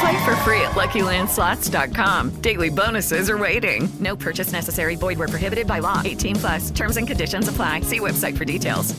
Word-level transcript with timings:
Play 0.00 0.24
for 0.24 0.34
free 0.36 0.62
at 0.62 0.72
LuckyLandSlots.com. 0.72 2.40
Daily 2.40 2.70
bonuses 2.70 3.28
are 3.28 3.36
waiting. 3.36 3.86
No 4.00 4.16
purchase 4.16 4.50
necessary. 4.50 4.96
Void 4.96 5.18
where 5.18 5.28
prohibited 5.28 5.66
by 5.66 5.80
law. 5.80 6.00
18 6.02 6.36
plus. 6.36 6.70
Terms 6.70 6.96
and 6.96 7.06
conditions 7.06 7.48
apply. 7.48 7.82
See 7.82 8.00
website 8.00 8.36
for 8.38 8.46
details. 8.46 8.94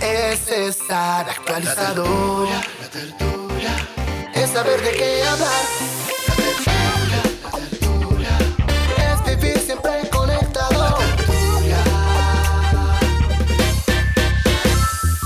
Es 0.00 0.50
estar 0.50 1.28
actualizado. 1.28 2.48
Es 4.34 4.50
saber 4.50 4.80
de 4.80 4.92
qué 4.96 5.22
hablar. 5.24 5.87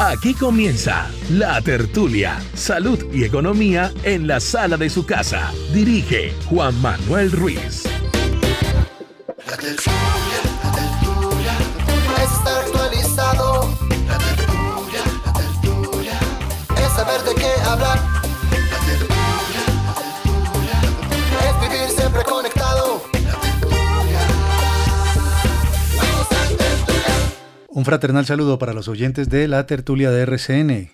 Aquí 0.05 0.35
comienza 0.35 1.09
La 1.31 1.63
Tertulia, 1.63 2.43
Salud 2.55 2.99
y 3.15 3.23
Economía 3.23 3.93
en 4.03 4.27
la 4.27 4.41
sala 4.41 4.77
de 4.77 4.91
su 4.91 5.07
casa. 5.07 5.53
Dirige 5.73 6.35
Juan 6.47 6.75
Manuel 6.83 7.31
Ruiz. 7.31 7.85
Un 27.75 27.87
fraternal 27.87 28.27
saludo 28.27 28.59
para 28.59 28.75
los 28.75 28.87
oyentes 28.87 29.31
de 29.31 29.49
la 29.49 29.67
tertulia 29.67 30.11
de 30.11 30.21
RCN. 30.25 30.91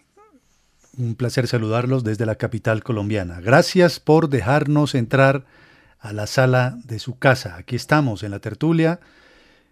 Un 0.97 1.17
placer 1.17 1.49
saludarlos 1.49 2.05
desde 2.05 2.25
la 2.25 2.37
capital 2.37 2.85
colombiana. 2.85 3.41
Gracias 3.41 3.99
por 3.99 4.29
dejarnos 4.29 4.95
entrar 4.95 5.45
a 5.99 6.13
la 6.13 6.29
sala 6.29 6.79
de 6.85 7.01
su 7.01 7.19
casa. 7.19 7.57
Aquí 7.57 7.75
estamos 7.75 8.23
en 8.23 8.31
la 8.31 8.39
tertulia, 8.39 9.01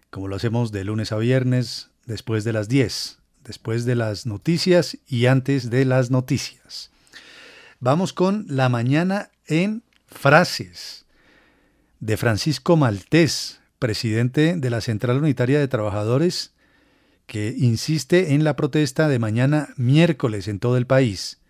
como 0.09 0.27
lo 0.27 0.35
hacemos 0.35 0.73
de 0.73 0.83
lunes 0.83 1.13
a 1.13 1.17
viernes, 1.17 1.91
después 2.07 2.43
de 2.43 2.51
las 2.51 2.67
10, 2.67 3.19
después 3.45 3.85
de 3.85 3.95
las 3.95 4.25
noticias 4.25 4.97
y 5.07 5.27
antes 5.27 5.69
de 5.69 5.85
las 5.85 6.11
noticias. 6.11 6.91
Vamos 7.79 8.11
con 8.11 8.45
la 8.49 8.67
mañana 8.67 9.31
en 9.45 9.81
frases 10.07 11.05
de 12.01 12.17
Francisco 12.17 12.75
Maltés, 12.75 13.61
presidente 13.79 14.57
de 14.57 14.69
la 14.69 14.81
Central 14.81 15.19
Unitaria 15.19 15.57
de 15.57 15.69
Trabajadores 15.69 16.51
que 17.27 17.53
insiste 17.57 18.33
en 18.33 18.43
la 18.45 18.55
protesta 18.55 19.09
de 19.09 19.19
mañana 19.19 19.69
miércoles 19.75 20.47
en 20.47 20.59
todo 20.59 20.77
el 20.77 20.87
país. 20.87 21.41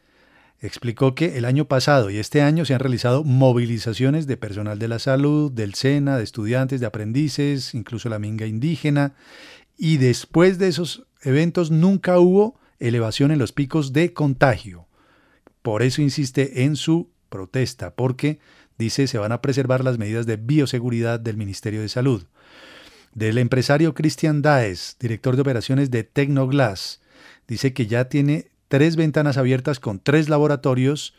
Explicó 0.60 1.14
que 1.14 1.38
el 1.38 1.46
año 1.46 1.66
pasado 1.66 2.10
y 2.10 2.18
este 2.18 2.42
año 2.42 2.66
se 2.66 2.74
han 2.74 2.80
realizado 2.80 3.24
movilizaciones 3.24 4.26
de 4.26 4.38
personal 4.38 4.80
de 4.80 4.88
la 4.88 4.98
salud, 4.98 5.52
del 5.52 5.76
SENA, 5.76 6.18
de 6.18 6.24
estudiantes, 6.24 6.80
de 6.80 6.88
aprendices, 6.88 7.76
incluso 7.76 8.10
la 8.10 8.18
minga 8.18 8.48
indígena, 8.48 9.14
y 9.78 9.98
después 9.98 10.58
de 10.58 10.68
esos 10.68 11.06
eventos 11.22 11.70
nunca 11.70 12.20
hubo 12.20 12.59
elevación 12.80 13.30
en 13.30 13.38
los 13.38 13.52
picos 13.52 13.94
de 13.94 14.14
contagio. 14.14 14.88
Por 15.62 15.84
eso 15.84 16.02
insiste 16.02 16.64
en 16.64 16.76
su 16.76 17.12
protesta, 17.30 17.94
porque 17.94 18.40
dice 18.80 19.06
se 19.06 19.20
van 19.20 19.32
a 19.32 19.42
preservar 19.44 19.84
las 19.84 20.00
medidas 20.00 20.26
de 20.26 20.38
bioseguridad 20.38 21.20
del 21.20 21.38
Ministerio 21.38 21.82
de 21.82 21.90
Salud 21.90 22.26
del 23.17 23.39
empresario 23.39 23.95
Christian 23.95 24.44
Daes, 24.44 24.95
director 25.00 25.35
de 25.35 25.41
operaciones 25.41 25.89
de 25.89 26.03
Tecnoglass. 26.03 27.01
Dice 27.47 27.73
que 27.73 27.88
ya 27.88 28.09
tiene 28.09 28.51
tres 28.67 28.95
ventanas 28.95 29.38
abiertas 29.38 29.79
con 29.79 30.00
tres 30.00 30.29
laboratorios 30.29 31.16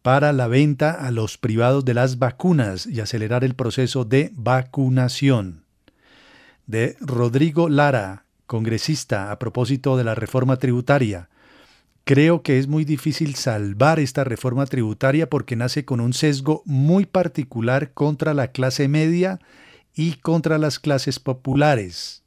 para 0.00 0.32
la 0.32 0.48
venta 0.48 0.92
a 0.92 1.10
los 1.10 1.36
privados 1.36 1.84
de 1.84 1.92
las 1.92 2.18
vacunas 2.18 2.86
y 2.86 3.00
acelerar 3.00 3.44
el 3.44 3.54
proceso 3.54 4.06
de 4.06 4.32
vacunación. 4.34 5.64
De 6.66 6.96
Rodrigo 7.00 7.68
Lara, 7.68 8.24
congresista, 8.46 9.30
a 9.30 9.38
propósito 9.38 9.98
de 9.98 10.04
la 10.04 10.14
reforma 10.14 10.56
tributaria. 10.56 11.28
Creo 12.04 12.42
que 12.42 12.58
es 12.58 12.66
muy 12.66 12.86
difícil 12.86 13.34
salvar 13.34 14.00
esta 14.00 14.24
reforma 14.24 14.64
tributaria 14.64 15.28
porque 15.28 15.54
nace 15.54 15.84
con 15.84 16.00
un 16.00 16.14
sesgo 16.14 16.62
muy 16.64 17.04
particular 17.04 17.92
contra 17.92 18.32
la 18.32 18.48
clase 18.52 18.88
media 18.88 19.38
y 19.94 20.14
contra 20.14 20.58
las 20.58 20.78
clases 20.78 21.18
populares. 21.20 22.22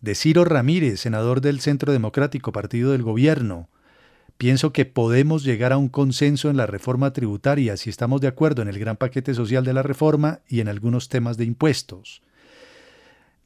De 0.00 0.14
Ciro 0.14 0.44
Ramírez, 0.44 1.00
senador 1.00 1.40
del 1.40 1.60
Centro 1.60 1.92
Democrático, 1.92 2.52
partido 2.52 2.92
del 2.92 3.02
gobierno. 3.02 3.68
Pienso 4.36 4.72
que 4.72 4.84
podemos 4.84 5.44
llegar 5.44 5.72
a 5.72 5.78
un 5.78 5.88
consenso 5.88 6.50
en 6.50 6.56
la 6.56 6.66
reforma 6.66 7.12
tributaria 7.12 7.76
si 7.76 7.88
estamos 7.88 8.20
de 8.20 8.28
acuerdo 8.28 8.62
en 8.62 8.68
el 8.68 8.78
gran 8.78 8.96
paquete 8.96 9.32
social 9.32 9.64
de 9.64 9.72
la 9.72 9.82
reforma 9.82 10.40
y 10.48 10.60
en 10.60 10.68
algunos 10.68 11.08
temas 11.08 11.36
de 11.36 11.44
impuestos. 11.44 12.20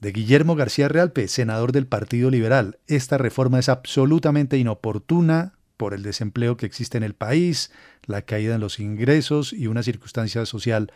De 0.00 0.12
Guillermo 0.12 0.56
García 0.56 0.88
Realpe, 0.88 1.28
senador 1.28 1.72
del 1.72 1.86
Partido 1.86 2.30
Liberal. 2.30 2.78
Esta 2.86 3.18
reforma 3.18 3.58
es 3.58 3.68
absolutamente 3.68 4.56
inoportuna 4.56 5.54
por 5.76 5.94
el 5.94 6.02
desempleo 6.02 6.56
que 6.56 6.66
existe 6.66 6.98
en 6.98 7.04
el 7.04 7.14
país, 7.14 7.70
la 8.04 8.22
caída 8.22 8.54
en 8.56 8.60
los 8.60 8.80
ingresos 8.80 9.52
y 9.52 9.66
una 9.66 9.82
circunstancia 9.82 10.44
social 10.47 10.92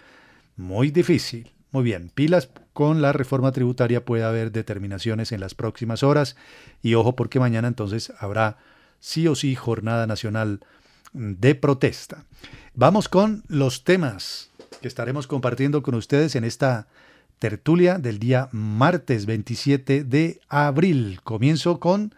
muy 0.56 0.90
difícil. 0.90 1.52
Muy 1.72 1.84
bien, 1.84 2.10
pilas 2.14 2.50
con 2.74 3.00
la 3.00 3.14
reforma 3.14 3.50
tributaria 3.50 4.04
puede 4.04 4.24
haber 4.24 4.52
determinaciones 4.52 5.32
en 5.32 5.40
las 5.40 5.54
próximas 5.54 6.02
horas 6.02 6.36
y 6.82 6.94
ojo 6.94 7.16
porque 7.16 7.40
mañana 7.40 7.66
entonces 7.66 8.12
habrá 8.18 8.58
sí 9.00 9.26
o 9.26 9.34
sí 9.34 9.54
jornada 9.54 10.06
nacional 10.06 10.60
de 11.14 11.54
protesta. 11.54 12.24
Vamos 12.74 13.08
con 13.08 13.42
los 13.48 13.84
temas 13.84 14.50
que 14.82 14.88
estaremos 14.88 15.26
compartiendo 15.26 15.82
con 15.82 15.94
ustedes 15.94 16.36
en 16.36 16.44
esta 16.44 16.88
tertulia 17.38 17.98
del 17.98 18.18
día 18.18 18.50
martes 18.52 19.24
27 19.24 20.04
de 20.04 20.40
abril. 20.50 21.20
Comienzo 21.24 21.80
con 21.80 22.14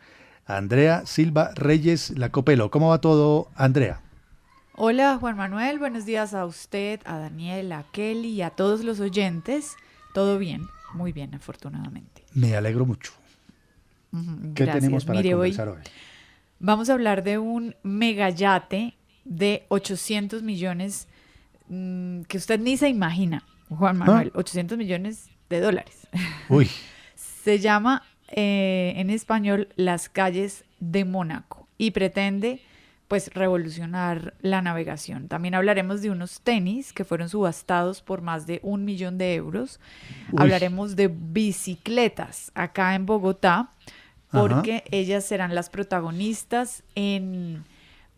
Andrea 0.47 1.06
Silva 1.06 1.53
Reyes 1.54 2.10
Lacopelo. 2.10 2.72
¿Cómo 2.72 2.88
va 2.88 3.00
todo, 3.00 3.48
Andrea? 3.54 4.00
Hola 4.77 5.19
Juan 5.21 5.37
Manuel, 5.37 5.79
buenos 5.79 6.05
días 6.05 6.35
a 6.35 6.45
usted, 6.45 7.01
a 7.05 7.19
Daniel, 7.19 7.71
a 7.71 7.85
Kelly 7.93 8.31
y 8.31 8.43
a 8.43 8.51
todos 8.51 8.83
los 8.83 8.99
oyentes. 8.99 9.77
Todo 10.12 10.37
bien, 10.37 10.67
muy 10.95 11.12
bien, 11.12 11.33
afortunadamente. 11.33 12.25
Me 12.34 12.57
alegro 12.57 12.84
mucho. 12.84 13.13
¿Qué 14.57 14.66
tenemos 14.66 15.04
para 15.04 15.22
conversar 15.22 15.69
hoy, 15.69 15.78
Vamos 16.59 16.91
a 16.91 16.95
hablar 16.95 17.22
de 17.22 17.39
un 17.39 17.77
megayate 17.84 18.95
de 19.25 19.65
800 19.69 20.43
millones 20.43 21.07
mmm, 21.69 22.22
que 22.22 22.37
usted 22.37 22.59
ni 22.59 22.77
se 22.77 22.89
imagina, 22.89 23.45
Juan 23.69 23.97
Manuel, 23.97 24.33
¿Ah? 24.34 24.39
800 24.39 24.77
millones 24.77 25.28
de 25.51 25.60
dólares. 25.60 26.09
Uy. 26.48 26.69
se 27.45 27.60
llama 27.60 28.03
eh, 28.28 28.95
en 28.97 29.10
español 29.10 29.69
Las 29.77 30.09
calles 30.09 30.65
de 30.81 31.04
Mónaco 31.04 31.69
y 31.78 31.93
pretende 31.93 32.60
pues 33.09 33.30
revolucionar 33.34 34.34
la 34.41 34.62
navegación. 34.62 35.28
También 35.28 35.54
hablaremos 35.54 36.01
de 36.01 36.10
unos 36.10 36.41
tenis 36.41 36.92
que 36.92 37.04
fueron 37.04 37.28
subastados 37.28 38.01
por 38.01 38.22
más 38.22 38.47
de 38.47 38.60
un 38.62 38.84
millón 38.84 39.18
de 39.18 39.34
euros. 39.34 39.78
Hablaremos 40.36 40.97
de 40.97 41.09
bicicletas 41.09 42.51
acá 42.54 42.95
en 42.95 43.06
Bogotá, 43.06 43.71
porque 44.30 44.84
ellas 44.91 45.24
serán 45.24 45.54
las 45.54 45.71
protagonistas 45.71 46.83
en, 46.95 47.65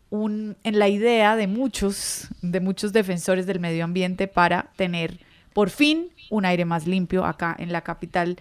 un, 0.09 0.55
en 0.63 0.79
la 0.79 0.87
idea 0.87 1.35
de 1.35 1.47
muchos, 1.47 2.29
de 2.41 2.59
muchos 2.59 2.93
defensores 2.93 3.45
del 3.45 3.59
medio 3.59 3.83
ambiente 3.83 4.27
para 4.27 4.71
tener 4.77 5.19
por 5.53 5.69
fin 5.69 6.09
un 6.29 6.45
aire 6.45 6.65
más 6.65 6.87
limpio 6.87 7.25
acá 7.25 7.55
en 7.59 7.71
la 7.71 7.81
capital 7.81 8.37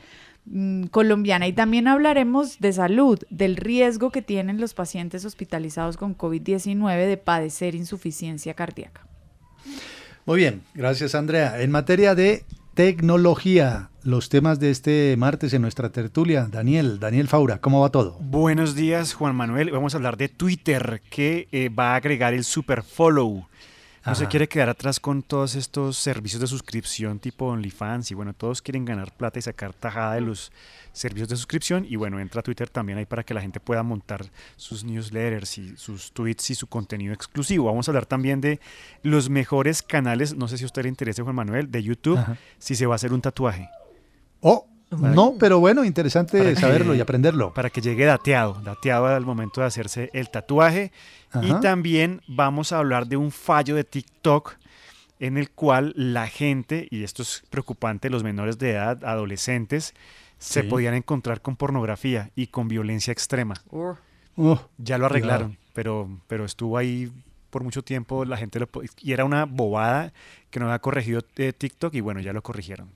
colombiana. 0.90 1.46
Y 1.46 1.52
también 1.52 1.88
hablaremos 1.88 2.58
de 2.60 2.72
salud, 2.72 3.18
del 3.30 3.56
riesgo 3.56 4.10
que 4.10 4.22
tienen 4.22 4.60
los 4.60 4.74
pacientes 4.74 5.24
hospitalizados 5.24 5.96
con 5.96 6.16
COVID-19 6.16 7.06
de 7.06 7.16
padecer 7.16 7.74
insuficiencia 7.74 8.54
cardíaca. 8.54 9.06
Muy 10.24 10.38
bien, 10.38 10.62
gracias 10.74 11.14
Andrea. 11.14 11.60
En 11.60 11.70
materia 11.70 12.14
de 12.14 12.44
tecnología, 12.74 13.90
los 14.02 14.28
temas 14.28 14.60
de 14.60 14.70
este 14.70 15.14
martes 15.16 15.54
en 15.54 15.62
nuestra 15.62 15.90
tertulia. 15.90 16.48
Daniel, 16.50 17.00
Daniel 17.00 17.26
Faura, 17.26 17.58
¿cómo 17.60 17.80
va 17.80 17.90
todo? 17.90 18.18
Buenos 18.20 18.74
días, 18.74 19.14
Juan 19.14 19.34
Manuel. 19.34 19.70
Vamos 19.70 19.94
a 19.94 19.96
hablar 19.96 20.16
de 20.16 20.28
Twitter, 20.28 21.00
que 21.10 21.48
eh, 21.52 21.68
va 21.68 21.92
a 21.92 21.96
agregar 21.96 22.34
el 22.34 22.44
Super 22.44 22.82
Follow. 22.82 23.48
No 24.06 24.14
se 24.14 24.28
quiere 24.28 24.48
quedar 24.48 24.68
atrás 24.68 25.00
con 25.00 25.22
todos 25.22 25.56
estos 25.56 25.96
servicios 25.96 26.40
de 26.40 26.46
suscripción 26.46 27.18
tipo 27.18 27.46
OnlyFans 27.46 28.12
y 28.12 28.14
bueno, 28.14 28.34
todos 28.34 28.62
quieren 28.62 28.84
ganar 28.84 29.12
plata 29.12 29.40
y 29.40 29.42
sacar 29.42 29.74
tajada 29.74 30.14
de 30.14 30.20
los 30.20 30.52
servicios 30.92 31.28
de 31.28 31.36
suscripción 31.36 31.84
y 31.88 31.96
bueno, 31.96 32.20
entra 32.20 32.38
a 32.38 32.42
Twitter 32.42 32.70
también 32.70 32.98
ahí 32.98 33.04
para 33.04 33.24
que 33.24 33.34
la 33.34 33.40
gente 33.40 33.58
pueda 33.58 33.82
montar 33.82 34.24
sus 34.54 34.84
newsletters 34.84 35.58
y 35.58 35.76
sus 35.76 36.12
tweets 36.12 36.50
y 36.50 36.54
su 36.54 36.68
contenido 36.68 37.12
exclusivo. 37.12 37.66
Vamos 37.66 37.88
a 37.88 37.90
hablar 37.90 38.06
también 38.06 38.40
de 38.40 38.60
los 39.02 39.28
mejores 39.28 39.82
canales, 39.82 40.36
no 40.36 40.46
sé 40.46 40.56
si 40.56 40.64
a 40.64 40.66
usted 40.66 40.84
le 40.84 40.88
interesa 40.88 41.24
Juan 41.24 41.34
Manuel, 41.34 41.70
de 41.70 41.82
YouTube, 41.82 42.20
si 42.58 42.76
se 42.76 42.86
va 42.86 42.94
a 42.94 42.96
hacer 42.96 43.12
un 43.12 43.20
tatuaje. 43.20 43.68
Oh, 44.40 44.68
no, 44.90 45.34
pero 45.38 45.58
bueno, 45.58 45.84
interesante 45.84 46.54
saberlo 46.56 46.94
y 46.94 47.00
aprenderlo. 47.00 47.52
Para 47.52 47.70
que 47.70 47.80
llegue 47.80 48.04
dateado, 48.04 48.60
dateado 48.64 49.06
al 49.06 49.24
momento 49.24 49.60
de 49.60 49.66
hacerse 49.66 50.10
el 50.12 50.30
tatuaje. 50.30 50.92
Y 51.42 51.52
también 51.60 52.22
vamos 52.28 52.72
a 52.72 52.78
hablar 52.78 53.06
de 53.06 53.16
un 53.16 53.30
fallo 53.30 53.74
de 53.74 53.84
TikTok 53.84 54.54
en 55.18 55.38
el 55.38 55.50
cual 55.50 55.92
la 55.96 56.28
gente, 56.28 56.88
y 56.90 57.02
esto 57.02 57.22
es 57.22 57.42
preocupante, 57.50 58.10
los 58.10 58.22
menores 58.22 58.58
de 58.58 58.72
edad, 58.72 59.04
adolescentes, 59.04 59.94
se 60.38 60.62
podían 60.62 60.94
encontrar 60.94 61.40
con 61.40 61.56
pornografía 61.56 62.30
y 62.36 62.48
con 62.48 62.68
violencia 62.68 63.12
extrema. 63.12 63.54
Oh, 63.70 64.60
ya 64.78 64.98
lo 64.98 65.06
arreglaron, 65.06 65.56
pero, 65.72 66.08
pero 66.26 66.44
estuvo 66.44 66.76
ahí 66.76 67.10
por 67.50 67.64
mucho 67.64 67.82
tiempo, 67.82 68.24
la 68.24 68.36
gente 68.36 68.60
lo... 68.60 68.68
Y 69.00 69.12
era 69.12 69.24
una 69.24 69.46
bobada 69.46 70.12
que 70.50 70.60
no 70.60 70.66
había 70.66 70.78
corregido 70.78 71.22
eh, 71.36 71.52
TikTok 71.52 71.94
y 71.94 72.00
bueno, 72.00 72.20
ya 72.20 72.34
lo 72.34 72.42
corrigieron. 72.42 72.90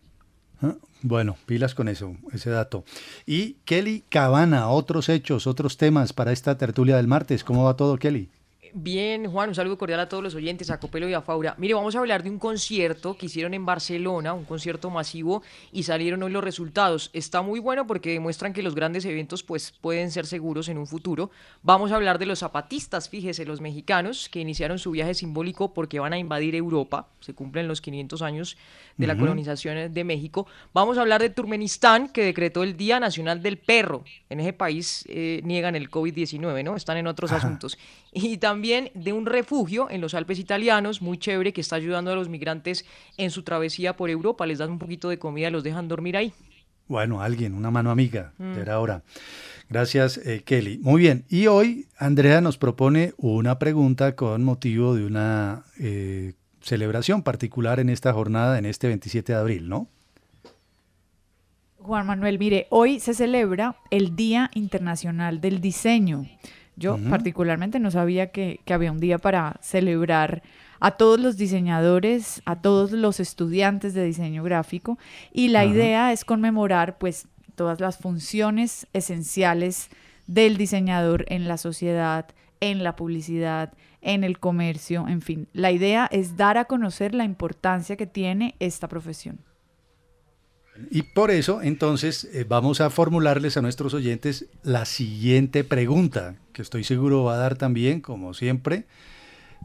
Ah, 0.62 0.74
bueno, 1.02 1.36
pilas 1.46 1.74
con 1.74 1.88
eso, 1.88 2.16
ese 2.32 2.50
dato. 2.50 2.84
Y 3.26 3.54
Kelly 3.64 4.04
Cabana, 4.08 4.68
otros 4.68 5.08
hechos, 5.08 5.46
otros 5.46 5.76
temas 5.76 6.12
para 6.12 6.32
esta 6.32 6.58
tertulia 6.58 6.96
del 6.96 7.06
martes. 7.06 7.44
¿Cómo 7.44 7.64
va 7.64 7.76
todo, 7.76 7.96
Kelly? 7.96 8.28
Bien, 8.72 9.30
Juan, 9.30 9.48
un 9.48 9.54
saludo 9.54 9.76
cordial 9.76 10.00
a 10.00 10.08
todos 10.08 10.22
los 10.22 10.34
oyentes, 10.34 10.70
a 10.70 10.78
Copelo 10.78 11.08
y 11.08 11.14
a 11.14 11.22
Faura. 11.22 11.54
Mire, 11.58 11.74
vamos 11.74 11.96
a 11.96 11.98
hablar 11.98 12.22
de 12.22 12.30
un 12.30 12.38
concierto 12.38 13.16
que 13.16 13.26
hicieron 13.26 13.52
en 13.54 13.66
Barcelona, 13.66 14.32
un 14.32 14.44
concierto 14.44 14.90
masivo, 14.90 15.42
y 15.72 15.82
salieron 15.82 16.22
hoy 16.22 16.30
los 16.30 16.44
resultados. 16.44 17.10
Está 17.12 17.42
muy 17.42 17.58
bueno 17.58 17.86
porque 17.86 18.12
demuestran 18.12 18.52
que 18.52 18.62
los 18.62 18.74
grandes 18.74 19.04
eventos 19.04 19.42
pues, 19.42 19.72
pueden 19.80 20.10
ser 20.10 20.26
seguros 20.26 20.68
en 20.68 20.78
un 20.78 20.86
futuro. 20.86 21.30
Vamos 21.62 21.90
a 21.90 21.96
hablar 21.96 22.18
de 22.18 22.26
los 22.26 22.40
zapatistas, 22.40 23.08
fíjese, 23.08 23.44
los 23.44 23.60
mexicanos, 23.60 24.28
que 24.28 24.40
iniciaron 24.40 24.78
su 24.78 24.92
viaje 24.92 25.14
simbólico 25.14 25.74
porque 25.74 25.98
van 25.98 26.12
a 26.12 26.18
invadir 26.18 26.54
Europa. 26.54 27.08
Se 27.20 27.34
cumplen 27.34 27.66
los 27.66 27.80
500 27.80 28.22
años 28.22 28.56
de 28.96 29.06
la 29.06 29.16
colonización 29.16 29.92
de 29.92 30.04
México. 30.04 30.46
Vamos 30.72 30.98
a 30.98 31.00
hablar 31.00 31.22
de 31.22 31.30
Turmenistán, 31.30 32.08
que 32.08 32.24
decretó 32.24 32.62
el 32.62 32.76
Día 32.76 33.00
Nacional 33.00 33.42
del 33.42 33.58
Perro. 33.58 34.04
En 34.28 34.40
ese 34.40 34.52
país 34.52 35.04
eh, 35.08 35.40
niegan 35.42 35.74
el 35.74 35.90
COVID-19, 35.90 36.62
¿no? 36.62 36.76
Están 36.76 36.98
en 36.98 37.06
otros 37.06 37.32
asuntos. 37.32 37.78
Y 38.12 38.38
también 38.38 38.90
de 38.94 39.12
un 39.12 39.26
refugio 39.26 39.88
en 39.88 40.00
los 40.00 40.14
Alpes 40.14 40.38
italianos, 40.38 41.00
muy 41.00 41.18
chévere, 41.18 41.52
que 41.52 41.60
está 41.60 41.76
ayudando 41.76 42.10
a 42.10 42.16
los 42.16 42.28
migrantes 42.28 42.84
en 43.16 43.30
su 43.30 43.42
travesía 43.42 43.96
por 43.96 44.10
Europa. 44.10 44.46
Les 44.46 44.58
dan 44.58 44.70
un 44.70 44.78
poquito 44.78 45.08
de 45.08 45.18
comida 45.18 45.48
y 45.48 45.52
los 45.52 45.62
dejan 45.62 45.86
dormir 45.86 46.16
ahí. 46.16 46.32
Bueno, 46.88 47.22
alguien, 47.22 47.54
una 47.54 47.70
mano 47.70 47.92
amiga, 47.92 48.32
mm. 48.38 48.58
era 48.58 48.74
ahora. 48.74 49.02
Gracias, 49.68 50.18
eh, 50.18 50.42
Kelly. 50.44 50.78
Muy 50.78 51.00
bien, 51.00 51.24
y 51.28 51.46
hoy 51.46 51.86
Andrea 51.96 52.40
nos 52.40 52.58
propone 52.58 53.14
una 53.16 53.60
pregunta 53.60 54.16
con 54.16 54.42
motivo 54.42 54.96
de 54.96 55.06
una 55.06 55.62
eh, 55.78 56.32
celebración 56.60 57.22
particular 57.22 57.78
en 57.78 57.90
esta 57.90 58.12
jornada, 58.12 58.58
en 58.58 58.66
este 58.66 58.88
27 58.88 59.32
de 59.32 59.38
abril, 59.38 59.68
¿no? 59.68 59.86
Juan 61.78 62.06
Manuel, 62.06 62.40
mire, 62.40 62.66
hoy 62.70 62.98
se 62.98 63.14
celebra 63.14 63.76
el 63.90 64.16
Día 64.16 64.50
Internacional 64.54 65.40
del 65.40 65.60
Diseño. 65.60 66.26
Yo 66.76 66.98
particularmente 67.10 67.78
no 67.78 67.90
sabía 67.90 68.28
que, 68.30 68.60
había 68.70 68.92
un 68.92 69.00
día 69.00 69.18
para 69.18 69.58
celebrar 69.60 70.42
a 70.80 70.92
todos 70.92 71.20
los 71.20 71.36
diseñadores, 71.36 72.40
a 72.46 72.62
todos 72.62 72.92
los 72.92 73.20
estudiantes 73.20 73.92
de 73.92 74.04
diseño 74.04 74.42
gráfico 74.42 74.98
y 75.32 75.48
la 75.48 75.66
idea 75.66 76.12
es 76.12 76.24
conmemorar 76.24 76.96
pues 76.96 77.28
todas 77.54 77.80
las 77.80 77.98
funciones 77.98 78.86
esenciales 78.94 79.90
del 80.26 80.56
diseñador 80.56 81.26
en 81.28 81.48
la 81.48 81.58
sociedad, 81.58 82.26
en 82.60 82.82
la 82.82 82.96
publicidad, 82.96 83.74
en 84.00 84.24
el 84.24 84.38
comercio, 84.38 85.06
en 85.08 85.20
fin. 85.20 85.48
La 85.52 85.72
idea 85.72 86.08
es 86.10 86.36
dar 86.36 86.56
a 86.56 86.64
conocer 86.64 87.14
la 87.14 87.24
importancia 87.24 87.96
que 87.96 88.06
tiene 88.06 88.54
esta 88.58 88.88
profesión. 88.88 89.38
Y 90.90 91.02
por 91.02 91.30
eso, 91.30 91.62
entonces, 91.62 92.24
eh, 92.32 92.44
vamos 92.48 92.80
a 92.80 92.90
formularles 92.90 93.56
a 93.56 93.62
nuestros 93.62 93.92
oyentes 93.92 94.46
la 94.62 94.84
siguiente 94.84 95.64
pregunta, 95.64 96.36
que 96.52 96.62
estoy 96.62 96.84
seguro 96.84 97.24
va 97.24 97.34
a 97.34 97.38
dar 97.38 97.56
también, 97.56 98.00
como 98.00 98.34
siempre, 98.34 98.86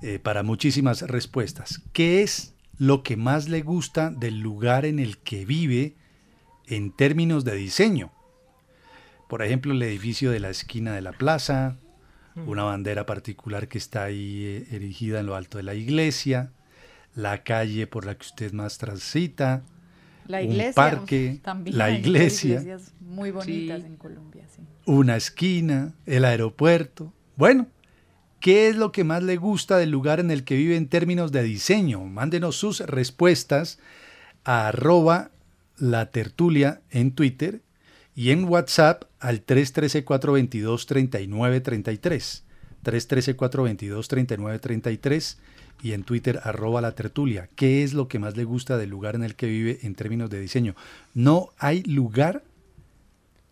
eh, 0.01 0.19
para 0.19 0.43
muchísimas 0.43 1.01
respuestas. 1.03 1.81
¿Qué 1.93 2.21
es 2.21 2.53
lo 2.77 3.03
que 3.03 3.17
más 3.17 3.47
le 3.47 3.61
gusta 3.61 4.09
del 4.09 4.39
lugar 4.39 4.85
en 4.85 4.99
el 4.99 5.17
que 5.19 5.45
vive 5.45 5.95
en 6.67 6.91
términos 6.91 7.45
de 7.45 7.55
diseño? 7.55 8.11
Por 9.29 9.41
ejemplo, 9.41 9.73
el 9.73 9.81
edificio 9.83 10.31
de 10.31 10.39
la 10.39 10.49
esquina 10.49 10.93
de 10.93 11.01
la 11.01 11.13
plaza, 11.13 11.77
una 12.35 12.63
bandera 12.63 13.05
particular 13.05 13.69
que 13.69 13.77
está 13.77 14.03
ahí 14.03 14.43
eh, 14.43 14.67
erigida 14.71 15.21
en 15.21 15.27
lo 15.27 15.35
alto 15.35 15.57
de 15.57 15.63
la 15.63 15.73
iglesia, 15.73 16.51
la 17.15 17.43
calle 17.43 17.87
por 17.87 18.05
la 18.05 18.15
que 18.15 18.25
usted 18.25 18.51
más 18.51 18.77
transita, 18.77 19.63
la 20.27 20.42
iglesia, 20.42 20.69
un 20.69 20.74
parque, 20.74 21.39
también 21.44 21.77
la 21.77 21.92
iglesia, 21.92 22.63
muy 23.00 23.31
bonitas 23.31 23.83
en 23.83 23.98
Colombia, 23.98 24.45
una 24.86 25.16
esquina, 25.16 25.94
el 26.06 26.25
aeropuerto. 26.25 27.13
Bueno, 27.36 27.68
¿qué 28.39 28.69
es 28.69 28.75
lo 28.75 28.92
que 28.92 29.04
más 29.04 29.24
le 29.24 29.38
gusta 29.38 29.77
del 29.77 29.92
lugar 29.92 30.19
en 30.19 30.31
el 30.31 30.44
que 30.44 30.56
vive 30.56 30.75
en 30.75 30.88
términos 30.88 31.31
de 31.31 31.44
diseño? 31.44 32.04
Mándenos 32.06 32.56
sus 32.56 32.80
respuestas 32.81 33.80
a 34.44 34.68
arroba 34.68 35.31
la 35.77 36.12
tertulia 36.12 36.81
en 36.89 37.12
Twitter 37.12 37.62
y 38.16 38.31
en 38.31 38.45
WhatsApp 38.45 39.03
al 39.20 39.46
313-422-3933. 39.46 42.41
313-422-3933 42.84 45.38
y 45.82 45.94
en 45.94 46.03
Twitter 46.03 46.39
arroba 46.44 46.82
la 46.82 46.94
tertulia. 46.94 47.50
¿Qué 47.55 47.84
es 47.84 47.94
lo 47.94 48.08
que 48.08 48.20
más 48.20 48.36
le 48.38 48.44
gusta 48.44 48.77
del 48.77 48.89
lugar 48.89 49.15
en 49.15 49.24
el 49.24 49.36
que 49.36 49.48
vive 49.48 49.79
en 49.84 49.96
términos 49.96 50.29
de 50.29 50.39
diseño? 50.39 50.75
No 51.13 51.50
hay 51.58 51.84
lugar 51.84 52.44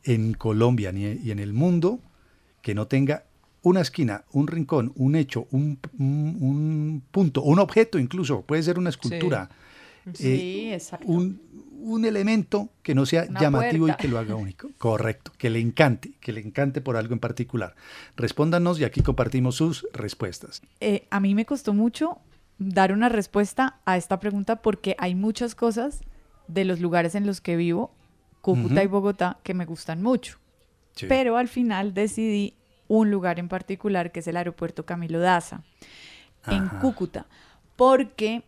en 0.04 0.34
Colombia 0.34 0.92
ni 0.92 1.04
y 1.04 1.32
en 1.32 1.40
el 1.40 1.54
mundo 1.54 2.00
que 2.62 2.76
no 2.76 2.88
tenga 2.88 3.26
una 3.62 3.82
esquina, 3.82 4.26
un 4.32 4.48
rincón, 4.48 4.92
un 4.96 5.16
hecho, 5.16 5.48
un, 5.52 5.80
punto, 7.12 7.42
un 7.42 7.60
objeto 7.60 7.98
incluso, 7.98 8.42
puede 8.42 8.62
ser 8.62 8.78
una 8.78 8.90
escultura. 8.90 9.50
Sí, 10.14 10.70
eh, 10.70 10.74
exacto. 10.74 11.08
Un, 11.08 11.40
un 11.84 12.06
elemento 12.06 12.70
que 12.82 12.96
no 12.96 13.06
sea 13.06 13.26
llamativo 13.26 13.90
y 13.90 13.96
que 13.96 14.08
lo 14.08 14.18
haga 14.18 14.36
único. 14.36 14.70
Correcto, 14.78 15.32
que 15.38 15.50
le 15.50 15.60
encante, 15.60 16.14
que 16.22 16.32
le 16.32 16.40
encante 16.40 16.80
por 16.80 16.96
algo 16.96 17.14
en 17.14 17.20
particular. 17.20 17.76
Respóndanos 18.16 18.80
y 18.80 18.86
aquí 18.86 19.02
compartimos 19.02 19.56
sus 19.56 19.86
respuestas. 19.94 20.62
Eh, 20.80 21.06
a 21.10 21.20
mí 21.20 21.36
me 21.36 21.46
costó 21.46 21.74
mucho 21.74 22.20
dar 22.58 22.94
una 22.94 23.10
respuesta 23.10 23.82
a 23.86 23.98
esta 23.98 24.20
pregunta 24.20 24.62
porque 24.62 24.96
hay 24.98 25.14
muchas 25.14 25.56
cosas 25.56 26.02
de 26.48 26.64
los 26.64 26.80
lugares 26.80 27.16
en 27.16 27.28
los 27.28 27.42
que 27.42 27.58
vivo, 27.58 27.94
Cúcuta 28.42 28.84
y 28.84 28.88
Bogotá, 28.88 29.40
que 29.44 29.54
me 29.54 29.66
gustan 29.66 30.02
mucho. 30.02 30.38
Pero 31.08 31.38
al 31.38 31.48
final 31.48 31.94
decidí 31.94 32.56
un 32.88 33.12
lugar 33.12 33.40
en 33.40 33.50
particular 33.50 34.12
que 34.12 34.22
es 34.22 34.28
el 34.28 34.38
aeropuerto 34.38 34.86
Camilo 34.86 35.20
Daza, 35.20 35.64
en 36.48 36.68
Cúcuta, 36.80 37.26
porque 37.76 38.44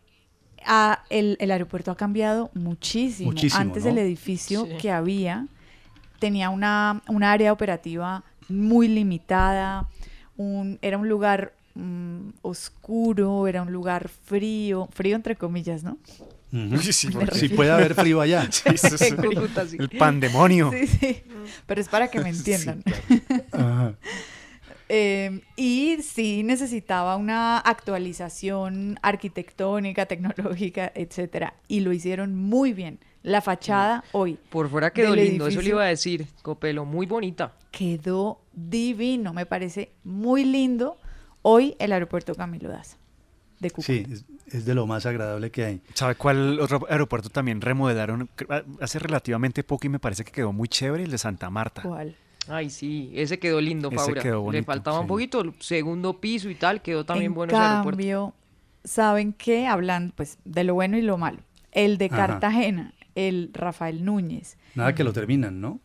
el, 1.09 1.51
aeropuerto 1.51 1.91
ha 1.91 1.97
cambiado 1.97 2.51
muchísimo. 2.53 3.33
Antes 3.53 3.85
el 3.85 3.97
edificio 3.97 4.67
que 4.79 4.91
había 4.91 5.47
tenía 6.19 6.49
una, 6.49 7.01
área 7.21 7.51
operativa 7.51 8.23
muy 8.47 8.87
limitada, 8.87 9.87
un, 10.37 10.79
era 10.81 10.97
un 10.97 11.09
lugar 11.09 11.53
mm, 11.75 12.29
oscuro, 12.41 13.47
era 13.47 13.61
un 13.61 13.71
lugar 13.71 14.09
frío, 14.09 14.87
frío 14.91 15.15
entre 15.15 15.35
comillas, 15.35 15.83
¿no? 15.83 15.97
sí, 16.91 17.49
puede 17.49 17.71
haber 17.71 17.95
frío 17.95 18.21
allá. 18.21 18.47
el 19.79 19.89
pandemonio. 19.89 20.71
Sí, 20.71 20.87
sí, 20.87 21.23
pero 21.65 21.81
es 21.81 21.89
para 21.89 22.09
que 22.09 22.19
me 22.19 22.29
entiendan. 22.29 22.83
Eh, 24.89 25.41
y 25.55 25.97
sí 26.01 26.43
necesitaba 26.43 27.15
una 27.15 27.57
actualización 27.57 28.99
arquitectónica, 29.01 30.05
tecnológica, 30.07 30.91
etcétera. 30.93 31.55
Y 31.67 31.79
lo 31.81 31.93
hicieron 31.93 32.35
muy 32.35 32.73
bien. 32.73 32.99
La 33.23 33.41
fachada 33.41 34.03
hoy. 34.11 34.37
Por 34.51 34.69
fuera 34.69 34.93
quedó 34.93 35.15
lindo, 35.15 35.47
eso 35.47 35.59
le 35.59 35.69
iba 35.69 35.83
a 35.83 35.87
decir, 35.87 36.27
Copelo, 36.43 36.85
muy 36.85 37.07
bonita. 37.07 37.53
Quedó 37.71 38.41
divino, 38.53 39.33
me 39.33 39.47
parece 39.47 39.93
muy 40.03 40.43
lindo 40.43 40.99
hoy 41.41 41.75
el 41.79 41.91
aeropuerto 41.91 42.35
Camilo 42.35 42.69
Daza 42.69 42.97
de 43.59 43.71
Cúcuta. 43.71 43.87
Sí, 43.87 44.05
es, 44.45 44.65
de 44.65 44.75
lo 44.75 44.85
más 44.85 45.07
agradable 45.07 45.49
que 45.49 45.65
hay. 45.65 45.81
¿Sabe 45.95 46.13
cuál 46.13 46.59
otro 46.59 46.85
aeropuerto 46.87 47.29
también 47.29 47.61
remodelaron 47.61 48.29
hace 48.79 48.99
relativamente 48.99 49.63
poco 49.63 49.87
y 49.87 49.89
me 49.89 49.99
parece 49.99 50.23
que 50.23 50.31
quedó 50.31 50.53
muy 50.53 50.67
chévere? 50.67 51.05
El 51.05 51.09
de 51.09 51.17
Santa 51.17 51.49
Marta. 51.49 51.81
¿Cuál? 51.81 52.15
Ay, 52.47 52.69
sí, 52.69 53.11
ese 53.13 53.39
quedó 53.39 53.59
lindo, 53.61 53.89
Paula. 53.91 54.21
Le 54.51 54.63
faltaba 54.63 54.99
un 54.99 55.07
poquito, 55.07 55.43
segundo 55.59 56.19
piso 56.19 56.49
y 56.49 56.55
tal, 56.55 56.81
quedó 56.81 57.05
también 57.05 57.33
bueno 57.33 57.53
ese 57.53 57.61
aeropuerto. 57.61 57.97
cambio, 57.97 58.33
¿saben 58.83 59.33
qué? 59.33 59.67
Hablan 59.67 60.13
pues 60.15 60.37
de 60.45 60.63
lo 60.63 60.73
bueno 60.73 60.97
y 60.97 61.01
lo 61.01 61.17
malo. 61.17 61.39
El 61.71 61.97
de 61.97 62.09
Cartagena, 62.09 62.93
el 63.15 63.51
Rafael 63.53 64.05
Núñez. 64.05 64.57
Nada 64.75 64.93
que 64.93 65.03
lo 65.03 65.13
terminan, 65.13 65.59
¿no? 65.59 65.79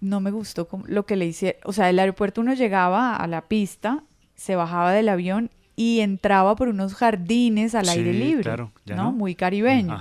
No 0.00 0.20
me 0.20 0.30
gustó 0.30 0.68
lo 0.86 1.04
que 1.04 1.16
le 1.16 1.26
hicieron. 1.26 1.60
O 1.64 1.72
sea, 1.72 1.90
el 1.90 1.98
aeropuerto 1.98 2.40
uno 2.40 2.54
llegaba 2.54 3.16
a 3.16 3.26
la 3.26 3.42
pista, 3.42 4.04
se 4.34 4.56
bajaba 4.56 4.92
del 4.92 5.08
avión 5.08 5.50
y 5.76 6.00
entraba 6.00 6.56
por 6.56 6.68
unos 6.68 6.94
jardines 6.94 7.74
al 7.74 7.88
aire 7.88 8.12
libre, 8.12 8.44
claro, 8.44 8.70
¿no? 8.86 9.12
Muy 9.12 9.34
caribeño. 9.34 9.96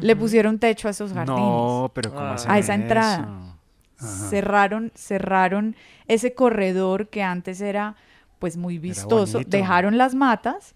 Le 0.00 0.14
pusieron 0.14 0.58
techo 0.58 0.88
a 0.88 0.90
esos 0.90 1.12
jardines. 1.12 1.40
No, 1.40 1.90
pero 1.94 2.12
¿cómo 2.12 2.34
A 2.46 2.58
esa 2.58 2.74
entrada. 2.74 3.55
Cerraron, 3.98 4.92
cerraron 4.94 5.74
ese 6.06 6.34
corredor 6.34 7.08
que 7.08 7.22
antes 7.22 7.60
era 7.60 7.96
pues 8.38 8.56
muy 8.56 8.78
vistoso. 8.78 9.40
Dejaron 9.46 9.96
las 9.96 10.14
matas, 10.14 10.74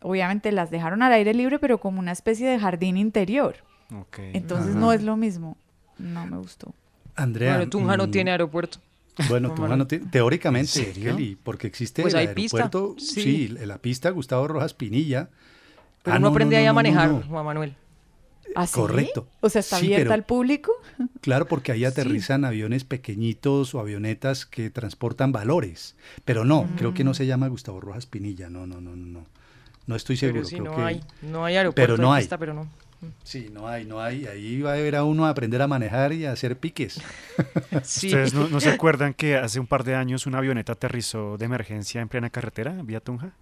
obviamente 0.00 0.52
las 0.52 0.70
dejaron 0.70 1.02
al 1.02 1.12
aire 1.12 1.34
libre, 1.34 1.58
pero 1.58 1.78
como 1.78 1.98
una 1.98 2.12
especie 2.12 2.48
de 2.48 2.58
jardín 2.58 2.96
interior. 2.96 3.56
Entonces 4.32 4.74
no 4.74 4.92
es 4.92 5.02
lo 5.02 5.16
mismo. 5.16 5.56
No 5.98 6.26
me 6.26 6.38
gustó. 6.38 6.74
Andrea. 7.14 7.56
Bueno, 7.56 7.70
Tunja 7.70 7.96
no 7.96 8.06
mm, 8.06 8.10
tiene 8.10 8.30
aeropuerto. 8.30 8.78
Bueno, 9.28 9.52
Tunja 9.52 9.76
no 9.76 9.86
tiene, 9.86 10.06
teóricamente, 10.06 10.92
Kelly, 10.92 11.36
porque 11.42 11.66
existe 11.66 12.00
pues 12.00 12.14
el 12.14 12.20
aeropuerto, 12.20 12.94
pista. 12.94 13.20
Sí. 13.20 13.48
la 13.48 13.78
pista 13.78 14.10
Gustavo 14.10 14.48
Rojas 14.48 14.72
Pinilla. 14.72 15.28
Pero 16.02 16.16
ah, 16.16 16.18
uno 16.18 16.28
aprende 16.28 16.56
ahí 16.56 16.66
a 16.66 16.72
manejar, 16.72 17.22
Juan 17.28 17.44
Manuel. 17.44 17.74
¿Ah, 18.54 18.66
Correcto. 18.70 19.28
O 19.40 19.48
sea, 19.48 19.60
¿está 19.60 19.76
abierta 19.76 20.14
al 20.14 20.24
público? 20.24 20.72
Claro, 21.20 21.46
porque 21.46 21.70
ahí 21.70 21.84
aterrizan 21.84 22.44
aviones 22.44 22.82
pequeñitos 22.82 23.74
o 23.74 23.80
avionetas 23.80 24.44
que 24.44 24.70
transportan 24.70 25.30
valores. 25.30 25.94
Pero 26.24 26.44
no, 26.44 26.68
creo 26.76 26.94
que 26.94 27.04
no 27.04 27.12
mm. 27.12 27.14
se 27.14 27.26
llama 27.26 27.46
Gustavo 27.46 27.80
Rojas 27.80 28.06
Pinilla. 28.06 28.50
No, 28.50 28.66
no, 28.66 28.80
no, 28.80 28.96
no. 28.96 29.24
No 29.86 29.96
estoy 29.96 30.16
seguro. 30.16 30.42
Pero 30.50 30.64
no 30.64 30.84
hay, 30.84 31.00
no 31.22 31.44
hay 31.44 31.56
aeropuerto 31.56 31.94
pero 31.94 32.02
no 32.02 32.12
hay. 32.12 32.22
Pista, 32.22 32.38
pero 32.38 32.54
no. 32.54 32.68
Sí, 33.24 33.50
no 33.52 33.68
hay, 33.68 33.84
no 33.84 34.00
hay. 34.00 34.26
Ahí 34.26 34.60
va 34.60 34.74
a 34.74 34.76
ver 34.76 34.96
a 34.96 35.04
uno 35.04 35.26
a 35.26 35.30
aprender 35.30 35.60
a 35.62 35.66
manejar 35.66 36.12
y 36.12 36.24
a 36.24 36.32
hacer 36.32 36.58
piques. 36.58 37.00
¿Ustedes 37.72 38.32
no, 38.34 38.60
se 38.60 38.70
acuerdan 38.70 39.14
que 39.14 39.36
hace 39.36 39.58
un 39.58 39.66
par 39.66 39.84
de 39.84 39.94
años 39.94 40.26
una 40.26 40.38
avioneta 40.38 40.72
aterrizó 40.72 41.36
de 41.36 41.44
emergencia 41.44 42.00
en 42.00 42.08
plena 42.08 42.30
carretera, 42.30 42.80
vía 42.82 43.00
Tunja? 43.00 43.32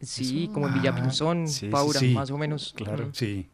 Sí, 0.00 0.48
como 0.52 0.68
en 0.68 0.74
Villapinzón, 0.74 1.44
ah, 1.46 1.66
Paura, 1.70 2.00
más 2.14 2.30
o 2.30 2.38
menos. 2.38 2.72
Claro. 2.74 3.10
Sí. 3.12 3.49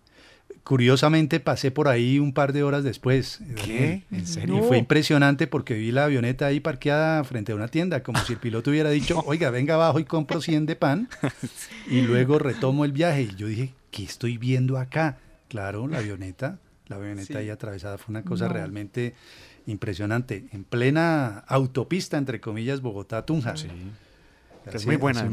Curiosamente 0.66 1.38
pasé 1.38 1.70
por 1.70 1.86
ahí 1.86 2.18
un 2.18 2.32
par 2.32 2.52
de 2.52 2.64
horas 2.64 2.82
después. 2.82 3.38
¿Qué? 3.64 4.02
¿En 4.10 4.26
serio? 4.26 4.58
Y 4.58 4.62
fue 4.66 4.78
impresionante 4.78 5.46
porque 5.46 5.74
vi 5.74 5.92
la 5.92 6.06
avioneta 6.06 6.46
ahí 6.46 6.58
parqueada 6.58 7.22
frente 7.22 7.52
a 7.52 7.54
una 7.54 7.68
tienda, 7.68 8.02
como 8.02 8.18
si 8.18 8.32
el 8.32 8.40
piloto 8.40 8.70
hubiera 8.70 8.90
dicho, 8.90 9.22
oiga, 9.26 9.50
venga 9.50 9.74
abajo 9.74 10.00
y 10.00 10.04
compro 10.04 10.40
100 10.40 10.66
de 10.66 10.74
pan. 10.74 11.08
Y 11.88 12.00
luego 12.00 12.40
retomo 12.40 12.84
el 12.84 12.90
viaje. 12.90 13.22
Y 13.22 13.36
yo 13.36 13.46
dije, 13.46 13.74
¿qué 13.92 14.02
estoy 14.02 14.38
viendo 14.38 14.76
acá? 14.76 15.18
Claro, 15.46 15.86
la 15.86 15.98
avioneta, 15.98 16.58
la 16.88 16.96
avioneta 16.96 17.38
ahí 17.38 17.48
atravesada 17.48 17.96
fue 17.96 18.10
una 18.10 18.24
cosa 18.24 18.48
realmente 18.48 19.14
impresionante. 19.68 20.46
En 20.50 20.64
plena 20.64 21.44
autopista, 21.46 22.18
entre 22.18 22.40
comillas, 22.40 22.82
Bogotá-Tunja. 22.82 23.56
Sí. 23.56 23.68
es 24.72 24.84
muy 24.84 24.96
buena. 24.96 25.30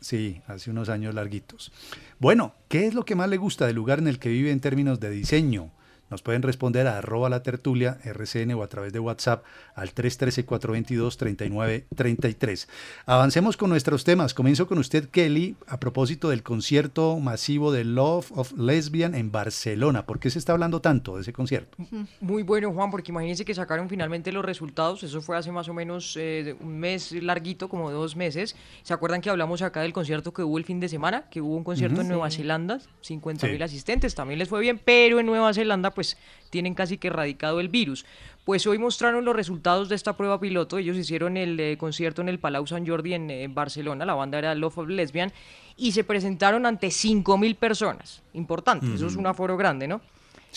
Sí, 0.00 0.40
hace 0.46 0.70
unos 0.70 0.88
años 0.88 1.14
larguitos. 1.14 1.72
Bueno, 2.18 2.54
¿qué 2.68 2.86
es 2.86 2.94
lo 2.94 3.04
que 3.04 3.14
más 3.14 3.28
le 3.28 3.36
gusta 3.36 3.66
del 3.66 3.76
lugar 3.76 3.98
en 3.98 4.08
el 4.08 4.18
que 4.18 4.28
vive 4.28 4.50
en 4.50 4.60
términos 4.60 5.00
de 5.00 5.10
diseño? 5.10 5.70
Nos 6.10 6.22
pueden 6.22 6.42
responder 6.42 6.86
a 6.86 6.98
arroba 6.98 7.28
la 7.28 7.42
tertulia 7.42 7.98
RCN 8.04 8.54
o 8.54 8.62
a 8.62 8.68
través 8.68 8.92
de 8.92 9.00
WhatsApp 9.00 9.42
al 9.74 9.92
313-422-3933. 9.92 12.68
Avancemos 13.06 13.56
con 13.56 13.70
nuestros 13.70 14.04
temas. 14.04 14.32
Comienzo 14.32 14.68
con 14.68 14.78
usted, 14.78 15.08
Kelly, 15.08 15.56
a 15.66 15.80
propósito 15.80 16.28
del 16.28 16.44
concierto 16.44 17.18
masivo 17.18 17.72
de 17.72 17.82
Love 17.84 18.30
of 18.36 18.52
Lesbian 18.56 19.16
en 19.16 19.32
Barcelona. 19.32 20.06
¿Por 20.06 20.20
qué 20.20 20.30
se 20.30 20.38
está 20.38 20.52
hablando 20.52 20.80
tanto 20.80 21.16
de 21.16 21.22
ese 21.22 21.32
concierto? 21.32 21.76
Muy 22.20 22.44
bueno, 22.44 22.72
Juan, 22.72 22.92
porque 22.92 23.10
imagínense 23.10 23.44
que 23.44 23.54
sacaron 23.54 23.88
finalmente 23.88 24.30
los 24.30 24.44
resultados. 24.44 25.02
Eso 25.02 25.20
fue 25.20 25.36
hace 25.36 25.50
más 25.50 25.68
o 25.68 25.74
menos 25.74 26.16
eh, 26.16 26.54
un 26.60 26.78
mes 26.78 27.10
larguito, 27.12 27.68
como 27.68 27.90
dos 27.90 28.14
meses. 28.14 28.54
¿Se 28.82 28.94
acuerdan 28.94 29.20
que 29.20 29.30
hablamos 29.30 29.62
acá 29.62 29.80
del 29.80 29.92
concierto 29.92 30.32
que 30.32 30.42
hubo 30.42 30.58
el 30.58 30.64
fin 30.64 30.78
de 30.78 30.88
semana? 30.88 31.28
Que 31.30 31.40
hubo 31.40 31.56
un 31.56 31.64
concierto 31.64 32.02
en 32.02 32.08
Nueva 32.08 32.30
Zelanda, 32.30 32.78
50 33.00 33.48
mil 33.48 33.60
asistentes. 33.62 34.14
También 34.14 34.38
les 34.38 34.48
fue 34.48 34.60
bien, 34.60 34.80
pero 34.84 35.18
en 35.18 35.26
Nueva 35.26 35.52
Zelanda 35.52 35.90
pues 35.96 36.16
tienen 36.50 36.74
casi 36.74 36.96
que 36.96 37.08
erradicado 37.08 37.58
el 37.58 37.68
virus. 37.68 38.06
Pues 38.44 38.64
hoy 38.68 38.78
mostraron 38.78 39.24
los 39.24 39.34
resultados 39.34 39.88
de 39.88 39.96
esta 39.96 40.16
prueba 40.16 40.38
piloto. 40.38 40.78
Ellos 40.78 40.96
hicieron 40.96 41.36
el 41.36 41.58
eh, 41.58 41.76
concierto 41.76 42.22
en 42.22 42.28
el 42.28 42.38
Palau 42.38 42.68
Sant 42.68 42.88
Jordi 42.88 43.14
en, 43.14 43.52
Barcelona. 43.52 44.04
La 44.04 44.14
banda 44.14 44.38
era 44.38 44.54
Love 44.54 44.78
of 44.78 44.88
Lesbian. 44.88 45.32
Y 45.76 45.90
se 45.90 46.04
presentaron 46.04 46.64
ante 46.64 46.86
5.000 46.86 47.56
personas. 47.56 48.22
Importante, 48.34 48.86
eso 48.94 49.08
es 49.08 49.16
un 49.16 49.26
aforo 49.26 49.56
grande, 49.56 49.88
¿no? 49.88 50.00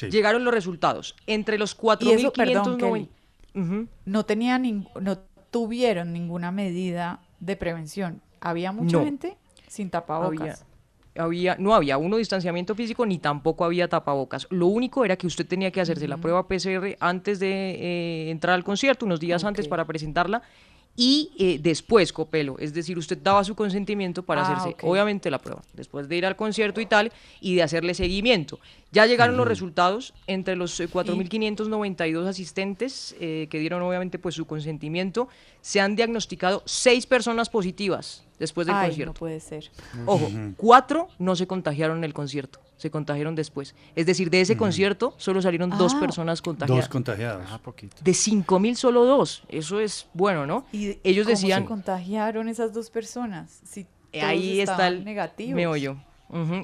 Llegaron 0.10 0.46
los 0.46 0.54
resultados. 0.54 1.16
Entre 1.26 1.58
los 1.58 1.76
4.590... 1.76 3.08
No, 4.06 4.26
tenía 4.26 4.60
no 4.60 5.18
tuvieron 5.50 6.14
ninguna 6.14 6.52
medida 6.52 7.22
de 7.40 7.56
prevención. 7.56 8.22
Había 8.40 8.72
mucha 8.72 9.04
gente 9.04 9.38
sin 9.68 9.90
tapabocas 9.90 10.42
había, 10.42 10.58
no 11.58 11.74
había 11.74 11.98
uno 11.98 12.18
distanciamiento 12.18 12.76
físico 12.76 13.06
ni 13.06 13.18
tampoco 13.18 13.66
había 13.66 13.88
tapabocas. 13.88 14.48
Lo 14.50 14.68
único 14.68 15.06
era 15.06 15.16
que 15.16 15.28
usted 15.28 15.46
tenía 15.46 15.72
que 15.72 15.82
hacerse 15.82 16.08
la 16.08 16.18
prueba 16.18 16.48
PCR 16.48 16.98
antes 17.00 17.40
de 17.40 17.48
eh, 17.50 18.32
entrar 18.32 18.56
al 18.56 18.64
concierto, 18.64 19.06
unos 19.06 19.20
días 19.20 19.44
antes 19.44 19.68
para 19.68 19.86
presentarla 19.86 20.42
y 20.96 21.32
eh, 21.40 21.60
después 21.62 22.12
Copelo, 22.12 22.58
es 22.60 22.74
decir, 22.74 22.98
usted 22.98 23.18
daba 23.18 23.44
su 23.46 23.56
consentimiento 23.56 24.24
para 24.24 24.42
ah, 24.42 24.52
hacerse 24.52 24.76
obviamente 24.86 25.32
la 25.32 25.40
prueba, 25.40 25.62
después 25.74 26.10
de 26.10 26.18
ir 26.18 26.26
al 26.26 26.36
concierto 26.36 26.82
y 26.82 26.86
tal, 26.86 27.14
y 27.40 27.56
de 27.56 27.64
hacerle 27.64 27.94
seguimiento. 27.94 28.60
Ya 28.92 29.06
llegaron 29.06 29.38
los 29.38 29.48
resultados 29.48 30.14
entre 30.26 30.56
los 30.56 30.80
4.592 30.80 32.26
eh, 32.26 32.30
asistentes 32.30 33.16
que 33.20 33.60
dieron 33.60 33.82
obviamente 33.82 34.18
pues 34.20 34.36
su 34.36 34.46
consentimiento, 34.46 35.28
se 35.62 35.80
han 35.80 35.96
diagnosticado 35.96 36.64
seis 36.66 37.06
personas 37.06 37.50
positivas 37.50 38.26
después 38.40 38.66
del 38.66 38.76
concierto. 38.76 39.06
No 39.06 39.14
puede 39.14 39.40
ser. 39.40 39.70
Ojo, 40.06 40.30
cuatro 40.58 41.10
no 41.20 41.36
se 41.36 41.46
contagiaron 41.46 42.00
en 42.00 42.04
el 42.06 42.14
concierto, 42.14 42.60
se 42.78 42.90
contagiaron 42.90 43.36
después. 43.36 43.76
Es 43.96 44.06
decir, 44.06 44.30
de 44.30 44.42
ese 44.42 44.58
concierto 44.58 45.14
solo 45.18 45.42
salieron 45.42 45.70
dos 45.70 45.94
ah. 45.96 46.00
personas 46.00 46.42
contagiadas. 46.42 46.86
Dos 46.86 46.90
contagiadas. 46.90 47.48
Ah, 47.52 47.60
poquito. 47.60 47.98
De 48.02 48.14
cinco 48.14 48.60
mil 48.60 48.76
solo 48.76 49.06
dos. 49.06 49.44
Eso 49.50 49.80
es 49.80 50.08
bueno, 50.14 50.48
¿no? 50.48 50.66
Y 50.72 50.98
ellos 51.04 51.26
¿cómo 51.26 51.36
decían. 51.36 51.64
se 51.64 51.68
contagiaron 51.68 52.48
esas 52.48 52.74
dos 52.74 52.90
personas? 52.90 53.62
Si 53.66 53.86
ahí 54.20 54.62
está 54.62 54.88
el 54.88 55.04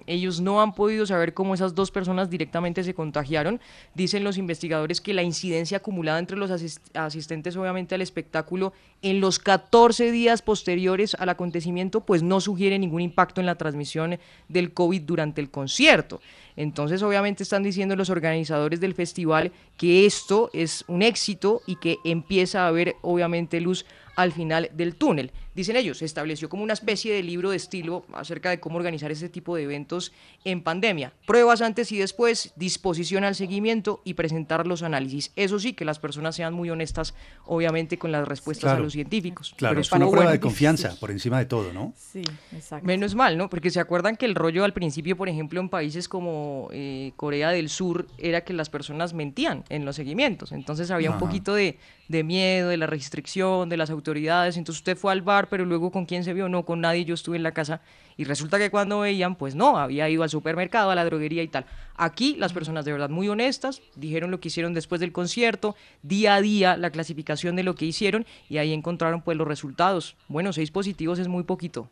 Ellos 0.05 0.41
no 0.41 0.61
han 0.61 0.75
podido 0.75 1.07
saber 1.07 1.33
cómo 1.33 1.55
esas 1.55 1.73
dos 1.73 1.89
personas 1.89 2.29
directamente 2.29 2.83
se 2.83 2.93
contagiaron. 2.93 3.59
Dicen 3.95 4.23
los 4.23 4.37
investigadores 4.37 5.01
que 5.01 5.13
la 5.13 5.23
incidencia 5.23 5.77
acumulada 5.77 6.19
entre 6.19 6.37
los 6.37 6.51
asistentes 6.93 7.57
obviamente 7.57 7.95
al 7.95 8.01
espectáculo 8.01 8.73
en 9.01 9.19
los 9.21 9.39
14 9.39 10.11
días 10.11 10.43
posteriores 10.43 11.15
al 11.15 11.29
acontecimiento 11.29 12.01
pues 12.01 12.21
no 12.21 12.41
sugiere 12.41 12.77
ningún 12.77 13.01
impacto 13.01 13.41
en 13.41 13.47
la 13.47 13.55
transmisión 13.55 14.19
del 14.49 14.71
COVID 14.71 15.01
durante 15.01 15.41
el 15.41 15.49
concierto. 15.49 16.21
Entonces 16.55 17.01
obviamente 17.01 17.43
están 17.43 17.63
diciendo 17.63 17.95
los 17.95 18.11
organizadores 18.11 18.79
del 18.79 18.93
festival 18.93 19.51
que 19.77 20.05
esto 20.05 20.51
es 20.53 20.85
un 20.87 21.01
éxito 21.01 21.61
y 21.65 21.77
que 21.77 21.97
empieza 22.05 22.63
a 22.63 22.67
haber 22.67 22.95
obviamente 23.01 23.59
luz 23.59 23.85
al 24.15 24.31
final 24.31 24.69
del 24.73 24.95
túnel. 24.95 25.31
Dicen 25.55 25.77
ellos, 25.77 25.99
se 25.99 26.05
estableció 26.05 26.49
como 26.49 26.63
una 26.63 26.73
especie 26.73 27.13
de 27.13 27.23
libro 27.23 27.49
de 27.49 27.55
estilo 27.55 28.05
acerca 28.13 28.49
de 28.49 28.59
cómo 28.59 28.75
organizar 28.77 29.09
ese 29.11 29.29
tipo 29.29 29.55
de 29.55 29.63
eventos 29.63 30.11
en 30.43 30.61
pandemia. 30.61 31.13
Pruebas 31.25 31.61
antes 31.61 31.91
y 31.93 31.97
después, 31.97 32.51
disposición 32.57 33.23
al 33.23 33.35
seguimiento 33.35 34.01
y 34.03 34.15
presentar 34.15 34.67
los 34.67 34.83
análisis. 34.83 35.31
Eso 35.37 35.57
sí, 35.57 35.73
que 35.73 35.85
las 35.85 35.99
personas 35.99 36.35
sean 36.35 36.53
muy 36.53 36.69
honestas, 36.69 37.13
obviamente, 37.45 37.97
con 37.97 38.11
las 38.11 38.27
respuestas 38.27 38.73
a 38.73 38.79
los 38.79 38.93
científicos. 38.93 39.53
Claro, 39.55 39.79
es 39.79 39.91
una 39.91 40.09
prueba 40.09 40.31
de 40.31 40.39
confianza, 40.41 40.95
por 40.99 41.09
encima 41.09 41.39
de 41.39 41.45
todo, 41.45 41.71
¿no? 41.71 41.93
Sí, 41.95 42.21
exacto. 42.51 42.85
Menos 42.85 43.15
mal, 43.15 43.37
¿no? 43.37 43.49
Porque 43.49 43.69
se 43.69 43.79
acuerdan 43.79 44.17
que 44.17 44.25
el 44.25 44.35
rollo 44.35 44.65
al 44.65 44.73
principio, 44.73 45.15
por 45.15 45.29
ejemplo, 45.29 45.61
en 45.61 45.69
países 45.69 46.09
como 46.09 46.67
eh, 46.73 47.13
Corea 47.15 47.51
del 47.51 47.69
Sur, 47.69 48.07
era 48.17 48.41
que 48.41 48.53
las 48.53 48.69
personas 48.69 49.13
mentían 49.13 49.63
en 49.69 49.85
los 49.85 49.95
seguimientos. 49.95 50.51
Entonces 50.51 50.91
había 50.91 51.11
un 51.11 51.17
poquito 51.17 51.53
de, 51.53 51.77
de 52.09 52.23
miedo, 52.23 52.69
de 52.69 52.77
la 52.77 52.87
restricción, 52.87 53.69
de 53.69 53.77
las 53.77 53.89
autoridades. 53.89 54.57
Entonces 54.57 54.81
usted 54.81 54.97
fue 54.97 55.13
al 55.13 55.21
bar 55.21 55.44
pero 55.45 55.65
luego 55.65 55.91
con 55.91 56.05
quién 56.05 56.23
se 56.23 56.33
vio, 56.33 56.49
no, 56.49 56.65
con 56.65 56.81
nadie, 56.81 57.05
yo 57.05 57.13
estuve 57.13 57.37
en 57.37 57.43
la 57.43 57.53
casa 57.53 57.81
y 58.17 58.23
resulta 58.23 58.57
que 58.57 58.69
cuando 58.69 58.99
veían, 58.99 59.35
pues 59.35 59.55
no, 59.55 59.77
había 59.77 60.09
ido 60.09 60.23
al 60.23 60.29
supermercado, 60.29 60.91
a 60.91 60.95
la 60.95 61.05
droguería 61.05 61.43
y 61.43 61.47
tal. 61.47 61.65
Aquí 61.95 62.35
las 62.37 62.53
personas 62.53 62.85
de 62.85 62.91
verdad 62.91 63.09
muy 63.09 63.27
honestas 63.29 63.81
dijeron 63.95 64.31
lo 64.31 64.39
que 64.39 64.47
hicieron 64.47 64.73
después 64.73 65.01
del 65.01 65.11
concierto, 65.11 65.75
día 66.03 66.35
a 66.35 66.41
día 66.41 66.77
la 66.77 66.89
clasificación 66.89 67.55
de 67.55 67.63
lo 67.63 67.75
que 67.75 67.85
hicieron 67.85 68.25
y 68.49 68.57
ahí 68.57 68.73
encontraron 68.73 69.21
pues 69.21 69.37
los 69.37 69.47
resultados. 69.47 70.15
Bueno, 70.27 70.53
seis 70.53 70.71
positivos 70.71 71.19
es 71.19 71.27
muy 71.27 71.43
poquito. 71.43 71.89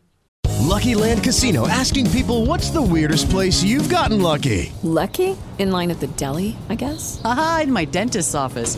Lucky 0.73 0.95
Land 0.95 1.23
Casino 1.23 1.67
asking 1.67 2.09
people 2.09 2.45
what's 2.45 2.71
the 2.71 2.81
weirdest 2.81 3.29
place 3.29 3.63
you've 3.63 3.89
gotten 3.89 4.21
lucky? 4.21 4.71
Lucky? 4.81 5.37
In 5.59 5.71
line 5.71 5.91
at 5.91 5.99
the 5.99 6.07
deli, 6.15 6.55
I 6.69 6.75
guess? 6.75 7.21
Aha, 7.23 7.61
in 7.63 7.71
my 7.71 7.85
dentist's 7.85 8.33
office. 8.33 8.77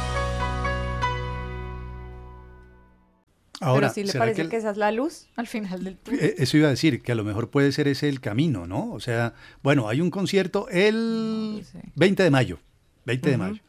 Ahora, 3.61 3.93
Pero 3.93 4.07
sí 4.07 4.11
le 4.11 4.19
parece 4.19 4.49
que... 4.49 4.57
esa 4.57 4.71
es 4.71 4.77
la 4.77 4.91
luz 4.91 5.27
al 5.35 5.45
final 5.45 5.83
del 5.83 5.95
túnel. 5.95 6.19
Eh, 6.19 6.35
eso 6.39 6.57
iba 6.57 6.67
a 6.67 6.71
decir, 6.71 7.01
que 7.01 7.11
a 7.11 7.15
lo 7.15 7.23
mejor 7.23 7.49
puede 7.51 7.71
ser 7.71 7.87
ese 7.87 8.09
el 8.09 8.19
camino, 8.19 8.65
¿no? 8.65 8.91
O 8.91 8.99
sea, 8.99 9.35
bueno, 9.61 9.87
hay 9.87 10.01
un 10.01 10.09
concierto 10.09 10.67
el 10.69 11.63
20 11.95 12.23
de 12.23 12.29
mayo. 12.31 12.59
20 13.05 13.29
de 13.29 13.37
mayo. 13.37 13.61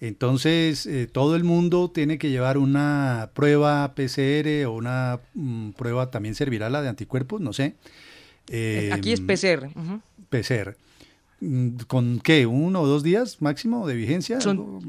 Entonces, 0.00 0.86
eh, 0.86 1.08
todo 1.10 1.34
el 1.34 1.44
mundo 1.44 1.90
tiene 1.90 2.18
que 2.18 2.30
llevar 2.30 2.56
una 2.56 3.30
prueba 3.34 3.94
PCR 3.94 4.66
o 4.66 4.72
una 4.72 5.20
mm, 5.34 5.70
prueba, 5.70 6.10
también 6.10 6.34
servirá 6.36 6.70
la 6.70 6.80
de 6.80 6.88
anticuerpos, 6.88 7.40
no 7.40 7.52
sé. 7.52 7.74
Aquí 8.92 9.12
es 9.12 9.20
em, 9.20 9.26
PCR. 9.26 9.70
PCR. 10.30 10.76
Mm, 11.44 11.76
¿Con 11.88 12.20
qué? 12.20 12.46
¿Uno 12.46 12.82
o 12.82 12.86
dos 12.86 13.02
días 13.02 13.42
máximo 13.42 13.88
de 13.88 13.96
vigencia? 13.96 14.40
Son 14.40 14.80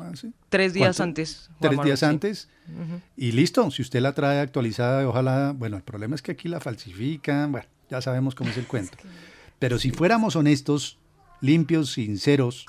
tres 0.49 0.71
días 0.71 0.99
antes. 0.99 1.49
Tres 1.59 1.81
días 1.83 2.03
antes. 2.03 2.47
Y 3.17 3.31
listo, 3.31 3.71
si 3.71 3.81
usted 3.81 4.01
la 4.01 4.13
trae 4.13 4.39
actualizada, 4.39 5.07
ojalá, 5.09 5.53
bueno, 5.57 5.77
el 5.77 5.83
problema 5.83 6.13
es 6.13 6.21
que 6.21 6.31
aquí 6.31 6.47
la 6.47 6.59
falsifican, 6.59 7.51
bueno, 7.51 7.67
ya 7.89 8.01
sabemos 8.01 8.35
cómo 8.35 8.51
es 8.51 8.57
el 8.57 8.67
cuento. 8.67 8.95
Pero 9.57 9.79
si 9.79 9.89
fuéramos 9.89 10.35
honestos, 10.35 10.99
limpios, 11.41 11.93
sinceros, 11.93 12.67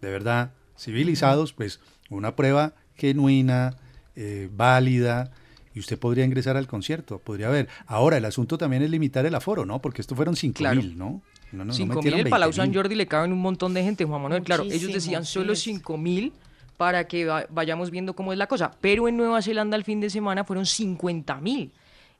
de 0.00 0.10
verdad, 0.10 0.52
civilizados, 0.78 1.52
pues 1.52 1.80
una 2.08 2.36
prueba 2.36 2.72
genuina, 2.94 3.76
eh, 4.14 4.48
válida, 4.50 5.30
y 5.74 5.80
usted 5.80 5.98
podría 5.98 6.24
ingresar 6.24 6.56
al 6.56 6.66
concierto, 6.66 7.18
podría 7.18 7.48
haber. 7.48 7.68
Ahora, 7.86 8.16
el 8.16 8.24
asunto 8.24 8.56
también 8.56 8.82
es 8.82 8.88
limitar 8.88 9.26
el 9.26 9.34
aforo, 9.34 9.66
¿no? 9.66 9.82
Porque 9.82 10.00
esto 10.00 10.16
fueron 10.16 10.36
5 10.36 10.74
mil, 10.74 10.96
¿no? 10.96 11.20
No, 11.52 11.64
no, 11.64 11.72
5 11.72 12.02
mil, 12.02 12.14
el 12.14 12.28
Palau 12.28 12.52
San 12.52 12.74
Jordi 12.74 12.94
le 12.94 13.06
caben 13.06 13.32
un 13.32 13.40
montón 13.40 13.72
de 13.72 13.82
gente, 13.82 14.04
Juan 14.04 14.22
Manuel. 14.22 14.42
claro, 14.42 14.64
ellos 14.64 14.92
decían 14.92 15.24
solo 15.24 15.54
5 15.54 15.96
mil 15.96 16.32
para 16.76 17.06
que 17.06 17.26
vayamos 17.50 17.90
viendo 17.90 18.14
cómo 18.14 18.32
es 18.32 18.38
la 18.38 18.46
cosa. 18.46 18.72
Pero 18.80 19.08
en 19.08 19.16
Nueva 19.16 19.42
Zelanda 19.42 19.76
el 19.76 19.84
fin 19.84 20.00
de 20.00 20.10
semana 20.10 20.44
fueron 20.44 20.66
50 20.66 21.36
mil. 21.40 21.72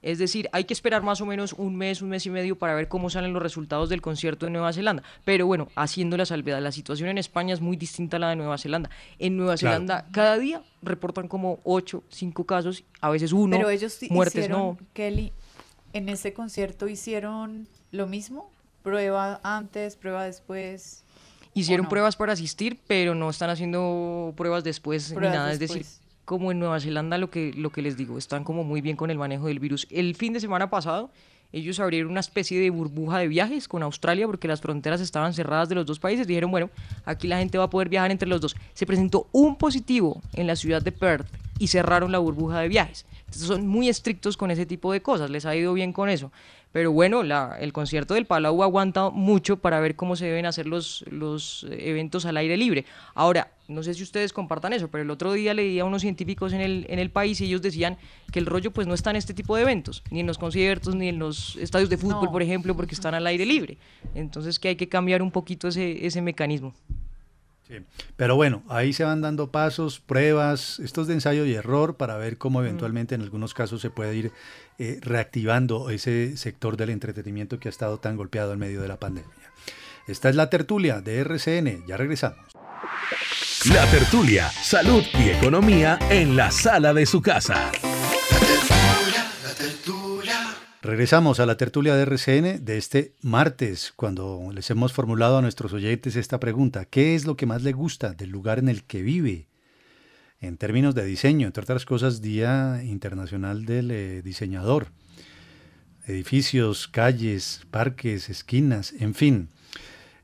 Es 0.02 0.18
decir, 0.18 0.48
hay 0.52 0.64
que 0.64 0.72
esperar 0.72 1.02
más 1.02 1.20
o 1.20 1.26
menos 1.26 1.52
un 1.54 1.74
mes, 1.74 2.00
un 2.00 2.10
mes 2.10 2.24
y 2.26 2.30
medio 2.30 2.56
para 2.56 2.74
ver 2.74 2.86
cómo 2.86 3.10
salen 3.10 3.32
los 3.32 3.42
resultados 3.42 3.88
del 3.88 4.02
concierto 4.02 4.46
de 4.46 4.52
Nueva 4.52 4.72
Zelanda. 4.72 5.02
Pero 5.24 5.46
bueno, 5.46 5.68
haciendo 5.74 6.16
la 6.16 6.26
salvedad, 6.26 6.60
la 6.60 6.70
situación 6.70 7.08
en 7.08 7.18
España 7.18 7.54
es 7.54 7.60
muy 7.60 7.76
distinta 7.76 8.18
a 8.18 8.20
la 8.20 8.28
de 8.28 8.36
Nueva 8.36 8.56
Zelanda. 8.58 8.90
En 9.18 9.36
Nueva 9.36 9.56
Zelanda 9.56 10.06
cada 10.12 10.38
día 10.38 10.62
reportan 10.82 11.28
como 11.28 11.58
8, 11.64 12.04
5 12.08 12.44
casos, 12.44 12.84
a 13.00 13.10
veces 13.10 13.32
uno, 13.32 13.56
Pero 13.56 13.68
ellos 13.68 13.98
muertes 14.10 14.44
hicieron, 14.44 14.60
no. 14.60 14.78
Kelly, 14.92 15.32
en 15.92 16.08
ese 16.08 16.32
concierto 16.32 16.86
hicieron 16.88 17.66
lo 17.90 18.06
mismo, 18.06 18.50
prueba 18.86 19.40
antes, 19.42 19.96
prueba 19.96 20.24
después. 20.24 21.02
Hicieron 21.54 21.88
pruebas 21.88 22.14
para 22.14 22.34
asistir, 22.34 22.78
pero 22.86 23.16
no 23.16 23.28
están 23.30 23.50
haciendo 23.50 24.32
pruebas 24.36 24.62
después 24.62 25.12
ni 25.12 25.26
nada. 25.26 25.50
Es 25.50 25.58
decir, 25.58 25.84
como 26.24 26.52
en 26.52 26.60
Nueva 26.60 26.78
Zelanda 26.78 27.18
lo 27.18 27.28
que, 27.28 27.52
lo 27.56 27.70
que 27.70 27.82
les 27.82 27.96
digo, 27.96 28.16
están 28.16 28.44
como 28.44 28.62
muy 28.62 28.80
bien 28.80 28.94
con 28.94 29.10
el 29.10 29.18
manejo 29.18 29.48
del 29.48 29.58
virus. 29.58 29.88
El 29.90 30.14
fin 30.14 30.32
de 30.34 30.38
semana 30.38 30.70
pasado 30.70 31.10
ellos 31.52 31.80
abrieron 31.80 32.12
una 32.12 32.20
especie 32.20 32.60
de 32.60 32.70
burbuja 32.70 33.18
de 33.18 33.26
viajes 33.26 33.66
con 33.66 33.82
Australia 33.82 34.26
porque 34.26 34.46
las 34.46 34.60
fronteras 34.60 35.00
estaban 35.00 35.34
cerradas 35.34 35.68
de 35.68 35.74
los 35.74 35.84
dos 35.84 35.98
países. 35.98 36.28
Dijeron, 36.28 36.52
bueno, 36.52 36.70
aquí 37.04 37.26
la 37.26 37.38
gente 37.38 37.58
va 37.58 37.64
a 37.64 37.70
poder 37.70 37.88
viajar 37.88 38.12
entre 38.12 38.28
los 38.28 38.40
dos. 38.40 38.54
Se 38.72 38.86
presentó 38.86 39.26
un 39.32 39.56
positivo 39.56 40.22
en 40.34 40.46
la 40.46 40.54
ciudad 40.54 40.80
de 40.80 40.92
Perth 40.92 41.26
y 41.58 41.66
cerraron 41.68 42.12
la 42.12 42.18
burbuja 42.18 42.60
de 42.60 42.68
viajes. 42.68 43.04
Entonces 43.20 43.48
son 43.48 43.66
muy 43.66 43.88
estrictos 43.88 44.36
con 44.36 44.52
ese 44.52 44.66
tipo 44.66 44.92
de 44.92 45.02
cosas, 45.02 45.30
les 45.30 45.46
ha 45.46 45.56
ido 45.56 45.72
bien 45.72 45.92
con 45.92 46.08
eso. 46.08 46.30
Pero 46.72 46.92
bueno, 46.92 47.22
la, 47.22 47.56
el 47.58 47.72
concierto 47.72 48.14
del 48.14 48.26
Palau 48.26 48.62
aguanta 48.62 49.08
mucho 49.10 49.56
para 49.56 49.80
ver 49.80 49.96
cómo 49.96 50.14
se 50.14 50.26
deben 50.26 50.44
hacer 50.44 50.66
los, 50.66 51.04
los 51.10 51.66
eventos 51.70 52.26
al 52.26 52.36
aire 52.36 52.56
libre. 52.56 52.84
Ahora, 53.14 53.52
no 53.68 53.82
sé 53.82 53.94
si 53.94 54.02
ustedes 54.02 54.32
compartan 54.32 54.72
eso, 54.72 54.88
pero 54.88 55.02
el 55.02 55.10
otro 55.10 55.32
día 55.32 55.54
leí 55.54 55.78
a 55.78 55.84
unos 55.84 56.02
científicos 56.02 56.52
en 56.52 56.60
el, 56.60 56.86
en 56.90 56.98
el 56.98 57.10
país 57.10 57.40
y 57.40 57.46
ellos 57.46 57.62
decían 57.62 57.96
que 58.30 58.38
el 58.38 58.46
rollo 58.46 58.72
pues 58.72 58.86
no 58.86 58.94
está 58.94 59.10
en 59.10 59.16
este 59.16 59.32
tipo 59.32 59.56
de 59.56 59.62
eventos, 59.62 60.02
ni 60.10 60.20
en 60.20 60.26
los 60.26 60.38
conciertos, 60.38 60.94
ni 60.94 61.08
en 61.08 61.18
los 61.18 61.56
estadios 61.56 61.88
de 61.88 61.96
fútbol, 61.96 62.30
por 62.30 62.42
ejemplo, 62.42 62.76
porque 62.76 62.94
están 62.94 63.14
al 63.14 63.26
aire 63.26 63.46
libre. 63.46 63.78
Entonces 64.14 64.58
que 64.58 64.68
hay 64.68 64.76
que 64.76 64.88
cambiar 64.88 65.22
un 65.22 65.30
poquito 65.30 65.68
ese, 65.68 66.06
ese 66.06 66.20
mecanismo. 66.20 66.74
Pero 68.16 68.36
bueno, 68.36 68.62
ahí 68.68 68.92
se 68.92 69.02
van 69.02 69.20
dando 69.20 69.50
pasos, 69.50 69.98
pruebas, 69.98 70.78
estos 70.78 71.08
de 71.08 71.14
ensayo 71.14 71.44
y 71.44 71.54
error 71.54 71.96
para 71.96 72.16
ver 72.16 72.38
cómo 72.38 72.60
eventualmente 72.60 73.14
en 73.14 73.22
algunos 73.22 73.54
casos 73.54 73.80
se 73.80 73.90
puede 73.90 74.14
ir 74.14 74.32
eh, 74.78 74.98
reactivando 75.00 75.90
ese 75.90 76.36
sector 76.36 76.76
del 76.76 76.90
entretenimiento 76.90 77.58
que 77.58 77.68
ha 77.68 77.70
estado 77.70 77.98
tan 77.98 78.16
golpeado 78.16 78.52
en 78.52 78.58
medio 78.58 78.82
de 78.82 78.88
la 78.88 78.98
pandemia. 78.98 79.30
Esta 80.06 80.28
es 80.28 80.36
la 80.36 80.50
tertulia 80.50 81.00
de 81.00 81.18
RCN, 81.20 81.86
ya 81.86 81.96
regresamos. 81.96 82.46
La 83.72 83.90
tertulia, 83.90 84.48
salud 84.48 85.02
y 85.18 85.30
economía 85.30 85.98
en 86.10 86.36
la 86.36 86.50
sala 86.50 86.94
de 86.94 87.06
su 87.06 87.20
casa. 87.20 87.72
Regresamos 90.82 91.40
a 91.40 91.46
la 91.46 91.56
tertulia 91.56 91.96
de 91.96 92.02
RCN 92.02 92.64
de 92.64 92.78
este 92.78 93.14
martes, 93.20 93.92
cuando 93.96 94.50
les 94.52 94.70
hemos 94.70 94.92
formulado 94.92 95.38
a 95.38 95.42
nuestros 95.42 95.72
oyentes 95.72 96.14
esta 96.14 96.38
pregunta. 96.38 96.84
¿Qué 96.84 97.16
es 97.16 97.26
lo 97.26 97.36
que 97.36 97.46
más 97.46 97.62
le 97.62 97.72
gusta 97.72 98.12
del 98.12 98.30
lugar 98.30 98.60
en 98.60 98.68
el 98.68 98.84
que 98.84 99.02
vive? 99.02 99.48
En 100.40 100.58
términos 100.58 100.94
de 100.94 101.04
diseño, 101.04 101.46
entre 101.46 101.62
otras 101.62 101.84
cosas, 101.84 102.20
Día 102.20 102.82
Internacional 102.84 103.64
del 103.64 103.90
eh, 103.90 104.22
Diseñador. 104.22 104.88
Edificios, 106.06 106.88
calles, 106.88 107.62
parques, 107.70 108.28
esquinas, 108.28 108.92
en 108.98 109.14
fin. 109.14 109.48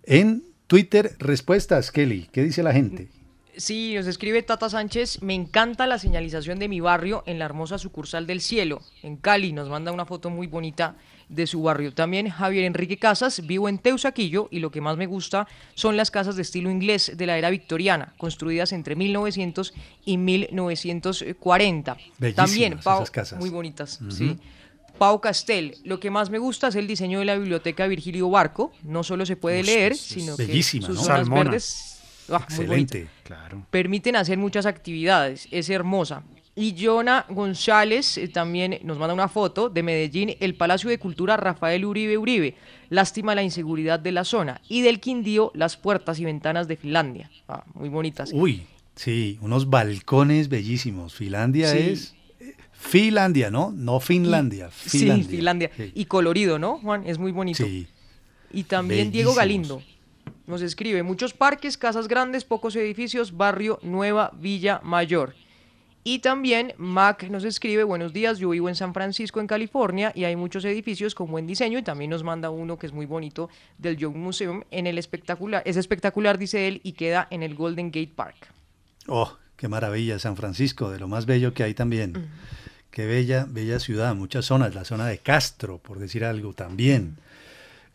En 0.05 0.45
Twitter, 0.67 1.17
respuestas, 1.19 1.91
Kelly. 1.91 2.29
¿Qué 2.31 2.43
dice 2.43 2.63
la 2.63 2.73
gente? 2.73 3.09
Sí, 3.57 3.95
nos 3.95 4.07
escribe 4.07 4.43
Tata 4.43 4.71
Sánchez, 4.71 5.21
me 5.23 5.35
encanta 5.35 5.87
la 5.87 5.99
señalización 5.99 6.59
de 6.59 6.69
mi 6.69 6.81
barrio 6.81 7.23
en 7.27 7.39
la 7.39 7.45
hermosa 7.45 7.77
sucursal 7.77 8.27
del 8.27 8.41
cielo, 8.41 8.81
en 9.03 9.17
Cali, 9.19 9.53
nos 9.53 9.69
manda 9.69 9.93
una 9.93 10.07
foto 10.07 10.31
muy 10.31 10.47
bonita 10.47 10.97
de 11.35 11.47
su 11.47 11.63
barrio. 11.63 11.93
También 11.93 12.29
Javier 12.29 12.65
Enrique 12.65 12.99
Casas, 12.99 13.47
vivo 13.47 13.69
en 13.69 13.79
Teusaquillo 13.79 14.49
y 14.51 14.61
lo 14.61 14.71
que 14.71 14.81
más 14.81 14.97
me 14.97 15.07
gusta 15.07 15.47
son 15.75 15.97
las 15.97 16.11
casas 16.11 16.37
de 16.37 16.43
estilo 16.43 16.71
inglés 16.71 17.13
de 17.17 17.27
la 17.27 17.39
era 17.39 17.51
victoriana, 17.51 18.15
construidas 18.19 18.73
entre 18.73 18.97
1900 18.97 19.75
y 20.05 20.19
1940. 20.19 21.97
También, 22.35 22.79
Pau, 22.83 23.05
casas. 23.11 23.39
muy 23.39 23.51
bonitas, 23.51 24.01
sí. 24.11 24.37
Pau 24.99 25.21
Castel, 25.21 25.77
lo 25.85 25.99
que 25.99 26.11
más 26.11 26.31
me 26.31 26.39
gusta 26.39 26.69
es 26.69 26.77
el 26.77 26.87
diseño 26.87 27.19
de 27.19 27.25
la 27.25 27.37
biblioteca 27.37 27.87
Virgilio 27.87 28.31
Barco, 28.31 28.73
no 28.83 29.03
solo 29.03 29.27
se 29.27 29.37
puede 29.37 29.63
leer, 29.63 29.97
sino 29.97 30.37
que 30.37 30.63
sus 30.63 31.01
zonas 31.01 31.29
verdes 31.29 31.93
Ah, 32.29 32.41
Excelente, 32.49 33.09
claro. 33.25 33.67
Permiten 33.71 34.17
hacer 34.17 34.39
muchas 34.39 34.67
actividades, 34.67 35.49
es 35.51 35.69
hermosa. 35.71 36.23
Y 36.55 36.75
Jonah 36.79 37.25
González 37.31 38.19
eh, 38.19 38.29
también 38.29 38.79
nos 38.83 38.99
manda 38.99 39.15
una 39.15 39.29
foto 39.29 39.71
de 39.71 39.83
Medellín, 39.83 40.37
el 40.39 40.55
Palacio 40.55 40.91
de 40.91 40.99
Cultura 40.99 41.37
Rafael 41.37 41.85
Uribe 41.85 42.19
Uribe. 42.19 42.55
Lástima 42.91 43.35
la 43.35 43.43
inseguridad 43.43 43.99
de 43.99 44.13
la 44.13 44.25
zona. 44.25 44.61
Y 44.69 44.83
del 44.83 45.01
Quindío, 45.01 45.51
las 45.55 45.77
puertas 45.79 46.21
y 46.21 46.25
ventanas 46.27 46.69
de 46.69 46.77
Finlandia. 46.77 47.31
Ah, 47.49 47.65
muy 47.75 47.89
bonitas. 47.89 48.31
Uy, 48.33 48.67
Sí, 48.95 49.39
unos 49.41 49.71
balcones 49.71 50.51
bellísimos. 50.51 51.15
Finlandia 51.15 51.69
Sí. 51.69 51.79
es... 51.79 52.15
Finlandia, 52.73 53.51
¿no? 53.51 53.73
No 53.75 54.01
Finlandia. 54.01 54.69
Finlandia. 54.71 55.25
Sí, 55.25 55.31
Finlandia. 55.31 55.71
Y 55.95 56.05
colorido, 56.07 56.59
¿no, 56.59 56.79
Juan? 56.79 57.05
Es 57.07 57.17
muy 57.19 57.33
bonito. 57.33 57.65
Sí. 57.65 57.87
Y 58.53 58.65
también 58.65 59.11
Diego. 59.11 59.35
Galindo 59.35 59.83
nos 60.47 60.61
escribe, 60.61 61.03
muchos 61.03 61.33
parques, 61.33 61.79
casas 61.79 62.09
grandes, 62.09 62.45
pocos 62.45 62.77
edificios, 62.77 63.37
barrio 63.37 63.79
Nueva 63.83 64.33
Villa 64.39 64.81
Mayor. 64.83 65.35
Y 66.05 66.19
también 66.19 66.75
Mac 66.79 67.23
nos 67.31 67.45
escribe, 67.45 67.85
buenos 67.85 68.13
días, 68.13 68.39
yo 68.39 68.51
vivo 68.51 68.69
en 68.69 68.75
San 68.75 68.93
Francisco, 68.93 69.41
en 69.41 69.47
California, 69.47 70.11
y 70.17 70.25
hay 70.25 70.35
muchos 70.35 70.65
edificios 70.65 71.15
con 71.15 71.31
buen 71.31 71.47
diseño, 71.47 71.79
y 71.79 71.83
también 71.83 72.11
nos 72.11 72.25
manda 72.25 72.51
uno 72.51 72.77
que 72.77 72.87
es 72.87 72.93
muy 72.93 73.07
bonito 73.07 73.49
del 73.79 73.97
Young 73.97 74.17
Museum, 74.17 74.65
en 74.73 74.89
el 74.89 74.99
espectacular, 74.99 75.63
es 75.65 75.77
espectacular, 75.77 76.39
dice 76.39 76.67
él, 76.67 76.81
y 76.83 76.93
queda 76.93 77.29
en 77.31 77.45
el 77.45 77.55
Golden 77.55 77.93
Gate 77.93 78.13
Park. 78.17 78.49
Oh, 79.07 79.37
qué 79.57 79.69
maravilla, 79.69 80.19
San 80.19 80.37
Francisco, 80.37 80.91
de 80.91 80.99
lo 80.99 81.07
más 81.07 81.25
bello 81.25 81.55
que 81.55 81.63
hay 81.63 81.75
también. 81.75 82.31
Qué 82.91 83.07
bella, 83.07 83.47
bella 83.49 83.79
ciudad, 83.79 84.15
muchas 84.17 84.45
zonas, 84.45 84.75
la 84.75 84.85
zona 84.85 85.07
de 85.07 85.19
Castro, 85.19 85.79
por 85.79 86.01
decir 86.01 86.25
algo, 86.25 86.53
también. 86.53 87.17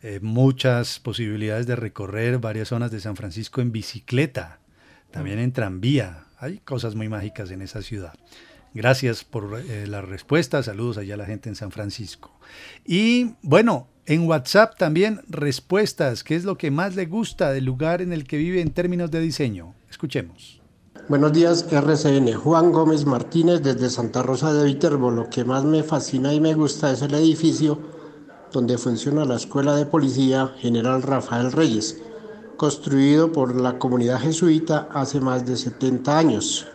Eh, 0.02 0.20
muchas 0.22 0.98
posibilidades 0.98 1.66
de 1.66 1.76
recorrer 1.76 2.38
varias 2.38 2.68
zonas 2.68 2.90
de 2.90 3.00
San 3.00 3.16
Francisco 3.16 3.60
en 3.60 3.70
bicicleta, 3.70 4.60
también 5.10 5.38
en 5.40 5.52
tranvía. 5.52 6.24
Hay 6.38 6.58
cosas 6.58 6.94
muy 6.94 7.08
mágicas 7.08 7.50
en 7.50 7.62
esa 7.62 7.82
ciudad. 7.82 8.14
Gracias 8.74 9.24
por 9.24 9.60
eh, 9.60 9.86
la 9.86 10.02
respuesta, 10.02 10.62
saludos 10.62 10.98
allá 10.98 11.14
a 11.14 11.16
la 11.16 11.26
gente 11.26 11.48
en 11.48 11.56
San 11.56 11.70
Francisco. 11.70 12.30
Y 12.84 13.34
bueno, 13.42 13.88
en 14.06 14.26
WhatsApp 14.26 14.76
también 14.78 15.20
respuestas, 15.28 16.22
¿qué 16.22 16.36
es 16.36 16.44
lo 16.44 16.56
que 16.56 16.70
más 16.70 16.94
le 16.94 17.06
gusta 17.06 17.52
del 17.52 17.64
lugar 17.64 18.02
en 18.02 18.12
el 18.12 18.24
que 18.24 18.36
vive 18.36 18.60
en 18.60 18.70
términos 18.70 19.10
de 19.10 19.20
diseño? 19.20 19.74
Escuchemos. 19.90 20.60
Buenos 21.08 21.32
días, 21.32 21.66
RCN. 21.72 22.34
Juan 22.34 22.70
Gómez 22.70 23.06
Martínez 23.06 23.62
desde 23.62 23.88
Santa 23.88 24.22
Rosa 24.22 24.52
de 24.52 24.64
Viterbo. 24.64 25.10
Lo 25.10 25.30
que 25.30 25.44
más 25.44 25.64
me 25.64 25.82
fascina 25.82 26.34
y 26.34 26.40
me 26.40 26.54
gusta 26.54 26.92
es 26.92 27.02
el 27.02 27.14
edificio 27.14 27.78
donde 28.52 28.78
funciona 28.78 29.24
la 29.24 29.36
Escuela 29.36 29.74
de 29.76 29.86
Policía 29.86 30.52
General 30.58 31.02
Rafael 31.02 31.52
Reyes, 31.52 32.00
construido 32.58 33.32
por 33.32 33.58
la 33.58 33.78
comunidad 33.78 34.20
jesuita 34.20 34.88
hace 34.92 35.20
más 35.20 35.46
de 35.46 35.56
70 35.56 36.18
años. 36.18 36.66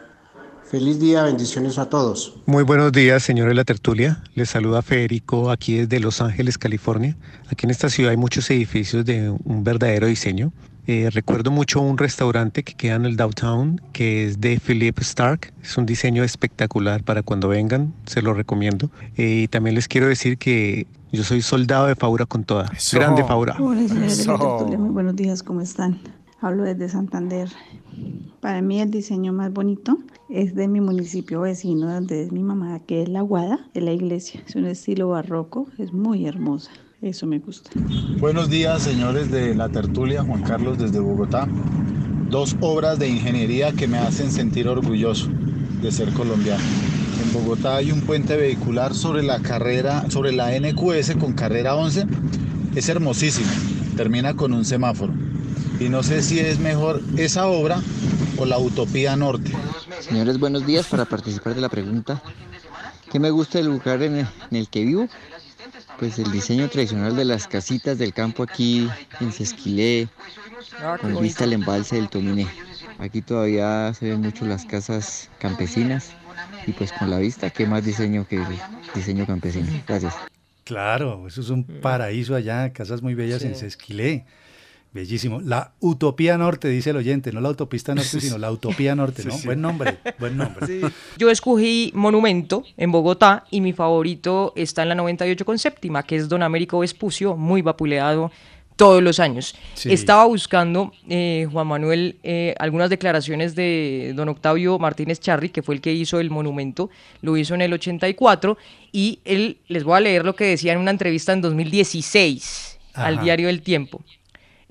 Feliz 0.64 1.00
día, 1.00 1.22
bendiciones 1.22 1.78
a 1.78 1.88
todos. 1.88 2.34
Muy 2.48 2.64
buenos 2.64 2.92
días, 2.92 3.22
señores 3.22 3.52
de 3.52 3.56
la 3.56 3.66
tertulia. 3.66 4.24
Les 4.34 4.50
saluda 4.50 4.82
Federico 4.82 5.52
aquí 5.52 5.78
desde 5.78 6.00
Los 6.00 6.20
Ángeles, 6.22 6.58
California. 6.58 7.16
Aquí 7.52 7.68
en 7.68 7.70
esta 7.70 7.90
ciudad 7.90 8.10
hay 8.10 8.18
muchos 8.18 8.50
edificios 8.50 9.06
de 9.06 9.30
un 9.30 9.64
verdadero 9.64 10.08
diseño. 10.08 10.52
Eh, 10.86 11.10
recuerdo 11.12 11.50
mucho 11.50 11.82
un 11.82 11.98
restaurante 11.98 12.64
que 12.64 12.74
queda 12.74 12.96
en 12.96 13.06
el 13.06 13.16
downtown, 13.16 13.80
que 13.94 14.26
es 14.26 14.42
de 14.42 14.60
Philip 14.60 15.00
Stark. 15.00 15.54
Es 15.62 15.78
un 15.78 15.86
diseño 15.86 16.24
espectacular 16.24 17.04
para 17.04 17.24
cuando 17.24 17.48
vengan, 17.48 17.94
se 18.06 18.22
lo 18.22 18.34
recomiendo. 18.34 18.92
Eh, 19.16 19.44
y 19.44 19.48
también 19.48 19.76
les 19.76 19.88
quiero 19.88 20.08
decir 20.08 20.38
que 20.38 20.86
yo 21.14 21.24
soy 21.24 21.42
soldado 21.42 21.88
de 21.88 21.96
Faura 21.96 22.26
con 22.26 22.44
toda. 22.44 22.70
Grande 22.92 23.24
Faura. 23.24 23.56
Hola, 23.62 24.78
muy 24.78 24.90
buenos 24.90 25.16
días, 25.16 25.42
¿cómo 25.42 25.62
están? 25.62 26.00
Hablo 26.42 26.64
desde 26.64 26.90
Santander. 26.90 27.50
Para 28.42 28.62
mí 28.62 28.82
el 28.82 28.92
diseño 28.92 29.32
más 29.32 29.54
bonito 29.54 30.00
es 30.30 30.54
de 30.54 30.68
mi 30.68 30.82
municipio 30.82 31.40
vecino, 31.40 31.90
donde 31.90 32.24
es 32.24 32.34
mi 32.34 32.44
mamá, 32.44 32.80
que 32.80 33.04
es 33.04 33.08
La 33.08 33.22
Guada, 33.22 33.70
de 33.74 33.80
la 33.80 33.94
iglesia. 33.94 34.44
Es 34.46 34.58
un 34.58 34.66
estilo 34.66 35.08
barroco, 35.08 35.68
es 35.78 35.94
muy 35.94 36.26
hermosa. 36.26 36.72
Eso 37.04 37.28
me 37.28 37.40
gusta. 37.40 37.70
Buenos 38.22 38.50
días, 38.50 38.82
señores 38.82 39.30
de 39.30 39.54
la 39.56 39.68
tertulia, 39.68 40.24
Juan 40.24 40.42
Carlos 40.42 40.78
desde 40.78 41.02
Bogotá. 41.02 41.50
Dos 42.30 42.56
obras 42.62 42.98
de 42.98 43.10
ingeniería 43.10 43.74
que 43.74 43.90
me 43.90 43.98
hacen 43.98 44.32
sentir 44.32 44.70
orgulloso 44.70 45.28
de 45.82 45.92
ser 45.92 46.14
colombiano. 46.14 46.64
En 47.22 47.34
Bogotá 47.34 47.76
hay 47.76 47.92
un 47.92 48.00
puente 48.04 48.38
vehicular 48.38 48.96
sobre 48.96 49.22
la 49.22 49.40
carrera, 49.42 50.10
sobre 50.10 50.32
la 50.32 50.58
NQS 50.58 51.18
con 51.20 51.34
carrera 51.34 51.76
11. 51.76 52.06
Es 52.74 52.88
hermosísimo. 52.88 53.52
Termina 53.98 54.36
con 54.36 54.54
un 54.54 54.64
semáforo. 54.64 55.14
Y 55.82 55.90
no 55.90 56.04
sé 56.04 56.22
si 56.22 56.40
es 56.40 56.60
mejor 56.60 57.02
esa 57.18 57.48
obra 57.48 57.82
o 58.38 58.46
la 58.46 58.58
Utopía 58.60 59.18
Norte. 59.18 59.52
Señores, 60.00 60.40
buenos 60.40 60.66
días. 60.66 60.88
Para 60.88 61.04
participar 61.04 61.54
de 61.54 61.60
la 61.60 61.68
pregunta, 61.68 62.24
¿qué 63.12 63.20
me 63.20 63.30
gusta 63.30 63.58
del 63.58 63.68
lugar 63.68 64.02
en 64.04 64.16
el, 64.20 64.28
en 64.52 64.58
el 64.58 64.70
que 64.70 64.86
vivo? 64.86 65.10
Pues 66.04 66.20
el 66.20 66.34
diseño 66.34 66.68
tradicional 66.68 67.16
de 67.16 67.24
las 67.24 67.48
casitas 67.48 67.98
del 67.98 68.12
campo 68.12 68.44
aquí 68.44 68.90
en 69.22 69.32
Sesquilé, 69.32 70.10
Ah, 70.82 70.98
con 71.00 71.18
vista 71.22 71.46
al 71.46 71.54
embalse 71.54 71.96
del 71.96 72.10
Tominé. 72.10 72.46
Aquí 73.00 73.22
todavía 73.22 73.94
se 73.94 74.10
ven 74.10 74.20
mucho 74.20 74.44
las 74.44 74.66
casas 74.66 75.30
campesinas 75.40 76.12
y 76.68 76.74
pues 76.74 76.92
con 76.92 77.10
la 77.10 77.20
vista, 77.20 77.52
¿qué 77.52 77.66
más 77.66 77.86
diseño 77.86 78.28
que 78.28 78.36
el 78.36 78.44
diseño 78.94 79.26
campesino? 79.26 79.68
Gracias. 79.88 80.14
Claro, 80.66 81.26
eso 81.26 81.40
es 81.40 81.50
un 81.50 81.64
paraíso 81.64 82.36
allá, 82.36 82.74
casas 82.74 83.02
muy 83.02 83.14
bellas 83.16 83.42
en. 83.46 83.56
Sesquilé. 83.56 84.26
Bellísimo. 84.94 85.42
La 85.42 85.74
Utopía 85.80 86.38
Norte, 86.38 86.68
dice 86.68 86.92
el 86.92 86.98
oyente, 86.98 87.32
no 87.32 87.42
la 87.42 87.50
autopista 87.50 87.96
norte, 87.96 88.22
sino 88.22 88.38
la 88.38 88.52
Utopía 88.52 88.96
Norte, 88.96 89.24
¿no? 89.26 89.36
sí. 89.36 89.46
Buen 89.46 89.60
nombre, 89.60 89.98
buen 90.20 90.38
nombre. 90.38 90.82
Yo 91.18 91.32
escogí 91.32 91.92
Monumento 91.96 92.64
en 92.78 92.92
Bogotá 92.92 93.46
y 93.50 93.62
mi 93.62 93.74
favorito 93.74 94.54
está 94.56 94.84
en 94.84 94.90
la 94.90 94.96
98 94.96 95.46
con 95.46 95.58
séptima, 95.58 96.04
que 96.04 96.16
es 96.18 96.30
Don 96.30 96.44
Américo 96.44 96.80
Vespucio, 96.80 97.36
muy 97.36 97.64
vapuleado 97.64 98.32
todos 98.76 99.02
los 99.02 99.20
años. 99.20 99.56
Sí. 99.74 99.92
Estaba 99.92 100.26
buscando, 100.26 100.92
eh, 101.10 101.48
Juan 101.52 101.68
Manuel, 101.68 102.18
eh, 102.24 102.54
algunas 102.60 102.90
declaraciones 102.90 103.56
de 103.56 104.14
don 104.16 104.30
Octavio 104.30 104.78
Martínez 104.78 105.20
Charri, 105.20 105.50
que 105.50 105.64
fue 105.64 105.76
el 105.76 105.82
que 105.82 105.94
hizo 105.94 106.20
el 106.20 106.30
monumento, 106.30 106.90
lo 107.22 107.36
hizo 107.38 107.56
en 107.56 107.62
el 107.62 107.74
84, 107.74 108.58
y 108.92 109.20
él, 109.26 109.58
les 109.68 109.84
voy 109.84 109.98
a 109.98 110.00
leer 110.02 110.26
lo 110.26 110.36
que 110.36 110.46
decía 110.46 110.74
en 110.74 110.80
una 110.80 110.92
entrevista 110.92 111.34
en 111.34 111.42
2016 111.42 112.80
al 112.94 113.16
Ajá. 113.16 113.24
diario 113.24 113.50
El 113.50 113.62
Tiempo. 113.62 114.02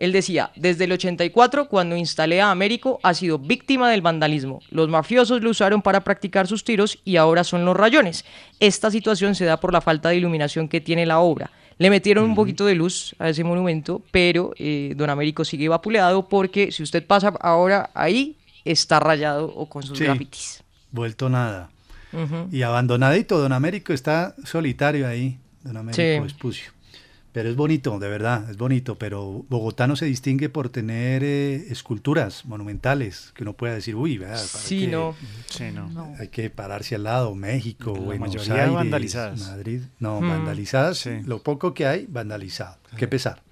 Él 0.02 0.10
decía, 0.10 0.50
desde 0.56 0.82
el 0.84 0.90
84, 0.92 1.68
cuando 1.68 1.96
instalé 1.96 2.40
a 2.40 2.50
Américo, 2.50 2.98
ha 3.04 3.14
sido 3.14 3.38
víctima 3.38 3.88
del 3.88 4.02
vandalismo. 4.02 4.58
Los 4.72 4.88
mafiosos 4.88 5.42
lo 5.42 5.50
usaron 5.50 5.80
para 5.80 6.00
practicar 6.02 6.48
sus 6.48 6.64
tiros 6.64 6.98
y 7.04 7.18
ahora 7.18 7.44
son 7.44 7.64
los 7.64 7.76
rayones. 7.76 8.24
Esta 8.58 8.90
situación 8.90 9.36
se 9.36 9.44
da 9.44 9.60
por 9.60 9.72
la 9.72 9.80
falta 9.80 10.08
de 10.08 10.16
iluminación 10.16 10.66
que 10.68 10.80
tiene 10.80 11.06
la 11.06 11.20
obra. 11.20 11.52
Le 11.78 11.88
metieron 11.88 12.24
un 12.24 12.34
poquito 12.34 12.66
de 12.66 12.74
luz 12.74 13.14
a 13.20 13.28
ese 13.28 13.44
monumento, 13.44 14.02
pero 14.10 14.52
eh, 14.58 14.92
Don 14.96 15.08
Américo 15.08 15.44
sigue 15.44 15.68
vapuleado 15.68 16.28
porque 16.28 16.72
si 16.72 16.82
usted 16.82 17.06
pasa 17.06 17.32
ahora 17.40 17.90
ahí, 17.94 18.34
está 18.64 18.98
rayado 18.98 19.46
o 19.54 19.66
con 19.68 19.84
sus 19.84 19.98
Sí. 19.98 20.04
grafitis. 20.04 20.64
Vuelto 20.90 21.28
nada. 21.28 21.70
Y 22.50 22.62
abandonadito, 22.62 23.38
Don 23.38 23.52
Américo 23.52 23.92
está 23.92 24.34
solitario 24.44 25.06
ahí, 25.06 25.38
Don 25.62 25.76
Américo 25.76 26.02
Sí. 26.02 26.18
Vespucio. 26.20 26.72
Pero 27.32 27.48
es 27.48 27.56
bonito, 27.56 27.98
de 27.98 28.08
verdad, 28.10 28.50
es 28.50 28.58
bonito, 28.58 28.98
pero 28.98 29.46
Bogotá 29.48 29.86
no 29.86 29.96
se 29.96 30.04
distingue 30.04 30.50
por 30.50 30.68
tener 30.68 31.24
eh, 31.24 31.64
esculturas 31.70 32.44
monumentales, 32.44 33.32
que 33.34 33.42
uno 33.42 33.54
pueda 33.54 33.72
decir, 33.74 33.94
uy, 33.94 34.18
¿para 34.18 34.36
Sí, 34.36 34.80
qué? 34.80 34.86
no. 34.88 35.16
Sí, 35.48 35.64
no. 35.72 36.14
Hay 36.20 36.28
que 36.28 36.50
pararse 36.50 36.94
al 36.94 37.04
lado, 37.04 37.34
México, 37.34 37.94
La 37.94 38.00
Buenos 38.00 38.34
mayoría 38.36 38.62
Aires, 38.64 38.74
vandalizadas. 38.74 39.40
Madrid. 39.40 39.80
No, 39.98 40.20
Mm, 40.20 40.28
vandalizadas, 40.28 40.98
sí. 40.98 41.10
lo 41.24 41.42
poco 41.42 41.72
que 41.72 41.86
hay, 41.86 42.06
vandalizado. 42.06 42.76
Qué 42.98 43.08
pesar. 43.08 43.42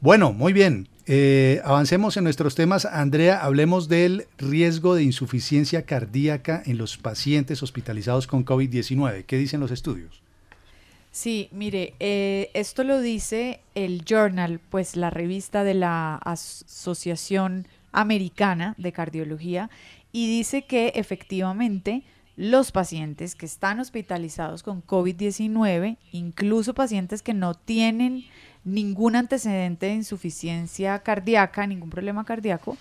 Bueno, 0.00 0.32
muy 0.32 0.52
bien. 0.52 0.88
Eh, 1.06 1.60
avancemos 1.64 2.16
en 2.16 2.24
nuestros 2.24 2.54
temas. 2.54 2.84
Andrea, 2.86 3.42
hablemos 3.44 3.88
del 3.88 4.26
riesgo 4.38 4.94
de 4.94 5.02
insuficiencia 5.02 5.82
cardíaca 5.82 6.62
en 6.64 6.78
los 6.78 6.96
pacientes 6.96 7.62
hospitalizados 7.62 8.26
con 8.26 8.44
COVID-19. 8.44 9.24
¿Qué 9.26 9.36
dicen 9.36 9.60
los 9.60 9.70
estudios? 9.70 10.22
Sí, 11.14 11.48
mire, 11.52 11.94
eh, 12.00 12.50
esto 12.54 12.82
lo 12.82 13.00
dice 13.00 13.60
el 13.76 14.04
Journal, 14.04 14.58
pues 14.58 14.96
la 14.96 15.10
revista 15.10 15.62
de 15.62 15.74
la 15.74 16.16
Asociación 16.16 17.68
Americana 17.92 18.74
de 18.78 18.90
Cardiología, 18.90 19.70
y 20.10 20.26
dice 20.26 20.62
que 20.62 20.88
efectivamente 20.96 22.02
los 22.34 22.72
pacientes 22.72 23.36
que 23.36 23.46
están 23.46 23.78
hospitalizados 23.78 24.64
con 24.64 24.84
COVID-19, 24.84 25.98
incluso 26.10 26.74
pacientes 26.74 27.22
que 27.22 27.32
no 27.32 27.54
tienen 27.54 28.24
ningún 28.64 29.14
antecedente 29.14 29.86
de 29.86 29.94
insuficiencia 29.94 30.98
cardíaca, 30.98 31.64
ningún 31.68 31.90
problema 31.90 32.24
cardíaco, 32.24 32.76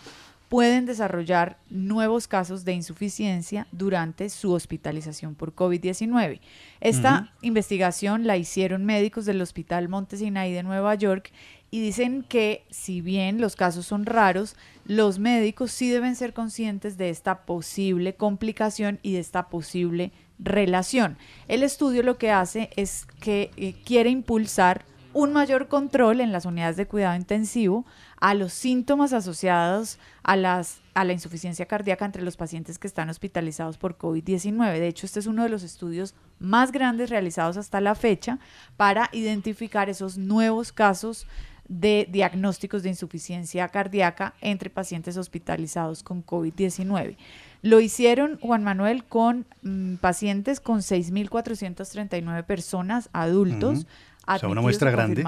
pueden 0.54 0.86
desarrollar 0.86 1.58
nuevos 1.72 2.28
casos 2.28 2.64
de 2.64 2.74
insuficiencia 2.74 3.66
durante 3.72 4.30
su 4.30 4.52
hospitalización 4.54 5.34
por 5.34 5.56
COVID-19. 5.56 6.42
Esta 6.80 7.34
investigación 7.42 8.28
la 8.28 8.38
hicieron 8.38 8.86
médicos 8.86 9.26
del 9.26 9.42
Hospital 9.42 9.90
Monte 9.90 10.16
Sinai 10.16 10.54
de 10.54 10.62
Nueva 10.62 10.94
York 10.94 11.32
y 11.72 11.82
dicen 11.82 12.22
que 12.22 12.66
si 12.70 13.02
bien 13.02 13.42
los 13.42 13.56
casos 13.56 13.88
son 13.88 14.06
raros, 14.06 14.56
los 14.86 15.18
médicos 15.18 15.72
sí 15.72 15.90
deben 15.90 16.16
ser 16.16 16.34
conscientes 16.34 17.00
de 17.00 17.10
esta 17.10 17.48
posible 17.48 18.14
complicación 18.14 19.00
y 19.02 19.14
de 19.14 19.22
esta 19.22 19.50
posible 19.50 20.12
relación. 20.38 21.18
El 21.48 21.64
estudio 21.64 22.04
lo 22.04 22.20
que 22.20 22.30
hace 22.30 22.70
es 22.76 23.08
que 23.22 23.50
eh, 23.58 23.74
quiere 23.84 24.12
impulsar 24.12 24.86
un 25.14 25.32
mayor 25.32 25.68
control 25.68 26.22
en 26.22 26.32
las 26.32 26.46
unidades 26.46 26.76
de 26.76 26.88
cuidado 26.88 27.16
intensivo 27.16 27.86
a 28.24 28.36
los 28.36 28.54
síntomas 28.54 29.12
asociados 29.12 30.00
a, 30.24 30.38
las, 30.38 30.80
a 30.94 31.04
la 31.04 31.12
insuficiencia 31.12 31.66
cardíaca 31.66 32.06
entre 32.06 32.22
los 32.22 32.38
pacientes 32.38 32.80
que 32.80 32.88
están 32.88 33.10
hospitalizados 33.10 33.78
por 33.78 33.98
COVID-19. 33.98 34.80
De 34.80 34.88
hecho, 34.88 35.06
este 35.06 35.20
es 35.20 35.28
uno 35.28 35.44
de 35.44 35.50
los 35.50 35.62
estudios 35.62 36.16
más 36.40 36.72
grandes 36.72 37.10
realizados 37.10 37.58
hasta 37.58 37.82
la 37.82 37.96
fecha 37.96 38.40
para 38.78 39.10
identificar 39.12 39.90
esos 39.90 40.18
nuevos 40.18 40.72
casos 40.72 41.28
de 41.68 42.08
diagnósticos 42.10 42.82
de 42.84 42.90
insuficiencia 42.90 43.68
cardíaca 43.68 44.36
entre 44.40 44.70
pacientes 44.70 45.18
hospitalizados 45.18 46.02
con 46.02 46.26
COVID-19. 46.26 47.18
Lo 47.62 47.82
hicieron, 47.82 48.40
Juan 48.40 48.64
Manuel, 48.64 49.04
con 49.04 49.46
mm, 49.64 49.96
pacientes 49.96 50.62
con 50.62 50.80
6.439 50.80 52.46
personas 52.46 53.10
adultos. 53.12 53.86
O 54.26 54.38
sea, 54.40 54.48
una 54.48 54.62
muestra 54.62 54.92
grande. 54.92 55.26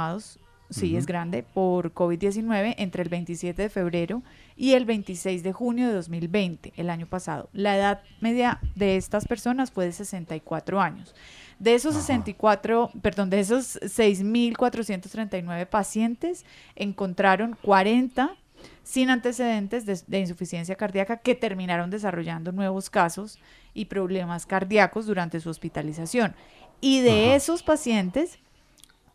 Sí, 0.70 0.98
es 0.98 1.06
grande, 1.06 1.44
por 1.44 1.94
COVID-19 1.94 2.76
entre 2.78 3.04
el 3.04 3.10
27 3.10 3.62
de 3.62 3.70
febrero 3.70 4.24
y 4.58 4.74
el 4.74 4.86
26 4.86 5.44
de 5.44 5.54
junio 5.54 5.88
de 5.88 5.94
2020, 5.94 6.74
el 6.76 6.90
año 6.90 7.06
pasado. 7.06 7.50
La 7.54 7.78
edad 7.78 8.02
media 8.20 8.60
de 8.74 8.98
estas 8.98 9.28
personas 9.28 9.72
fue 9.72 9.86
de 9.86 9.92
64 9.92 10.82
años. 10.82 11.14
De 11.60 11.76
esos 11.76 11.94
64, 11.96 12.92
perdón, 13.02 13.30
de 13.30 13.40
esos 13.40 13.80
6.439 13.82 15.68
pacientes, 15.68 16.46
encontraron 16.76 17.56
40 17.62 18.36
sin 18.84 19.10
antecedentes 19.10 20.08
de, 20.08 20.20
insuficiencia 20.20 20.76
cardíaca 20.76 21.18
que 21.18 21.36
terminaron 21.36 21.90
desarrollando 21.90 22.52
nuevos 22.52 22.90
casos 22.90 23.40
y 23.74 23.86
problemas 23.86 24.46
cardíacos 24.46 25.06
durante 25.06 25.40
su 25.40 25.50
hospitalización. 25.50 26.36
Y 26.82 27.02
de 27.02 27.36
esos 27.36 27.64
pacientes, 27.64 28.38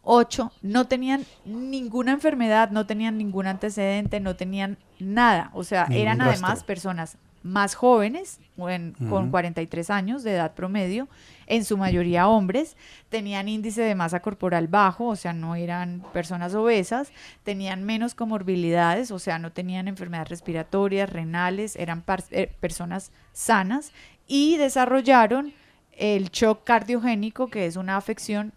Ocho, 0.03 0.53
no 0.63 0.87
tenían 0.87 1.27
ninguna 1.45 2.13
enfermedad, 2.13 2.71
no 2.71 2.87
tenían 2.87 3.19
ningún 3.19 3.47
antecedente, 3.47 4.21
no 4.21 4.35
tenían 4.35 4.79
nada. 4.99 5.51
O 5.53 5.63
sea, 5.63 5.87
eran 5.91 6.21
además 6.23 6.65
personas 6.65 7.19
más 7.43 7.75
jóvenes, 7.75 8.39
con 8.57 9.31
43 9.31 9.91
años 9.91 10.23
de 10.23 10.33
edad 10.33 10.55
promedio, 10.55 11.09
en 11.47 11.65
su 11.65 11.79
mayoría 11.79 12.29
hombres, 12.29 12.77
tenían 13.09 13.49
índice 13.49 13.81
de 13.83 13.95
masa 13.95 14.21
corporal 14.21 14.69
bajo, 14.69 15.07
o 15.07 15.17
sea, 15.17 15.33
no 15.33 15.55
eran 15.55 16.05
personas 16.13 16.55
obesas, 16.55 17.13
tenían 17.43 17.83
menos 17.85 18.15
comorbilidades, 18.15 19.11
o 19.11 19.19
sea, 19.19 19.39
no 19.39 19.53
tenían 19.53 19.89
enfermedades 19.89 20.29
respiratorias, 20.29 21.11
renales, 21.11 21.77
eran 21.77 22.05
eh, 22.31 22.53
personas 22.61 23.11
sanas 23.33 23.93
y 24.27 24.59
desarrollaron 24.59 25.55
el 25.93 26.31
shock 26.31 26.65
cardiogénico, 26.65 27.49
que 27.49 27.67
es 27.67 27.77
una 27.77 27.97
afección 27.97 28.53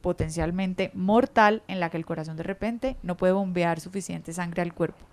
potencialmente 0.00 0.90
mortal 0.94 1.62
en 1.68 1.80
la 1.80 1.90
que 1.90 1.96
el 1.96 2.06
corazón 2.06 2.36
de 2.36 2.42
repente 2.42 2.96
no 3.02 3.16
puede 3.16 3.32
bombear 3.32 3.80
suficiente 3.80 4.32
sangre 4.32 4.62
al 4.62 4.72
cuerpo. 4.72 5.04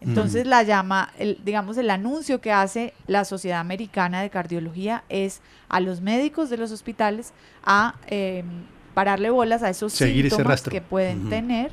Entonces 0.00 0.46
la 0.46 0.64
llama, 0.64 1.12
el, 1.18 1.38
digamos, 1.44 1.76
el 1.78 1.88
anuncio 1.88 2.40
que 2.40 2.50
hace 2.50 2.92
la 3.06 3.24
Sociedad 3.24 3.60
Americana 3.60 4.20
de 4.20 4.30
Cardiología 4.30 5.04
es 5.08 5.40
a 5.68 5.78
los 5.78 6.00
médicos 6.00 6.50
de 6.50 6.56
los 6.56 6.72
hospitales 6.72 7.32
a 7.64 7.94
em, 8.08 8.44
pararle 8.94 9.30
bolas 9.30 9.62
a 9.62 9.70
esos 9.70 9.92
síntomas 9.92 10.62
que 10.62 10.80
pueden 10.80 11.28
tener, 11.28 11.70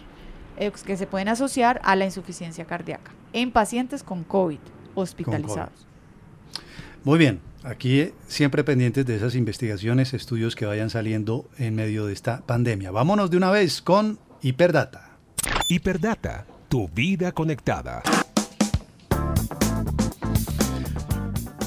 eh, 0.57 0.71
que 0.85 0.95
se 0.95 1.07
pueden 1.07 1.27
asociar 1.27 1.81
a 1.83 1.95
la 1.95 2.05
insuficiencia 2.05 2.65
cardíaca 2.65 3.11
en 3.33 3.51
pacientes 3.51 4.03
con 4.03 4.23
COVID. 4.23 4.59
hospitalizados. 4.95 5.87
Muy 7.05 7.17
bien, 7.17 7.39
Aquí 7.63 8.11
siempre 8.27 8.63
pendientes 8.63 9.05
de 9.05 9.17
esas 9.17 9.35
investigaciones, 9.35 10.13
estudios 10.13 10.55
que 10.55 10.65
vayan 10.65 10.89
saliendo 10.89 11.49
en 11.57 11.75
medio 11.75 12.05
de 12.05 12.13
esta 12.13 12.41
pandemia. 12.45 12.91
Vámonos 12.91 13.29
de 13.29 13.37
una 13.37 13.51
vez 13.51 13.81
con 13.81 14.17
Hiperdata. 14.41 15.17
Hiperdata, 15.67 16.45
tu 16.69 16.87
vida 16.87 17.33
conectada. 17.33 18.01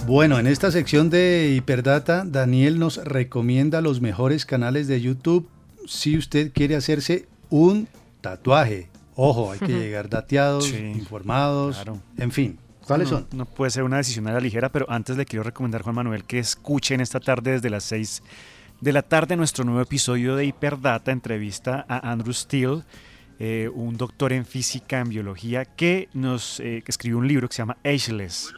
Bueno, 0.06 0.38
en 0.38 0.46
esta 0.46 0.70
sección 0.70 1.10
de 1.10 1.52
Hiperdata, 1.54 2.24
Daniel 2.26 2.78
nos 2.78 2.96
recomienda 3.04 3.82
los 3.82 4.00
mejores 4.00 4.46
canales 4.46 4.88
de 4.88 5.00
YouTube 5.00 5.48
si 5.86 6.16
usted 6.16 6.52
quiere 6.52 6.74
hacerse 6.74 7.28
un 7.50 7.86
tatuaje. 8.22 8.88
Ojo, 9.14 9.52
hay 9.52 9.58
que 9.58 9.66
llegar 9.78 10.08
dateados, 10.08 10.72
informados, 10.72 11.84
en 12.16 12.32
fin. 12.32 12.58
¿Cuáles 12.86 13.10
no, 13.10 13.18
son? 13.18 13.28
No 13.32 13.46
puede 13.46 13.70
ser 13.70 13.84
una 13.84 13.98
decisión 13.98 14.26
a 14.28 14.32
la 14.32 14.40
ligera, 14.40 14.70
pero 14.70 14.86
antes 14.90 15.16
le 15.16 15.24
quiero 15.24 15.42
recomendar, 15.42 15.82
Juan 15.82 15.96
Manuel, 15.96 16.24
que 16.24 16.38
escuchen 16.38 17.00
esta 17.00 17.20
tarde 17.20 17.52
desde 17.52 17.70
las 17.70 17.84
6 17.84 18.22
de 18.82 18.92
la 18.92 19.02
tarde 19.02 19.36
nuestro 19.36 19.64
nuevo 19.64 19.80
episodio 19.80 20.34
de 20.34 20.44
Hiperdata, 20.44 21.12
entrevista 21.12 21.86
a 21.88 22.10
Andrew 22.10 22.32
Steele, 22.32 22.82
eh, 23.38 23.70
un 23.72 23.96
doctor 23.96 24.32
en 24.32 24.44
física, 24.44 24.98
en 24.98 25.08
biología, 25.08 25.64
que 25.64 26.08
nos 26.14 26.58
eh, 26.58 26.82
escribió 26.84 27.18
un 27.18 27.28
libro 27.28 27.48
que 27.48 27.54
se 27.54 27.62
llama 27.62 27.76
Ageless. 27.84 28.52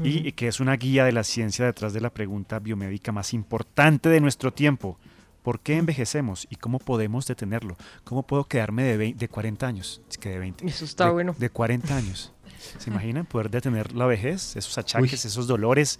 Y 0.00 0.30
que 0.32 0.46
es 0.46 0.60
una 0.60 0.76
guía 0.76 1.04
de 1.04 1.10
la 1.10 1.24
ciencia 1.24 1.66
detrás 1.66 1.92
de 1.92 2.00
la 2.00 2.10
pregunta 2.10 2.60
biomédica 2.60 3.10
más 3.10 3.34
importante 3.34 4.08
de 4.08 4.20
nuestro 4.20 4.52
tiempo. 4.52 4.96
¿Por 5.42 5.58
qué 5.58 5.76
envejecemos 5.76 6.46
y 6.48 6.54
cómo 6.54 6.78
podemos 6.78 7.26
detenerlo? 7.26 7.76
¿Cómo 8.04 8.22
puedo 8.22 8.44
quedarme 8.44 8.84
de, 8.84 9.14
de 9.14 9.28
40 9.28 9.66
años? 9.66 10.00
Es 10.08 10.16
que 10.16 10.28
de 10.28 10.38
20. 10.38 10.66
Eso 10.66 10.84
está 10.84 11.10
bueno. 11.10 11.34
De 11.36 11.50
40 11.50 11.96
años. 11.96 12.32
¿Se 12.78 12.90
imaginan 12.90 13.26
poder 13.26 13.50
detener 13.50 13.92
la 13.94 14.06
vejez, 14.06 14.56
esos 14.56 14.76
achaques, 14.78 15.24
esos 15.24 15.46
dolores, 15.46 15.98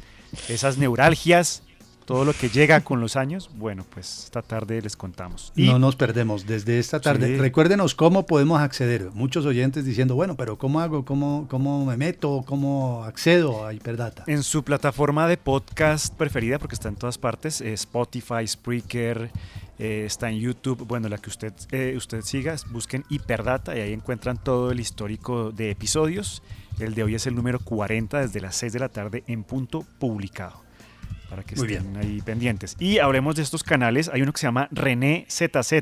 esas 0.49 0.79
neuralgias, 0.79 1.63
todo 2.09 2.25
lo 2.25 2.33
que 2.33 2.49
llega 2.49 2.81
con 2.81 3.03
los 3.03 3.17
años? 3.17 3.51
Bueno, 3.55 3.85
pues 3.89 4.25
esta 4.25 4.41
tarde 4.41 4.81
les 4.81 4.97
contamos. 4.97 5.53
no 5.55 5.79
nos 5.79 5.95
perdemos 5.95 6.47
desde 6.47 6.79
esta 6.79 7.01
tarde. 7.01 7.37
Recuérdenos 7.37 7.95
cómo 7.95 8.25
podemos 8.25 8.63
acceder. 8.63 9.11
Muchos 9.13 9.45
oyentes 9.45 9.85
diciendo, 9.85 10.15
bueno, 10.15 10.35
pero 10.35 10.57
¿cómo 10.57 10.81
hago? 10.81 11.05
¿Cómo, 11.05 11.47
cómo 11.51 11.85
me 11.85 11.99
meto? 11.99 12.45
¿Cómo 12.47 13.05
accedo 13.05 13.67
a 13.67 13.75
Hiperdata? 13.75 14.25
En 14.27 14.43
su 14.43 14.65
plataforma 14.65 15.29
de 15.29 15.37
podcast 15.37 16.15
preferida, 16.15 16.59
porque 16.59 16.77
está 16.77 16.89
en 16.89 16.97
todas 16.97 17.19
partes, 17.19 17.61
Spotify, 17.61 18.47
Spreaker, 18.47 19.31
eh, 19.79 20.05
está 20.07 20.29
en 20.29 20.41
YouTube, 20.41 20.85
bueno, 20.87 21.09
la 21.09 21.19
que 21.19 21.31
usted, 21.31 21.53
eh, 21.71 21.95
usted 21.97 22.23
siga, 22.23 22.57
busquen 22.71 23.05
Hiperdata 23.09 23.77
y 23.77 23.81
ahí 23.81 23.93
encuentran 23.93 24.37
todo 24.37 24.73
el 24.73 24.81
histórico 24.81 25.53
de 25.53 25.71
episodios. 25.71 26.43
El 26.81 26.95
de 26.95 27.05
hoy 27.05 27.15
es 27.15 27.27
el 27.29 27.37
número 27.37 27.61
40 27.61 28.21
desde 28.21 28.41
las 28.41 28.57
6 28.57 28.73
de 28.73 28.79
la 28.81 28.89
tarde 28.89 29.23
en 29.29 29.45
punto 29.45 29.85
publicado. 30.01 30.65
Para 31.31 31.45
que 31.45 31.55
estén 31.55 31.97
ahí 31.97 32.23
pendientes. 32.23 32.75
Y 32.81 32.99
hablemos 32.99 33.37
de 33.37 33.43
estos 33.43 33.63
canales. 33.63 34.11
Hay 34.13 34.23
uno 34.23 34.33
que 34.33 34.39
se 34.39 34.47
llama 34.47 34.69
René 34.71 35.27
ZZ. 35.29 35.73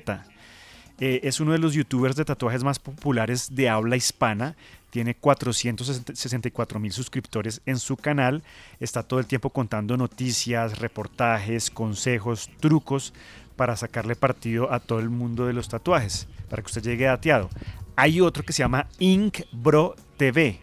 Eh, 0.98 1.20
es 1.22 1.40
uno 1.40 1.52
de 1.52 1.58
los 1.58 1.74
youtubers 1.74 2.16
de 2.16 2.24
tatuajes 2.24 2.64
más 2.64 2.78
populares 2.78 3.54
de 3.54 3.68
habla 3.68 3.96
hispana. 3.96 4.56
Tiene 4.90 5.14
464 5.14 6.80
mil 6.80 6.92
suscriptores 6.92 7.60
en 7.64 7.78
su 7.78 7.96
canal. 7.96 8.42
Está 8.80 9.02
todo 9.02 9.20
el 9.20 9.26
tiempo 9.26 9.50
contando 9.50 9.96
noticias, 9.96 10.78
reportajes, 10.80 11.70
consejos, 11.70 12.50
trucos 12.60 13.12
para 13.56 13.76
sacarle 13.76 14.16
partido 14.16 14.72
a 14.72 14.80
todo 14.80 15.00
el 15.00 15.10
mundo 15.10 15.46
de 15.46 15.52
los 15.52 15.68
tatuajes, 15.68 16.28
para 16.48 16.62
que 16.62 16.66
usted 16.66 16.82
llegue 16.82 17.06
dateado. 17.06 17.48
Hay 17.96 18.20
otro 18.20 18.44
que 18.44 18.52
se 18.52 18.62
llama 18.62 18.88
Ink 18.98 19.40
Bro 19.52 19.96
TV. 20.16 20.60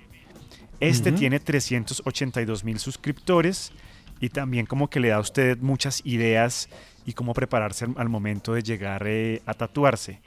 Este 0.80 1.12
tiene 1.12 1.40
382 1.40 2.64
mil 2.64 2.78
suscriptores 2.78 3.72
y 4.20 4.30
también 4.30 4.66
como 4.66 4.90
que 4.90 5.00
le 5.00 5.10
da 5.10 5.16
a 5.16 5.20
usted 5.20 5.58
muchas 5.60 6.02
ideas 6.06 6.70
y 7.06 7.14
cómo 7.14 7.34
prepararse 7.34 7.88
al, 7.96 8.10
momento 8.10 8.54
de 8.54 8.64
llegar 8.64 9.04
eh, 9.08 9.42
a 9.46 9.54
tatuarse. 9.54 10.22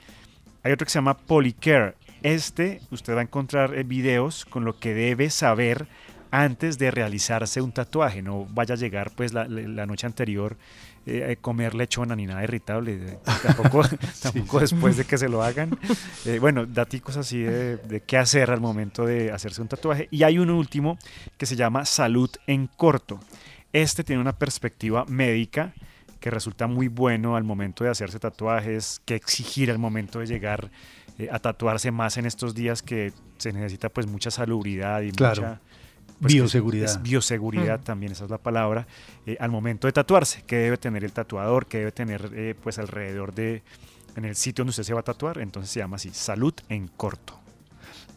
Hay 0.62 0.72
otro 0.72 0.84
que 0.84 0.90
se 0.90 0.98
llama 0.98 1.16
Polycare. 1.16 1.94
Este 2.22 2.80
usted 2.90 3.14
va 3.14 3.20
a 3.20 3.22
encontrar 3.22 3.74
eh, 3.74 3.84
videos 3.84 4.44
con 4.44 4.64
lo 4.64 4.78
que 4.78 4.94
debe 4.94 5.30
saber 5.30 5.86
antes 6.30 6.78
de 6.78 6.90
realizarse 6.90 7.60
un 7.60 7.72
tatuaje. 7.72 8.22
No 8.22 8.46
vaya 8.50 8.74
a 8.74 8.78
llegar 8.78 9.12
pues 9.14 9.32
la, 9.32 9.46
la 9.48 9.86
noche 9.86 10.06
anterior 10.06 10.56
eh, 11.06 11.36
comer 11.40 11.74
lechona 11.74 12.16
ni 12.16 12.26
nada 12.26 12.42
irritable, 12.42 13.18
tampoco, 13.42 13.82
tampoco 14.22 14.60
después 14.60 14.96
de 14.96 15.04
que 15.04 15.18
se 15.18 15.28
lo 15.28 15.42
hagan. 15.42 15.78
Eh, 16.24 16.40
bueno, 16.40 16.66
daticos 16.66 17.16
así 17.16 17.38
de, 17.38 17.76
de, 17.76 18.00
qué 18.00 18.16
hacer 18.16 18.50
al 18.50 18.60
momento 18.60 19.06
de 19.06 19.30
hacerse 19.30 19.62
un 19.62 19.68
tatuaje. 19.68 20.08
Y 20.10 20.24
hay 20.24 20.40
un 20.40 20.50
último 20.50 20.98
que 21.38 21.46
se 21.46 21.54
llama 21.54 21.84
Salud 21.84 22.28
en 22.48 22.66
Corto. 22.66 23.20
Este 23.72 24.02
tiene 24.02 24.20
una 24.20 24.36
perspectiva 24.36 25.04
médica 25.06 25.72
que 26.18 26.30
resulta 26.30 26.66
muy 26.66 26.88
bueno 26.88 27.36
al 27.36 27.44
momento 27.44 27.84
de 27.84 27.90
hacerse 27.90 28.18
tatuajes, 28.18 29.00
que 29.04 29.14
exigir 29.14 29.70
al 29.70 29.78
momento 29.78 30.18
de 30.18 30.26
llegar 30.26 30.70
eh, 31.18 31.28
a 31.30 31.38
tatuarse 31.38 31.92
más 31.92 32.16
en 32.16 32.26
estos 32.26 32.54
días 32.54 32.82
que 32.82 33.12
se 33.38 33.52
necesita 33.52 33.88
pues 33.88 34.06
mucha 34.06 34.30
salubridad 34.30 35.02
y 35.02 35.12
mucha 35.12 35.60
pues 36.20 36.32
bioseguridad. 36.32 37.00
bioseguridad 37.02 37.80
también, 37.80 38.12
esa 38.12 38.24
es 38.24 38.30
la 38.30 38.38
palabra, 38.38 38.86
eh, 39.26 39.36
al 39.38 39.50
momento 39.50 39.86
de 39.86 39.92
tatuarse, 39.92 40.42
qué 40.46 40.56
debe 40.56 40.76
tener 40.78 41.04
el 41.04 41.12
tatuador, 41.12 41.66
qué 41.66 41.78
debe 41.78 41.92
tener 41.92 42.30
eh, 42.34 42.54
pues 42.62 42.78
alrededor 42.78 43.34
de, 43.34 43.62
en 44.16 44.24
el 44.24 44.34
sitio 44.34 44.62
donde 44.62 44.70
usted 44.70 44.84
se 44.84 44.94
va 44.94 45.00
a 45.00 45.04
tatuar, 45.04 45.38
entonces 45.38 45.70
se 45.70 45.80
llama 45.80 45.96
así, 45.96 46.10
salud 46.12 46.54
en 46.68 46.88
corto. 46.88 47.38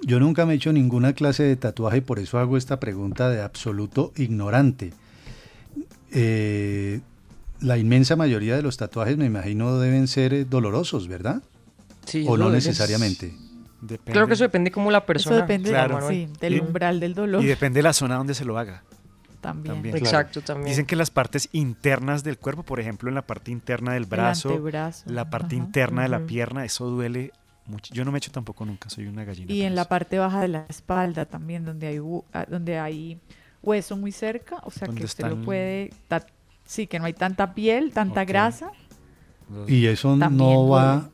Yo 0.01 0.19
nunca 0.19 0.45
me 0.45 0.53
he 0.53 0.55
hecho 0.55 0.71
ninguna 0.71 1.13
clase 1.13 1.43
de 1.43 1.55
tatuaje 1.57 1.97
y 1.97 2.01
por 2.01 2.19
eso 2.19 2.39
hago 2.39 2.55
esta 2.55 2.79
pregunta 2.79 3.29
de 3.29 3.41
absoluto 3.41 4.13
ignorante. 4.15 4.93
Eh, 6.11 7.01
la 7.59 7.77
inmensa 7.77 8.15
mayoría 8.15 8.55
de 8.55 8.61
los 8.61 8.77
tatuajes 8.77 9.17
me 9.17 9.25
imagino 9.25 9.77
deben 9.77 10.07
ser 10.07 10.47
dolorosos, 10.47 11.09
¿verdad? 11.09 11.43
Sí, 12.05 12.25
o 12.25 12.37
no 12.37 12.49
duele. 12.49 12.71
Necesariamente. 13.81 14.11
Creo 14.11 14.27
que 14.27 14.33
eso 14.33 14.43
depende 14.43 14.71
como 14.71 14.91
la 14.91 15.05
persona. 15.05 15.37
Eso 15.37 15.41
depende 15.43 15.69
Claro. 15.69 16.07
Sí, 16.09 16.27
del 16.39 16.55
Y- 16.55 16.59
umbral 16.59 16.99
del 16.99 17.13
dolor. 17.13 17.43
Y 17.43 17.47
depende 17.47 17.79
de 17.79 17.83
la 17.83 17.93
zona 17.93 18.15
donde 18.15 18.33
se 18.33 18.45
lo 18.45 18.57
haga. 18.57 18.83
También. 19.41 19.81
claro. 19.81 19.97
Exacto, 19.97 20.41
también. 20.41 20.67
Dicen 20.67 20.85
que 20.85 20.95
las 20.97 21.11
partes 21.11 21.47
internas 21.53 22.23
del 22.23 22.37
cuerpo, 22.37 22.63
por 22.63 22.79
ejemplo, 22.79 23.07
en 23.09 23.15
la 23.15 23.21
parte 23.21 23.51
interna 23.51 23.93
del 23.93 24.05
brazo, 24.05 24.61
la 25.05 25.29
parte 25.29 25.55
ajá. 25.55 25.63
interna 25.65 26.01
de 26.03 26.09
la 26.09 26.19
pierna, 26.25 26.65
eso 26.65 26.89
duele 26.89 27.31
mucho. 27.65 27.93
Yo 27.93 28.03
no 28.03 28.11
me 28.11 28.17
echo 28.17 28.31
tampoco 28.31 28.65
nunca, 28.65 28.89
soy 28.89 29.07
una 29.07 29.23
gallina. 29.23 29.51
Y 29.51 29.61
en 29.61 29.75
la 29.75 29.85
parte 29.85 30.19
baja 30.19 30.41
de 30.41 30.49
la 30.49 30.65
espalda 30.67 31.25
también, 31.25 31.63
donde 31.63 31.87
hay, 31.87 32.01
ah, 32.33 32.45
donde 32.49 32.79
hay 32.79 33.19
hueso 33.61 33.95
muy 33.95 34.11
cerca, 34.11 34.57
o 34.63 34.71
sea 34.71 34.87
¿Dónde 34.87 34.99
que 35.01 35.05
usted 35.05 35.27
lo 35.27 35.41
puede, 35.41 35.91
sí, 36.65 36.87
que 36.87 36.99
no 36.99 37.05
hay 37.05 37.13
tanta 37.13 37.53
piel, 37.53 37.91
tanta 37.93 38.25
grasa. 38.25 38.71
Y 39.67 39.85
eso 39.87 40.17
También 40.17 40.37
no 40.37 40.67
va. 40.67 41.09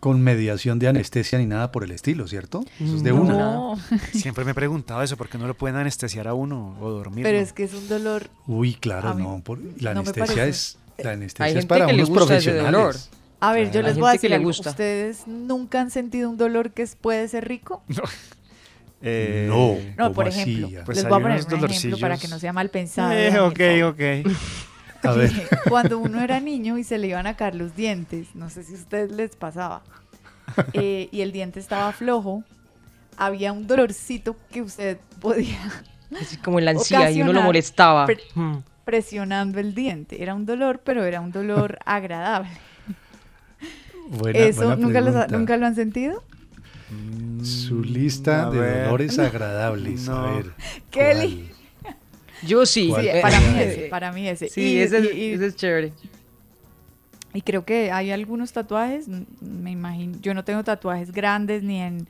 Con 0.00 0.20
mediación 0.22 0.78
de 0.78 0.88
anestesia 0.88 1.38
ni 1.38 1.46
nada 1.46 1.70
por 1.72 1.84
el 1.84 1.90
estilo, 1.90 2.26
¿cierto? 2.26 2.64
Eso 2.80 2.96
es 2.96 3.02
de 3.02 3.12
una. 3.12 3.34
No, 3.34 3.78
Siempre 4.12 4.44
me 4.44 4.52
he 4.52 4.54
preguntado 4.54 5.02
eso, 5.02 5.16
¿por 5.16 5.28
qué 5.28 5.36
no 5.38 5.46
lo 5.46 5.54
pueden 5.54 5.76
anestesiar 5.76 6.26
a 6.26 6.34
uno 6.34 6.76
o 6.80 6.90
dormir? 6.90 7.22
pero 7.22 7.38
es 7.38 7.52
que 7.52 7.64
es 7.64 7.74
un 7.74 7.86
dolor. 7.88 8.28
Uy, 8.46 8.74
claro, 8.74 9.12
no. 9.14 9.40
por- 9.44 9.58
la 9.80 9.92
no 9.94 10.00
anestesia 10.00 10.46
es 10.46 10.78
la 10.98 11.12
anestesia 11.12 11.44
Hay 11.44 11.50
es 11.52 11.58
gente 11.58 11.68
para 11.68 11.86
que 11.86 11.92
le 11.92 11.98
unos 12.02 12.08
gusta 12.10 12.24
ese 12.36 12.50
profesionales. 12.50 12.72
dolor. 12.72 12.96
A 13.42 13.52
ver, 13.52 13.70
yo 13.70 13.82
les 13.82 13.98
voy 13.98 14.08
a 14.08 14.12
decir 14.12 14.30
le 14.30 14.36
algo. 14.36 14.48
gusta. 14.48 14.70
¿Ustedes 14.70 15.26
nunca 15.26 15.80
han 15.80 15.90
sentido 15.90 16.28
un 16.30 16.36
dolor 16.36 16.72
que 16.72 16.86
puede 17.00 17.28
ser 17.28 17.46
rico? 17.46 17.82
Eh, 19.02 19.46
No. 19.48 19.76
No, 19.96 20.04
¿Cómo 20.04 20.12
por 20.14 20.28
ejemplo, 20.28 20.68
Pues 20.84 20.96
les 20.98 21.04
hay 21.06 21.10
voy 21.10 21.18
a 21.18 21.22
poner 21.22 21.44
un 21.46 21.64
ejemplo 21.70 21.98
para 21.98 22.18
que 22.18 22.28
no 22.28 22.38
sea 22.38 22.52
mal 22.52 22.68
pensado. 22.68 23.12
Eh, 23.12 23.38
ok, 23.40 23.94
ok. 23.94 24.30
A 25.02 25.12
ver. 25.12 25.30
Cuando 25.68 25.98
uno 25.98 26.20
era 26.20 26.40
niño 26.40 26.76
y 26.78 26.84
se 26.84 26.98
le 26.98 27.08
iban 27.08 27.26
a 27.26 27.34
caer 27.36 27.54
los 27.54 27.74
dientes, 27.76 28.28
no 28.34 28.50
sé 28.50 28.64
si 28.64 28.74
a 28.74 28.76
ustedes 28.76 29.10
les 29.12 29.34
pasaba, 29.36 29.82
eh, 30.74 31.08
y 31.10 31.20
el 31.22 31.32
diente 31.32 31.58
estaba 31.60 31.92
flojo, 31.92 32.44
había 33.16 33.52
un 33.52 33.66
dolorcito 33.66 34.36
que 34.50 34.62
usted 34.62 34.98
podía 35.20 35.58
Así 36.20 36.36
como 36.38 36.58
en 36.58 36.64
la 36.64 36.70
encía 36.72 37.10
y 37.10 37.22
uno 37.22 37.32
lo 37.32 37.42
molestaba. 37.42 38.06
pre- 38.06 38.18
Mm. 38.34 38.58
presionando 38.84 39.60
el 39.60 39.74
diente. 39.74 40.22
Era 40.22 40.34
un 40.34 40.44
dolor, 40.46 40.80
pero 40.84 41.04
era 41.04 41.20
un 41.20 41.30
dolor 41.30 41.78
agradable. 41.86 42.50
Buena- 44.08 44.38
¿Eso 44.40 44.62
buena 44.66 44.76
nunca, 44.76 45.00
los 45.00 45.10
ha- 45.14 45.26
pregunta. 45.26 45.38
nunca 45.38 45.56
lo 45.56 45.66
han 45.66 45.74
sentido? 45.76 46.24
Su 47.44 47.82
lista 47.84 48.48
a 48.48 48.50
de 48.50 48.58
ver. 48.58 48.84
dolores 48.86 49.18
agradables. 49.20 50.08
A 50.08 50.22
ver. 50.32 50.52
Kelly. 50.90 51.50
Yo 52.46 52.64
sí. 52.66 52.92
Sí, 52.98 53.06
Eh, 53.06 53.20
para 53.22 53.38
mí 53.40 53.58
eh, 53.58 53.64
ese, 53.72 53.80
para 53.88 54.12
mí 54.12 54.28
ese. 54.28 54.48
Sí, 54.48 54.74
Y- 54.74 54.78
ese, 54.78 54.98
es- 54.98 55.14
y- 55.14 55.18
y- 55.20 55.32
ese 55.32 55.46
es 55.46 55.56
chévere. 55.56 55.92
Y 57.32 57.42
creo 57.42 57.64
que 57.64 57.92
hay 57.92 58.10
algunos 58.10 58.52
tatuajes, 58.52 59.06
me 59.40 59.70
imagino, 59.70 60.18
yo 60.20 60.34
no 60.34 60.42
tengo 60.44 60.64
tatuajes 60.64 61.12
grandes 61.12 61.62
ni 61.62 61.78
en 61.80 62.06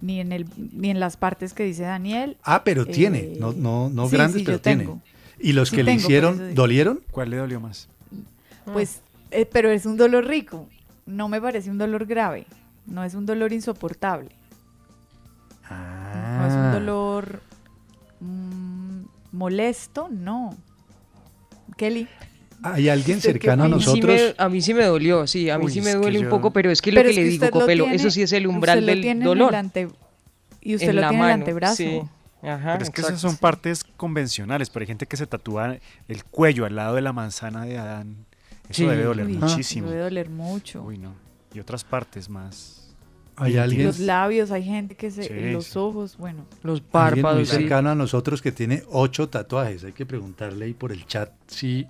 ni 0.00 0.20
en 0.20 0.30
el 0.30 0.46
ni 0.72 0.90
en 0.90 1.00
las 1.00 1.16
partes 1.16 1.54
que 1.54 1.64
dice 1.64 1.82
Daniel. 1.82 2.36
Ah, 2.44 2.62
pero 2.64 2.82
Eh, 2.82 2.86
tiene. 2.86 3.32
No, 3.38 3.52
no, 3.52 3.88
no 3.88 4.08
sí, 4.08 4.16
grandes, 4.16 4.38
sí, 4.40 4.44
pero 4.44 4.58
yo 4.58 4.62
tiene. 4.62 4.84
tengo. 4.84 5.00
¿Y 5.40 5.52
los 5.52 5.70
Sí 5.70 5.76
que 5.76 5.82
le 5.84 5.92
tengo, 5.92 6.02
hicieron 6.02 6.54
dolieron? 6.54 7.00
¿Cuál 7.10 7.30
le 7.30 7.36
dolió 7.38 7.60
más? 7.60 7.88
Pues, 8.72 9.00
eh, 9.30 9.46
pero 9.50 9.70
es 9.70 9.86
un 9.86 9.96
dolor 9.96 10.26
rico. 10.26 10.68
No 11.06 11.28
me 11.28 11.40
parece 11.40 11.70
un 11.70 11.78
dolor 11.78 12.04
grave. 12.06 12.44
No 12.86 13.02
es 13.04 13.14
un 13.14 13.24
dolor 13.26 13.52
insoportable. 13.52 14.28
No 15.70 16.46
es 16.46 16.52
un 16.52 16.58
Ah. 16.60 16.70
dolor 16.74 17.40
molesto, 19.32 20.08
no. 20.10 20.56
Kelly. 21.76 22.08
¿Hay 22.62 22.88
alguien 22.88 23.18
¿Usted 23.18 23.34
qué 23.34 23.38
cercano 23.38 23.62
a 23.62 23.66
opina? 23.66 23.76
mí 23.76 23.82
sí 23.82 23.88
nosotros? 24.00 24.34
me- 24.38 24.44
a 24.44 24.48
mí 24.48 24.60
sí 24.62 24.74
me 24.74 24.84
dolió, 24.84 25.26
sí, 25.28 25.48
a 25.48 25.58
mí 25.58 25.66
Uy, 25.66 25.72
sí 25.72 25.80
me 25.80 25.94
duele 25.94 26.18
un 26.18 26.24
yo- 26.24 26.30
poco, 26.30 26.52
pero 26.52 26.70
es 26.72 26.82
que 26.82 26.90
lo 26.90 26.96
Pero 26.96 27.06
que 27.06 27.10
es 27.10 27.16
le 27.16 27.24
digo, 27.30 27.50
Copelo, 27.50 27.84
tiene- 27.84 27.96
eso 27.96 28.10
sí 28.10 28.22
es 28.22 28.32
el 28.32 28.46
umbral 28.48 28.78
usted 28.78 28.86
lo 28.86 28.92
del 28.94 29.00
tiene 29.02 29.18
en 29.18 29.22
el 29.22 29.28
dolor. 29.28 29.54
ante- 29.54 29.88
y 30.60 30.74
usted 30.74 30.88
en 30.90 30.96
lo 30.96 31.02
la 31.02 31.08
tiene 31.10 31.22
en 31.24 31.28
el 31.30 31.34
antebrazo. 31.34 31.76
Sí. 31.76 32.00
Ajá, 32.42 32.72
Pero 32.74 32.84
es 32.84 32.90
que 32.90 33.00
esas 33.00 33.20
son 33.20 33.36
partes 33.36 33.84
convencionales, 33.96 34.70
pero 34.70 34.82
hay 34.82 34.86
gente 34.88 35.06
que 35.06 35.16
se 35.16 35.26
tatúa 35.26 35.76
el 36.08 36.24
cuello 36.24 36.66
al 36.66 36.74
lado 36.76 36.94
de 36.96 37.02
la 37.02 37.12
manzana 37.12 37.64
de 37.64 37.78
Adán. 37.78 38.26
Eso 38.68 38.82
Sí. 38.82 38.86
debe 38.86 39.04
doler 39.04 39.26
Uy, 39.26 39.36
muchísimo. 39.38 39.88
Debe 39.88 40.02
doler 40.02 40.28
mucho. 40.28 40.82
Uy, 40.82 40.98
no. 40.98 41.14
Y 41.54 41.60
otras 41.60 41.84
partes 41.84 42.28
más. 42.28 42.87
¿Hay 43.38 43.56
alguien, 43.56 43.86
Los 43.86 44.00
labios, 44.00 44.50
hay 44.50 44.64
gente 44.64 44.94
que 44.94 45.10
se... 45.10 45.22
Sí, 45.24 45.52
los 45.52 45.66
sí. 45.66 45.78
ojos, 45.78 46.16
bueno. 46.18 46.44
Los 46.62 46.80
alguien 46.80 46.82
muy 46.82 46.90
párpados, 46.90 47.48
sí. 47.48 47.56
cercano 47.56 47.90
a 47.90 47.94
nosotros 47.94 48.42
que 48.42 48.52
tiene 48.52 48.82
ocho 48.90 49.28
tatuajes? 49.28 49.84
Hay 49.84 49.92
que 49.92 50.04
preguntarle 50.06 50.64
ahí 50.66 50.74
por 50.74 50.92
el 50.92 51.06
chat 51.06 51.30
si 51.46 51.86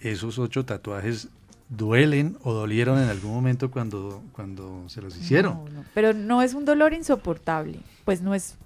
esos 0.00 0.38
ocho 0.38 0.64
tatuajes 0.64 1.28
duelen 1.68 2.36
o 2.42 2.52
dolieron 2.52 2.98
en 2.98 3.08
algún 3.08 3.32
momento 3.32 3.70
cuando, 3.70 4.22
cuando 4.32 4.88
se 4.88 5.00
los 5.02 5.16
hicieron. 5.16 5.64
No, 5.64 5.70
no. 5.70 5.84
Pero 5.94 6.12
no 6.14 6.42
es 6.42 6.54
un 6.54 6.64
dolor 6.64 6.92
insoportable. 6.92 7.78
Pues 8.04 8.22
no 8.22 8.34
es, 8.34 8.56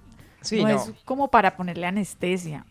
Sí, 0.41 0.63
no, 0.63 0.69
no. 0.69 0.75
es 0.77 0.93
como 1.05 1.29
para 1.29 1.57
ponerle 1.57 1.87
anestesia. 1.87 2.65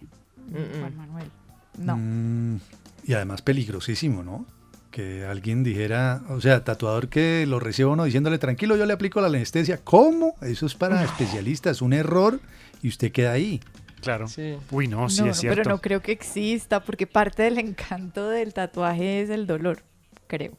Mm, 0.47 0.79
Juan 0.79 0.97
Manuel. 0.97 1.31
No. 1.77 1.97
Mm, 1.97 2.59
y 3.05 3.13
además 3.13 3.41
peligrosísimo, 3.41 4.23
¿no? 4.23 4.45
Que 4.91 5.25
alguien 5.25 5.63
dijera, 5.63 6.21
o 6.29 6.41
sea, 6.41 6.63
tatuador 6.65 7.07
que 7.07 7.45
lo 7.47 7.59
reciba 7.61 7.89
uno 7.91 8.03
diciéndole, 8.03 8.37
tranquilo, 8.39 8.75
yo 8.75 8.85
le 8.85 8.91
aplico 8.93 9.21
la 9.21 9.27
anestesia. 9.27 9.79
¿Cómo? 9.83 10.35
Eso 10.41 10.65
es 10.65 10.75
para 10.75 11.01
especialistas, 11.03 11.81
un 11.81 11.93
error 11.93 12.41
y 12.83 12.89
usted 12.89 13.11
queda 13.13 13.31
ahí. 13.31 13.61
Claro. 14.01 14.27
Sí. 14.27 14.55
Uy, 14.69 14.87
no, 14.89 15.09
sí 15.09 15.21
No, 15.21 15.31
es 15.31 15.37
cierto. 15.37 15.61
pero 15.61 15.69
no 15.69 15.79
creo 15.79 16.01
que 16.01 16.11
exista, 16.11 16.83
porque 16.83 17.07
parte 17.07 17.43
del 17.43 17.57
encanto 17.59 18.27
del 18.27 18.53
tatuaje 18.53 19.21
es 19.21 19.29
el 19.29 19.47
dolor, 19.47 19.83
creo. 20.27 20.51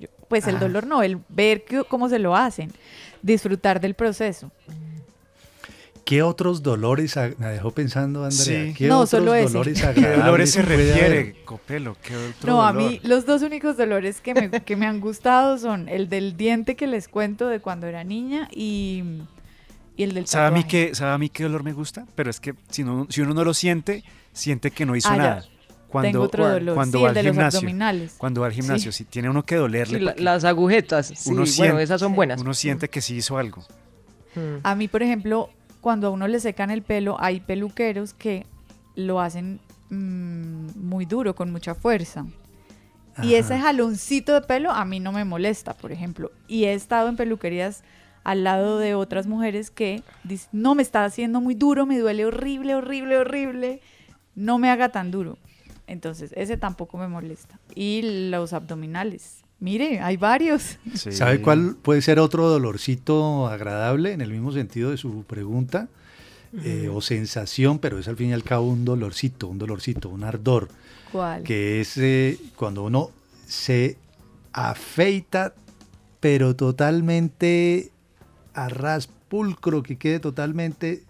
Yo- 0.00 0.08
pues 0.28 0.46
el 0.48 0.56
Ah. 0.56 0.60
dolor 0.60 0.86
no, 0.86 1.02
el 1.04 1.20
ver 1.28 1.64
que- 1.64 1.84
cómo 1.84 2.08
se 2.08 2.18
lo 2.18 2.34
hacen, 2.34 2.72
disfrutar 3.22 3.80
del 3.80 3.94
proceso. 3.94 4.50
¿Qué 6.06 6.22
otros 6.22 6.62
dolores 6.62 7.16
me 7.38 7.48
dejó 7.48 7.72
pensando, 7.72 8.24
Andrea? 8.24 8.66
Sí. 8.68 8.74
¿Qué 8.74 8.86
No, 8.86 9.00
otros 9.00 9.10
solo 9.10 9.34
ese. 9.34 9.52
dolores 9.52 9.78
¿Qué 9.80 9.86
agradables 9.86 10.24
dolores 10.24 10.50
se 10.52 10.62
refiere? 10.62 11.36
Copelo? 11.44 11.96
¿Qué 12.00 12.14
otro 12.16 12.46
No, 12.52 12.62
a 12.64 12.72
mí 12.72 13.00
los 13.02 13.26
dos 13.26 13.42
únicos 13.42 13.76
dolores 13.76 14.20
que 14.20 14.32
me, 14.32 14.50
que 14.50 14.76
me 14.76 14.86
han 14.86 15.00
gustado 15.00 15.58
son 15.58 15.88
el 15.88 16.08
del 16.08 16.36
diente 16.36 16.76
que 16.76 16.86
les 16.86 17.08
cuento 17.08 17.48
de 17.48 17.58
cuando 17.60 17.88
era 17.88 18.04
niña 18.04 18.48
y, 18.52 19.02
y 19.96 20.04
el 20.04 20.14
del 20.14 20.28
¿Sabe 20.28 20.46
a, 20.46 20.50
mí 20.52 20.62
qué, 20.62 20.94
¿Sabe 20.94 21.10
a 21.12 21.18
mí 21.18 21.28
qué 21.28 21.42
dolor 21.42 21.64
me 21.64 21.72
gusta? 21.72 22.06
Pero 22.14 22.30
es 22.30 22.38
que 22.38 22.54
si, 22.70 22.84
no, 22.84 23.08
si 23.10 23.20
uno 23.22 23.34
no 23.34 23.42
lo 23.44 23.52
siente, 23.52 24.04
siente 24.32 24.70
que 24.70 24.86
no 24.86 24.94
hizo 24.94 25.08
Ah, 25.10 25.16
ya. 25.16 25.22
nada. 25.22 25.44
Cuando, 25.88 26.08
Tengo 26.12 26.24
otro 26.24 26.48
dolor, 26.48 26.74
cuando 26.76 26.98
sí, 26.98 27.02
va 27.04 27.10
el 27.10 27.16
al 27.18 27.22
de 27.24 27.28
los 27.28 27.32
gimnasio, 27.36 27.58
abdominales. 27.58 28.14
Cuando 28.18 28.40
va 28.42 28.46
al 28.46 28.52
Sí. 28.52 28.60
gimnasio, 28.60 28.92
si 28.92 29.04
tiene 29.06 29.28
uno 29.30 29.44
que 29.44 29.56
dolerle, 29.56 29.98
Sí, 29.98 30.04
la- 30.04 30.14
las 30.18 30.44
agujetas, 30.44 31.06
sí, 31.08 31.14
uno 31.30 31.38
bueno, 31.38 31.46
siente- 31.46 31.82
esas 31.82 32.00
son 32.00 32.14
buenas. 32.14 32.40
Uno 32.40 32.54
siente 32.54 32.88
que 32.90 33.00
sí 33.00 33.16
hizo 33.16 33.38
algo. 33.38 33.64
A 34.62 34.74
mí, 34.74 34.86
por 34.88 35.02
ejemplo, 35.02 35.48
cuando 35.86 36.08
a 36.08 36.10
uno 36.10 36.26
le 36.26 36.40
secan 36.40 36.72
el 36.72 36.82
pelo, 36.82 37.16
hay 37.20 37.38
peluqueros 37.38 38.12
que 38.12 38.44
lo 38.96 39.20
hacen 39.20 39.60
mm, 39.90 40.70
muy 40.74 41.06
duro, 41.06 41.36
con 41.36 41.52
mucha 41.52 41.76
fuerza. 41.76 42.26
Y 43.22 43.34
ese 43.34 43.56
jaloncito 43.56 44.34
de 44.34 44.40
pelo 44.40 44.72
a 44.72 44.84
mí 44.84 44.98
no 44.98 45.12
me 45.12 45.24
molesta, 45.24 45.74
por 45.74 45.92
ejemplo. 45.92 46.32
Y 46.48 46.64
he 46.64 46.72
estado 46.72 47.08
en 47.08 47.14
peluquerías 47.14 47.84
al 48.24 48.42
lado 48.42 48.80
de 48.80 48.96
otras 48.96 49.28
mujeres 49.28 49.70
que 49.70 50.02
dicen, 50.24 50.50
no, 50.50 50.74
me 50.74 50.82
está 50.82 51.04
haciendo 51.04 51.40
muy 51.40 51.54
duro, 51.54 51.86
me 51.86 52.00
duele 52.00 52.26
horrible, 52.26 52.74
horrible, 52.74 53.18
horrible. 53.18 53.80
No 54.34 54.58
me 54.58 54.70
haga 54.70 54.88
tan 54.88 55.12
duro. 55.12 55.38
Entonces, 55.86 56.32
ese 56.34 56.56
tampoco 56.56 56.98
me 56.98 57.06
molesta. 57.06 57.60
Y 57.76 58.28
los 58.28 58.54
abdominales. 58.54 59.44
Mire, 59.58 60.00
hay 60.00 60.16
varios. 60.16 60.78
¿Sabe 60.94 61.40
cuál 61.40 61.76
puede 61.76 62.02
ser 62.02 62.18
otro 62.18 62.48
dolorcito 62.48 63.46
agradable 63.46 64.12
en 64.12 64.20
el 64.20 64.30
mismo 64.30 64.52
sentido 64.52 64.90
de 64.90 64.96
su 64.96 65.24
pregunta? 65.24 65.88
Eh, 66.64 66.88
o 66.90 67.02
sensación, 67.02 67.78
pero 67.78 67.98
es 67.98 68.08
al 68.08 68.16
fin 68.16 68.30
y 68.30 68.32
al 68.32 68.42
cabo 68.42 68.68
un 68.68 68.84
dolorcito, 68.84 69.46
un 69.48 69.58
dolorcito, 69.58 70.08
un 70.08 70.24
ardor. 70.24 70.68
¿Cuál? 71.12 71.42
Que 71.42 71.80
es 71.80 71.98
eh, 71.98 72.38
cuando 72.56 72.84
uno 72.84 73.10
se 73.46 73.98
afeita, 74.52 75.54
pero 76.20 76.56
totalmente 76.56 77.90
a 78.54 78.68
ras 78.68 79.08
pulcro, 79.28 79.82
que 79.82 79.96
quede 79.96 80.18
totalmente 80.18 81.02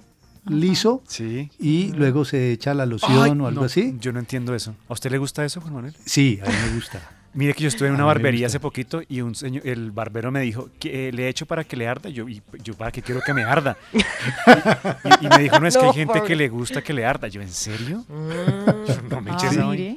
liso. 0.46 1.02
Sí. 1.06 1.50
Y 1.60 1.92
luego 1.92 2.24
se 2.24 2.50
echa 2.50 2.74
la 2.74 2.86
loción 2.86 3.12
Ay, 3.12 3.30
o 3.30 3.46
algo 3.46 3.60
no, 3.60 3.66
así. 3.66 3.96
Yo 4.00 4.12
no 4.12 4.18
entiendo 4.18 4.54
eso. 4.54 4.74
¿A 4.88 4.94
usted 4.94 5.10
le 5.10 5.18
gusta 5.18 5.44
eso, 5.44 5.60
Juan 5.60 5.74
Manuel? 5.74 5.94
Sí, 6.04 6.40
a 6.42 6.48
mí 6.48 6.54
me 6.68 6.74
gusta. 6.74 7.00
Mire 7.36 7.54
que 7.54 7.62
yo 7.62 7.68
estuve 7.68 7.86
en 7.88 7.94
A 7.94 7.96
una 7.98 8.04
barbería 8.06 8.46
hace 8.48 8.58
poquito 8.58 9.02
y 9.08 9.20
un 9.20 9.34
señor, 9.34 9.66
el 9.66 9.92
barbero 9.92 10.30
me 10.32 10.40
dijo 10.40 10.70
que 10.80 11.08
eh, 11.08 11.12
le 11.12 11.26
he 11.26 11.28
hecho 11.28 11.46
para 11.46 11.62
que 11.64 11.76
le 11.76 11.86
arda. 11.86 12.08
Yo, 12.10 12.28
y, 12.28 12.42
yo 12.64 12.74
para 12.74 12.90
qué 12.90 13.02
quiero 13.02 13.20
que 13.20 13.32
me 13.34 13.44
arda. 13.44 13.76
y, 13.92 15.26
y 15.26 15.28
me 15.28 15.38
dijo, 15.38 15.60
no, 15.60 15.66
es 15.66 15.76
que 15.76 15.84
hay 15.84 15.92
gente 15.92 16.22
que 16.22 16.34
le 16.36 16.48
gusta 16.48 16.82
que 16.82 16.92
le 16.92 17.04
arda. 17.04 17.28
Yo, 17.28 17.40
¿en 17.42 17.50
serio? 17.52 18.04
Mm. 18.08 19.08
no 19.10 19.20
me 19.20 19.30
Ah, 19.32 19.38
mire. 19.50 19.62
vaina. 19.64 19.96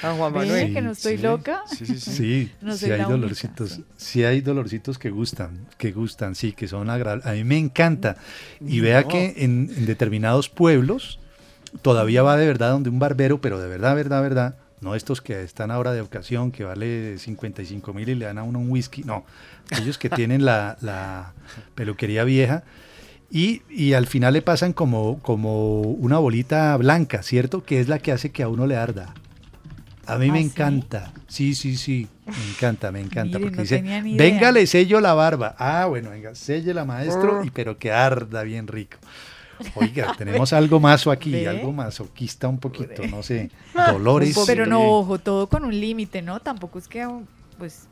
A 0.00 0.12
Juan 0.14 0.32
Manuel. 0.32 0.72
que 0.72 0.80
no 0.80 0.92
estoy 0.92 1.16
sí, 1.16 1.22
loca. 1.24 1.62
sí, 1.66 1.84
sí, 1.84 1.98
sí. 1.98 2.10
Sí, 2.12 2.52
No 2.60 2.72
sí 2.74 2.86
soy 2.86 2.90
hay 2.92 3.02
dolorcitos, 3.02 3.70
sí. 3.72 3.84
sí. 3.96 4.22
hay 4.24 4.40
dolorcitos 4.40 4.96
que 4.96 5.10
gustan, 5.10 5.66
que 5.76 5.90
gustan, 5.90 6.36
sí, 6.36 6.52
que 6.52 6.68
son 6.68 6.88
agradables. 6.88 7.26
A 7.26 7.32
mí 7.32 7.42
me 7.42 7.58
encanta. 7.58 8.16
Y 8.60 8.78
vea 8.78 9.02
No. 9.02 9.08
que 9.08 9.34
en, 9.38 9.68
en 9.76 9.86
determinados 9.86 10.48
pueblos 10.48 11.18
todavía 11.82 12.22
va 12.22 12.36
de 12.36 12.46
verdad 12.46 12.70
donde 12.70 12.90
un 12.90 13.00
barbero, 13.00 13.40
pero 13.40 13.58
de 13.58 13.66
verdad, 13.68 13.96
verdad, 13.96 14.22
verdad, 14.22 14.54
no 14.80 14.94
estos 14.94 15.20
que 15.20 15.42
están 15.42 15.70
ahora 15.70 15.92
de 15.92 16.00
ocasión, 16.00 16.50
que 16.50 16.64
vale 16.64 17.18
55 17.18 17.92
mil 17.92 18.08
y 18.08 18.14
le 18.14 18.26
dan 18.26 18.38
a 18.38 18.42
uno 18.42 18.58
un 18.58 18.70
whisky, 18.70 19.02
no, 19.04 19.24
ellos 19.70 19.98
que 19.98 20.08
tienen 20.10 20.44
la, 20.44 20.76
la 20.80 21.32
peluquería 21.74 22.24
vieja 22.24 22.64
y, 23.30 23.62
y, 23.68 23.92
al 23.92 24.06
final 24.06 24.32
le 24.32 24.42
pasan 24.42 24.72
como, 24.72 25.18
como 25.20 25.82
una 25.82 26.18
bolita 26.18 26.74
blanca, 26.78 27.22
¿cierto? 27.22 27.62
Que 27.62 27.78
es 27.80 27.88
la 27.88 27.98
que 27.98 28.10
hace 28.10 28.30
que 28.30 28.42
a 28.42 28.48
uno 28.48 28.66
le 28.66 28.76
arda. 28.76 29.12
A 30.06 30.16
mí 30.16 30.30
¿Ah, 30.30 30.32
me 30.32 30.40
encanta. 30.40 31.12
Sí, 31.26 31.54
sí, 31.54 31.76
sí. 31.76 32.08
Me 32.24 32.50
encanta, 32.50 32.90
me 32.90 33.00
encanta. 33.00 33.38
Porque 33.38 33.56
no 33.56 33.62
dice, 33.62 33.82
venga, 34.16 34.50
le 34.50 34.66
sello 34.66 35.02
la 35.02 35.12
barba. 35.12 35.54
Ah, 35.58 35.84
bueno, 35.84 36.08
venga, 36.08 36.32
la 36.72 36.84
maestro, 36.86 37.40
Oh. 37.40 37.44
y 37.44 37.50
pero 37.50 37.76
que 37.78 37.92
arda 37.92 38.42
bien 38.42 38.66
rico. 38.66 38.96
Oiga, 39.74 40.14
tenemos 40.16 40.52
algo 40.52 40.80
maso 40.80 41.10
aquí, 41.10 41.32
¿Ve? 41.32 41.48
algo 41.48 41.72
masoquista 41.72 42.48
un 42.48 42.58
poquito, 42.58 43.06
no 43.06 43.22
sé. 43.22 43.50
Dolores. 43.92 44.36
Pero 44.46 44.66
no, 44.66 44.82
ojo, 44.82 45.18
todo 45.18 45.48
con 45.48 45.64
un 45.64 45.78
límite, 45.78 46.22
¿no? 46.22 46.40
Tampoco 46.40 46.78
es 46.78 46.88
que, 46.88 47.06
pues, 47.58 47.86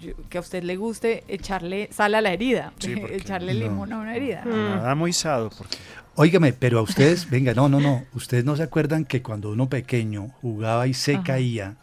yo- 0.00 0.14
que 0.28 0.38
a 0.38 0.40
usted 0.40 0.62
le 0.62 0.76
guste 0.76 1.24
echarle 1.28 1.88
sal 1.92 2.14
a 2.14 2.20
la 2.20 2.32
herida, 2.32 2.72
Sí, 2.78 2.96
porque- 3.00 3.16
echarle 3.16 3.54
No. 3.54 3.60
limón 3.60 3.92
a 3.92 3.98
una 3.98 4.16
herida. 4.16 4.44
Nada 4.44 4.94
muy 4.94 5.12
sado, 5.12 5.50
porque 5.50 5.76
Óigame, 6.18 6.54
pero 6.54 6.78
a 6.78 6.82
ustedes, 6.82 7.28
venga, 7.28 7.52
no, 7.52 7.68
no, 7.68 7.78
no. 7.78 8.02
Ustedes 8.14 8.42
no 8.46 8.56
se 8.56 8.62
acuerdan 8.62 9.04
que 9.04 9.20
cuando 9.22 9.50
uno 9.50 9.68
pequeño 9.68 10.28
jugaba 10.40 10.86
y 10.86 10.94
se 10.94 11.16
Ajá. 11.16 11.24
caía 11.24 11.76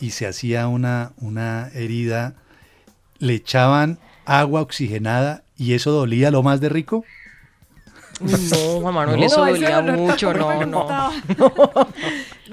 y 0.00 0.12
se 0.12 0.26
hacía 0.26 0.68
una, 0.68 1.12
una 1.18 1.68
herida, 1.74 2.32
le 3.18 3.34
echaban 3.34 3.98
agua 4.24 4.62
oxigenada 4.62 5.42
y 5.58 5.74
eso 5.74 5.90
dolía 5.92 6.30
lo 6.30 6.42
más 6.42 6.62
de 6.62 6.70
rico. 6.70 7.04
No, 8.22 8.80
Juan 8.80 8.94
Manuel, 8.94 9.20
¿No? 9.20 9.26
eso 9.26 9.44
dolía 9.44 9.80
mucho, 9.82 10.32
no, 10.34 10.48
me 10.58 10.66
no. 10.66 10.86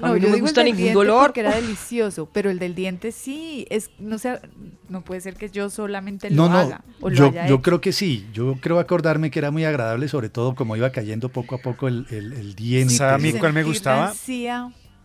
No, 0.00 0.14
mí 0.14 0.20
yo 0.20 0.28
no 0.28 0.34
me 0.34 0.40
gusta 0.40 0.62
ningún 0.62 0.94
dolor. 0.94 1.26
Porque 1.26 1.40
era 1.40 1.54
delicioso, 1.54 2.26
pero 2.32 2.48
el 2.48 2.58
del 2.58 2.74
diente 2.74 3.12
sí, 3.12 3.66
es, 3.68 3.90
no 3.98 4.18
sé, 4.18 4.40
no 4.88 5.02
puede 5.02 5.20
ser 5.20 5.34
que 5.34 5.50
yo 5.50 5.68
solamente 5.68 6.30
lo 6.30 6.48
no, 6.48 6.56
haga 6.56 6.82
o 7.02 7.10
lo 7.10 7.14
yo, 7.14 7.26
haya 7.26 7.46
yo 7.46 7.54
hecho. 7.56 7.62
creo 7.62 7.80
que 7.82 7.92
sí. 7.92 8.26
Yo 8.32 8.54
creo 8.60 8.78
acordarme 8.78 9.30
que 9.30 9.38
era 9.38 9.50
muy 9.50 9.64
agradable, 9.66 10.08
sobre 10.08 10.30
todo 10.30 10.54
como 10.54 10.74
iba 10.74 10.90
cayendo 10.90 11.28
poco 11.28 11.54
a 11.56 11.58
poco 11.58 11.86
el, 11.86 12.06
el, 12.10 12.32
el 12.32 12.54
diente. 12.54 12.94
¿Sabe 12.94 13.12
a 13.12 13.18
mí 13.18 13.24
Sentir 13.24 13.40
cuál 13.40 13.52
me 13.52 13.62
gustaba? 13.62 14.14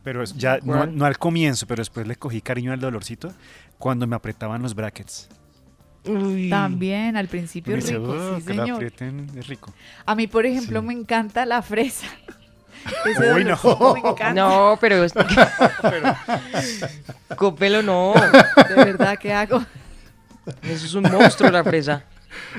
Pero 0.03 0.23
es- 0.23 0.33
ya 0.37 0.59
no 0.59 1.05
al 1.05 1.17
comienzo, 1.17 1.67
pero 1.67 1.81
después 1.81 2.07
le 2.07 2.15
cogí 2.15 2.39
cariño 2.39 2.71
al 2.71 2.79
dolorcito 2.79 3.33
cuando 3.77 4.07
me 4.07 4.15
apretaban 4.15 4.61
los 4.61 4.75
brackets. 4.75 5.27
Uy. 6.07 6.49
También, 6.49 7.17
al 7.17 7.27
principio 7.27 7.75
rico, 7.75 8.01
"Oh, 8.03 8.37
sí, 8.37 8.43
que 8.45 8.53
la 8.53 8.63
señor. 8.63 8.75
aprieten, 8.75 9.29
es 9.37 9.47
rico. 9.47 9.73
A 10.05 10.15
mí, 10.15 10.27
por 10.27 10.45
ejemplo, 10.45 10.79
Sí. 10.81 10.87
me 10.87 10.93
encanta 10.93 11.45
la 11.45 11.61
fresa. 11.61 12.07
Ese 13.05 13.33
Uy, 13.33 13.43
no. 13.43 13.57
me. 13.93 14.33
No, 14.33 14.77
pero... 14.79 15.05
Copelo 17.37 17.81
no. 17.81 18.13
De 18.69 18.75
verdad, 18.75 19.17
¿qué 19.19 19.33
hago? 19.33 19.63
Eso 20.61 20.85
es 20.85 20.93
un 20.93 21.03
monstruo 21.03 21.49
la 21.51 21.63
fresa. 21.63 22.03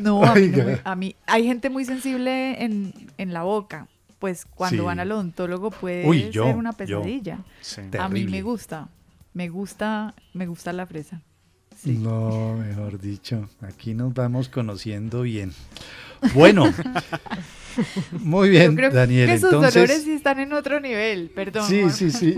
No, 0.01 0.24
a 0.24 0.34
mí, 0.34 0.49
no 0.49 0.59
Oiga. 0.59 0.64
me- 0.64 0.80
a 0.84 0.97
mí- 0.97 1.16
hay 1.26 1.44
gente 1.47 1.70
muy 1.70 1.84
sensible 1.84 2.62
en, 2.64 2.92
en 3.18 3.32
la 3.32 3.42
boca. 3.42 3.86
Pues 4.18 4.47
cuando 4.47 4.82
Sí. 4.82 4.86
van 4.86 4.99
al 4.99 5.12
odontólogo 5.12 5.70
puede 5.70 6.07
Uy, 6.09 6.30
yo, 6.30 6.44
ser 6.47 6.57
una 6.57 6.70
yo. 6.72 6.76
pesadilla. 6.76 7.38
Sí. 7.61 7.82
A 7.99 8.09
mí 8.09 8.24
me 8.24 8.40
gusta, 8.42 8.88
me 9.34 9.49
gusta, 9.51 10.14
me 10.32 10.47
gusta 10.47 10.72
la 10.72 10.86
fresa. 10.86 11.20
Sí. 11.77 11.93
No, 11.99 12.57
mejor 12.57 12.99
dicho, 13.01 13.49
aquí 13.61 13.95
nos 13.95 14.12
vamos 14.14 14.49
conociendo 14.49 15.22
bien. 15.22 15.53
Bueno, 16.35 16.72
muy 18.20 18.49
bien, 18.49 18.70
Yo 18.72 18.77
creo 18.77 18.91
Daniel. 18.91 19.29
que 19.29 19.39
sus 19.39 19.45
entonces, 19.53 19.74
dolores 19.74 20.03
sí 20.03 20.12
están 20.12 20.39
en 20.41 20.53
otro 20.55 20.81
nivel, 20.81 21.31
perdón. 21.35 21.68
Sí, 21.68 21.83
Juan. 21.83 21.93
sí, 21.93 22.11
sí. 22.11 22.37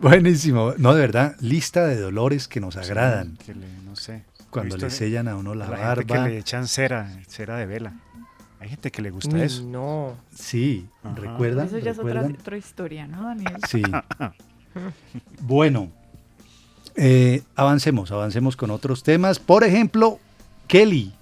Buenísimo. 0.00 0.74
No, 0.78 0.94
de 0.94 1.00
verdad, 1.00 1.36
lista 1.40 1.86
de 1.86 1.96
dolores 2.00 2.48
que 2.48 2.60
nos 2.60 2.76
agradan. 2.76 3.36
Que 3.44 3.54
le- 3.54 3.66
no 3.84 3.96
sé. 3.96 4.24
Cuando 4.50 4.76
le 4.76 4.90
sellan 4.90 5.28
a 5.28 5.36
uno 5.36 5.54
la, 5.54 5.68
barba. 5.68 6.04
que 6.04 6.14
le 6.30 6.38
echan 6.38 6.66
cera, 6.68 7.10
cera 7.26 7.56
de 7.56 7.66
vela. 7.66 7.92
Hay 8.60 8.68
gente 8.70 8.90
que 8.90 9.02
le 9.02 9.10
gusta 9.10 9.34
Uy, 9.36 9.42
eso. 9.42 9.62
No. 9.64 10.14
Sí, 10.34 10.86
Ajá. 11.02 11.14
¿recuerdan? 11.16 11.66
Eso 11.66 11.78
ya 11.78 11.90
es 11.90 11.98
otra, 11.98 12.12
¿Recuerdan? 12.14 12.40
otra 12.40 12.56
historia, 12.56 13.06
¿no, 13.06 13.22
Daniel? 13.24 13.56
Sí. 13.68 13.82
Bueno, 15.40 15.92
eh, 16.96 17.42
avancemos, 17.56 18.10
avancemos 18.12 18.56
con 18.56 18.70
otros 18.70 19.02
temas. 19.02 19.38
Por 19.38 19.64
ejemplo, 19.64 20.18
Kelly, 20.68 21.12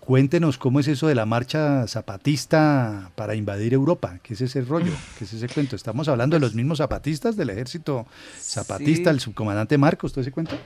cuéntenos 0.00 0.58
cómo 0.58 0.80
es 0.80 0.88
eso 0.88 1.06
de 1.08 1.14
la 1.14 1.26
marcha 1.26 1.86
zapatista 1.86 3.10
para 3.14 3.34
invadir 3.34 3.74
Europa. 3.74 4.18
¿Qué 4.22 4.34
es 4.34 4.40
ese 4.40 4.62
rollo? 4.62 4.92
¿Qué 5.18 5.24
es 5.24 5.32
ese 5.32 5.48
cuento? 5.48 5.76
Estamos 5.76 6.08
hablando 6.08 6.36
de 6.36 6.40
los 6.40 6.54
mismos 6.54 6.78
zapatistas 6.78 7.36
del 7.36 7.50
ejército 7.50 8.06
zapatista, 8.38 9.10
Sí. 9.10 9.14
el 9.14 9.20
subcomandante 9.20 9.78
Marcos, 9.78 10.12
¿todo 10.12 10.22
ese 10.22 10.32
cuento? 10.32 10.56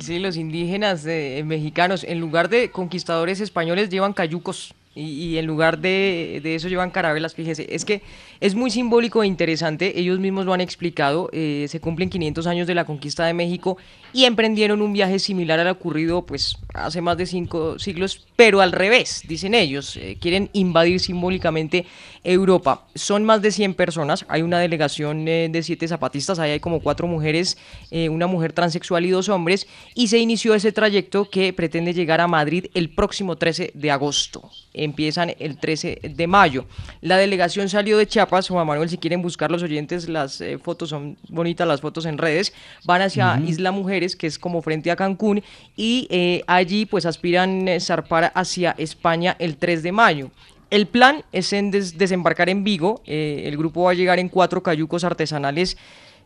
Sí, 0.00 0.18
los 0.18 0.36
indígenas 0.36 1.06
eh, 1.06 1.42
mexicanos, 1.46 2.04
en 2.04 2.20
lugar 2.20 2.50
de 2.50 2.70
conquistadores 2.70 3.40
españoles, 3.40 3.88
llevan 3.88 4.12
cayucos. 4.12 4.74
Y, 5.00 5.38
en 5.38 5.46
lugar 5.46 5.78
de, 5.78 6.40
de 6.42 6.56
eso 6.56 6.68
llevan 6.68 6.90
carabelas, 6.90 7.34
fíjese. 7.34 7.66
Es 7.70 7.84
que 7.84 8.02
es 8.40 8.54
muy 8.56 8.70
simbólico 8.70 9.22
e 9.22 9.26
interesante. 9.26 9.98
Ellos 9.98 10.18
mismos 10.18 10.44
lo 10.44 10.52
han 10.52 10.60
explicado. 10.60 11.30
eh, 11.32 11.66
se 11.68 11.80
cumplen 11.80 12.10
500 12.10 12.46
años 12.46 12.66
de 12.66 12.74
la 12.74 12.84
conquista 12.84 13.24
de 13.24 13.32
México 13.32 13.76
y 14.12 14.24
emprendieron 14.24 14.82
un 14.82 14.92
viaje 14.92 15.18
similar 15.18 15.60
al 15.60 15.68
ocurrido 15.68 16.26
pues 16.26 16.56
hace 16.74 17.00
más 17.00 17.16
de 17.16 17.26
cinco 17.26 17.78
siglos, 17.78 18.26
pero 18.34 18.60
al 18.60 18.72
revés, 18.72 19.22
dicen 19.28 19.54
ellos. 19.54 19.96
eh, 19.96 20.16
quieren 20.20 20.50
invadir 20.52 20.98
simbólicamente 20.98 21.86
Europa. 22.24 22.86
Son 22.94 23.24
más 23.24 23.42
de 23.42 23.50
100 23.52 23.74
personas. 23.74 24.24
Hay 24.28 24.42
una 24.42 24.58
delegación 24.58 25.26
eh, 25.28 25.48
de 25.50 25.62
siete 25.62 25.88
zapatistas. 25.88 26.38
Ahí 26.38 26.52
hay 26.52 26.60
como 26.60 26.80
cuatro 26.80 27.06
mujeres, 27.06 27.58
eh, 27.90 28.08
una 28.08 28.26
mujer 28.26 28.52
transexual 28.52 29.04
y 29.06 29.10
dos 29.10 29.28
hombres. 29.28 29.66
Y 29.94 30.08
se 30.08 30.18
inició 30.18 30.54
ese 30.54 30.72
trayecto 30.72 31.28
que 31.30 31.52
pretende 31.52 31.94
llegar 31.94 32.20
a 32.20 32.26
Madrid 32.26 32.66
el 32.74 32.90
próximo 32.94 33.36
13 33.36 33.72
de 33.74 33.90
agosto. 33.90 34.50
Empiezan 34.72 35.34
el 35.38 35.58
13 35.58 36.00
de 36.14 36.26
mayo. 36.26 36.66
La 37.00 37.16
delegación 37.16 37.68
salió 37.68 37.98
de 37.98 38.06
Chiapas. 38.06 38.48
Juan 38.48 38.66
Manuel, 38.66 38.88
si 38.88 38.98
quieren 38.98 39.22
buscar 39.22 39.50
los 39.50 39.62
oyentes, 39.62 40.08
las 40.08 40.40
eh, 40.40 40.58
fotos 40.58 40.90
son 40.90 41.16
bonitas, 41.28 41.66
las 41.66 41.80
fotos 41.80 42.06
en 42.06 42.18
redes. 42.18 42.52
Van 42.84 43.02
hacia. 43.02 43.40
Isla 43.46 43.70
Mujeres, 43.70 44.16
que 44.16 44.26
es 44.26 44.38
como 44.38 44.62
frente 44.62 44.90
a 44.90 44.96
Cancún. 44.96 45.42
Y 45.76 46.42
allí 46.46 46.86
pues 46.86 47.06
aspiran 47.06 47.66
zarpar 47.80 48.32
hacia 48.34 48.74
España 48.78 49.36
el 49.38 49.56
3 49.56 49.82
de 49.82 49.92
mayo. 49.92 50.30
El 50.70 50.86
plan 50.86 51.24
es 51.32 51.52
en 51.52 51.70
des- 51.70 51.96
desembarcar 51.96 52.48
en 52.48 52.62
Vigo. 52.64 53.00
eh, 53.06 53.42
el 53.46 53.56
grupo 53.56 53.84
va 53.84 53.92
a 53.92 53.94
llegar 53.94 54.18
en 54.18 54.28
cuatro 54.28 54.62
cayucos 54.62 55.02
artesanales 55.04 55.76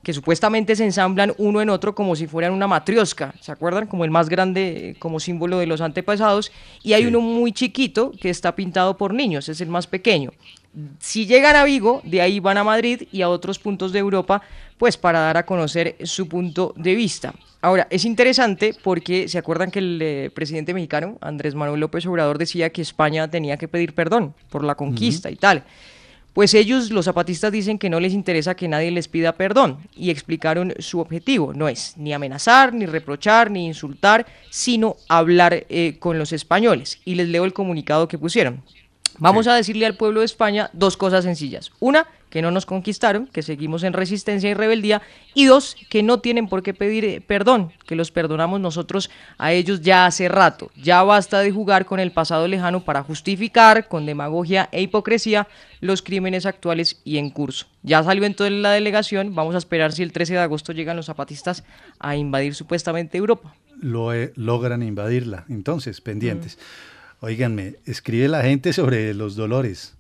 que 0.02 0.12
supuestamente 0.12 0.74
se 0.74 0.82
ensamblan 0.84 1.32
uno 1.38 1.60
en 1.62 1.70
otro 1.70 1.94
como 1.94 2.16
si 2.16 2.26
fueran 2.26 2.52
una 2.52 2.66
matriosca, 2.66 3.34
¿se 3.40 3.52
acuerdan? 3.52 3.86
Como 3.86 4.04
el 4.04 4.10
más 4.10 4.28
grande, 4.28 4.90
eh, 4.90 4.94
como 4.98 5.20
símbolo 5.20 5.58
de 5.60 5.66
los 5.66 5.80
antepasados. 5.80 6.50
Y 6.82 6.94
hay 6.94 7.06
uno 7.06 7.20
muy 7.20 7.52
chiquito 7.52 8.10
que 8.20 8.28
está 8.28 8.56
pintado 8.56 8.96
por 8.96 9.14
niños, 9.14 9.48
es 9.48 9.60
el 9.60 9.68
más 9.68 9.86
pequeño. 9.86 10.32
Si 10.98 11.26
llegan 11.26 11.56
a 11.56 11.64
Vigo, 11.64 12.00
de 12.04 12.22
ahí 12.22 12.40
van 12.40 12.56
a 12.56 12.64
Madrid 12.64 13.02
y 13.12 13.22
a 13.22 13.28
otros 13.28 13.58
puntos 13.58 13.92
de 13.92 13.98
Europa, 13.98 14.42
pues 14.78 14.96
para 14.96 15.20
dar 15.20 15.36
a 15.36 15.44
conocer 15.44 15.96
su 16.04 16.28
punto 16.28 16.72
de 16.76 16.94
vista. 16.94 17.34
Ahora, 17.60 17.86
es 17.90 18.04
interesante 18.04 18.74
porque 18.82 19.28
se 19.28 19.38
acuerdan 19.38 19.70
que 19.70 19.78
el 19.78 19.98
eh, 20.02 20.30
presidente 20.34 20.74
mexicano, 20.74 21.18
Andrés 21.20 21.54
Manuel 21.54 21.80
López 21.80 22.06
Obrador, 22.06 22.38
decía 22.38 22.70
que 22.70 22.82
España 22.82 23.30
tenía 23.30 23.56
que 23.56 23.68
pedir 23.68 23.94
perdón 23.94 24.34
por 24.50 24.64
la 24.64 24.74
conquista 24.74 25.30
y 25.30 25.36
tal. 25.36 25.62
Pues 26.32 26.54
ellos, 26.54 26.90
los 26.90 27.04
zapatistas, 27.04 27.52
dicen 27.52 27.78
que 27.78 27.90
no 27.90 28.00
les 28.00 28.14
interesa 28.14 28.56
que 28.56 28.66
nadie 28.66 28.90
les 28.90 29.06
pida 29.06 29.32
perdón 29.32 29.78
y 29.94 30.08
explicaron 30.10 30.72
su 30.78 30.98
objetivo. 30.98 31.52
No 31.52 31.68
es 31.68 31.94
ni 31.98 32.14
amenazar, 32.14 32.72
ni 32.72 32.86
reprochar, 32.86 33.50
ni 33.50 33.66
insultar, 33.66 34.26
sino 34.48 34.96
hablar 35.08 35.66
eh, 35.68 35.96
con 35.98 36.18
los 36.18 36.32
españoles. 36.32 37.00
Y 37.04 37.16
les 37.16 37.28
leo 37.28 37.44
el 37.44 37.52
comunicado 37.52 38.08
que 38.08 38.16
pusieron. 38.16 38.62
Vamos 39.22 39.46
a 39.46 39.54
decirle 39.54 39.86
al 39.86 39.94
pueblo 39.94 40.18
de 40.20 40.26
España 40.26 40.68
dos 40.72 40.96
cosas 40.96 41.22
sencillas. 41.22 41.70
Una, 41.78 42.08
que 42.28 42.42
no 42.42 42.50
nos 42.50 42.66
conquistaron, 42.66 43.28
que 43.28 43.42
seguimos 43.42 43.84
en 43.84 43.92
resistencia 43.92 44.50
y 44.50 44.54
rebeldía. 44.54 45.00
Y 45.32 45.44
dos, 45.44 45.76
que 45.88 46.02
no 46.02 46.18
tienen 46.18 46.48
por 46.48 46.64
qué 46.64 46.74
pedir 46.74 47.04
eh, 47.04 47.20
perdón, 47.20 47.72
que 47.86 47.94
los 47.94 48.10
perdonamos 48.10 48.58
nosotros 48.58 49.10
a 49.38 49.52
ellos 49.52 49.82
ya 49.82 50.06
hace 50.06 50.28
rato. 50.28 50.72
Ya 50.74 51.04
basta 51.04 51.38
de 51.38 51.52
jugar 51.52 51.86
con 51.86 52.00
el 52.00 52.10
pasado 52.10 52.48
lejano 52.48 52.84
para 52.84 53.04
justificar 53.04 53.86
con 53.86 54.06
demagogia 54.06 54.68
e 54.72 54.82
hipocresía 54.82 55.46
los 55.80 56.02
crímenes 56.02 56.44
actuales 56.44 57.00
y 57.04 57.18
en 57.18 57.30
curso. 57.30 57.66
Ya 57.82 58.02
salió 58.02 58.24
entonces 58.24 58.58
la 58.58 58.72
delegación, 58.72 59.36
vamos 59.36 59.54
a 59.54 59.58
esperar 59.58 59.92
si 59.92 60.02
el 60.02 60.10
13 60.10 60.32
de 60.32 60.40
agosto 60.40 60.72
llegan 60.72 60.96
los 60.96 61.06
zapatistas 61.06 61.62
a 62.00 62.16
invadir 62.16 62.56
supuestamente 62.56 63.18
Europa. 63.18 63.54
Lo, 63.80 64.12
eh, 64.14 64.32
logran 64.34 64.82
invadirla. 64.82 65.44
Entonces, 65.48 66.00
pendientes. 66.00 66.58
Óiganme, 67.22 67.76
escribe 67.86 68.26
la 68.28 68.42
gente 68.42 68.72
sobre 68.72 69.14
los 69.14 69.36
dolores. 69.36 69.94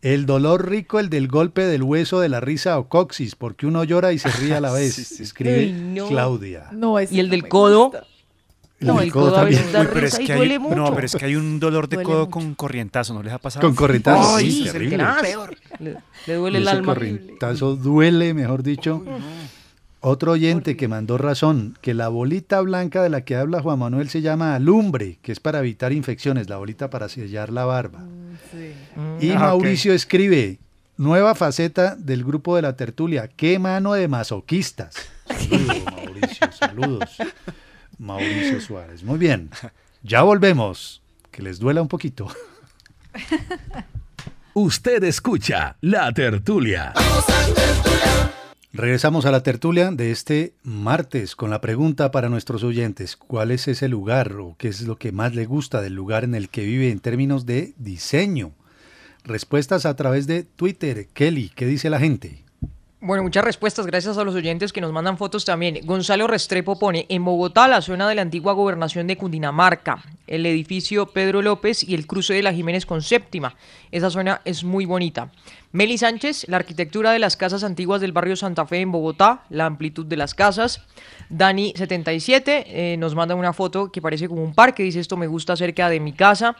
El 0.00 0.26
dolor 0.26 0.70
rico, 0.70 1.00
el 1.00 1.10
del 1.10 1.26
golpe 1.26 1.62
del 1.62 1.82
hueso, 1.82 2.20
de 2.20 2.28
la 2.28 2.38
risa 2.40 2.78
o 2.78 2.88
coxis, 2.88 3.34
porque 3.34 3.66
uno 3.66 3.82
llora 3.82 4.12
y 4.12 4.18
se 4.20 4.30
ríe 4.30 4.54
a 4.54 4.60
la 4.60 4.72
vez. 4.72 5.20
Escribe 5.20 5.66
Uy, 5.66 5.72
no. 5.72 6.06
Claudia. 6.08 6.68
No, 6.70 7.00
¿Y 7.00 7.18
el 7.18 7.26
no 7.26 7.30
del 7.32 7.48
codo? 7.48 7.90
No, 8.80 9.00
el 9.00 9.10
codo 9.10 9.36
a 9.36 9.42
veces 9.42 9.72
da 9.72 9.80
Uy, 9.80 9.88
pero 9.92 10.06
es 10.06 10.16
que 10.20 10.32
hay, 10.32 10.38
duele 10.38 10.58
no, 10.60 10.68
mucho. 10.68 10.94
pero 10.94 11.04
es 11.06 11.16
que 11.16 11.24
hay 11.24 11.34
un 11.34 11.58
dolor 11.58 11.88
de 11.88 11.96
Duele 11.96 12.06
codo 12.06 12.18
mucho. 12.26 12.30
con 12.30 12.54
corrientazo, 12.54 13.12
¿no 13.12 13.24
les 13.24 13.32
ha 13.32 13.38
pasado? 13.38 13.66
Con 13.66 13.74
corrientazo, 13.74 14.36
Ay, 14.36 14.48
sí, 14.52 14.66
es 14.66 14.72
terrible. 14.72 14.98
Le, 15.80 15.96
le 16.28 16.34
duele 16.34 16.58
Y 16.58 16.62
el 16.62 16.68
ese 16.68 16.76
alma. 16.76 16.94
corrientazo 16.94 17.74
duele, 17.74 18.34
mejor 18.34 18.62
dicho. 18.62 19.02
Otro 20.00 20.32
oyente 20.32 20.76
que 20.76 20.86
mandó 20.86 21.18
razón, 21.18 21.76
que 21.80 21.92
la 21.92 22.08
bolita 22.08 22.60
blanca 22.60 23.02
de 23.02 23.08
la 23.08 23.22
que 23.22 23.34
habla 23.34 23.60
Juan 23.62 23.80
Manuel 23.80 24.08
se 24.08 24.20
llama 24.22 24.54
alumbre, 24.54 25.18
que 25.22 25.32
es 25.32 25.40
para 25.40 25.58
evitar 25.58 25.92
infecciones, 25.92 26.48
la 26.48 26.56
bolita 26.56 26.88
para 26.88 27.08
sellar 27.08 27.50
la 27.50 27.64
barba. 27.64 28.04
Y 29.20 29.30
Ah, 29.30 29.34
ok. 29.34 29.40
Mauricio 29.40 29.92
escribe, 29.92 30.58
nueva 30.96 31.34
faceta 31.34 31.96
del 31.96 32.22
grupo 32.24 32.54
de 32.54 32.62
la 32.62 32.76
tertulia, 32.76 33.28
qué 33.28 33.58
mano 33.58 33.94
de 33.94 34.06
masoquistas. 34.06 34.94
Saludos, 35.26 35.84
Mauricio, 35.92 36.52
saludos. 36.52 37.16
Mauricio 37.98 38.60
Suárez. 38.60 39.02
Muy 39.02 39.18
bien, 39.18 39.50
ya 40.04 40.22
volvemos, 40.22 41.02
que 41.32 41.42
les 41.42 41.58
duela 41.58 41.82
un 41.82 41.88
poquito. 41.88 42.28
Usted 44.54 45.02
escucha 45.04 45.76
La 45.80 46.12
Tertulia. 46.12 46.92
Regresamos 48.72 49.24
a 49.24 49.30
la 49.30 49.42
tertulia 49.42 49.90
de 49.90 50.10
este 50.10 50.52
martes 50.62 51.34
con 51.34 51.48
la 51.48 51.62
pregunta 51.62 52.10
para 52.10 52.28
nuestros 52.28 52.62
oyentes, 52.62 53.16
¿cuál 53.16 53.50
es 53.50 53.66
ese 53.66 53.88
lugar 53.88 54.32
o 54.34 54.56
qué 54.58 54.68
es 54.68 54.82
lo 54.82 54.96
que 54.96 55.10
más 55.10 55.34
le 55.34 55.46
gusta 55.46 55.80
del 55.80 55.94
lugar 55.94 56.22
en 56.22 56.34
el 56.34 56.50
que 56.50 56.64
vive 56.66 56.90
en 56.90 57.00
términos 57.00 57.46
de 57.46 57.72
diseño? 57.78 58.52
Respuestas 59.24 59.86
a 59.86 59.96
través 59.96 60.26
de 60.26 60.42
Twitter. 60.42 61.08
Kelly, 61.14 61.50
¿qué 61.54 61.64
dice 61.64 61.88
la 61.88 61.98
gente? 61.98 62.44
Bueno, 63.00 63.22
muchas 63.22 63.44
respuestas, 63.44 63.86
gracias 63.86 64.18
a 64.18 64.24
los 64.24 64.34
oyentes 64.34 64.72
que 64.72 64.80
nos 64.80 64.90
mandan 64.90 65.18
fotos 65.18 65.44
también. 65.44 65.78
Gonzalo 65.84 66.26
Restrepo 66.26 66.80
pone, 66.80 67.06
en 67.08 67.24
Bogotá, 67.24 67.68
la 67.68 67.80
zona 67.80 68.08
de 68.08 68.16
la 68.16 68.22
antigua 68.22 68.54
gobernación 68.54 69.06
de 69.06 69.16
Cundinamarca, 69.16 70.02
el 70.26 70.44
edificio 70.46 71.06
Pedro 71.06 71.40
López 71.40 71.84
y 71.84 71.94
el 71.94 72.08
cruce 72.08 72.34
de 72.34 72.42
la 72.42 72.52
Jiménez 72.52 72.86
con 72.86 73.00
Séptima. 73.00 73.54
Esa 73.92 74.10
zona 74.10 74.40
es 74.44 74.64
muy 74.64 74.84
bonita. 74.84 75.30
Meli 75.70 75.96
Sánchez, 75.96 76.46
la 76.48 76.56
arquitectura 76.56 77.12
de 77.12 77.20
las 77.20 77.36
casas 77.36 77.62
antiguas 77.62 78.00
del 78.00 78.10
barrio 78.10 78.34
Santa 78.34 78.66
Fe 78.66 78.80
en 78.80 78.90
Bogotá, 78.90 79.44
la 79.48 79.66
amplitud 79.66 80.04
de 80.04 80.16
las 80.16 80.34
casas. 80.34 80.82
Dani77 81.30 82.42
eh, 82.66 82.96
nos 82.98 83.14
manda 83.14 83.36
una 83.36 83.52
foto 83.52 83.92
que 83.92 84.02
parece 84.02 84.28
como 84.28 84.42
un 84.42 84.54
parque, 84.54 84.82
dice 84.82 84.98
esto 84.98 85.16
me 85.16 85.28
gusta 85.28 85.54
cerca 85.54 85.88
de 85.88 86.00
mi 86.00 86.14
casa. 86.14 86.56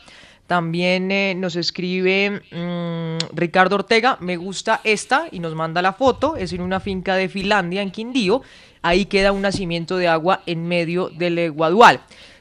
También 0.49 1.13
eh, 1.13 1.35
nos 1.37 1.57
escribe 1.57 2.41
mm, 2.51 3.37
Ricardo 3.37 3.75
Ortega, 3.77 4.17
me 4.21 4.39
gusta 4.39 4.81
esta 4.83 5.29
y 5.31 5.41
nos 5.41 5.55
manda 5.55 5.83
la 5.83 5.93
foto, 5.93 6.37
es 6.37 6.55
en 6.55 6.63
una 6.63 6.81
finca 6.81 7.17
de 7.17 7.29
Finlandia, 7.29 7.83
en 7.83 7.91
Quindío, 7.91 8.41
ahí 8.81 9.05
queda 9.05 9.33
un 9.33 9.43
nacimiento 9.43 9.99
de 9.99 10.09
agua 10.09 10.41
en 10.47 10.67
medio 10.67 11.11
del 11.11 11.53
Guadual. 11.53 12.01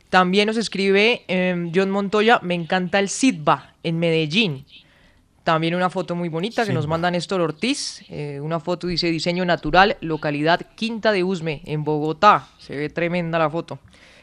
También 0.10 0.48
nos 0.48 0.56
escribe 0.56 1.26
eh, 1.28 1.70
John 1.76 1.92
Montoya, 1.92 2.40
me 2.44 2.56
encanta 2.56 3.00
el 3.00 3.10
Sidba 3.10 3.74
en 3.84 4.00
Medellín. 4.00 4.64
También 5.44 5.76
una 5.76 5.90
foto 5.90 6.16
muy 6.16 6.30
bonita 6.30 6.66
que 6.66 6.72
nos 6.72 6.88
manda 6.88 7.12
Néstor 7.12 7.42
Ortiz, 7.42 8.06
eh, 8.08 8.40
una 8.42 8.62
foto 8.62 8.88
dice 8.88 9.12
diseño 9.12 9.44
natural, 9.44 9.98
localidad 10.00 10.62
Quinta 10.76 11.12
de 11.12 11.26
Usme, 11.26 11.62
en 11.66 11.84
Bogotá, 11.84 12.48
se 12.58 12.74
ve 12.74 12.90
tremenda 12.90 13.38
la 13.38 13.50
foto. 13.50 13.80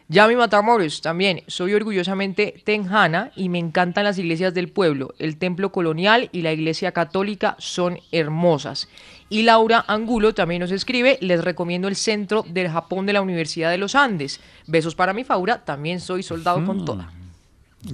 Yami 0.09 0.36
Matamoros, 0.36 1.00
también, 1.00 1.42
soy 1.46 1.72
orgullosamente 1.72 2.61
tenjana 2.64 3.32
y 3.34 3.48
me 3.48 3.59
encantan 3.59 4.05
las 4.05 4.18
iglesias 4.18 4.52
del 4.52 4.68
pueblo. 4.68 5.14
El 5.18 5.38
templo 5.38 5.72
colonial 5.72 6.28
y 6.30 6.42
la 6.42 6.52
iglesia 6.52 6.92
católica 6.92 7.57
son 7.59 7.98
hermosas. 8.12 8.88
Y 9.30 9.42
Laura 9.42 9.82
Angulo 9.88 10.34
también 10.34 10.61
nos 10.61 10.72
escribe, 10.72 11.16
les 11.22 11.42
recomiendo 11.42 11.88
el 11.88 11.96
centro 11.96 12.44
del 12.46 12.68
Japón 12.68 13.07
de 13.07 13.14
la 13.14 13.22
Universidad 13.22 13.70
de 13.70 13.78
los 13.78 13.94
Andes. 13.94 14.40
Besos 14.66 14.94
para 14.94 15.14
mi 15.14 15.24
Faura, 15.24 15.64
también 15.64 16.00
soy 16.00 16.22
soldado 16.22 16.62
con 16.66 16.84
toda. 16.84 17.11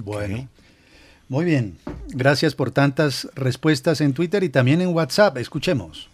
Bueno, 0.03 0.49
muy 1.29 1.45
bien. 1.45 1.77
Gracias 2.09 2.55
por 2.55 2.71
tantas 2.71 3.29
respuestas 3.35 4.01
en 4.01 4.13
Twitter 4.13 4.43
y 4.43 4.49
también 4.49 4.81
en 4.81 4.89
WhatsApp. 4.89 5.37
Escuchemos. 5.37 6.09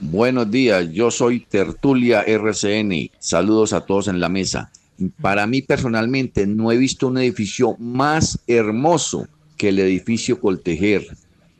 Buenos 0.00 0.50
días, 0.50 0.90
yo 0.90 1.10
soy 1.10 1.40
Tertulia 1.40 2.22
RCN. 2.22 3.10
Saludos 3.18 3.74
a 3.74 3.82
todos 3.82 4.08
en 4.08 4.18
la 4.18 4.30
mesa. 4.30 4.70
Para 5.20 5.46
mí 5.46 5.62
personalmente 5.62 6.46
no 6.46 6.70
he 6.70 6.76
visto 6.76 7.08
un 7.08 7.18
edificio 7.18 7.76
más 7.78 8.38
hermoso 8.46 9.26
que 9.56 9.70
el 9.70 9.78
edificio 9.78 10.40
Coltejer 10.40 11.06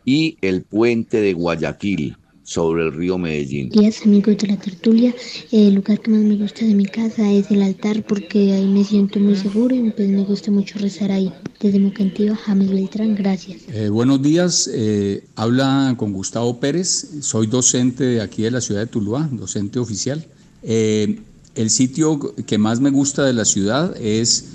y 0.05 0.37
el 0.41 0.63
puente 0.63 1.21
de 1.21 1.33
Guayaquil 1.33 2.17
sobre 2.45 2.85
el 2.85 2.93
río 2.93 3.19
Medellín. 3.19 3.71
días 3.71 4.03
amigos 4.05 4.37
de 4.39 4.49
la 4.49 4.57
tertulia. 4.57 5.15
El 5.51 5.75
lugar 5.75 6.01
que 6.01 6.11
más 6.11 6.21
me 6.21 6.37
gusta 6.37 6.65
de 6.65 6.75
mi 6.75 6.87
casa 6.87 7.31
es 7.31 7.51
el 7.51 7.63
altar 7.63 8.05
porque 8.05 8.53
ahí 8.53 8.67
me 8.67 8.85
siento 8.85 9.21
muy 9.21 9.37
seguro 9.37 9.75
y 9.75 9.91
pues 9.91 10.09
me 10.09 10.25
gusta 10.25 10.51
mucho 10.51 10.79
rezar 10.79 11.13
ahí. 11.13 11.33
Desde 11.61 11.79
Mocantiva, 11.79 12.35
James 12.35 12.71
Beltrán, 12.71 13.15
gracias. 13.15 13.63
Eh, 13.73 13.89
buenos 13.89 14.21
días, 14.21 14.69
eh, 14.73 15.25
habla 15.37 15.95
con 15.97 16.13
Gustavo 16.13 16.59
Pérez, 16.59 17.09
soy 17.21 17.47
docente 17.47 18.05
de 18.05 18.21
aquí 18.21 18.43
de 18.43 18.51
la 18.51 18.61
ciudad 18.61 18.81
de 18.81 18.87
Tuluá, 18.87 19.29
docente 19.31 19.79
oficial. 19.79 20.27
Eh, 20.63 21.21
el 21.55 21.71
sitio 21.71 22.35
que 22.47 22.59
más 22.59 22.81
me 22.81 22.91
gusta 22.91 23.25
de 23.25 23.33
la 23.33 23.45
ciudad 23.45 23.95
es 24.01 24.47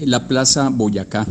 la 0.00 0.28
Plaza 0.28 0.68
Boyacá. 0.68 1.26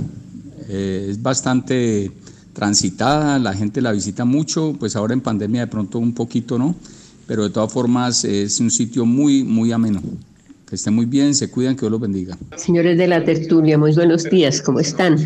Eh, 0.69 1.07
es 1.09 1.21
bastante 1.21 2.11
transitada, 2.53 3.39
la 3.39 3.53
gente 3.53 3.81
la 3.81 3.91
visita 3.91 4.25
mucho, 4.25 4.75
pues 4.79 4.95
ahora 4.95 5.13
en 5.13 5.21
pandemia 5.21 5.61
de 5.61 5.67
pronto 5.67 5.99
un 5.99 6.13
poquito 6.13 6.57
no, 6.57 6.75
pero 7.27 7.43
de 7.43 7.49
todas 7.49 7.71
formas 7.71 8.23
es 8.25 8.59
un 8.59 8.71
sitio 8.71 9.05
muy, 9.05 9.43
muy 9.43 9.71
ameno. 9.71 10.01
Que 10.67 10.75
estén 10.75 10.93
muy 10.93 11.05
bien, 11.05 11.35
se 11.35 11.49
cuidan, 11.49 11.75
que 11.75 11.81
Dios 11.81 11.91
los 11.91 11.99
bendiga. 11.99 12.37
Señores 12.55 12.97
de 12.97 13.07
la 13.07 13.23
tertulia, 13.23 13.77
muy 13.77 13.93
buenos 13.93 14.23
días, 14.23 14.61
¿cómo 14.61 14.79
están? 14.79 15.17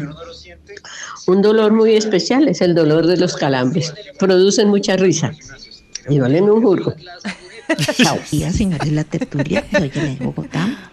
Un 1.27 1.41
dolor 1.41 1.71
muy 1.71 1.95
especial 1.95 2.47
es 2.47 2.61
el 2.61 2.75
dolor 2.75 3.07
de 3.07 3.17
los 3.17 3.35
calambres. 3.35 3.93
Producen 4.19 4.69
mucha 4.69 4.95
risa 4.95 5.33
y 6.09 6.19
valen 6.19 6.49
un 6.49 6.61
jurgo. 6.61 6.93
Buenos 7.97 8.31
días, 8.31 8.55
señores 8.55 8.91
la 8.91 9.03
tertulia. 9.03 9.65
Soy 9.71 9.89
de 9.89 10.17
Bogotá. 10.19 10.91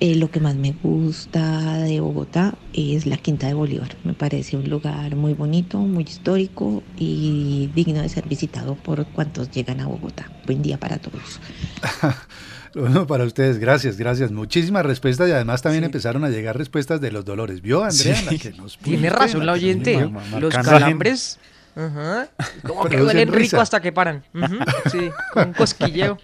Eh, 0.00 0.14
lo 0.16 0.30
que 0.30 0.40
más 0.40 0.54
me 0.54 0.72
gusta 0.72 1.78
de 1.78 2.00
Bogotá 2.00 2.54
es 2.72 3.06
la 3.06 3.16
Quinta 3.16 3.46
de 3.46 3.54
Bolívar. 3.54 3.96
Me 4.04 4.14
parece 4.14 4.56
un 4.56 4.68
lugar 4.68 5.16
muy 5.16 5.34
bonito, 5.34 5.78
muy 5.78 6.04
histórico 6.04 6.82
y 6.96 7.70
digno 7.74 8.02
de 8.02 8.08
ser 8.08 8.28
visitado 8.28 8.74
por 8.76 9.04
cuantos 9.06 9.50
llegan 9.50 9.80
a 9.80 9.86
Bogotá. 9.86 10.30
Buen 10.46 10.62
día 10.62 10.78
para 10.78 10.98
todos. 10.98 11.40
Bueno, 12.74 13.06
para 13.06 13.24
ustedes, 13.24 13.58
gracias, 13.58 13.98
gracias. 13.98 14.32
Muchísimas 14.32 14.86
respuestas 14.86 15.28
y 15.28 15.32
además 15.32 15.60
también 15.60 15.84
empezaron 15.84 16.24
a 16.24 16.30
llegar 16.30 16.56
respuestas 16.56 17.02
de 17.02 17.12
los 17.12 17.22
dolores. 17.22 17.60
¿Vio, 17.60 17.84
Andrea? 17.84 18.16
Sí. 18.16 18.24
La 18.24 18.30
que 18.38 18.50
nos 18.52 18.78
puso 18.78 18.90
Tiene 18.90 19.10
razón 19.10 19.44
la 19.44 19.52
oyente. 19.52 20.10
Los 20.40 20.54
calambres. 20.54 21.38
Ajá. 21.74 22.28
Como 22.66 22.84
que 22.84 22.98
duelen 22.98 23.32
rico 23.32 23.60
hasta 23.60 23.80
que 23.80 23.92
paran. 23.92 24.22
Sí, 24.90 25.10
con 25.32 25.48
un 25.48 25.54
cosquilleo. 25.54 26.18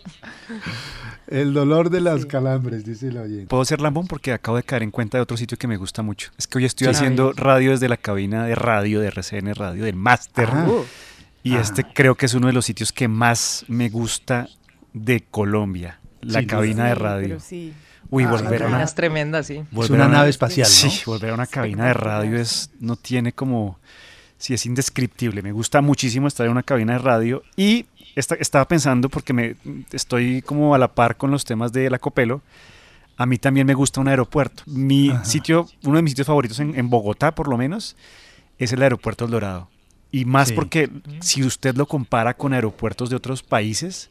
El 1.27 1.53
dolor 1.53 1.91
de 1.91 2.01
las 2.01 2.25
calambres, 2.25 2.85
dice 2.87 3.09
el 3.09 3.19
oyente. 3.19 3.47
Puedo 3.49 3.65
ser 3.65 3.81
lambón 3.83 4.07
porque 4.07 4.33
acabo 4.33 4.57
de 4.57 4.63
caer 4.63 4.83
en 4.83 4.91
cuenta 4.91 5.19
de 5.19 5.23
otro 5.23 5.37
sitio 5.37 5.59
que 5.59 5.67
me 5.69 5.77
gusta 5.77 6.03
mucho. 6.03 6.31
Es 6.39 6.47
que 6.47 6.59
hoy 6.59 6.65
estoy 6.65 6.87
Sí. 6.87 6.91
haciendo 6.91 7.33
radio 7.33 7.73
desde 7.73 7.89
la 7.89 7.99
cabina 7.99 8.45
de 8.45 8.55
radio 8.55 9.01
de 9.01 9.09
RCN 9.09 9.55
Radio, 9.55 9.85
del 9.85 9.97
máster. 9.97 10.49
Ah. 10.51 10.67
Y 11.43 11.57
Ah. 11.57 11.61
este 11.61 11.85
creo 11.85 12.15
que 12.15 12.27
es 12.27 12.35
uno 12.35 12.47
de 12.47 12.55
los 12.55 12.65
sitios 12.65 12.93
que 12.93 13.09
más 13.09 13.65
me 13.69 13.91
gusta 13.91 14.49
de 14.95 15.21
Colombia. 15.31 16.01
La 16.23 16.45
cabina 16.47 16.87
de 16.87 16.95
radio. 16.95 17.29
pero 17.29 17.41
sí. 17.41 17.75
Uy, 18.11 18.25
Ah, 18.25 18.31
volver 18.31 18.43
la 18.45 18.49
a 18.49 18.59
cabina 18.61 18.77
una, 18.79 18.85
es 18.85 18.95
tremenda, 18.95 19.43
sí. 19.43 19.63
volver 19.71 19.93
una 19.93 20.05
a 20.07 20.09
nave 20.09 20.31
espacial, 20.31 20.67
¿no? 20.67 20.91
Sí, 20.91 21.03
volver 21.05 21.31
a 21.31 21.35
una 21.35 21.47
cabina 21.47 21.87
de 21.89 21.93
radio 21.95 22.39
es 22.39 22.71
no 22.81 22.97
tiene 22.97 23.33
como 23.35 23.79
sí 24.39 24.55
es 24.55 24.65
indescriptible. 24.67 25.43
Me 25.43 25.53
gusta 25.53 25.81
muchísimo 25.83 26.29
estar 26.29 26.47
en 26.47 26.53
una 26.53 26.63
cabina 26.63 26.95
de 26.95 26.99
radio 27.01 27.43
y 27.57 27.87
esta- 28.15 28.37
estaba 28.37 28.67
pensando 28.67 29.09
porque 29.09 29.33
me 29.33 29.57
estoy 29.93 30.43
como 30.43 30.75
a 30.75 30.79
la 30.79 30.89
par 30.95 31.17
con 31.17 31.31
los 31.31 31.45
temas 31.45 31.73
de 31.73 31.91
la 31.91 31.99
Copelo. 31.99 32.41
A 33.17 33.27
mí 33.27 33.37
también 33.39 33.67
me 33.67 33.75
gusta 33.75 34.01
un 34.01 34.09
aeropuerto. 34.09 34.63
Mi 34.67 35.13
sitio, 35.25 35.67
uno 35.85 35.97
de 35.97 36.03
mis 36.03 36.13
sitios 36.13 36.29
favoritos 36.29 36.61
en, 36.61 36.79
en 36.79 36.89
Bogotá, 36.89 37.35
por 37.35 37.49
lo 37.49 37.57
menos, 37.59 37.97
es 38.59 38.73
el 38.73 38.83
aeropuerto 38.83 39.25
El 39.25 39.33
Dorado. 39.33 39.69
Y 40.13 40.25
más 40.25 40.49
Sí. 40.49 40.55
porque 40.55 40.89
si 41.21 41.43
usted 41.45 41.75
lo 41.77 41.87
compara 41.87 42.35
con 42.35 42.53
aeropuertos 42.55 43.11
de 43.11 43.17
otros 43.17 43.43
países, 43.43 44.09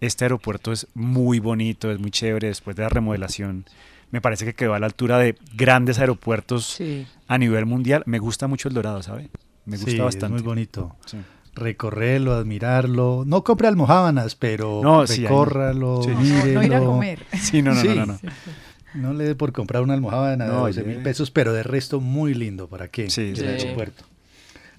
este 0.00 0.24
aeropuerto 0.24 0.72
es 0.72 0.86
muy 0.94 1.38
bonito, 1.40 1.90
es 1.92 1.98
muy 2.00 2.10
chévere 2.10 2.48
después 2.48 2.74
de 2.76 2.84
la 2.84 2.88
remodelación. 2.88 3.66
Me 4.10 4.20
parece 4.22 4.46
que 4.46 4.54
quedó 4.54 4.72
a 4.74 4.78
la 4.78 4.86
altura 4.86 5.18
de 5.18 5.36
grandes 5.54 5.98
aeropuertos 5.98 6.64
Sí. 6.78 7.06
a 7.28 7.36
nivel 7.36 7.66
mundial. 7.66 8.02
Me 8.06 8.18
gusta 8.18 8.46
mucho 8.46 8.68
el 8.68 8.74
Dorado, 8.74 9.02
¿sabe? 9.02 9.28
Me 9.68 9.76
gusta 9.76 9.90
Sí, 9.90 9.98
bastante. 9.98 10.36
Es 10.36 10.42
muy 10.42 10.42
bonito. 10.42 10.96
Sí. 11.06 11.18
Recorrerlo, 11.54 12.34
admirarlo. 12.34 13.24
No 13.26 13.42
compre 13.44 13.68
almohábanas, 13.68 14.34
pero 14.34 14.80
No, 14.82 15.00
no. 15.00 15.06
recórralo, 15.06 16.02
Sí. 16.02 16.10
No, 16.10 16.20
mírelo. 16.20 16.54
no 16.54 16.64
ir 16.64 16.74
a 16.74 16.80
comer. 16.80 17.26
Sí, 17.40 17.62
no, 17.62 17.74
no, 17.74 17.82
no, 17.84 17.94
no, 17.94 18.06
no. 18.06 18.18
No 18.94 19.12
le 19.12 19.24
dé 19.24 19.34
por 19.34 19.52
comprar 19.52 19.82
una 19.82 19.94
almohábana 19.94 20.46
de 20.46 20.50
No, 20.52 20.60
12 20.60 20.82
mil 20.84 20.96
oye. 20.96 21.04
pesos, 21.04 21.30
pero 21.30 21.52
de 21.52 21.62
resto 21.62 22.00
muy 22.00 22.32
lindo. 22.34 22.68
¿Para 22.68 22.88
qué? 22.88 23.10
Sí, 23.10 23.20
El 23.30 23.36
sí. 23.36 23.44
aeropuerto. 23.44 24.04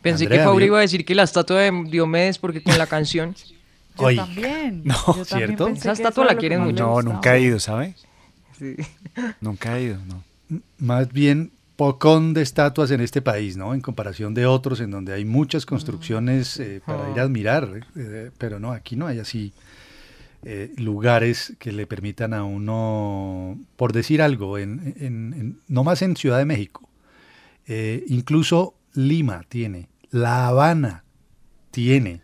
Pensé 0.01 0.23
Andrea, 0.25 0.41
que 0.41 0.47
Fabri 0.47 0.65
iba 0.65 0.77
a 0.77 0.81
decir 0.81 1.05
que 1.05 1.13
la 1.13 1.23
estatua 1.23 1.59
de 1.59 1.83
Diomedes, 1.89 2.39
porque 2.39 2.63
con 2.63 2.77
la 2.77 2.87
canción. 2.87 3.35
Yo 3.99 4.05
Oy. 4.05 4.15
también. 4.15 4.81
No, 4.85 4.95
Yo 4.95 5.25
también 5.25 5.25
¿cierto? 5.25 5.65
pensé 5.65 5.81
Esa 5.81 5.91
estatua 5.91 6.25
la 6.25 6.35
quieren 6.35 6.61
mucho. 6.61 6.83
No, 6.85 7.01
nunca 7.01 7.35
he 7.35 7.41
ido, 7.41 7.59
¿sabe? 7.59 7.95
Sí. 8.57 8.75
Nunca 9.41 9.77
he 9.77 9.83
ido, 9.83 9.97
no. 10.07 10.23
más 10.79 11.11
bien 11.13 11.51
pocón 11.79 12.33
de 12.33 12.41
estatuas 12.41 12.91
en 12.91 12.99
este 12.99 13.21
país, 13.21 13.55
¿no? 13.55 13.73
En 13.73 13.79
comparación 13.79 14.33
de 14.33 14.45
otros 14.45 14.81
en 14.81 14.91
donde 14.91 15.13
hay 15.13 15.23
muchas 15.23 15.65
construcciones 15.65 16.59
eh, 16.59 16.81
para 16.85 17.09
ir 17.09 17.17
a 17.21 17.23
admirar, 17.23 17.87
eh, 17.95 18.31
pero 18.37 18.59
no, 18.59 18.73
aquí 18.73 18.97
no 18.97 19.07
hay 19.07 19.19
así 19.19 19.53
eh, 20.43 20.73
lugares 20.75 21.55
que 21.57 21.71
le 21.71 21.87
permitan 21.87 22.33
a 22.33 22.43
uno, 22.43 23.57
por 23.77 23.93
decir 23.93 24.21
algo, 24.21 24.57
en, 24.57 25.61
no 25.69 25.85
más 25.85 26.01
en 26.01 26.17
Ciudad 26.17 26.37
de 26.37 26.43
México, 26.43 26.89
incluso 28.07 28.75
Lima 28.93 29.45
tiene, 29.47 29.87
La 30.11 30.47
Habana 30.47 31.05
tiene 31.71 32.21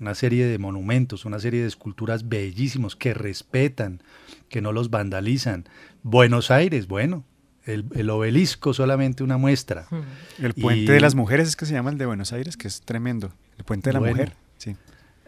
una 0.00 0.14
serie 0.14 0.46
de 0.46 0.56
monumentos, 0.56 1.26
una 1.26 1.38
serie 1.38 1.60
de 1.60 1.68
esculturas 1.68 2.30
bellísimos 2.30 2.96
que 2.96 3.12
respetan, 3.12 4.00
que 4.48 4.62
no 4.62 4.72
los 4.72 4.88
vandalizan. 4.88 5.66
Buenos 6.02 6.50
Aires, 6.50 6.86
bueno, 6.86 7.24
el, 7.66 8.10
obelisco 8.10 8.72
solamente 8.72 9.24
una 9.24 9.36
muestra. 9.36 9.86
El 10.38 10.54
puente 10.54 10.92
de 10.92 11.00
las 11.00 11.14
mujeres 11.14 11.48
es 11.48 11.56
que 11.56 11.66
se 11.66 11.74
llama 11.74 11.90
el 11.90 11.98
de 11.98 12.06
Buenos 12.06 12.32
Aires, 12.32 12.56
que 12.56 12.68
es 12.68 12.80
tremendo. 12.82 13.32
El 13.58 13.64
puente 13.64 13.90
de 13.90 13.94
la 13.94 14.00
mujer. 14.00 14.34
Sí. 14.58 14.76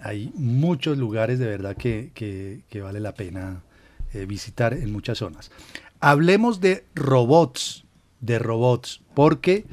Hay 0.00 0.32
muchos 0.36 0.96
lugares 0.98 1.38
de 1.38 1.46
verdad 1.46 1.76
que, 1.76 2.12
que, 2.14 2.80
vale 2.80 3.00
la 3.00 3.14
pena 3.14 3.62
eh, 4.12 4.24
visitar 4.26 4.72
en 4.72 4.92
muchas 4.92 5.18
zonas. 5.18 5.50
Hablemos 6.00 6.60
de 6.60 6.84
robots, 6.94 7.84
de 8.20 8.38
robots, 8.38 9.02
porque 9.14 9.66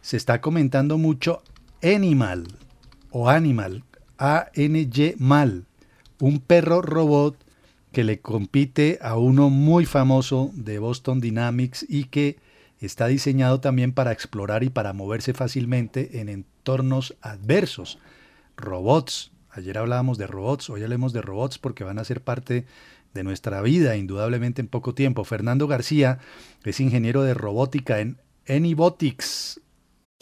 se 0.00 0.16
está 0.16 0.40
comentando 0.40 0.98
mucho 0.98 1.42
Animal 1.82 2.48
o 3.10 3.30
Animal, 3.30 3.84
A-N-Y 4.18 5.14
mal, 5.18 5.66
un 6.18 6.40
perro 6.40 6.82
robot 6.82 7.36
que 7.92 8.04
le 8.04 8.20
compite 8.20 8.98
a 9.02 9.16
uno 9.16 9.50
muy 9.50 9.84
famoso 9.84 10.50
de 10.54 10.78
Boston 10.78 11.20
Dynamics 11.20 11.84
y 11.88 12.04
que 12.04 12.38
está 12.80 13.06
diseñado 13.06 13.60
también 13.60 13.92
para 13.92 14.12
explorar 14.12 14.62
y 14.62 14.70
para 14.70 14.92
moverse 14.92 15.34
fácilmente 15.34 16.20
en 16.20 16.28
entornos 16.28 17.16
adversos. 17.20 17.98
Robots. 18.56 19.32
Ayer 19.50 19.78
hablábamos 19.78 20.16
de 20.16 20.28
robots, 20.28 20.70
hoy 20.70 20.82
hablemos 20.82 21.12
de 21.12 21.22
robots 21.22 21.58
porque 21.58 21.82
van 21.82 21.98
a 21.98 22.04
ser 22.04 22.20
parte 22.20 22.66
de 23.14 23.24
nuestra 23.24 23.60
vida, 23.62 23.96
indudablemente 23.96 24.60
en 24.60 24.68
poco 24.68 24.94
tiempo. 24.94 25.24
Fernando 25.24 25.66
García 25.66 26.18
es 26.64 26.78
ingeniero 26.78 27.24
de 27.24 27.34
robótica 27.34 28.00
en 28.00 28.18
Anybotics, 28.48 29.59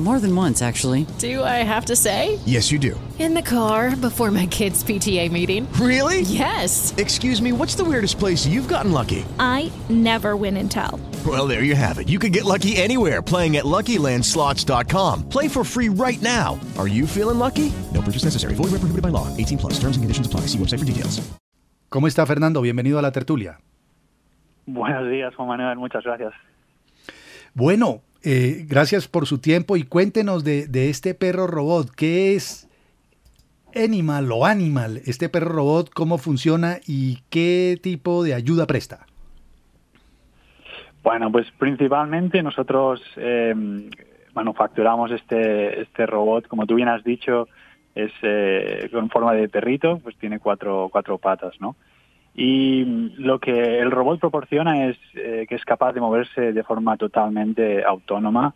More 0.00 0.18
than 0.18 0.34
once, 0.34 0.62
actually. 0.62 1.06
Do 1.18 1.44
I 1.44 1.62
have 1.62 1.84
to 1.86 1.94
say? 1.94 2.38
Yes, 2.46 2.72
you 2.72 2.78
do. 2.78 2.98
In 3.18 3.34
the 3.34 3.42
car 3.42 3.94
before 3.94 4.30
my 4.30 4.46
kids' 4.46 4.82
PTA 4.82 5.30
meeting. 5.30 5.70
Really? 5.74 6.22
Yes. 6.22 6.94
Excuse 6.96 7.42
me, 7.42 7.52
what's 7.52 7.74
the 7.74 7.84
weirdest 7.84 8.18
place 8.18 8.46
you've 8.46 8.66
gotten 8.66 8.92
lucky? 8.92 9.26
I 9.38 9.70
never 9.90 10.36
win 10.36 10.56
and 10.56 10.70
tell. 10.70 10.98
Well, 11.26 11.46
there 11.46 11.64
you 11.64 11.74
have 11.74 11.98
it. 11.98 12.08
You 12.08 12.18
can 12.18 12.32
get 12.32 12.46
lucky 12.46 12.78
anywhere 12.78 13.20
playing 13.20 13.58
at 13.58 13.66
LuckyLandSlots.com. 13.66 15.28
Play 15.28 15.48
for 15.48 15.64
free 15.64 15.90
right 15.90 16.22
now. 16.22 16.58
Are 16.78 16.88
you 16.88 17.06
feeling 17.06 17.38
lucky? 17.38 17.70
No 17.92 18.00
purchase 18.00 18.24
necessary. 18.24 18.54
Void 18.54 18.72
where 18.72 18.80
prohibited 18.80 19.02
by 19.02 19.10
law. 19.10 19.28
18 19.36 19.58
plus. 19.58 19.74
Terms 19.74 19.98
and 19.98 20.02
conditions 20.02 20.26
apply. 20.26 20.46
See 20.48 20.56
website 20.56 20.78
for 20.78 20.86
details. 20.86 21.20
¿Cómo 21.90 22.06
está 22.06 22.24
Fernando? 22.24 22.62
Bienvenido 22.62 22.98
a 22.98 23.02
la 23.02 23.10
tertulia. 23.12 23.60
Buenos 24.64 25.10
días, 25.10 25.34
Juan 25.34 25.48
Manuel. 25.48 25.76
Muchas 25.76 26.04
gracias. 26.04 26.32
Bueno, 27.52 28.00
eh, 28.22 28.66
gracias 28.68 29.08
por 29.08 29.26
su 29.26 29.38
tiempo 29.38 29.76
y 29.76 29.84
cuéntenos 29.84 30.44
de, 30.44 30.90
este 30.90 31.14
perro 31.14 31.46
robot. 31.46 31.90
¿Qué 31.90 32.34
es 32.34 32.68
Animal 33.74 34.30
o 34.32 34.46
Animal? 34.46 35.00
Este 35.06 35.28
perro 35.28 35.50
robot, 35.50 35.90
¿cómo 35.90 36.18
funciona 36.18 36.78
y 36.86 37.20
qué 37.30 37.78
tipo 37.82 38.22
de 38.22 38.34
ayuda 38.34 38.66
presta? 38.66 39.06
Bueno, 41.02 41.32
pues 41.32 41.46
principalmente 41.58 42.42
nosotros 42.42 43.00
eh, 43.16 43.54
manufacturamos 44.34 45.10
este, 45.12 45.80
este 45.80 46.04
robot, 46.04 46.46
como 46.46 46.66
tú 46.66 46.74
bien 46.74 46.88
has 46.88 47.02
dicho, 47.02 47.48
es 47.94 48.12
eh, 48.22 48.88
con 48.92 49.08
forma 49.08 49.32
de 49.32 49.48
perrito, 49.48 49.98
pues 49.98 50.16
tiene 50.16 50.38
cuatro, 50.38 50.88
cuatro 50.92 51.18
patas, 51.18 51.60
¿no? 51.60 51.76
Y 52.34 52.84
lo 53.18 53.38
que 53.38 53.80
el 53.80 53.90
robot 53.90 54.20
proporciona 54.20 54.86
es 54.86 54.96
eh, 55.14 55.46
que 55.48 55.56
es 55.56 55.64
capaz 55.64 55.92
de 55.92 56.00
moverse 56.00 56.52
de 56.52 56.62
forma 56.62 56.96
totalmente 56.96 57.84
autónoma 57.84 58.54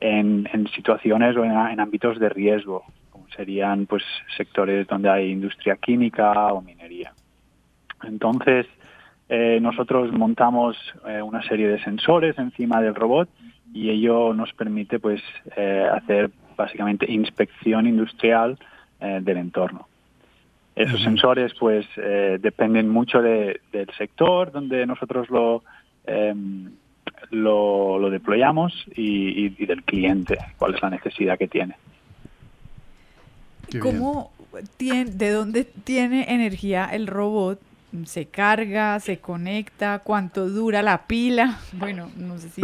en, 0.00 0.46
situaciones 0.74 1.36
o 1.36 1.44
en, 1.44 1.80
ámbitos 1.80 2.18
de 2.18 2.28
riesgo, 2.28 2.84
como 3.10 3.26
serían 3.30 3.86
pues 3.86 4.02
sectores 4.36 4.86
donde 4.86 5.08
hay 5.08 5.30
industria 5.30 5.76
química 5.76 6.52
o 6.52 6.60
minería. 6.60 7.12
Entonces, 8.02 8.66
eh, 9.30 9.58
nosotros 9.60 10.12
montamos 10.12 10.76
eh, 11.06 11.22
una 11.22 11.42
serie 11.42 11.68
de 11.68 11.82
sensores 11.82 12.38
encima 12.38 12.82
del 12.82 12.94
robot 12.94 13.30
y 13.72 13.88
ello 13.88 14.34
nos 14.34 14.52
permite 14.52 15.00
pues 15.00 15.20
hacer 15.92 16.30
básicamente 16.56 17.10
inspección 17.10 17.88
industrial 17.88 18.56
del 19.00 19.36
entorno. 19.36 19.88
Esos 20.76 21.02
sensores 21.02 21.52
pues 21.54 21.86
eh, 21.96 22.38
dependen 22.40 22.88
mucho 22.88 23.22
del 23.22 23.60
sector 23.96 24.50
donde 24.50 24.86
nosotros 24.86 25.30
lo, 25.30 25.62
em, 26.04 26.72
lo, 27.30 28.10
deployamos 28.10 28.84
y, 28.94 29.50
del 29.66 29.84
cliente, 29.84 30.36
cuál 30.58 30.74
es 30.74 30.82
la 30.82 30.90
necesidad 30.90 31.38
que 31.38 31.46
tiene. 31.46 31.76
¿Cómo 33.80 34.32
tiene, 34.76 35.10
de 35.10 35.30
dónde 35.30 35.64
tiene 35.64 36.26
energía 36.28 36.88
el 36.92 37.06
robot? 37.06 37.60
¿Se 38.04 38.26
carga, 38.26 38.98
se 38.98 39.18
conecta? 39.18 40.00
¿Cuánto 40.00 40.48
dura 40.48 40.82
la 40.82 41.06
pila? 41.06 41.60
Bueno, 41.72 42.10
no 42.16 42.38
sé 42.38 42.48
si, 42.48 42.62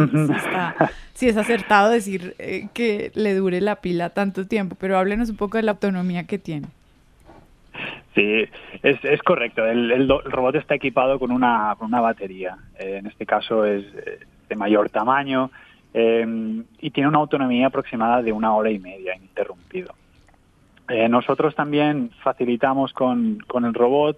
si, 1.13 1.29
es 1.29 1.37
acertado 1.37 1.89
decir 1.89 2.35
eh, 2.39 2.67
que 2.73 3.11
le 3.15 3.33
dure 3.35 3.61
la 3.61 3.77
pila 3.77 4.09
tanto 4.09 4.45
tiempo, 4.47 4.75
pero 4.77 4.97
háblenos 4.97 5.29
un 5.29 5.37
poco 5.37 5.57
de 5.57 5.63
la 5.63 5.71
autonomía 5.71 6.25
que 6.25 6.37
tiene. 6.37 6.67
Sí, 8.13 8.43
es, 8.83 9.03
es 9.03 9.21
correcto. 9.23 9.65
El, 9.65 10.07
robot 10.07 10.55
está 10.55 10.75
equipado 10.75 11.17
con 11.17 11.31
una, 11.31 11.75
con 11.77 11.87
una 11.87 12.01
batería. 12.01 12.57
Eh, 12.77 12.97
en 12.97 13.07
este 13.07 13.25
caso 13.25 13.65
es 13.65 13.85
eh, 13.95 14.19
de 14.49 14.55
mayor 14.55 14.89
tamaño 14.89 15.49
eh, 15.93 16.25
y 16.79 16.91
tiene 16.91 17.07
una 17.07 17.19
autonomía 17.19 17.67
aproximada 17.67 18.21
de 18.21 18.33
una 18.33 18.53
hora 18.53 18.69
y 18.69 18.79
media 18.79 19.15
ininterrumpido. 19.15 19.93
nosotros 21.09 21.55
también 21.55 22.11
facilitamos 22.21 22.91
con, 22.91 23.39
con 23.47 23.63
el 23.65 23.73
robot 23.73 24.17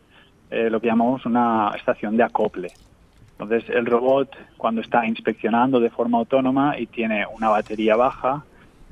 lo 0.49 0.79
que 0.79 0.87
llamamos 0.87 1.25
una 1.25 1.71
estación 1.75 2.15
de 2.15 2.23
acople. 2.23 2.69
Entonces, 3.31 3.67
el 3.69 3.87
robot, 3.87 4.29
cuando 4.55 4.81
está 4.81 5.03
inspeccionando 5.07 5.79
de 5.79 5.89
forma 5.89 6.19
autónoma 6.19 6.77
y 6.77 6.85
tiene 6.85 7.25
una 7.25 7.49
batería 7.49 7.95
baja, 7.95 8.43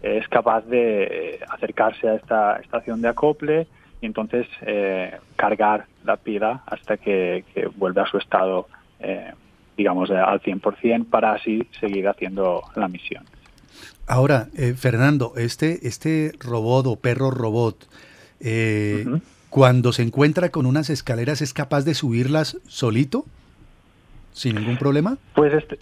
es 0.01 0.27
capaz 0.27 0.61
de 0.61 1.39
acercarse 1.49 2.09
a 2.09 2.15
esta 2.15 2.55
estación 2.57 2.99
de 3.03 3.09
acople 3.09 3.67
y 4.01 4.07
entonces 4.07 4.47
eh, 4.61 5.17
cargar 5.35 5.85
la 6.03 6.17
pila 6.17 6.63
hasta 6.65 6.97
que, 6.97 7.43
vuelva 7.75 8.03
a 8.03 8.07
su 8.07 8.17
estado, 8.17 8.67
eh, 8.99 9.31
digamos, 9.77 10.09
al 10.09 10.41
100% 10.41 11.05
para 11.05 11.33
así 11.33 11.67
seguir 11.79 12.07
haciendo 12.07 12.63
la 12.75 12.87
misión. 12.87 13.23
Ahora, 14.07 14.47
eh, 14.57 14.73
Fernando, 14.73 15.33
este, 15.37 15.87
este 15.87 16.31
robot 16.39 16.87
o 16.87 16.95
perro 16.95 17.31
robot, 17.31 17.87
cuando 19.49 19.91
se 19.91 20.01
encuentra 20.01 20.49
con 20.49 20.65
unas 20.65 20.89
escaleras, 20.89 21.41
¿es 21.41 21.53
capaz 21.53 21.85
de 21.85 21.93
subirlas 21.93 22.57
solito? 22.67 23.25
¿Sin 24.31 24.55
ningún 24.55 24.77
problema? 24.77 25.17
Pues 25.35 25.53
este, 25.53 25.77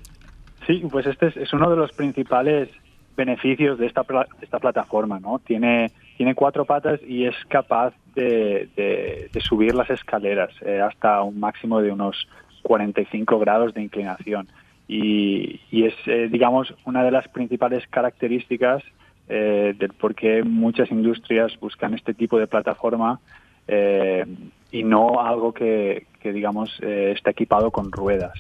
sí, 0.68 0.84
pues 0.92 1.06
este 1.06 1.28
es, 1.42 1.54
uno 1.54 1.70
de 1.70 1.78
los 1.78 1.92
principales 1.94 2.70
beneficios 3.16 3.80
de 3.80 3.86
esta, 3.86 4.04
esta 4.42 4.60
plataforma, 4.60 5.20
¿no? 5.20 5.40
Tiene, 5.40 5.92
tiene 6.20 6.36
cuatro 6.36 6.66
patas 6.66 7.00
y 7.08 7.24
es 7.24 7.36
capaz 7.48 7.94
de, 8.14 9.30
subir 9.40 9.74
las 9.74 9.90
escaleras 9.90 10.50
eh, 10.66 10.82
hasta 10.82 11.22
un 11.22 11.40
máximo 11.40 11.82
de 11.82 11.94
unos 11.94 12.28
45 12.64 13.40
grados 13.40 13.74
de 13.74 13.84
inclinación. 13.84 14.50
Y, 14.86 15.62
es, 15.72 15.94
eh, 16.08 16.28
digamos, 16.30 16.76
una 16.84 17.04
de 17.04 17.12
las 17.12 17.30
principales 17.30 17.88
características 17.88 18.84
eh, 19.30 19.74
del 19.80 19.94
por 19.94 20.14
qué 20.14 20.44
muchas 20.44 20.92
industrias 20.92 21.58
buscan 21.58 21.94
este 21.94 22.14
tipo 22.14 22.38
de 22.38 22.48
plataforma 22.48 23.22
y 24.72 24.84
no 24.84 25.22
algo 25.22 25.54
que, 25.54 26.06
digamos, 26.22 26.78
está 26.82 27.30
equipado 27.30 27.72
con 27.72 27.94
ruedas. 27.94 28.34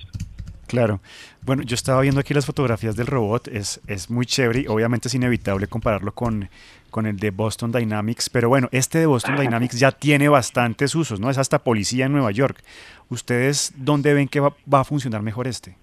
Claro. 0.67 0.99
Bueno, 1.43 1.63
yo 1.63 1.75
estaba 1.75 2.01
viendo 2.01 2.19
aquí 2.19 2.33
las 2.33 2.45
fotografías 2.45 2.95
del 2.95 3.07
robot, 3.07 3.47
es, 3.47 3.79
es 3.87 4.09
muy 4.09 4.25
chévere 4.25 4.61
y 4.61 4.67
obviamente 4.67 5.07
es 5.07 5.15
inevitable 5.15 5.67
compararlo 5.67 6.13
con, 6.13 6.49
con 6.89 7.05
el 7.05 7.17
de 7.17 7.31
Boston 7.31 7.71
Dynamics, 7.71 8.29
pero 8.29 8.49
bueno, 8.49 8.67
este 8.71 8.99
de 8.99 9.05
Boston 9.05 9.35
Dynamics 9.39 9.79
ya 9.79 9.91
tiene 9.91 10.29
bastantes 10.29 10.95
usos, 10.95 11.19
¿no? 11.19 11.29
Es 11.29 11.37
hasta 11.37 11.59
policía 11.59 12.05
en 12.05 12.11
Nueva 12.11 12.31
York. 12.31 12.61
¿Ustedes 13.09 13.73
dónde 13.77 14.13
ven 14.13 14.27
que 14.27 14.39
va, 14.39 14.53
a 14.71 14.83
funcionar 14.83 15.21
mejor 15.21 15.47
este? 15.47 15.75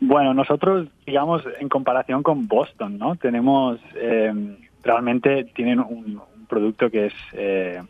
Bueno, 0.00 0.32
nosotros, 0.32 0.88
digamos, 1.04 1.42
en 1.60 1.68
comparación 1.68 2.22
con 2.22 2.46
Boston, 2.46 2.98
¿no? 2.98 3.16
Tenemos, 3.16 3.80
eh, 3.96 4.32
realmente 4.82 5.44
tienen 5.54 5.80
un, 5.80 6.20
producto 6.48 6.90
que 6.90 7.06
es, 7.06 7.14
eh, 7.32 7.82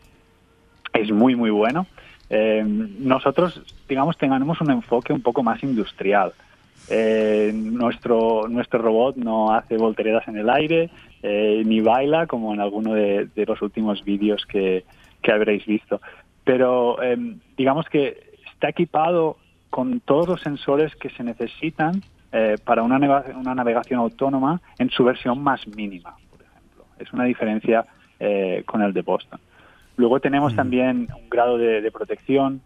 es 0.93 1.11
muy, 1.11 1.35
muy 1.35 1.49
bueno. 1.49 1.87
Eh, 2.29 2.63
nosotros, 2.65 3.61
digamos, 3.87 4.17
tengamos 4.17 4.61
un 4.61 4.71
enfoque 4.71 5.13
un 5.13 5.21
poco 5.21 5.41
más 5.41 5.63
industrial. 5.63 6.33
Eh, 6.89 7.51
nuestro, 7.53 8.47
nuestro 8.47 8.79
robot 8.79 9.15
no 9.15 9.53
hace 9.53 9.77
volteretas 9.77 10.27
en 10.27 10.37
el 10.37 10.49
aire 10.49 10.89
ni 11.21 11.81
baila 11.81 12.27
como 12.27 12.53
en 12.53 12.61
alguno 12.61 12.93
de, 12.93 13.29
los 13.35 13.61
últimos 13.61 14.03
vídeos 14.03 14.45
que, 14.45 14.85
que, 15.21 15.31
habréis 15.31 15.65
visto. 15.65 16.01
Pero 16.43 16.97
digamos 17.57 17.87
que 17.89 18.31
está 18.53 18.69
equipado 18.69 19.37
con 19.69 19.99
todos 19.99 20.27
los 20.27 20.41
sensores 20.41 20.95
que 20.95 21.09
se 21.09 21.23
necesitan 21.23 22.01
para 22.63 22.83
una, 22.83 22.97
una 23.35 23.55
navegación 23.55 23.99
autónoma 23.99 24.61
en 24.77 24.89
su 24.89 25.03
versión 25.03 25.41
más 25.41 25.67
mínima. 25.67 26.15
Es 26.99 27.11
una 27.13 27.25
diferencia 27.25 27.85
eh, 28.21 28.63
con 28.65 28.81
el 28.81 28.91
de 28.91 29.01
Boston. 29.01 29.39
Luego 29.95 30.19
tenemos 30.19 30.51
mm. 30.51 30.55
también 30.57 31.07
un 31.15 31.29
grado 31.29 31.57
de, 31.57 31.89
protección 31.89 32.59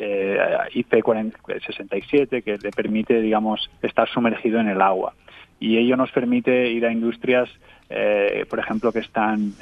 eh, 0.00 0.38
IP67 0.74 2.42
que 2.42 2.58
le 2.58 2.70
permite, 2.70 3.20
digamos, 3.20 3.70
estar 3.82 4.08
sumergido 4.08 4.58
en 4.60 4.68
el 4.68 4.80
agua. 4.80 5.14
Y 5.58 5.76
ello 5.76 5.96
nos 5.96 6.10
permite 6.10 6.70
ir 6.70 6.86
a 6.86 6.92
industrias, 6.92 7.48
eh, 7.88 8.46
por 8.48 8.58
ejemplo, 8.58 8.92
que 8.92 9.00
están 9.00 9.52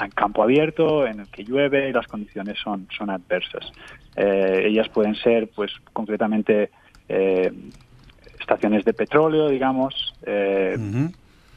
en 0.00 0.10
campo 0.10 0.42
abierto, 0.42 1.06
en 1.06 1.20
el 1.20 1.26
que 1.28 1.44
llueve 1.44 1.88
y 1.88 1.92
las 1.92 2.06
condiciones 2.06 2.58
son, 2.62 2.86
son 2.96 3.10
adversas. 3.10 3.72
ellas 4.16 4.88
pueden 4.88 5.14
ser, 5.16 5.48
pues, 5.48 5.72
concretamente 5.92 6.70
estaciones 8.38 8.84
de 8.84 8.92
petróleo, 8.92 9.48
digamos, 9.48 10.14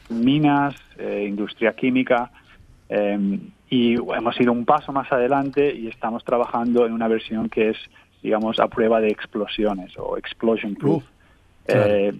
minas, 0.08 0.74
eh, 0.98 1.26
industria 1.28 1.74
química. 1.74 2.30
Y 3.74 3.94
hemos 3.94 4.40
ido 4.40 4.52
un 4.52 4.64
paso 4.64 4.92
más 4.92 5.10
adelante 5.10 5.74
y 5.74 5.88
estamos 5.88 6.22
trabajando 6.22 6.86
en 6.86 6.92
una 6.92 7.08
versión 7.08 7.48
que 7.48 7.70
es, 7.70 7.76
digamos, 8.22 8.60
a 8.60 8.68
prueba 8.68 9.00
de 9.00 9.08
explosiones 9.08 9.92
o 9.98 10.16
explosion 10.16 10.76
proof. 10.76 11.02
Eh, 11.66 12.12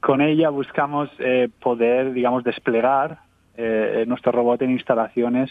con 0.00 0.20
ella 0.20 0.48
buscamos 0.50 1.10
eh, 1.20 1.48
poder, 1.60 2.12
digamos, 2.12 2.42
desplegar 2.42 3.20
nuestro 4.06 4.32
robot 4.32 4.62
en 4.62 4.72
instalaciones 4.72 5.48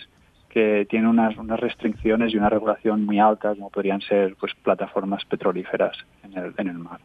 que 0.49 0.85
tienen 0.89 1.07
unas, 1.07 1.37
unas 1.37 1.57
restricciones 1.57 2.33
y 2.33 2.37
una 2.37 2.49
regulación 2.49 3.05
muy 3.05 3.19
alta, 3.19 3.55
como 3.55 3.69
podrían 3.69 4.01
ser 4.01 4.35
pues 4.35 4.51
plataformas 4.61 5.23
petrolíferas 5.23 5.95
en 6.23 6.37
el, 6.37 6.53
en 6.57 6.67
el 6.67 6.77
mar. 6.77 6.99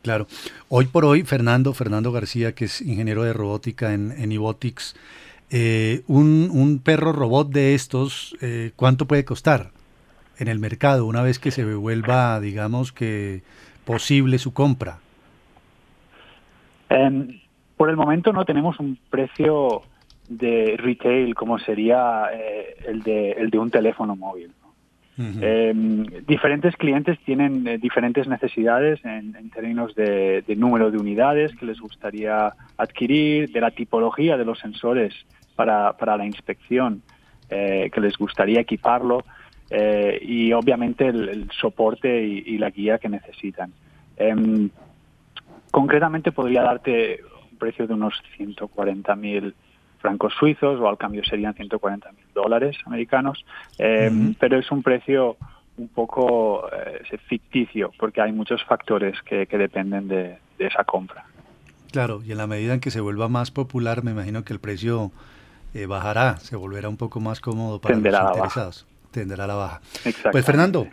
Claro. 0.00 0.26
Hoy 0.70 0.86
por 0.86 1.04
hoy, 1.04 1.24
Fernando, 1.24 1.74
Fernando 1.74 2.10
García, 2.10 2.54
que 2.54 2.64
es 2.64 2.80
ingeniero 2.80 3.24
de 3.24 3.34
robótica 3.34 3.92
en, 3.92 4.12
en 4.12 4.32
Ibotics, 4.32 4.96
eh, 5.52 6.02
un, 6.08 6.80
perro 6.82 7.12
robot 7.12 7.50
de 7.50 7.74
estos, 7.74 8.36
eh, 8.40 8.72
¿cuánto 8.76 9.06
puede 9.06 9.24
costar 9.24 9.70
en 10.38 10.48
el 10.48 10.58
mercado 10.58 11.06
una 11.06 11.22
vez 11.22 11.38
que 11.38 11.50
se 11.50 11.64
vuelva, 11.74 12.40
digamos 12.40 12.92
que, 12.92 13.42
posible 13.84 14.38
su 14.38 14.52
compra? 14.52 14.98
Em, 16.88 17.40
por 17.76 17.90
el 17.90 17.96
momento 17.96 18.32
no 18.32 18.44
tenemos 18.44 18.78
un 18.80 18.98
precio 19.10 19.82
de 20.28 20.76
retail 20.78 21.34
como 21.34 21.58
sería 21.58 22.26
eh, 22.32 22.76
el, 22.86 23.02
de, 23.02 23.32
el 23.32 23.50
de 23.50 23.58
un 23.58 23.70
teléfono 23.70 24.16
móvil. 24.16 24.50
Eh, 25.18 25.72
diferentes 26.26 26.74
clientes 26.76 27.18
tienen 27.24 27.66
eh, 27.68 27.78
diferentes 27.78 28.26
necesidades 28.26 28.98
en, 29.04 29.50
términos 29.50 29.94
de, 29.94 30.42
número 30.56 30.90
de 30.90 30.98
unidades 30.98 31.54
que 31.54 31.66
les 31.66 31.78
gustaría 31.78 32.52
adquirir, 32.78 33.52
de 33.52 33.60
la 33.60 33.70
tipología 33.70 34.36
de 34.36 34.44
los 34.44 34.58
sensores 34.58 35.14
para, 35.62 35.92
para 35.92 36.16
la 36.16 36.26
inspección 36.26 37.02
eh, 37.48 37.88
que 37.92 38.00
les 38.00 38.16
gustaría 38.18 38.60
equiparlo 38.60 39.24
eh, 39.70 40.18
y 40.20 40.52
obviamente 40.52 41.06
el, 41.06 41.48
soporte 41.52 42.24
y, 42.24 42.58
la 42.58 42.70
guía 42.70 42.98
que 42.98 43.08
necesitan. 43.08 43.72
Em, 44.16 44.70
concretamente 45.70 46.32
podría 46.32 46.62
darte 46.62 47.20
un 47.52 47.58
precio 47.58 47.86
de 47.86 47.94
unos 47.94 48.14
140.000 48.36 49.54
francos 50.00 50.34
suizos 50.36 50.80
o 50.80 50.88
al 50.88 50.98
cambio 50.98 51.22
serían 51.22 51.54
140 51.54 52.10
mil 52.10 52.26
dólares 52.34 52.76
americanos, 52.84 53.44
eh, 53.78 54.10
pero 54.40 54.58
es 54.58 54.68
un 54.72 54.82
precio 54.82 55.36
un 55.76 55.86
poco 55.88 56.68
eh, 56.72 57.18
ficticio 57.28 57.92
porque 58.00 58.20
hay 58.20 58.32
muchos 58.32 58.64
factores 58.64 59.22
que, 59.22 59.46
dependen 59.46 60.08
de, 60.08 60.38
esa 60.58 60.82
compra. 60.82 61.24
Claro, 61.92 62.20
y 62.24 62.32
en 62.32 62.38
la 62.38 62.48
medida 62.48 62.74
en 62.74 62.80
que 62.80 62.90
se 62.90 63.00
vuelva 63.00 63.28
más 63.28 63.52
popular, 63.52 64.02
me 64.02 64.10
imagino 64.10 64.44
que 64.44 64.54
el 64.54 64.60
precio 64.60 65.12
eh, 65.74 65.86
bajará, 65.86 66.38
se 66.38 66.56
volverá 66.56 66.88
un 66.88 66.96
poco 66.96 67.20
más 67.20 67.40
cómodo 67.40 67.80
para 67.80 67.96
los 67.96 68.04
interesados. 68.04 68.86
Tenderá 69.10 69.46
la 69.46 69.54
baja. 69.54 69.80
Pues 70.30 70.44
Fernando, 70.44 70.86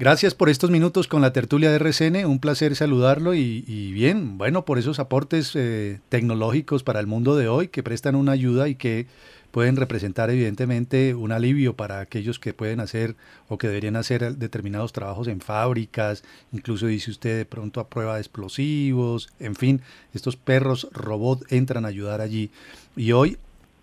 Gracias 0.00 0.32
por 0.32 0.48
estos 0.48 0.70
minutos 0.70 1.08
con 1.08 1.22
la 1.22 1.32
tertulia 1.32 1.70
de 1.70 1.74
RCN, 1.74 2.24
un 2.24 2.38
placer 2.38 2.76
saludarlo 2.76 3.34
y, 3.34 3.90
bien, 3.92 4.38
bueno, 4.38 4.64
por 4.64 4.78
esos 4.78 5.00
aportes 5.00 5.56
eh, 5.56 5.98
tecnológicos 6.08 6.84
para 6.84 7.00
el 7.00 7.08
mundo 7.08 7.34
de 7.34 7.48
hoy 7.48 7.66
que 7.66 7.82
prestan 7.82 8.14
una 8.14 8.30
ayuda 8.30 8.68
y 8.68 8.76
que 8.76 9.08
pueden 9.50 9.74
representar 9.74 10.30
evidentemente 10.30 11.16
un 11.16 11.32
alivio 11.32 11.74
para 11.74 11.98
aquellos 11.98 12.38
que 12.38 12.54
pueden 12.54 12.78
hacer 12.78 13.16
o 13.48 13.58
que 13.58 13.66
deberían 13.66 13.96
hacer 13.96 14.36
determinados 14.36 14.92
trabajos 14.92 15.26
en 15.26 15.40
fábricas, 15.40 16.22
incluso 16.52 16.86
dice 16.86 17.10
usted 17.10 17.36
de 17.36 17.44
pronto 17.44 17.80
a 17.80 17.88
prueba 17.88 18.14
de 18.14 18.20
explosivos, 18.20 19.28
en 19.40 19.56
fin, 19.56 19.80
estos 20.14 20.36
perros 20.36 20.86
robot 20.92 21.50
entran 21.50 21.84
a 21.84 21.88
ayudar 21.88 22.20
allí. 22.20 22.52
Y 22.94 23.10
hoy 23.10 23.36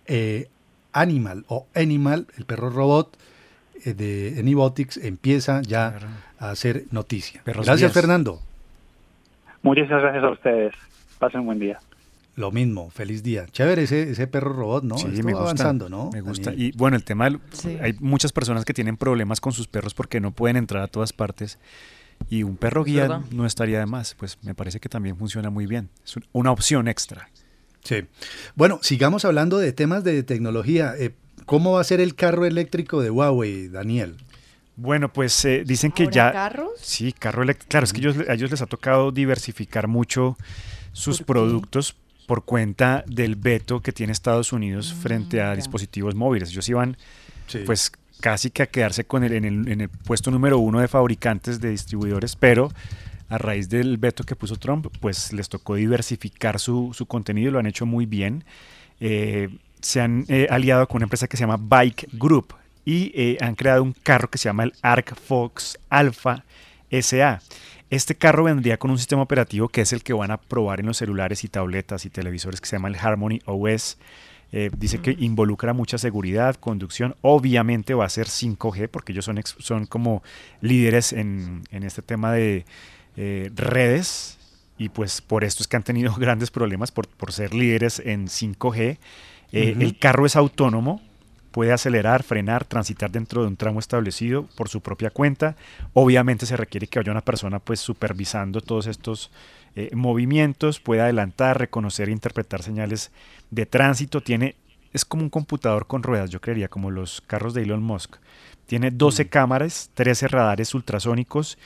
eh, 0.06 0.48
Animal 0.92 1.44
o 1.48 1.66
Animal, 1.74 2.26
el 2.36 2.44
perro 2.44 2.70
robot, 2.70 3.16
eh, 3.84 3.94
de 3.94 4.36
Anybotics 4.38 4.96
empieza 4.96 5.62
ya 5.62 5.98
a 6.38 6.50
hacer 6.50 6.84
noticia. 6.90 7.42
gracias, 7.44 7.92
Fernando. 7.92 8.40
Muchas 9.62 9.88
gracias 9.88 10.24
a 10.24 10.30
ustedes. 10.30 10.74
Pasen 11.18 11.40
un 11.40 11.46
buen 11.46 11.58
día. 11.58 11.78
Lo 12.36 12.50
mismo, 12.50 12.90
feliz 12.90 13.22
día. 13.22 13.46
Chévere 13.46 13.84
ese, 13.84 14.10
ese 14.10 14.26
perro 14.26 14.52
robot, 14.52 14.84
¿no? 14.84 14.98
Sí, 14.98 15.06
me 15.08 15.32
gusta, 15.32 15.38
avanzando, 15.38 15.88
¿no? 15.88 16.10
Me 16.12 16.20
gusta. 16.20 16.52
Y 16.52 16.72
bueno, 16.72 16.96
el 16.96 17.04
tema, 17.04 17.28
hay 17.80 17.94
muchas 18.00 18.32
personas 18.32 18.66
que 18.66 18.74
tienen 18.74 18.98
problemas 18.98 19.40
con 19.40 19.52
sus 19.52 19.66
perros 19.68 19.94
porque 19.94 20.20
no 20.20 20.32
pueden 20.32 20.56
entrar 20.56 20.82
a 20.82 20.86
todas 20.86 21.14
partes. 21.14 21.58
Y 22.28 22.42
un 22.42 22.56
perro 22.56 22.84
guía 22.84 23.22
no 23.30 23.46
estaría 23.46 23.78
de 23.78 23.86
más. 23.86 24.14
Pues 24.14 24.38
me 24.42 24.54
parece 24.54 24.80
que 24.80 24.88
también 24.88 25.16
funciona 25.16 25.48
muy 25.48 25.66
bien. 25.66 25.88
Es 26.04 26.16
una 26.32 26.50
opción 26.50 26.88
extra. 26.88 27.28
Sí. 27.86 28.04
Bueno, 28.56 28.80
sigamos 28.82 29.24
hablando 29.24 29.58
de 29.58 29.72
temas 29.72 30.02
de 30.02 30.22
tecnología. 30.22 30.94
Eh, 30.98 31.12
¿Cómo 31.44 31.72
va 31.72 31.80
a 31.80 31.84
ser 31.84 32.00
el 32.00 32.16
carro 32.16 32.44
eléctrico 32.44 33.00
de 33.00 33.10
Huawei, 33.10 33.68
Daniel? 33.68 34.16
Bueno, 34.74 35.12
pues 35.12 35.44
eh, 35.44 35.62
dicen 35.64 35.92
que 35.92 36.08
ya... 36.10 36.32
carros? 36.32 36.72
Sí, 36.80 37.12
carro 37.12 37.44
eléctrico. 37.44 37.70
Claro, 37.70 37.84
es 37.84 37.92
que 37.92 38.00
ellos, 38.00 38.16
a 38.28 38.34
ellos 38.34 38.50
les 38.50 38.60
ha 38.60 38.66
tocado 38.66 39.12
diversificar 39.12 39.86
mucho 39.86 40.36
sus 40.92 41.22
productos 41.22 41.96
por 42.26 42.44
cuenta 42.44 43.04
del 43.06 43.36
veto 43.36 43.80
que 43.80 43.92
tiene 43.92 44.12
Estados 44.12 44.52
Unidos 44.52 44.92
mm, 44.92 45.00
frente 45.00 45.40
a 45.40 45.54
dispositivos 45.54 46.16
móviles. 46.16 46.50
Ellos 46.50 46.68
iban, 46.68 46.96
pues, 47.64 47.92
casi 48.20 48.50
que 48.50 48.64
a 48.64 48.66
quedarse 48.66 49.04
con 49.04 49.22
el, 49.22 49.32
en, 49.32 49.44
el, 49.44 49.68
en 49.68 49.80
el 49.82 49.88
puesto 49.88 50.32
número 50.32 50.58
uno 50.58 50.80
de 50.80 50.88
fabricantes 50.88 51.60
de 51.60 51.70
distribuidores, 51.70 52.34
pero 52.34 52.72
a 53.28 53.38
raíz 53.38 53.68
del 53.68 53.96
veto 53.98 54.24
que 54.24 54.36
puso 54.36 54.56
Trump, 54.56 54.86
pues 55.00 55.32
les 55.32 55.48
tocó 55.48 55.74
diversificar 55.74 56.58
su, 56.58 56.92
su 56.94 57.06
contenido 57.06 57.48
y 57.48 57.52
lo 57.52 57.58
han 57.58 57.66
hecho 57.66 57.86
muy 57.86 58.06
bien. 58.06 58.44
Eh, 59.00 59.48
se 59.80 60.00
han 60.00 60.24
eh, 60.28 60.46
aliado 60.50 60.86
con 60.86 60.96
una 60.96 61.04
empresa 61.04 61.26
que 61.26 61.36
se 61.36 61.42
llama 61.42 61.58
Bike 61.60 62.08
Group 62.12 62.54
y 62.84 63.12
eh, 63.14 63.36
han 63.40 63.54
creado 63.54 63.82
un 63.82 63.92
carro 63.92 64.30
que 64.30 64.38
se 64.38 64.48
llama 64.48 64.64
el 64.64 64.72
Arc 64.82 65.16
Fox 65.16 65.78
Alpha 65.90 66.44
SA. 66.90 67.40
Este 67.90 68.14
carro 68.14 68.44
vendría 68.44 68.78
con 68.78 68.90
un 68.90 68.98
sistema 68.98 69.22
operativo 69.22 69.68
que 69.68 69.80
es 69.80 69.92
el 69.92 70.02
que 70.02 70.12
van 70.12 70.30
a 70.30 70.38
probar 70.38 70.80
en 70.80 70.86
los 70.86 70.96
celulares 70.96 71.44
y 71.44 71.48
tabletas 71.48 72.04
y 72.04 72.10
televisores 72.10 72.60
que 72.60 72.66
se 72.66 72.76
llama 72.76 72.88
el 72.88 72.96
Harmony 72.96 73.40
OS. 73.44 73.98
Dice 74.78 75.00
que 75.02 75.14
involucra 75.18 75.74
mucha 75.74 75.98
seguridad, 75.98 76.54
conducción. 76.54 77.14
Obviamente 77.20 77.92
va 77.92 78.06
a 78.06 78.08
ser 78.08 78.28
5G 78.28 78.88
porque 78.88 79.12
ellos 79.12 79.26
son, 79.26 79.38
son 79.44 79.84
como 79.84 80.22
líderes 80.62 81.12
en, 81.12 81.64
en 81.70 81.82
este 81.82 82.00
tema 82.00 82.32
de 82.32 82.64
redes 83.16 84.36
y 84.78 84.90
pues 84.90 85.20
por 85.20 85.44
esto 85.44 85.62
es 85.62 85.68
que 85.68 85.76
han 85.76 85.82
tenido 85.82 86.14
grandes 86.18 86.50
problemas 86.50 86.90
por, 86.92 87.08
por 87.08 87.32
ser 87.32 87.54
líderes 87.54 88.00
en 88.04 88.26
5G. 88.26 88.98
Eh, 89.52 89.76
el 89.78 89.98
carro 89.98 90.26
es 90.26 90.36
autónomo, 90.36 91.00
puede 91.50 91.72
acelerar, 91.72 92.22
frenar, 92.22 92.64
transitar 92.64 93.10
dentro 93.10 93.42
de 93.42 93.48
un 93.48 93.56
tramo 93.56 93.80
establecido 93.80 94.46
por 94.56 94.68
su 94.68 94.80
propia 94.80 95.10
cuenta. 95.10 95.56
Obviamente 95.94 96.46
se 96.46 96.56
requiere 96.56 96.86
que 96.86 96.98
haya 96.98 97.12
una 97.12 97.22
persona 97.22 97.58
pues 97.58 97.80
supervisando 97.80 98.60
todos 98.60 98.86
estos 98.86 99.30
eh, 99.76 99.90
movimientos, 99.94 100.80
puede 100.80 101.02
adelantar, 101.02 101.58
reconocer 101.58 102.08
e 102.08 102.12
interpretar 102.12 102.62
señales 102.62 103.10
de 103.50 103.66
tránsito. 103.66 104.20
Tiene, 104.20 104.56
es 104.92 105.04
como 105.04 105.22
un 105.22 105.30
computador 105.30 105.86
con 105.86 106.02
ruedas, 106.02 106.30
yo 106.30 106.40
creería, 106.40 106.68
como 106.68 106.90
los 106.90 107.22
carros 107.22 107.54
de 107.54 107.62
Elon 107.62 107.82
Musk. 107.82 108.16
Tiene 108.66 108.90
12 108.90 109.28
cámaras, 109.28 109.90
13 109.94 110.28
radares 110.28 110.74
ultrasónicos 110.74 111.56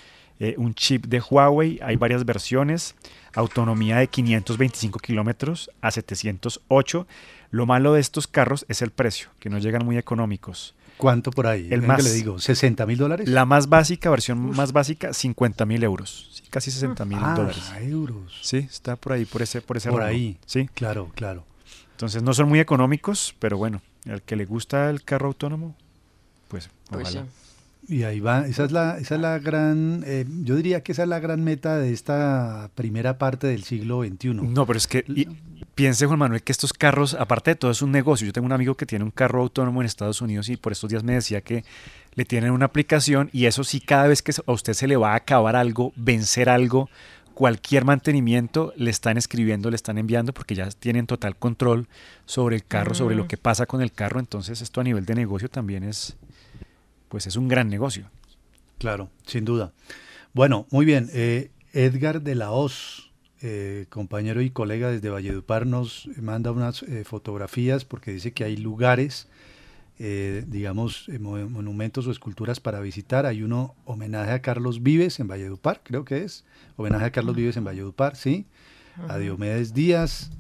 eh, 0.40 0.54
un 0.58 0.74
chip 0.74 1.06
de 1.06 1.20
Huawei, 1.20 1.78
hay 1.82 1.94
varias 1.96 2.24
versiones, 2.24 2.94
autonomía 3.34 3.98
de 3.98 4.08
525 4.08 4.98
kilómetros 4.98 5.70
a 5.80 5.90
708. 5.92 7.06
Lo 7.52 7.66
malo 7.66 7.92
de 7.92 8.00
estos 8.00 8.26
carros 8.26 8.64
es 8.68 8.80
el 8.82 8.90
precio, 8.90 9.28
que 9.38 9.50
no 9.50 9.58
llegan 9.58 9.84
muy 9.84 9.96
económicos. 9.98 10.74
¿Cuánto 10.96 11.30
por 11.30 11.46
ahí? 11.46 11.68
El 11.70 11.82
más, 11.82 12.02
le 12.04 12.12
digo, 12.12 12.36
¿60 12.36 12.86
mil 12.86 12.98
dólares? 12.98 13.28
La 13.28 13.44
más 13.46 13.68
básica, 13.68 14.10
versión 14.10 14.38
más 14.54 14.72
básica, 14.72 15.12
50 15.14 15.64
mil 15.66 15.82
euros. 15.82 16.28
Sí, 16.32 16.42
casi 16.50 16.70
60 16.70 17.04
mil 17.06 17.18
Ah, 17.20 17.34
dólares. 17.36 17.72
euros. 17.80 18.38
Sí, 18.42 18.58
está 18.58 18.96
por 18.96 19.12
ahí, 19.14 19.24
por 19.24 19.40
ese, 19.42 19.62
por 19.62 19.76
ese 19.78 19.88
Por 19.90 20.00
rango. 20.00 20.12
ahí. 20.12 20.38
Sí. 20.46 20.68
Claro, 20.74 21.10
claro. 21.14 21.44
Entonces 21.92 22.22
no 22.22 22.34
son 22.34 22.48
muy 22.48 22.60
económicos, 22.60 23.34
pero 23.38 23.56
bueno, 23.56 23.80
al 24.10 24.22
que 24.22 24.36
le 24.36 24.44
gusta 24.44 24.90
el 24.90 25.02
carro 25.02 25.28
autónomo, 25.28 25.74
pues, 26.48 26.68
Pues 26.90 27.08
ojalá. 27.08 27.26
Y 27.88 28.04
ahí 28.04 28.20
va, 28.20 28.46
esa 28.46 28.64
es 28.64 28.72
la, 28.72 28.98
esa 28.98 29.14
es 29.16 29.20
la 29.20 29.38
gran, 29.38 30.04
eh, 30.06 30.24
yo 30.44 30.54
diría 30.54 30.82
que 30.82 30.92
esa 30.92 31.02
es 31.02 31.08
la 31.08 31.18
gran 31.18 31.42
meta 31.42 31.76
de 31.78 31.92
esta 31.92 32.70
primera 32.74 33.18
parte 33.18 33.46
del 33.48 33.64
siglo 33.64 34.02
XXI. 34.04 34.34
No, 34.34 34.66
pero 34.66 34.76
es 34.76 34.86
que 34.86 35.04
y- 35.08 35.26
piense, 35.74 36.06
Juan 36.06 36.18
Manuel, 36.18 36.42
que 36.42 36.52
estos 36.52 36.72
carros, 36.72 37.14
aparte 37.14 37.52
de 37.52 37.54
todo, 37.56 37.70
es 37.70 37.82
un 37.82 37.90
negocio. 37.90 38.26
Yo 38.26 38.32
tengo 38.32 38.46
un 38.46 38.52
amigo 38.52 38.76
que 38.76 38.86
tiene 38.86 39.04
un 39.04 39.10
carro 39.10 39.42
autónomo 39.42 39.80
en 39.80 39.86
Estados 39.86 40.20
Unidos 40.20 40.48
y 40.50 40.56
por 40.56 40.72
estos 40.72 40.90
días 40.90 41.02
me 41.02 41.14
decía 41.14 41.40
que 41.40 41.64
le 42.14 42.24
tienen 42.24 42.52
una 42.52 42.66
aplicación 42.66 43.28
y 43.32 43.46
eso 43.46 43.64
sí, 43.64 43.80
cada 43.80 44.06
vez 44.06 44.22
que 44.22 44.32
a 44.46 44.52
usted 44.52 44.74
se 44.74 44.86
le 44.86 44.96
va 44.96 45.12
a 45.12 45.16
acabar 45.16 45.56
algo, 45.56 45.92
vencer 45.96 46.48
algo, 46.48 46.88
cualquier 47.34 47.84
mantenimiento, 47.86 48.72
le 48.76 48.90
están 48.90 49.16
escribiendo, 49.16 49.70
le 49.70 49.76
están 49.76 49.96
enviando 49.96 50.34
porque 50.34 50.54
ya 50.54 50.68
tienen 50.70 51.06
total 51.06 51.34
control 51.36 51.88
sobre 52.26 52.56
el 52.56 52.64
carro, 52.64 52.94
sobre 52.94 53.16
lo 53.16 53.24
Mm. 53.24 53.28
que 53.28 53.36
pasa 53.38 53.64
con 53.66 53.80
el 53.80 53.90
carro. 53.92 54.20
Entonces 54.20 54.60
esto 54.60 54.80
a 54.80 54.84
nivel 54.84 55.06
de 55.06 55.14
negocio 55.14 55.48
también 55.48 55.82
es, 55.84 56.16
pues 57.10 57.26
es 57.26 57.36
un 57.36 57.48
gran 57.48 57.68
negocio. 57.68 58.08
Claro, 58.78 59.10
sin 59.26 59.44
duda. 59.44 59.72
Bueno, 60.32 60.66
muy 60.70 60.86
bien. 60.86 61.10
eh, 61.12 61.50
Edgar 61.74 62.22
de 62.22 62.34
la 62.34 62.50
Hoz, 62.50 63.10
eh, 63.42 63.84
compañero 63.90 64.40
y 64.40 64.48
colega 64.50 64.90
desde 64.90 65.10
Valledupar, 65.10 65.66
nos 65.66 66.08
manda 66.16 66.50
unas 66.50 66.82
eh, 66.84 67.04
fotografías 67.04 67.84
porque 67.84 68.10
dice 68.12 68.32
que 68.32 68.44
hay 68.44 68.56
lugares, 68.56 69.28
eh, 69.98 70.44
digamos, 70.46 71.08
eh, 71.10 71.18
mo- 71.18 71.48
monumentos 71.50 72.06
o 72.06 72.10
esculturas 72.10 72.58
para 72.60 72.80
visitar. 72.80 73.26
Hay 73.26 73.42
uno 73.42 73.74
homenaje 73.84 74.30
a 74.30 74.40
Carlos 74.40 74.82
Vives 74.82 75.20
en 75.20 75.28
Valledupar, 75.28 75.82
creo 75.84 76.04
que 76.06 76.24
es. 76.24 76.44
Homenaje 76.76 77.04
a 77.04 77.10
Carlos 77.12 77.36
Vives 77.36 77.56
en 77.58 77.64
Valledupar, 77.64 78.16
sí. 78.16 78.46
A. 79.08 79.18
Diomedes 79.18 79.72
Díaz, 79.74 80.30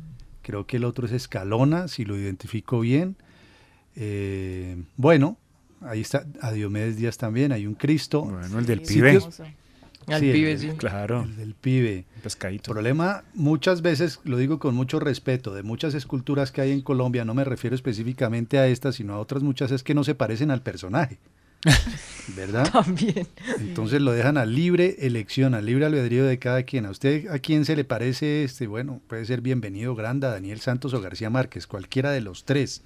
creo 0.42 0.66
que 0.66 0.76
el 0.78 0.84
otro 0.84 1.06
es 1.06 1.12
Escalona, 1.12 1.88
si 1.88 2.04
lo 2.04 2.16
identifico 2.18 2.80
bien. 2.80 3.16
Eh, 3.96 4.82
bueno, 4.96 5.36
ahí 5.80 6.00
está, 6.00 6.24
a 6.40 6.52
Diomedes 6.52 6.96
Díaz 6.96 7.16
también, 7.18 7.52
hay 7.52 7.66
un 7.66 7.74
Cristo. 7.74 8.22
Bueno, 8.22 8.58
el 8.58 8.66
del 8.66 8.84
Sitios- 8.86 9.36
pibe. 9.36 9.54
Al 10.06 10.24
el 10.24 10.32
pibe, 10.32 10.58
sí. 10.58 10.68
Claro. 10.76 11.22
el 11.22 11.36
del 11.36 11.54
pibe. 11.54 12.04
Pescadito. 12.22 12.70
El 12.70 12.74
problema, 12.74 13.22
muchas 13.34 13.80
veces, 13.82 14.18
lo 14.24 14.38
digo 14.38 14.58
con 14.58 14.74
mucho 14.74 14.98
respeto, 14.98 15.54
de 15.54 15.62
muchas 15.62 15.94
esculturas 15.94 16.50
que 16.50 16.62
hay 16.62 16.72
en 16.72 16.80
Colombia, 16.80 17.24
no 17.24 17.34
me 17.34 17.44
refiero 17.44 17.76
específicamente 17.76 18.58
a 18.58 18.66
estas, 18.66 18.96
sino 18.96 19.14
a 19.14 19.18
otras 19.18 19.42
muchas, 19.42 19.70
es 19.70 19.82
que 19.84 19.94
no 19.94 20.02
se 20.02 20.14
parecen 20.14 20.50
al 20.50 20.62
personaje. 20.62 21.18
¿Verdad? 22.36 22.68
También. 22.72 23.26
Entonces 23.58 24.00
lo 24.00 24.12
dejan 24.12 24.38
a 24.38 24.46
libre 24.46 24.96
elección, 25.00 25.54
a 25.54 25.60
libre 25.60 25.84
albedrío 25.84 26.24
de 26.24 26.38
cada 26.38 26.62
quien. 26.62 26.86
A 26.86 26.90
usted, 26.90 27.28
a 27.28 27.38
quién 27.38 27.64
se 27.64 27.76
le 27.76 27.84
parece, 27.84 28.44
este, 28.44 28.66
bueno, 28.66 29.00
puede 29.06 29.26
ser 29.26 29.42
bienvenido 29.42 29.94
Granda, 29.94 30.30
Daniel 30.30 30.60
Santos 30.60 30.94
o 30.94 31.00
García 31.02 31.28
Márquez, 31.30 31.66
cualquiera 31.66 32.10
de 32.10 32.22
los 32.22 32.44
tres. 32.44 32.82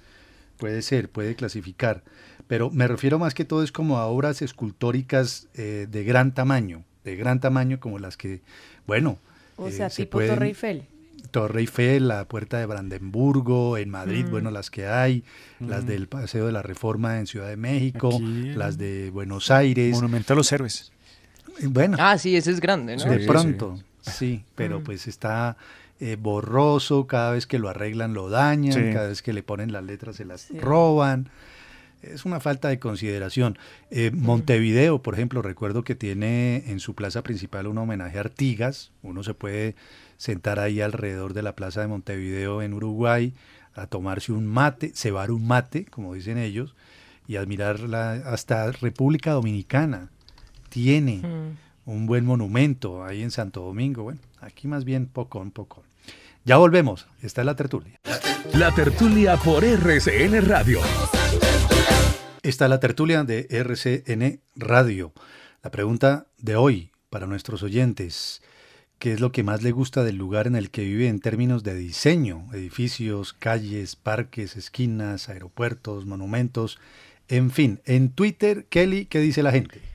Puede 0.57 0.81
ser, 0.81 1.09
puede 1.09 1.35
clasificar. 1.35 2.03
Pero 2.47 2.69
me 2.69 2.87
refiero 2.87 3.17
más 3.19 3.33
que 3.33 3.45
todo 3.45 3.63
es 3.63 3.71
como 3.71 3.97
a 3.97 4.05
obras 4.05 4.41
escultóricas 4.41 5.47
eh, 5.55 5.87
de 5.89 6.03
gran 6.03 6.33
tamaño, 6.33 6.83
de 7.03 7.15
gran 7.15 7.39
tamaño 7.39 7.79
como 7.79 7.99
las 7.99 8.17
que, 8.17 8.41
bueno, 8.87 9.17
O 9.57 9.67
eh, 9.67 9.71
sea, 9.71 9.89
se 9.89 10.03
tipo 10.03 10.17
pueden- 10.17 10.33
Torre 10.35 10.47
Eiffel. 10.47 10.83
Torre 11.31 11.61
Eiffel, 11.61 12.07
la 12.07 12.25
Puerta 12.25 12.59
de 12.59 12.65
Brandenburgo, 12.67 13.77
en 13.77 13.89
Madrid, 13.89 14.25
Mm. 14.27 14.29
bueno, 14.31 14.51
las 14.51 14.69
que 14.69 14.85
hay, 14.87 15.23
las 15.59 15.83
Mm. 15.83 15.87
del 15.87 16.07
Paseo 16.07 16.45
de 16.45 16.51
la 16.51 16.61
Reforma 16.61 17.19
en 17.19 17.25
Ciudad 17.27 17.47
de 17.49 17.57
México, 17.57 18.09
Aquí, 18.13 18.53
las 18.55 18.77
de 18.77 19.09
Buenos 19.09 19.49
Aires. 19.51 19.95
Monumento 19.95 20.33
a 20.33 20.35
los 20.35 20.51
héroes. 20.51 20.91
Bueno, 21.63 21.97
Ah, 21.99 22.17
sí, 22.17 22.35
ese 22.35 22.51
es 22.51 22.59
grande, 22.59 22.95
¿no? 22.97 23.05
de 23.05 23.19
Sí, 23.21 23.27
pronto, 23.27 23.79
sí, 24.01 24.43
pero 24.55 24.79
Mm. 24.79 24.83
pues 24.83 25.07
está 25.07 25.57
eh, 25.99 26.17
borroso, 26.19 27.07
cada 27.07 27.31
vez 27.31 27.47
que 27.47 27.59
lo 27.59 27.69
arreglan 27.69 28.13
lo 28.13 28.29
dañan, 28.29 28.73
Sí. 28.73 28.93
cada 28.93 29.07
vez 29.07 29.21
que 29.21 29.33
le 29.33 29.43
ponen 29.43 29.71
las 29.71 29.83
letras 29.83 30.17
se 30.17 30.25
las 30.25 30.41
Sí. 30.41 30.59
roban. 30.59 31.29
Es 32.01 32.25
una 32.25 32.39
falta 32.39 32.67
de 32.67 32.77
consideración. 32.77 33.57
Eh, 33.89 34.11
Montevideo, 34.13 35.01
por 35.01 35.13
ejemplo, 35.15 35.41
recuerdo 35.41 35.83
que 35.83 35.95
tiene 35.95 36.63
en 36.67 36.79
su 36.79 36.93
plaza 36.93 37.23
principal 37.23 37.65
un 37.67 37.77
homenaje 37.79 38.17
a 38.17 38.21
Artigas. 38.21 38.91
Uno 39.01 39.23
se 39.23 39.33
puede 39.33 39.75
sentar 40.17 40.59
ahí 40.59 40.81
alrededor 40.81 41.33
de 41.33 41.41
la 41.41 41.55
plaza 41.55 41.81
de 41.81 41.87
Montevideo 41.87 42.61
en 42.61 42.73
Uruguay 42.73 43.33
a 43.73 43.87
tomarse 43.87 44.31
un 44.33 44.45
mate, 44.45 44.91
cebar 44.93 45.31
un 45.31 45.47
mate, 45.47 45.85
como 45.85 46.13
dicen 46.13 46.37
ellos, 46.37 46.75
y 47.27 47.37
admirar 47.37 47.79
la, 47.79 48.11
hasta 48.13 48.71
República 48.71 49.31
Dominicana. 49.31 50.09
Tiene 50.69 51.17
Mm. 51.23 51.89
un 51.89 52.05
buen 52.05 52.25
monumento 52.25 53.03
ahí 53.03 53.21
en 53.23 53.31
Santo 53.31 53.61
Domingo. 53.61 54.03
Bueno, 54.03 54.19
aquí 54.45 54.67
más 54.67 54.85
bien 54.85 55.07
poco, 55.07 55.39
un 55.39 55.51
poco. 55.51 55.83
Ya 56.45 56.57
volvemos. 56.57 57.07
Está 57.21 57.43
la 57.43 57.55
tertulia. 57.55 57.99
La 58.53 58.73
tertulia 58.73 59.37
por 59.37 59.63
RCN 59.63 60.45
Radio. 60.45 60.79
Está 62.43 62.67
la 62.67 62.79
tertulia 62.79 63.23
de 63.23 63.47
RCN 63.49 64.39
Radio. 64.55 65.11
La 65.63 65.71
pregunta 65.71 66.27
de 66.37 66.55
hoy 66.55 66.91
para 67.09 67.25
nuestros 67.25 67.63
oyentes. 67.63 68.43
¿Qué 68.99 69.11
es 69.13 69.19
lo 69.19 69.31
que 69.31 69.43
más 69.43 69.63
le 69.63 69.71
gusta 69.71 70.03
del 70.03 70.15
lugar 70.15 70.47
en 70.47 70.55
el 70.55 70.69
que 70.69 70.83
vive 70.83 71.07
en 71.07 71.19
términos 71.19 71.63
de 71.63 71.73
diseño? 71.73 72.47
Edificios, 72.53 73.33
calles, 73.33 73.95
parques, 73.95 74.55
esquinas, 74.55 75.27
aeropuertos, 75.27 76.05
monumentos. 76.05 76.79
En 77.27 77.49
fin, 77.49 77.81
en 77.85 78.09
Twitter, 78.09 78.67
Kelly, 78.69 79.07
¿qué 79.07 79.19
dice 79.19 79.41
la 79.41 79.51
gente? 79.51 79.94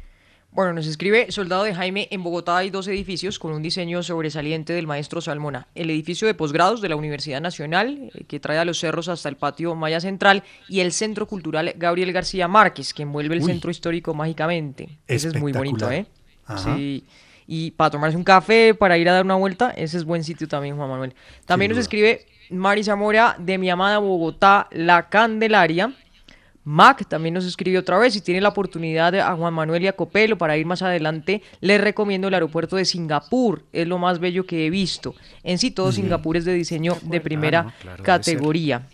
Bueno, 0.52 0.72
nos 0.72 0.88
escribe 0.88 1.30
Soldado 1.30 1.62
de 1.62 1.74
Jaime, 1.74 2.08
en 2.10 2.24
Bogotá 2.24 2.56
hay 2.56 2.70
dos 2.70 2.88
edificios 2.88 3.38
con 3.38 3.52
un 3.52 3.62
diseño 3.62 4.02
sobresaliente 4.02 4.72
del 4.72 4.88
maestro 4.88 5.20
Salmona. 5.20 5.68
El 5.76 5.90
edificio 5.90 6.26
de 6.26 6.34
posgrados 6.34 6.80
de 6.80 6.88
la 6.88 6.96
Universidad 6.96 7.40
Nacional, 7.40 8.10
eh, 8.12 8.24
que 8.24 8.40
trae 8.40 8.58
a 8.58 8.64
los 8.64 8.80
cerros 8.80 9.08
hasta 9.08 9.28
el 9.28 9.36
patio 9.36 9.76
Maya 9.76 10.00
Central, 10.00 10.42
y 10.68 10.80
el 10.80 10.90
Centro 10.90 11.28
Cultural 11.28 11.72
Gabriel 11.76 12.12
García 12.12 12.48
Márquez, 12.48 12.92
que 12.92 13.02
envuelve 13.02 13.36
el 13.36 13.42
Uy. 13.42 13.46
centro 13.46 13.70
histórico 13.70 14.12
mágicamente. 14.12 14.98
Ese 15.06 15.28
es 15.28 15.36
muy 15.36 15.52
bonito. 15.52 15.88
¿eh? 15.88 16.06
Ajá. 16.46 16.74
Sí. 16.74 17.04
Y 17.46 17.70
para 17.70 17.90
tomarse 17.90 18.16
un 18.16 18.24
café, 18.24 18.74
para 18.74 18.98
ir 18.98 19.08
a 19.08 19.12
dar 19.12 19.24
una 19.24 19.36
vuelta, 19.36 19.70
ese 19.70 19.98
es 19.98 20.04
buen 20.04 20.24
sitio 20.24 20.48
también, 20.48 20.76
Juan 20.76 20.88
Manuel. 20.88 21.14
También 21.46 21.70
nos 21.70 21.78
escribe 21.78 22.26
Mari 22.50 22.82
Zamora 22.82 23.36
de 23.38 23.56
mi 23.56 23.70
amada 23.70 23.98
Bogotá, 23.98 24.66
La 24.72 25.08
Candelaria. 25.08 25.94
Mac 26.64 27.06
también 27.08 27.34
nos 27.34 27.44
escribe 27.46 27.78
otra 27.78 27.98
vez. 27.98 28.12
Si 28.12 28.20
tiene 28.20 28.40
la 28.40 28.50
oportunidad 28.50 29.14
a 29.14 29.34
Juan 29.34 29.54
Manuel 29.54 29.82
y 29.82 29.86
a 29.86 29.94
Copelo 29.94 30.36
para 30.38 30.56
ir 30.56 30.66
más 30.66 30.82
adelante, 30.82 31.42
les 31.60 31.80
recomiendo 31.80 32.28
el 32.28 32.34
aeropuerto 32.34 32.76
de 32.76 32.84
Singapur. 32.84 33.64
Es 33.72 33.88
lo 33.88 33.98
más 33.98 34.18
bello 34.18 34.46
que 34.46 34.66
he 34.66 34.70
visto. 34.70 35.14
En 35.42 35.58
sí, 35.58 35.70
todo 35.70 35.92
Singapur 35.92 36.36
es 36.36 36.44
de 36.44 36.54
diseño 36.54 36.96
de 37.02 37.20
primera 37.20 37.74
claro, 37.80 38.02
categoría. 38.02 38.86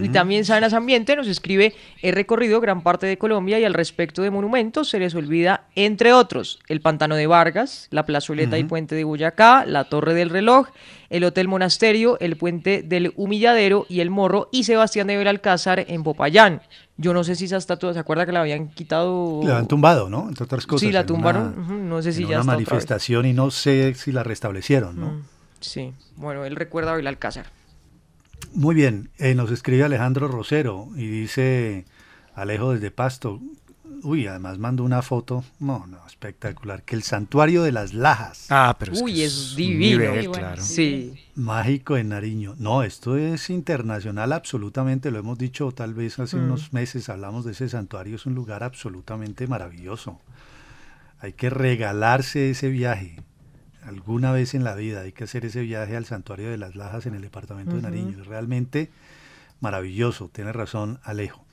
Y 0.00 0.10
también 0.10 0.44
Sanas 0.44 0.72
Ambiente 0.72 1.16
nos 1.16 1.26
escribe, 1.26 1.74
he 2.00 2.12
recorrido 2.12 2.60
gran 2.60 2.82
parte 2.82 3.06
de 3.06 3.18
Colombia 3.18 3.58
y 3.58 3.64
al 3.64 3.74
respecto 3.74 4.22
de 4.22 4.30
monumentos 4.30 4.88
se 4.88 5.00
les 5.00 5.14
olvida, 5.16 5.64
entre 5.74 6.12
otros, 6.12 6.60
el 6.68 6.80
Pantano 6.80 7.16
de 7.16 7.26
Vargas, 7.26 7.88
la 7.90 8.06
plazoleta 8.06 8.56
y 8.56 8.64
puente 8.64 8.94
de 8.94 9.02
Boyacá, 9.02 9.64
la 9.66 9.84
Torre 9.84 10.14
del 10.14 10.30
Reloj, 10.30 10.68
el 11.10 11.24
Hotel 11.24 11.48
Monasterio, 11.48 12.18
el 12.20 12.36
puente 12.36 12.82
del 12.82 13.12
Humilladero 13.16 13.84
y 13.88 13.98
el 14.00 14.10
Morro 14.10 14.48
y 14.52 14.62
Sebastián 14.64 15.08
de 15.08 15.16
Belalcázar 15.16 15.84
en 15.88 16.04
Popayán. 16.04 16.62
Yo 16.96 17.12
no 17.12 17.24
sé 17.24 17.34
si 17.34 17.46
esa 17.46 17.56
estatua, 17.56 17.92
¿se 17.94 17.98
acuerda 17.98 18.26
que 18.26 18.32
la 18.32 18.40
habían 18.42 18.68
quitado? 18.68 19.40
La 19.44 19.58
han 19.58 19.66
tumbado, 19.68 20.08
¿no? 20.08 20.28
Entre 20.28 20.44
otras 20.44 20.66
cosas. 20.66 20.80
Sí, 20.86 20.92
la 20.92 21.04
tumbaron. 21.06 21.54
una- 21.58 21.74
No 21.84 22.02
sé 22.02 22.12
si 22.12 22.22
en 22.22 22.28
ya 22.28 22.36
una 22.36 22.40
está 22.40 22.52
otra 22.52 22.58
vez. 22.58 22.68
manifestación 22.70 23.26
y 23.26 23.32
no 23.32 23.50
sé 23.50 23.94
si 23.94 24.12
la 24.12 24.22
restablecieron, 24.22 25.00
¿no? 25.00 25.06
Mm, 25.08 25.22
Sí, 25.60 25.92
bueno, 26.16 26.44
él 26.44 26.54
recuerda 26.54 26.92
a 26.92 26.96
Belalcázar. 26.96 27.46
Muy 28.54 28.74
bien, 28.74 29.10
eh, 29.18 29.34
nos 29.34 29.50
escribe 29.50 29.84
Alejandro 29.84 30.28
Rosero 30.28 30.88
y 30.96 31.06
dice 31.06 31.84
Alejo 32.34 32.72
desde 32.72 32.90
Pasto. 32.90 33.40
Uy, 34.02 34.26
además 34.26 34.58
mandó 34.58 34.84
una 34.84 35.02
foto, 35.02 35.42
no, 35.58 35.86
no, 35.88 35.98
espectacular, 36.06 36.82
que 36.84 36.94
el 36.94 37.02
santuario 37.02 37.62
de 37.64 37.72
las 37.72 37.94
Lajas, 37.94 38.46
Ah, 38.48 38.76
pero 38.78 38.92
es 38.92 39.02
Uy, 39.02 39.14
que 39.14 39.24
es 39.24 39.56
divino. 39.56 39.98
nivel, 40.00 40.08
Muy 40.18 40.26
bueno, 40.28 40.32
claro. 40.46 40.62
Sí. 40.62 41.14
mágico 41.34 41.96
en 41.96 42.10
Nariño. 42.10 42.54
No, 42.58 42.84
esto 42.84 43.16
es 43.16 43.50
internacional 43.50 44.32
absolutamente, 44.32 45.10
lo 45.10 45.18
hemos 45.18 45.36
dicho 45.38 45.72
tal 45.72 45.94
vez 45.94 46.18
hace 46.20 46.36
Mm. 46.36 46.44
unos 46.44 46.72
meses, 46.72 47.08
hablamos 47.08 47.44
de 47.44 47.52
ese 47.52 47.68
santuario, 47.68 48.16
es 48.16 48.26
un 48.26 48.34
lugar 48.34 48.62
absolutamente 48.62 49.46
maravilloso. 49.48 50.20
Hay 51.20 51.32
que 51.32 51.50
regalarse 51.50 52.50
ese 52.50 52.68
viaje. 52.68 53.16
Alguna 53.88 54.32
vez 54.32 54.52
en 54.52 54.64
la 54.64 54.74
vida 54.74 55.00
hay 55.00 55.12
que 55.12 55.24
hacer 55.24 55.46
ese 55.46 55.62
viaje 55.62 55.96
al 55.96 56.04
santuario 56.04 56.50
de 56.50 56.58
las 56.58 56.76
Lajas 56.76 57.06
en 57.06 57.14
el 57.14 57.22
departamento 57.22 57.74
de. 57.74 57.80
Nariño. 57.80 58.20
Es 58.20 58.26
realmente 58.26 58.90
maravilloso, 59.60 60.28
tiene 60.30 60.52
razón 60.52 60.98
Alejo. 61.04 61.46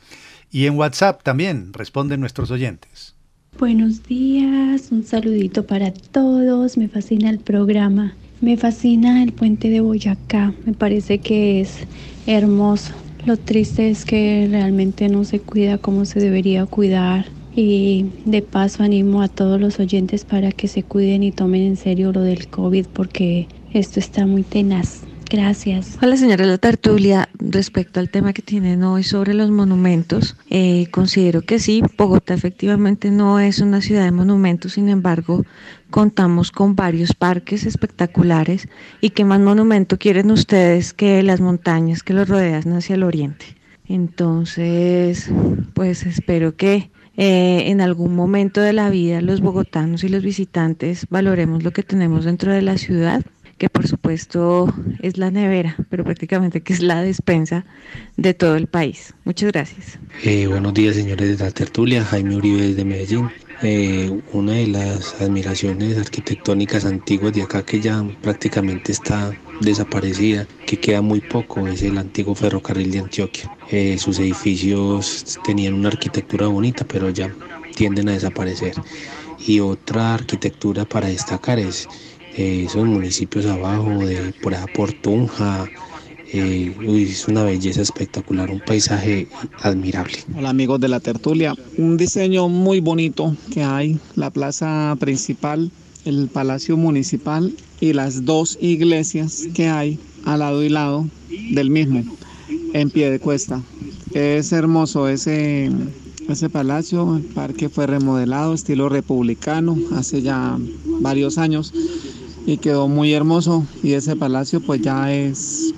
Y 0.52 0.66
en 0.66 0.78
WhatsApp 0.78 1.24
también 1.24 1.72
responden 1.72 2.20
nuestros 2.20 2.52
oyentes. 2.52 3.16
Buenos 3.58 4.04
días, 4.04 4.92
un 4.92 5.06
saludito 5.06 5.66
para 5.66 5.94
todos. 5.94 6.76
Me 6.76 6.90
fascina 6.90 7.30
el 7.30 7.40
programa. 7.40 8.16
Me 8.42 8.58
fascina 8.58 9.24
el 9.24 9.32
puente 9.32 9.70
de 9.70 9.80
Boyacá. 9.80 10.54
Me 10.66 10.74
parece 10.74 11.20
que 11.20 11.62
es 11.62 11.88
hermoso. 12.28 12.94
Lo 13.26 13.38
triste 13.38 13.90
es 13.90 14.04
que 14.04 14.50
realmente 14.52 15.08
no 15.08 15.24
se 15.24 15.40
cuida 15.40 15.78
como 15.78 16.04
se 16.04 16.20
debería 16.20 16.66
cuidar. 16.66 17.28
Y 17.56 18.12
de 18.26 18.42
paso 18.42 18.84
animo 18.84 19.22
a 19.22 19.30
todos 19.30 19.62
los 19.62 19.80
oyentes 19.80 20.26
para 20.26 20.52
que 20.52 20.68
se 20.68 20.84
cuiden 20.84 21.24
y 21.24 21.32
tomen 21.32 21.62
en 21.62 21.78
serio 21.78 22.12
lo 22.12 22.22
del 22.22 22.48
COVID 22.48 22.88
porque 22.88 23.48
esto 23.74 24.00
está 24.00 24.26
muy 24.26 24.44
tenaz. 24.44 25.04
Gracias. 25.30 25.98
Hola 26.02 26.18
señora 26.18 26.46
La 26.46 26.58
Tertulia, 26.58 27.30
respecto 27.40 28.00
al 28.00 28.10
tema 28.10 28.32
que 28.32 28.42
tienen 28.42 28.84
hoy 28.84 29.04
sobre 29.04 29.34
los 29.34 29.50
monumentos, 29.50 30.38
eh, 30.50 30.88
considero 30.92 31.42
que 31.42 31.60
sí, 31.60 31.82
Bogotá 31.98 32.36
efectivamente 32.36 33.10
no 33.10 33.40
es 33.40 33.60
una 33.60 33.82
ciudad 33.82 34.04
de 34.04 34.12
monumentos, 34.12 34.74
sin 34.74 34.88
embargo 34.88 35.44
contamos 35.90 36.52
con 36.52 36.76
varios 36.76 37.14
parques 37.14 37.66
espectaculares 37.66 38.68
y 39.02 39.12
qué 39.12 39.26
más 39.26 39.40
monumento 39.40 39.98
quieren 39.98 40.30
ustedes 40.30 40.94
que 40.94 41.24
las 41.24 41.42
montañas 41.42 42.04
que 42.04 42.14
los 42.14 42.30
rodean 42.30 42.74
hacia 42.74 42.96
el 42.96 43.04
oriente. 43.04 43.46
Entonces, 43.88 45.30
pues 45.74 46.06
espero 46.06 46.56
que 46.56 46.92
eh, 47.18 47.64
en 47.68 47.82
algún 47.82 48.16
momento 48.16 48.62
de 48.62 48.74
la 48.74 48.90
vida 48.90 49.22
los 49.22 49.42
bogotanos 49.42 50.04
y 50.04 50.10
los 50.10 50.24
visitantes 50.24 51.08
valoremos 51.10 51.64
lo 51.64 51.72
que 51.72 51.84
tenemos 51.84 52.26
dentro 52.26 52.52
de 52.52 52.62
la 52.62 52.78
ciudad 52.78 53.24
que 53.58 53.70
por 53.70 53.88
supuesto 53.88 54.74
es 55.02 55.18
la 55.18 55.32
nevera, 55.32 55.78
pero 55.90 56.04
prácticamente 56.04 56.62
que 56.62 56.74
es 56.74 56.82
la 56.82 57.02
despensa 57.02 57.66
de 58.18 58.34
todo 58.34 58.56
el 58.58 58.68
país. 58.68 59.14
Muchas 59.24 59.52
gracias. 59.52 59.98
Eh, 60.24 60.48
buenos 60.48 60.74
días, 60.74 60.96
señores 60.96 61.38
de 61.38 61.44
la 61.44 61.52
tertulia. 61.52 62.04
Jaime 62.04 62.36
Uribe 62.36 62.74
de 62.74 62.86
Medellín. 62.86 63.30
Eh, 63.62 64.12
una 64.34 64.54
de 64.54 64.68
las 64.68 65.22
admiraciones 65.22 65.98
arquitectónicas 65.98 66.84
antiguas 66.84 67.34
de 67.34 67.44
acá 67.44 67.64
que 67.64 67.80
ya 67.80 68.06
prácticamente 68.22 68.92
está 68.92 69.32
desaparecida, 69.62 70.46
que 70.68 70.78
queda 70.78 71.02
muy 71.02 71.22
poco, 71.22 71.66
es 71.68 71.82
el 71.82 71.98
antiguo 71.98 72.36
ferrocarril 72.36 72.92
de 72.92 73.00
Antioquia. 73.00 73.58
Eh, 73.72 73.98
sus 73.98 74.20
edificios 74.20 75.40
tenían 75.46 75.74
una 75.74 75.88
arquitectura 75.88 76.48
bonita, 76.48 76.86
pero 76.86 77.10
ya 77.10 77.34
tienden 77.76 78.10
a 78.10 78.14
desaparecer. 78.14 78.74
Y 79.40 79.62
otra 79.62 80.14
arquitectura 80.14 80.84
para 80.86 81.08
destacar 81.08 81.58
es 81.58 81.88
eh, 82.36 82.66
esos 82.68 82.86
municipios 82.86 83.46
abajo, 83.46 84.06
de 84.06 84.34
por 84.42 84.54
allá 84.54 84.66
por 84.74 84.92
Tunja. 84.92 85.66
Eh, 86.34 86.76
es 86.88 87.28
una 87.28 87.44
belleza 87.44 87.82
espectacular, 87.82 88.50
un 88.50 88.60
paisaje 88.60 89.28
admirable. 89.62 90.18
Hola 90.36 90.50
amigos 90.50 90.80
de 90.80 90.88
la 90.88 91.00
tertulia, 91.00 91.54
un 91.78 91.98
diseño 91.98 92.50
muy 92.50 92.80
bonito 92.80 93.36
que 93.52 93.64
hay, 93.64 94.00
la 94.16 94.32
plaza 94.32 94.96
principal, 95.00 95.72
el 96.04 96.28
palacio 96.28 96.78
municipal 96.78 97.54
y 97.80 97.94
las 97.94 98.26
dos 98.26 98.58
iglesias 98.60 99.44
que 99.54 99.68
hay 99.68 100.00
al 100.26 100.40
lado 100.40 100.64
y 100.64 100.70
lado 100.70 101.08
del 101.52 101.70
mismo, 101.70 102.04
en 102.74 102.90
pie 102.90 103.12
de 103.12 103.20
cuesta. 103.20 103.62
Es 104.14 104.52
hermoso 104.52 105.08
ese, 105.08 105.70
ese 106.28 106.50
palacio, 106.50 107.18
el 107.18 107.24
parque 107.24 107.70
fue 107.70 107.86
remodelado 107.86 108.54
estilo 108.56 108.90
republicano 108.90 109.78
hace 109.94 110.24
ya 110.24 110.58
varios 111.02 111.38
años 111.38 111.72
y 112.48 112.58
quedó 112.58 112.88
muy 112.88 113.14
hermoso 113.14 113.66
y 113.84 113.94
ese 113.94 114.16
palacio 114.16 114.60
pues 114.62 114.82
ya 114.82 115.14
es 115.14 115.74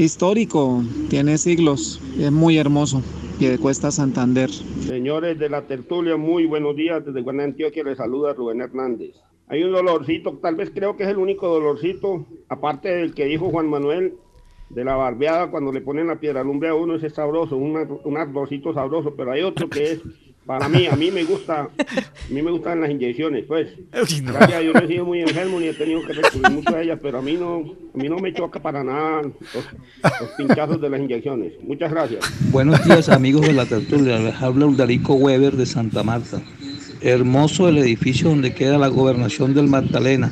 histórico, 0.00 0.82
tiene 1.10 1.36
siglos, 1.36 2.00
es 2.18 2.32
muy 2.32 2.56
hermoso. 2.56 3.02
Cuesta 3.60 3.90
Santander. 3.90 4.50
Señores 4.50 5.38
de 5.38 5.48
la 5.48 5.62
tertulia, 5.62 6.18
muy 6.18 6.44
buenos 6.44 6.76
días. 6.76 7.04
Desde 7.04 7.22
Guanajuato, 7.22 7.50
Antioquia 7.52 7.84
les 7.84 7.96
saluda 7.96 8.34
Rubén 8.34 8.60
Hernández. 8.60 9.14
Hay 9.48 9.62
un 9.62 9.72
dolorcito, 9.72 10.38
tal 10.42 10.56
vez 10.56 10.70
creo 10.74 10.96
que 10.96 11.04
es 11.04 11.08
el 11.08 11.16
único 11.16 11.48
dolorcito, 11.48 12.26
aparte 12.50 12.90
del 12.90 13.14
que 13.14 13.24
dijo 13.24 13.48
Juan 13.48 13.68
Manuel, 13.68 14.14
de 14.68 14.84
la 14.84 14.94
barbeada 14.94 15.50
cuando 15.50 15.72
le 15.72 15.80
ponen 15.80 16.08
la 16.08 16.20
piedra 16.20 16.44
lumbre 16.44 16.68
a 16.68 16.74
uno, 16.74 16.96
es 16.96 17.14
sabroso, 17.14 17.56
un 17.56 18.16
ardorcito 18.16 18.74
sabroso, 18.74 19.14
pero 19.16 19.32
hay 19.32 19.40
otro 19.40 19.70
que 19.70 19.92
es 19.92 20.02
para 20.46 20.68
mí, 20.68 20.86
a 20.86 20.96
mí 20.96 21.10
me 21.10 21.22
gusta, 21.24 21.62
a 21.62 22.32
mí 22.32 22.42
me 22.42 22.50
gustan 22.50 22.80
las 22.80 22.90
inyecciones, 22.90 23.44
pues. 23.46 23.68
Gracias 23.92 24.64
yo 24.64 24.72
no 24.72 24.80
he 24.80 24.88
sido 24.88 25.04
muy 25.04 25.20
enfermo 25.20 25.60
ni 25.60 25.68
he 25.68 25.74
tenido 25.74 26.04
que 26.06 26.14
recurrir 26.14 26.50
mucho 26.50 26.74
a 26.74 26.82
ellas, 26.82 26.98
pero 27.00 27.18
a 27.18 27.22
mí 27.22 27.34
no, 27.34 27.74
a 27.94 27.98
mí 27.98 28.08
no 28.08 28.18
me 28.18 28.32
choca 28.32 28.60
para 28.60 28.82
nada 28.82 29.22
los, 29.22 30.30
pinchazos 30.36 30.80
de 30.80 30.90
las 30.90 31.00
inyecciones. 31.00 31.52
Muchas 31.62 31.90
gracias. 31.90 32.24
Buenos 32.50 32.82
días, 32.84 33.08
amigos 33.08 33.42
de 33.42 33.52
la 33.52 33.66
tertulia. 33.66 34.18
Les 34.18 34.34
habla 34.36 34.66
Udarico 34.66 35.14
Weber 35.14 35.56
de 35.56 35.66
Santa 35.66 36.02
Marta. 36.02 36.40
Hermoso 37.00 37.68
el 37.68 37.78
edificio 37.78 38.30
donde 38.30 38.52
queda 38.52 38.76
la 38.78 38.88
gobernación 38.88 39.54
del 39.54 39.68
Magdalena. 39.68 40.30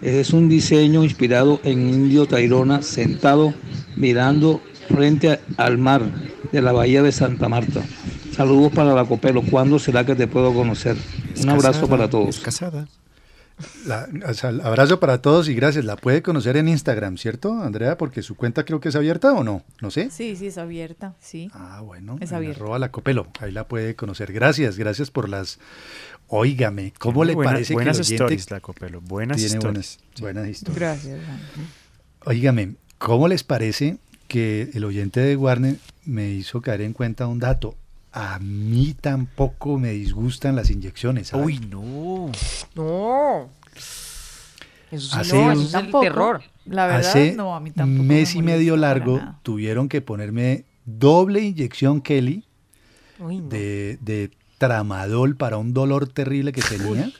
Es 0.00 0.32
un 0.32 0.48
diseño 0.48 1.04
inspirado 1.04 1.60
en 1.64 1.88
Indio 1.88 2.26
Tairona, 2.26 2.82
sentado 2.82 3.52
mirando 3.96 4.60
frente 4.88 5.40
al 5.56 5.78
mar 5.78 6.02
de 6.52 6.62
la 6.62 6.72
bahía 6.72 7.02
de 7.02 7.12
Santa 7.12 7.48
Marta. 7.48 7.82
Saludos 8.32 8.72
para 8.72 8.94
la 8.94 9.04
Copelo. 9.04 9.42
¿Cuándo 9.42 9.78
será 9.78 10.06
que 10.06 10.14
te 10.14 10.26
puedo 10.26 10.54
conocer? 10.54 10.96
Un 11.42 11.48
abrazo 11.48 11.88
para 11.88 12.08
todos. 12.08 12.40
casada. 12.40 12.88
abrazo 14.62 15.00
para 15.00 15.20
todos 15.20 15.48
y 15.48 15.54
gracias. 15.54 15.84
La 15.84 15.96
puede 15.96 16.22
conocer 16.22 16.56
en 16.56 16.68
Instagram, 16.68 17.16
¿cierto, 17.18 17.52
Andrea? 17.52 17.98
Porque 17.98 18.22
su 18.22 18.36
cuenta 18.36 18.64
creo 18.64 18.80
que 18.80 18.90
es 18.90 18.96
abierta 18.96 19.32
o 19.32 19.42
no, 19.42 19.64
no 19.80 19.90
sé. 19.90 20.10
Sí, 20.10 20.36
sí, 20.36 20.46
es 20.46 20.58
abierta, 20.58 21.14
sí. 21.20 21.50
Ah, 21.52 21.80
bueno. 21.84 22.16
Es 22.20 22.32
abierta. 22.32 22.60
Arroba 22.60 22.78
la 22.78 22.90
Copelo, 22.90 23.26
ahí 23.40 23.50
la 23.50 23.66
puede 23.66 23.96
conocer. 23.96 24.32
Gracias, 24.32 24.78
gracias 24.78 25.10
por 25.10 25.28
las... 25.28 25.58
Óigame, 26.30 26.92
¿cómo 26.98 27.24
le 27.24 27.34
parece 27.34 27.72
buenas 27.72 27.96
que 28.06 28.14
el 28.14 28.22
oyente... 28.22 28.44
la 28.50 28.60
Copelo, 28.60 29.00
buenas 29.00 29.38
tiene 29.38 29.58
Buenas, 29.58 29.98
buenas 30.20 30.46
historias. 30.46 30.78
Gracias. 30.78 31.20
Óigame, 32.24 32.74
¿cómo 32.98 33.28
les 33.28 33.44
parece 33.44 33.98
que 34.28 34.70
el 34.74 34.84
oyente 34.84 35.20
de 35.20 35.36
Warner 35.36 35.76
me 36.04 36.30
hizo 36.30 36.60
caer 36.60 36.82
en 36.82 36.92
cuenta 36.92 37.26
un 37.26 37.38
dato? 37.38 37.74
A 38.12 38.38
mí 38.38 38.94
tampoco 38.98 39.78
me 39.78 39.90
disgustan 39.90 40.56
las 40.56 40.70
inyecciones. 40.70 41.32
Uy, 41.32 41.58
no. 41.58 42.30
No. 42.74 43.50
Eso 44.90 45.16
hace 45.16 45.36
no, 45.36 45.52
es 45.52 45.74
el 45.74 45.90
terror. 45.90 46.42
La 46.64 46.86
verdad, 46.86 47.10
hace 47.10 47.32
no, 47.32 47.54
a 47.54 47.60
mí 47.60 47.70
tampoco. 47.70 48.04
mes 48.04 48.34
y 48.34 48.42
medio 48.42 48.76
largo 48.76 49.20
tuvieron 49.42 49.88
que 49.88 50.00
ponerme 50.00 50.64
doble 50.84 51.40
inyección 51.40 52.00
Kelly 52.00 52.44
de, 53.18 53.98
de, 54.00 54.30
tramadol 54.56 55.36
para 55.36 55.56
un 55.58 55.72
dolor 55.72 56.08
terrible 56.08 56.52
que 56.52 56.62
tenía. 56.62 57.10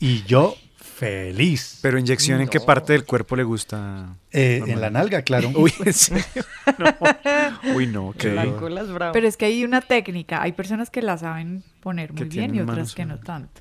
Y 0.00 0.22
yo 0.24 0.54
feliz. 0.98 1.78
Pero 1.80 1.98
inyección, 1.98 2.40
¿en 2.40 2.48
qué 2.48 2.60
parte 2.60 2.92
del 2.92 3.04
cuerpo 3.04 3.36
le 3.36 3.44
gusta? 3.44 4.16
Eh, 4.32 4.62
en 4.66 4.80
la 4.80 4.90
nalga, 4.90 5.22
claro. 5.22 5.50
Uy, 5.54 5.72
Uy, 7.74 7.86
no, 7.86 8.12
qué 8.18 8.52
Pero 9.12 9.28
es 9.28 9.36
que 9.36 9.44
hay 9.46 9.64
una 9.64 9.80
técnica. 9.80 10.42
Hay 10.42 10.52
personas 10.52 10.90
que 10.90 11.02
la 11.02 11.16
saben 11.16 11.62
poner 11.80 12.12
muy 12.12 12.24
bien 12.24 12.54
y 12.54 12.60
otras 12.60 12.94
que 12.94 13.04
no 13.04 13.18
tanto. 13.18 13.60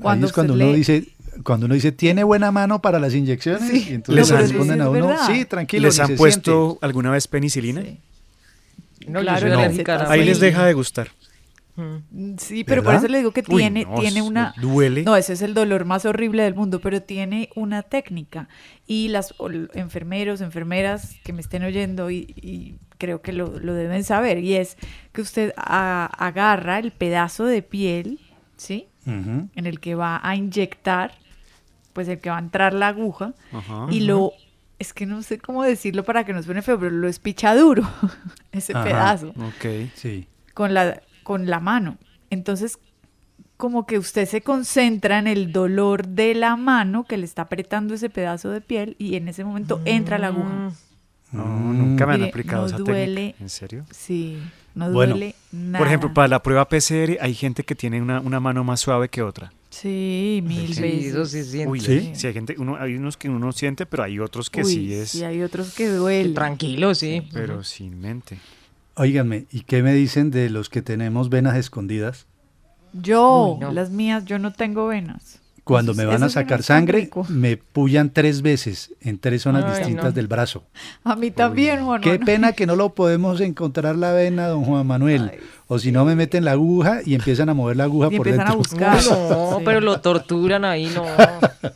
Cuando, 0.00 0.26
es 0.26 0.32
cuando 0.32 0.54
uno 0.54 0.72
dice, 0.72 1.06
cuando 1.44 1.66
uno 1.66 1.76
dice 1.76 1.92
tiene 1.92 2.24
buena 2.24 2.50
mano 2.50 2.82
para 2.82 2.98
las 2.98 3.14
inyecciones, 3.14 3.72
y 3.72 3.94
entonces 3.94 4.30
les 4.30 4.40
responden 4.40 4.80
a 4.80 4.90
uno, 4.90 5.14
sí, 5.28 5.44
tranquilo. 5.44 5.86
¿Les 5.86 6.00
han 6.00 6.16
puesto 6.16 6.78
alguna 6.80 7.12
vez 7.12 7.28
penicilina? 7.28 7.84
No, 9.06 9.20
claro, 9.20 10.08
Ahí 10.08 10.24
les 10.24 10.40
deja 10.40 10.64
de 10.64 10.72
gustar. 10.72 11.10
Mm, 11.76 12.36
sí, 12.38 12.62
pero 12.62 12.82
por 12.84 12.94
eso 12.94 13.08
le 13.08 13.18
digo 13.18 13.32
que 13.32 13.42
tiene, 13.42 13.86
tiene 13.98 14.22
una... 14.22 14.54
Duele. 14.60 15.02
No, 15.02 15.16
ese 15.16 15.32
es 15.32 15.42
el 15.42 15.54
dolor 15.54 15.84
más 15.84 16.04
horrible 16.04 16.44
del 16.44 16.54
mundo, 16.54 16.80
pero 16.80 17.02
tiene 17.02 17.50
una 17.56 17.82
técnica. 17.82 18.48
Y 18.86 19.08
las 19.08 19.34
enfermeros, 19.74 20.40
enfermeras 20.40 21.16
que 21.24 21.32
me 21.32 21.40
estén 21.40 21.64
oyendo 21.64 22.10
y, 22.10 22.78
creo 22.98 23.22
que 23.22 23.32
lo, 23.32 23.48
deben 23.48 24.04
saber, 24.04 24.38
y 24.38 24.54
es 24.54 24.76
que 25.12 25.20
usted 25.20 25.52
agarra 25.56 26.78
el 26.78 26.92
pedazo 26.92 27.44
de 27.44 27.62
piel, 27.62 28.20
¿sí? 28.56 28.88
En 29.06 29.50
el 29.66 29.80
que 29.80 29.94
va 29.94 30.20
a 30.22 30.36
inyectar, 30.36 31.18
pues 31.92 32.08
el 32.08 32.20
que 32.20 32.30
va 32.30 32.36
a 32.36 32.40
entrar 32.40 32.72
la 32.72 32.88
aguja, 32.88 33.34
y 33.90 34.00
lo... 34.00 34.32
Es 34.76 34.92
que 34.92 35.06
no 35.06 35.22
sé 35.22 35.38
cómo 35.38 35.62
decirlo 35.62 36.04
para 36.04 36.24
que 36.24 36.32
no 36.32 36.42
suene 36.42 36.60
feo, 36.60 36.78
pero 36.78 36.90
lo 36.90 37.08
espicha 37.08 37.54
duro, 37.54 37.88
ese 38.52 38.72
pedazo. 38.74 39.28
Ok, 39.28 39.88
sí. 39.94 40.26
Con 40.52 40.74
la, 40.74 41.00
con 41.24 41.46
la 41.46 41.58
mano. 41.58 41.98
Entonces, 42.30 42.78
como 43.56 43.86
que 43.86 43.98
usted 43.98 44.26
se 44.28 44.42
concentra 44.42 45.18
en 45.18 45.26
el 45.26 45.52
dolor 45.52 46.06
de 46.06 46.34
la 46.34 46.56
mano 46.56 47.04
que 47.04 47.16
le 47.16 47.24
está 47.24 47.42
apretando 47.42 47.94
ese 47.94 48.10
pedazo 48.10 48.50
de 48.50 48.60
piel 48.60 48.96
y 48.98 49.16
en 49.16 49.28
ese 49.28 49.44
momento 49.44 49.80
entra 49.84 50.18
la 50.18 50.28
aguja. 50.28 50.72
No, 51.32 51.44
nunca 51.72 52.06
me 52.06 52.14
han 52.14 52.22
aplicado 52.24 52.66
esa 52.66 52.78
duele, 52.78 53.34
¿En 53.40 53.48
serio? 53.48 53.84
Sí, 53.90 54.38
no 54.74 54.90
duele 54.90 55.34
nada. 55.50 55.78
Por 55.78 55.88
ejemplo, 55.88 56.14
para 56.14 56.28
la 56.28 56.42
prueba 56.42 56.68
PCR 56.68 57.18
hay 57.20 57.34
gente 57.34 57.64
que 57.64 57.74
tiene 57.74 58.00
una, 58.00 58.40
mano 58.40 58.62
más 58.62 58.80
suave 58.80 59.08
que 59.08 59.22
otra. 59.22 59.52
Sí, 59.70 60.40
mil 60.44 60.68
veces. 60.68 61.30
Sí, 61.30 61.42
sí, 61.42 61.66
Uy, 61.66 61.80
¿sí? 61.80 62.12
sí, 62.14 62.26
hay 62.28 62.32
gente, 62.32 62.54
uno, 62.58 62.76
hay 62.78 62.94
unos 62.94 63.16
que 63.16 63.28
uno 63.28 63.50
siente, 63.50 63.86
pero 63.86 64.04
hay 64.04 64.20
otros 64.20 64.48
que 64.48 64.64
sí 64.64 64.94
es. 64.94 65.10
Sí, 65.10 65.24
hay 65.24 65.42
otros 65.42 65.74
que 65.74 65.88
duele. 65.88 66.34
Tranquilo, 66.34 66.94
sí. 66.94 67.26
Pero 67.32 67.64
sin 67.64 67.98
mente. 68.00 68.38
Óiganme, 68.96 69.46
¿y 69.50 69.62
qué 69.62 69.82
me 69.82 69.92
dicen 69.92 70.30
de 70.30 70.50
los 70.50 70.68
que 70.68 70.82
tenemos 70.82 71.28
venas 71.28 71.56
escondidas? 71.56 72.26
Yo, 72.92 73.54
Uy, 73.54 73.60
no. 73.60 73.72
las 73.72 73.90
mías, 73.90 74.24
yo 74.24 74.38
no 74.38 74.52
tengo 74.52 74.86
venas. 74.86 75.40
Cuando 75.64 75.94
me 75.94 76.04
van 76.04 76.22
a 76.22 76.28
sacar 76.28 76.62
sangre, 76.62 77.00
rico. 77.00 77.24
me 77.30 77.56
pullan 77.56 78.10
tres 78.10 78.42
veces 78.42 78.94
en 79.00 79.18
tres 79.18 79.40
zonas 79.42 79.64
Ay, 79.64 79.78
distintas 79.78 80.04
no. 80.04 80.12
del 80.12 80.26
brazo. 80.26 80.64
A 81.04 81.16
mí 81.16 81.30
también, 81.30 81.84
Juan 81.86 82.02
Qué 82.02 82.10
Manuel. 82.10 82.26
pena 82.26 82.52
que 82.52 82.66
no 82.66 82.76
lo 82.76 82.90
podemos 82.94 83.40
encontrar 83.40 83.96
la 83.96 84.12
vena, 84.12 84.46
don 84.48 84.62
Juan 84.64 84.86
Manuel. 84.86 85.32
O 85.66 85.78
si 85.78 85.90
no, 85.90 86.04
me 86.04 86.14
meten 86.16 86.44
la 86.44 86.50
aguja 86.52 87.00
y 87.06 87.14
empiezan 87.14 87.48
a 87.48 87.54
mover 87.54 87.78
la 87.78 87.84
aguja 87.84 88.08
Y 88.12 88.16
por 88.18 88.28
empiezan 88.28 88.46
a 88.46 88.50
dentro. 88.50 88.58
buscar. 88.58 88.96
No, 89.30 89.56
Sí. 89.58 89.62
pero 89.64 89.80
lo 89.80 90.00
torturan 90.02 90.64
ahí, 90.66 90.92
no. 90.94 91.04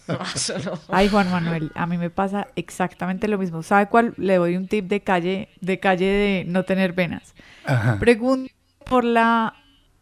No, 0.06 0.18
eso 0.34 0.54
no. 0.62 0.72
Ay, 0.88 1.08
Juan 1.08 1.30
Manuel, 1.30 1.70
a 1.74 1.86
mí 1.86 1.96
me 1.96 2.10
pasa 2.10 2.48
exactamente 2.56 3.26
lo 3.28 3.38
mismo. 3.38 3.62
¿Sabe 3.62 3.86
cuál? 3.88 4.12
Le 4.18 4.36
doy 4.36 4.56
un 4.56 4.68
tip 4.68 4.86
de 4.86 5.00
calle, 5.00 5.48
de 5.62 5.80
calle 5.80 6.04
de 6.06 6.44
no 6.46 6.64
tener 6.64 6.92
venas. 6.92 7.34
Ajá. 7.64 7.98
Pregunto 7.98 8.52
por 8.84 9.04
la 9.04 9.54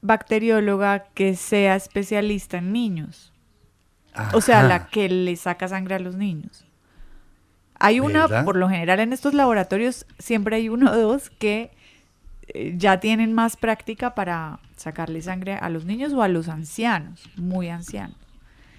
bacterióloga 0.02 1.04
que 1.14 1.36
sea 1.36 1.76
especialista 1.76 2.58
en 2.58 2.72
niños. 2.72 3.32
O 4.32 4.40
sea, 4.40 4.62
la 4.62 4.86
que 4.88 5.08
le 5.08 5.36
saca 5.36 5.68
sangre 5.68 5.94
a 5.94 5.98
los 5.98 6.16
niños. 6.16 6.64
Hay 7.78 8.00
una, 8.00 8.22
¿Verdad? 8.26 8.44
por 8.44 8.56
lo 8.56 8.68
general 8.68 9.00
en 9.00 9.12
estos 9.12 9.34
laboratorios 9.34 10.06
siempre 10.18 10.56
hay 10.56 10.68
uno 10.70 10.90
o 10.92 10.96
dos 10.96 11.28
que 11.30 11.70
eh, 12.48 12.74
ya 12.78 13.00
tienen 13.00 13.34
más 13.34 13.56
práctica 13.56 14.14
para 14.14 14.60
sacarle 14.76 15.20
sangre 15.20 15.54
a 15.54 15.68
los 15.68 15.84
niños 15.84 16.12
o 16.14 16.22
a 16.22 16.28
los 16.28 16.48
ancianos, 16.48 17.28
muy 17.36 17.68
ancianos. 17.68 18.16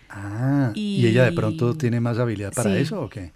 Ah, 0.09 0.71
y... 0.73 1.05
ella 1.05 1.25
de 1.25 1.33
pronto 1.33 1.75
tiene 1.75 1.99
más 1.99 2.17
habilidad 2.17 2.53
para 2.53 2.71
Sí. 2.71 2.77
eso 2.77 3.01
o 3.01 3.09
qué? 3.09 3.33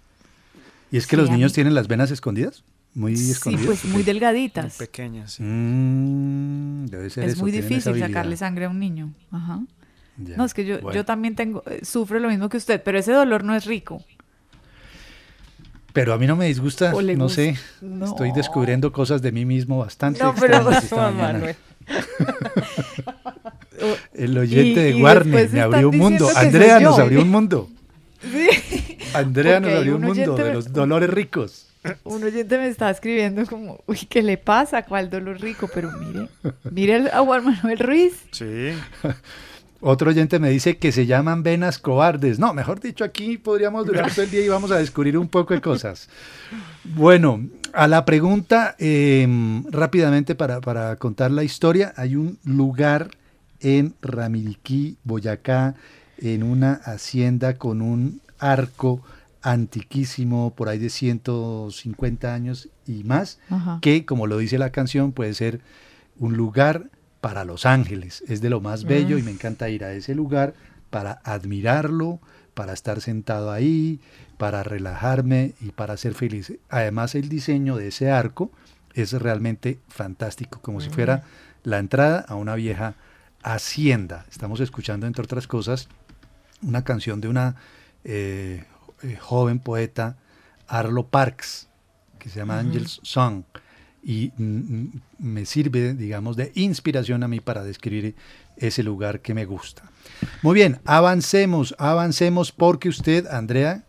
¿Y 0.90 0.96
es 0.96 1.06
que 1.06 1.16
Sí, 1.16 1.22
los 1.22 1.30
niños 1.30 1.52
mí- 1.52 1.54
tienen 1.54 1.74
las 1.74 1.86
venas 1.86 2.10
escondidas? 2.10 2.64
Muy 2.94 3.16
Sí, 3.16 3.30
escondidas. 3.30 3.66
pues 3.66 3.84
¿o 3.84 3.88
muy 3.88 4.02
delgaditas. 4.02 4.76
Pequeñas. 4.78 5.34
sí. 5.34 5.42
Mm, 5.42 6.86
debe 6.86 7.08
ser 7.10 7.24
Es 7.24 7.34
eso, 7.34 7.42
muy 7.42 7.52
difícil 7.52 7.98
sacarle 7.98 8.36
sangre 8.36 8.64
a 8.64 8.68
un 8.70 8.78
niño. 8.80 9.12
Ajá. 9.30 9.60
Ya, 10.18 10.36
No, 10.36 10.44
es 10.44 10.54
que 10.54 10.64
yo, 10.64 10.80
bueno. 10.80 10.94
yo 10.94 11.04
también 11.04 11.34
tengo, 11.34 11.62
eh, 11.66 11.84
sufro 11.84 12.18
lo 12.18 12.28
mismo 12.28 12.48
que 12.48 12.56
usted, 12.58 12.82
pero 12.82 12.98
ese 12.98 13.12
dolor 13.12 13.44
no 13.44 13.54
es 13.54 13.64
rico. 13.64 14.02
Pero 15.92 16.14
a 16.14 16.18
mí 16.18 16.26
no 16.26 16.36
me 16.36 16.46
disgusta, 16.46 16.90
no 16.92 17.00
gusta- 17.00 17.28
sé. 17.28 17.56
no. 17.82 18.06
Estoy 18.06 18.32
descubriendo 18.32 18.92
cosas 18.92 19.20
de 19.20 19.30
mí 19.32 19.44
mismo 19.44 19.78
bastante 19.78 20.22
No, 20.22 20.34
pero. 20.34 20.62
Manuel. 21.12 21.56
El 24.14 24.38
oyente 24.38 24.90
Y- 24.90 24.94
de 24.94 25.02
Warner 25.02 25.50
me 25.50 25.60
abrió 25.60 25.88
un 25.90 25.98
mundo. 25.98 26.28
Andrea 26.36 26.80
nos 26.80 26.98
abrió 26.98 27.20
un 27.22 27.30
mundo. 27.30 27.68
Sí. 28.22 28.98
Andrea 29.14 29.60
nos 29.60 29.72
abrió 29.72 29.96
un 29.96 30.04
un 30.04 30.08
mundo 30.14 30.36
de 30.36 30.54
los 30.54 30.72
dolores 30.72 31.10
ricos. 31.10 31.66
Un 32.04 32.22
oyente 32.22 32.56
me 32.58 32.68
está 32.68 32.88
escribiendo 32.90 33.44
como, 33.46 33.82
uy, 33.86 33.98
¿qué 34.08 34.22
le 34.22 34.38
pasa? 34.38 34.84
¿Cuál 34.84 35.10
dolor 35.10 35.40
rico? 35.40 35.68
Pero 35.74 35.90
mire, 35.90 36.28
mire 36.70 37.10
a 37.12 37.20
Juan 37.22 37.44
Manuel 37.44 37.78
Ruiz. 37.80 38.14
Sí. 38.30 38.70
Otro 39.84 40.10
oyente 40.10 40.38
me 40.38 40.48
dice 40.48 40.76
que 40.76 40.92
se 40.92 41.06
llaman 41.06 41.42
venas 41.42 41.78
cobardes. 41.80 42.38
No, 42.38 42.54
mejor 42.54 42.78
dicho, 42.78 43.02
aquí 43.02 43.36
podríamos 43.36 43.84
durar 43.84 44.12
todo 44.12 44.24
el 44.24 44.30
día 44.30 44.44
y 44.44 44.48
vamos 44.48 44.70
a 44.70 44.78
descubrir 44.78 45.18
un 45.18 45.26
poco 45.26 45.54
de 45.54 45.60
cosas. 45.60 46.08
Bueno, 46.84 47.48
a 47.72 47.88
la 47.88 48.04
pregunta, 48.04 48.76
eh, 48.78 49.26
rápidamente 49.70 50.36
para, 50.36 50.60
para 50.60 50.94
contar 50.96 51.32
la 51.32 51.42
historia, 51.42 51.92
hay 51.96 52.14
un 52.14 52.38
lugar 52.44 53.10
en 53.60 53.94
Ramiriquí, 54.02 54.98
Boyacá, 55.02 55.74
en 56.18 56.44
una 56.44 56.74
hacienda 56.74 57.54
con 57.54 57.82
un 57.82 58.20
arco 58.38 59.02
antiquísimo, 59.42 60.54
por 60.54 60.68
ahí 60.68 60.78
de 60.78 60.90
150 60.90 62.32
años 62.32 62.68
y 62.86 63.02
más, 63.02 63.40
Ajá. 63.50 63.80
que, 63.82 64.04
como 64.04 64.28
lo 64.28 64.38
dice 64.38 64.58
la 64.58 64.70
canción, 64.70 65.10
puede 65.10 65.34
ser 65.34 65.60
un 66.20 66.36
lugar 66.36 66.91
para 67.22 67.44
los 67.46 67.64
ángeles. 67.64 68.22
Es 68.28 68.42
de 68.42 68.50
lo 68.50 68.60
más 68.60 68.84
bello 68.84 69.16
Mm. 69.16 69.20
y 69.20 69.22
me 69.22 69.30
encanta 69.30 69.70
ir 69.70 69.84
a 69.84 69.92
ese 69.94 70.14
lugar 70.14 70.52
para 70.90 71.22
admirarlo, 71.24 72.20
para 72.52 72.74
estar 72.74 73.00
sentado 73.00 73.50
ahí, 73.50 74.00
para 74.36 74.62
relajarme 74.62 75.54
y 75.60 75.70
para 75.70 75.96
ser 75.96 76.12
feliz. 76.14 76.52
Además, 76.68 77.14
el 77.14 77.30
diseño 77.30 77.76
de 77.76 77.88
ese 77.88 78.10
arco 78.10 78.50
es 78.92 79.12
realmente 79.12 79.78
fantástico, 79.88 80.60
como 80.60 80.82
si 80.82 80.90
fuera 80.90 81.22
la 81.62 81.78
entrada 81.78 82.26
a 82.28 82.34
una 82.34 82.56
vieja 82.56 82.94
hacienda. 83.42 84.26
Estamos 84.30 84.60
escuchando, 84.60 85.06
entre 85.06 85.24
otras 85.24 85.46
cosas, 85.46 85.88
una 86.60 86.82
canción 86.84 87.20
de 87.20 87.28
una 87.28 87.56
eh, 88.04 88.64
eh, 89.02 89.16
joven 89.20 89.60
poeta, 89.60 90.16
Arlo 90.66 91.06
Parks, 91.06 91.68
que 92.18 92.28
se 92.28 92.40
llama. 92.40 92.58
Angel's 92.58 93.00
Song. 93.02 93.44
Y 94.04 94.32
me 95.18 95.46
sirve, 95.46 95.94
digamos, 95.94 96.36
de 96.36 96.50
inspiración 96.56 97.22
a 97.22 97.28
mí 97.28 97.38
para 97.40 97.62
describir 97.62 98.16
ese 98.56 98.82
lugar 98.82 99.20
que 99.20 99.32
me 99.32 99.44
gusta. 99.44 99.82
Muy 100.42 100.54
bien, 100.54 100.78
avancemos, 100.84 101.74
avancemos 101.78 102.50
porque 102.50 102.88
usted, 102.88 103.26
Andrea, 103.28 103.84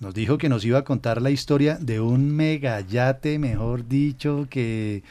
nos 0.00 0.14
dijo 0.14 0.38
que 0.38 0.48
nos 0.48 0.64
iba 0.64 0.78
a 0.78 0.84
contar 0.84 1.20
la 1.20 1.30
historia 1.30 1.76
de 1.78 2.00
un 2.00 2.34
megayate, 2.34 3.38
mejor 3.38 3.86
dicho, 3.86 4.46
que 4.50 5.02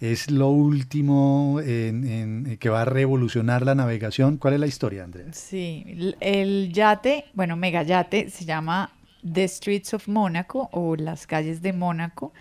es 0.00 0.30
lo 0.30 0.48
último 0.48 1.60
en- 1.60 2.56
que 2.58 2.68
va 2.70 2.82
a 2.82 2.84
revolucionar 2.86 3.62
la 3.66 3.74
navegación. 3.74 4.38
¿Cuál 4.38 4.54
es 4.54 4.60
la 4.60 4.66
historia, 4.66 5.04
Andrea? 5.04 5.26
Sí, 5.32 6.14
el- 6.20 6.72
yate, 6.72 7.24
bueno, 7.34 7.56
megayate, 7.56 8.30
se 8.30 8.44
llama 8.44 8.92
The 9.30 9.46
Streets 9.48 9.92
of 9.94 10.08
Monaco 10.08 10.70
o 10.72 10.96
las 10.96 11.26
calles 11.26 11.60
de 11.60 11.72
Mónaco. 11.74 12.32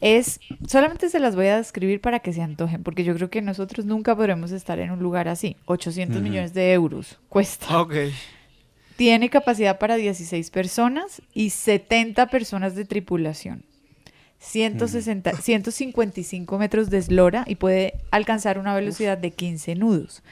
Es, 0.00 0.40
solamente 0.66 1.10
se 1.10 1.20
las 1.20 1.36
voy 1.36 1.46
a 1.48 1.58
describir 1.58 2.00
para 2.00 2.20
que 2.20 2.32
se 2.32 2.40
antojen, 2.40 2.82
porque 2.82 3.04
yo 3.04 3.14
creo 3.14 3.28
que 3.28 3.42
nosotros 3.42 3.84
nunca 3.84 4.16
podremos 4.16 4.50
estar 4.50 4.78
en 4.78 4.90
un 4.90 5.00
lugar 5.00 5.28
así. 5.28 5.56
800 5.66 6.16
Ujú. 6.16 6.24
millones 6.24 6.54
de 6.54 6.72
euros 6.72 7.18
cuesta. 7.28 7.80
Ok. 7.80 7.94
Tiene 8.96 9.28
capacidad 9.30 9.78
para 9.78 9.96
16 9.96 10.50
personas 10.50 11.22
y 11.32 11.50
70 11.50 12.28
personas 12.28 12.74
de 12.74 12.84
tripulación. 12.84 13.64
160, 14.38 15.32
155 15.36 16.58
metros 16.58 16.88
de 16.88 16.98
eslora 16.98 17.44
y 17.46 17.56
puede 17.56 18.00
alcanzar 18.10 18.58
una 18.58 18.74
velocidad 18.74 19.18
de 19.18 19.32
15 19.32 19.74
nudos. 19.74 20.22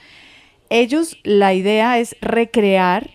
Ellos, 0.70 1.18
la 1.24 1.52
idea 1.52 1.98
es 1.98 2.16
recrear 2.20 3.10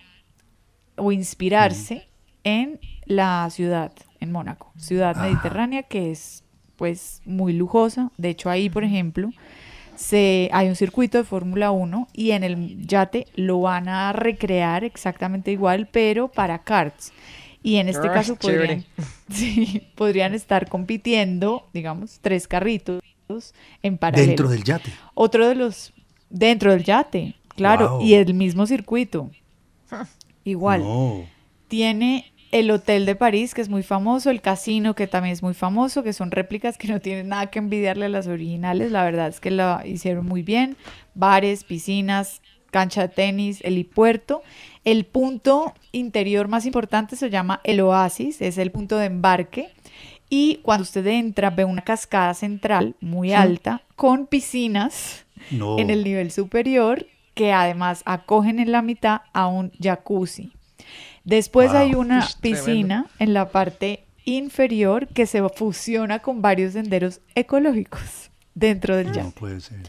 o 0.96 1.12
inspirarse 1.12 2.08
en 2.44 2.80
la 3.06 3.50
ciudad, 3.50 3.92
en 4.20 4.32
Mónaco, 4.32 4.72
ciudad 4.78 5.16
mediterránea 5.16 5.84
que 5.84 6.12
es 6.12 6.43
pues 6.76 7.22
muy 7.26 7.54
lujosa. 7.54 8.12
De 8.18 8.30
hecho, 8.30 8.50
ahí, 8.50 8.70
por 8.70 8.84
ejemplo, 8.84 9.30
se, 9.96 10.50
hay 10.52 10.68
un 10.68 10.76
circuito 10.76 11.18
de 11.20 11.24
Fórmula 11.24 11.72
1 11.72 12.08
y 12.14 12.32
en 12.32 12.44
el 12.44 12.86
yate 12.88 13.28
lo 13.36 13.62
van 13.62 13.88
a 13.90 14.12
recrear 14.14 14.84
exactamente 14.84 15.52
igual, 15.52 15.88
pero 15.92 16.28
para 16.30 16.64
karts. 16.64 17.14
Y 17.62 17.78
en 17.78 17.88
este 17.88 18.08
Ah, 18.10 18.14
caso 18.14 18.36
podrían, 18.36 18.84
sí, 19.32 19.88
podrían 19.96 20.34
estar 20.34 20.68
compitiendo, 20.68 21.68
digamos, 21.74 22.20
tres 22.22 22.48
carritos 22.48 23.02
en 23.82 23.98
paralelo. 23.98 24.28
Dentro 24.28 24.50
del 24.50 24.64
yate. 24.64 24.92
Otro 25.14 25.48
de 25.48 25.56
los 25.56 25.94
dentro 26.30 26.72
del 26.72 26.84
yate, 26.84 27.36
claro, 27.56 27.98
Wow. 27.98 28.02
y 28.02 28.16
el 28.16 28.34
mismo 28.34 28.66
circuito. 28.66 29.30
Igual. 30.44 30.82
No. 30.84 31.24
Tiene 31.70 32.33
el 32.54 32.70
Hotel 32.70 33.08
de 33.08 33.16
París, 33.16 33.56
que 33.56 33.62
es 33.62 33.68
muy 33.68 33.82
famoso, 33.82 34.30
el 34.30 34.40
casino, 34.40 34.94
que 34.94 35.08
también 35.08 35.34
es 35.34 35.42
muy 35.42 35.56
famoso, 35.56 36.04
que 36.04 36.14
son 36.14 36.30
réplicas 36.30 36.78
que 36.78 36.88
no 36.88 37.00
tienen 37.02 37.30
nada 37.30 37.48
que 37.48 37.58
envidiarle 37.58 38.06
a 38.06 38.10
las 38.10 38.28
originales. 38.28 38.92
La 38.92 39.04
verdad 39.04 39.28
es 39.28 39.40
que 39.40 39.50
la 39.50 39.82
hicieron 39.86 40.28
muy 40.28 40.44
bien. 40.44 40.78
Bares, 41.16 41.64
piscinas, 41.64 42.42
cancha 42.70 43.02
de 43.02 43.08
tenis, 43.10 43.60
helipuerto. 43.64 44.44
El 44.86 45.06
punto 45.06 45.74
interior 45.92 46.48
más 46.48 46.68
importante 46.68 47.16
se 47.16 47.32
llama 47.32 47.60
el 47.64 47.82
Oasis, 47.82 48.40
es 48.40 48.60
el 48.60 48.72
punto 48.72 48.98
de 48.98 49.08
embarque. 49.08 49.70
Y 50.30 50.58
cuando 50.62 50.84
usted 50.84 51.06
entra, 51.08 51.50
ve 51.50 51.66
una 51.66 51.82
cascada 51.82 52.36
central 52.36 52.96
muy 53.02 53.30
Sí. 53.30 53.34
alta 53.34 53.82
con 53.96 54.28
piscinas 54.28 55.26
No. 55.50 55.80
en 55.80 55.90
el 55.90 56.04
nivel 56.04 56.30
superior 56.30 57.08
que 57.34 57.52
además 57.52 58.04
acogen 58.06 58.60
en 58.60 58.72
la 58.72 58.84
mitad 58.84 59.22
a 59.34 59.48
un 59.48 59.72
jacuzzi. 59.82 60.52
Después 61.24 61.72
Wow. 61.72 61.80
hay 61.82 61.96
una 61.96 62.28
piscina 62.42 63.08
en 63.20 63.34
la 63.34 63.50
parte 63.50 64.06
inferior 64.26 65.08
que 65.08 65.26
se 65.26 65.48
fusiona 65.50 66.20
con 66.20 66.42
varios 66.42 66.74
senderos 66.74 67.22
ecológicos 67.36 68.30
dentro 68.56 68.96
del 68.98 69.08
No 69.08 69.14
yate. 69.14 69.32
puede 69.40 69.60
ser. 69.62 69.80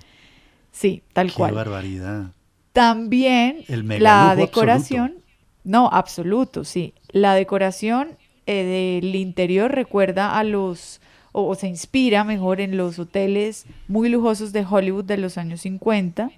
Sí, 0.70 1.02
tal 1.12 1.28
Qué 1.28 1.35
cual. 1.35 1.55
barbaridad. 1.55 2.32
También 2.73 3.59
El 3.69 3.86
la 4.02 4.35
decoración, 4.35 5.15
no, 5.62 5.89
absoluto, 5.93 6.65
sí. 6.65 6.94
La 7.12 7.35
decoración 7.35 8.16
eh, 8.47 9.01
del 9.01 9.15
interior 9.15 9.70
recuerda 9.73 10.36
a 10.36 10.43
los, 10.43 11.01
o, 11.31 11.47
o 11.47 11.55
se 11.55 11.69
inspira 11.69 12.24
mejor 12.24 12.61
en 12.61 12.77
los 12.77 12.98
hoteles 12.98 13.66
muy 13.86 14.09
lujosos 14.09 14.52
de 14.52 14.66
Hollywood 14.69 15.05
de 15.05 15.16
los 15.19 15.39
años 15.39 15.61
50. 15.61 16.31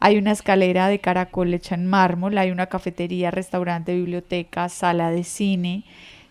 Hay 0.00 0.16
una 0.16 0.32
escalera 0.32 0.88
de 0.88 1.00
caracol 1.00 1.52
hecha 1.54 1.74
en 1.74 1.86
mármol, 1.86 2.38
hay 2.38 2.50
una 2.50 2.66
cafetería, 2.66 3.30
restaurante, 3.30 3.94
biblioteca, 3.94 4.68
sala 4.68 5.10
de 5.10 5.24
cine. 5.24 5.84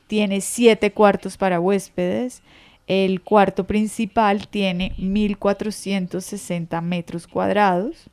Tiene 0.08 0.42
siete 0.42 0.92
cuartos 0.92 1.38
para 1.38 1.60
huéspedes. 1.60 2.42
El 2.88 3.22
cuarto 3.22 3.66
principal 3.66 4.48
tiene 4.48 4.96
1.460 4.98 6.82
metros 6.82 7.28
cuadrados. 7.28 8.10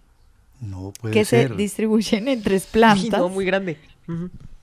No 0.61 0.93
puede 1.01 1.15
que 1.15 1.25
ser. 1.25 1.49
se 1.51 1.55
distribuyen 1.55 2.27
en 2.27 2.43
tres 2.43 2.67
plantas. 2.73 3.21
No, 3.21 3.29
muy 3.29 3.45
grande. 3.45 3.79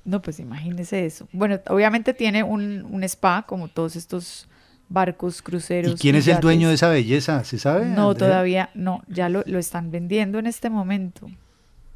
No, 0.04 0.22
pues 0.22 0.40
imagínese 0.40 1.06
eso. 1.06 1.28
Bueno, 1.32 1.60
obviamente 1.68 2.14
tiene 2.14 2.44
un, 2.44 2.86
un 2.90 3.04
spa, 3.06 3.44
como 3.48 3.70
todos 3.70 3.96
estos 3.96 4.48
barcos, 4.92 5.42
cruceros. 5.42 5.94
¿Y 5.94 5.96
quién 5.96 6.16
es 6.16 6.28
el 6.28 6.40
dueño 6.40 6.68
de 6.70 6.76
esa 6.76 6.90
belleza? 6.90 7.44
¿Se 7.44 7.58
sabe? 7.58 7.86
No, 7.86 8.12
Andrea? 8.12 8.28
todavía 8.28 8.70
no, 8.74 9.04
ya 9.08 9.30
lo, 9.30 9.44
lo 9.46 9.60
están 9.60 9.92
vendiendo 9.92 10.40
en 10.40 10.48
este 10.48 10.70
momento. 10.70 11.30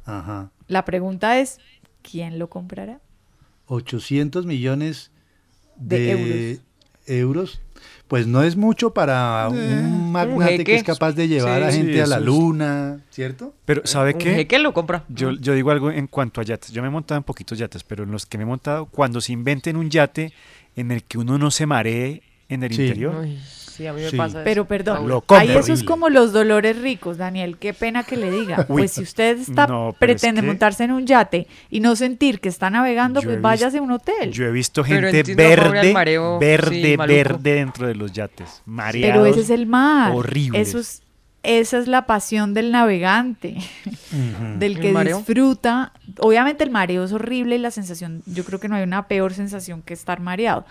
Ajá. 0.04 0.50
La 0.68 0.84
pregunta 0.84 1.38
es, 1.38 1.58
¿quién 2.02 2.38
lo 2.38 2.48
comprará? 2.48 3.00
800 3.68 4.46
millones 4.46 5.10
De 5.76 5.98
de, 5.98 6.60
euros. 7.06 7.60
Pues 8.08 8.26
no 8.26 8.42
es 8.42 8.56
mucho 8.56 8.94
para 8.94 9.48
un 9.50 10.12
magnate 10.12 10.64
que 10.64 10.76
es 10.76 10.84
capaz 10.84 11.12
de 11.12 11.28
llevar 11.28 11.62
a 11.64 11.70
Sí, 11.72 11.78
gente 11.78 12.02
a 12.02 12.06
la 12.06 12.20
luna, 12.20 13.00
¿cierto? 13.10 13.52
Pero 13.64 13.82
¿sabe 13.84 14.12
Un 14.14 14.18
qué? 14.18 14.34
jeque 14.34 14.58
lo 14.60 14.72
compra. 14.72 15.04
Yo, 15.08 15.32
yo 15.32 15.54
digo 15.54 15.70
algo 15.72 15.90
en 15.90 16.06
cuanto 16.06 16.40
a 16.40 16.44
yates. 16.44 16.70
Yo 16.72 16.82
me 16.82 16.88
he 16.88 16.90
montado 16.90 17.18
en 17.18 17.24
poquitos 17.24 17.58
yates, 17.58 17.82
pero 17.84 18.04
en 18.04 18.12
los 18.12 18.24
que 18.26 18.38
me 18.38 18.44
he 18.44 18.46
montado, 18.46 18.86
cuando 18.86 19.20
se 19.20 19.32
inventen 19.32 19.76
un 19.76 19.90
yate 19.90 20.32
en 20.76 20.90
el 20.92 21.02
que 21.02 21.18
uno 21.18 21.36
no 21.36 21.50
se 21.50 21.66
maree 21.66 22.22
en 22.48 22.62
el 22.62 22.72
Sí. 22.74 22.82
interior. 22.82 23.26
Sí, 23.76 23.86
a 23.86 23.92
mí 23.92 24.00
me 24.00 24.08
Sí. 24.08 24.16
pasa 24.16 24.38
eso. 24.38 24.44
Pero 24.44 24.64
perdón, 24.66 25.06
Lo 25.06 25.16
ahí 25.16 25.20
compro. 25.26 25.44
eso 25.44 25.58
es 25.60 25.68
Horrible. 25.80 25.84
como 25.86 26.08
los 26.08 26.32
dolores 26.32 26.80
ricos, 26.80 27.18
Daniel. 27.18 27.58
Qué 27.58 27.74
pena 27.74 28.04
que 28.04 28.16
le 28.16 28.30
diga. 28.30 28.56
Uy. 28.70 28.82
pues 28.82 28.92
si 28.92 29.02
usted 29.02 29.38
está 29.38 29.66
No, 29.66 29.94
pero 29.98 30.12
es 30.12 30.20
pretende 30.22 30.40
que- 30.40 30.46
montarse 30.46 30.84
en 30.84 30.92
un 30.92 31.06
yate 31.06 31.46
y 31.68 31.80
no 31.80 31.94
sentir 31.94 32.40
que 32.40 32.48
está 32.48 32.70
navegando, 32.70 33.20
Yo 33.20 33.28
pues 33.28 33.42
váyase 33.42 33.76
a 33.78 33.82
un 33.82 33.90
hotel. 33.90 34.32
Yo 34.32 34.46
he 34.46 34.50
visto 34.50 34.82
gente 34.82 35.18
entiendo 35.20 35.42
verde, 35.42 35.92
mareo, 35.92 36.38
verde, 36.38 36.96
verde 36.96 37.52
dentro 37.54 37.86
de 37.86 37.94
los 37.96 38.12
yates. 38.12 38.62
Mareados. 38.64 39.12
Pero 39.14 39.26
ese 39.26 39.40
es 39.40 39.50
el 39.50 39.66
mar. 39.66 40.14
Eso 40.54 40.78
es, 40.78 41.02
esa 41.42 41.76
es 41.78 41.86
la 41.86 42.06
pasión 42.06 42.54
del 42.54 42.72
navegante, 42.72 43.56
del 44.58 44.72
¿El 44.76 44.80
que 44.80 45.04
disfruta. 45.04 45.92
Obviamente 46.20 46.64
el 46.64 46.70
mareo 46.70 47.04
es 47.04 47.12
horrible 47.12 47.56
y 47.56 47.58
la 47.58 47.70
sensación, 47.70 48.22
yo 48.24 48.42
creo 48.44 48.58
que 48.58 48.68
no 48.68 48.76
hay 48.76 48.84
una 48.84 49.06
peor 49.06 49.34
sensación 49.34 49.82
que 49.82 49.92
estar 49.92 50.18
mareado. 50.20 50.64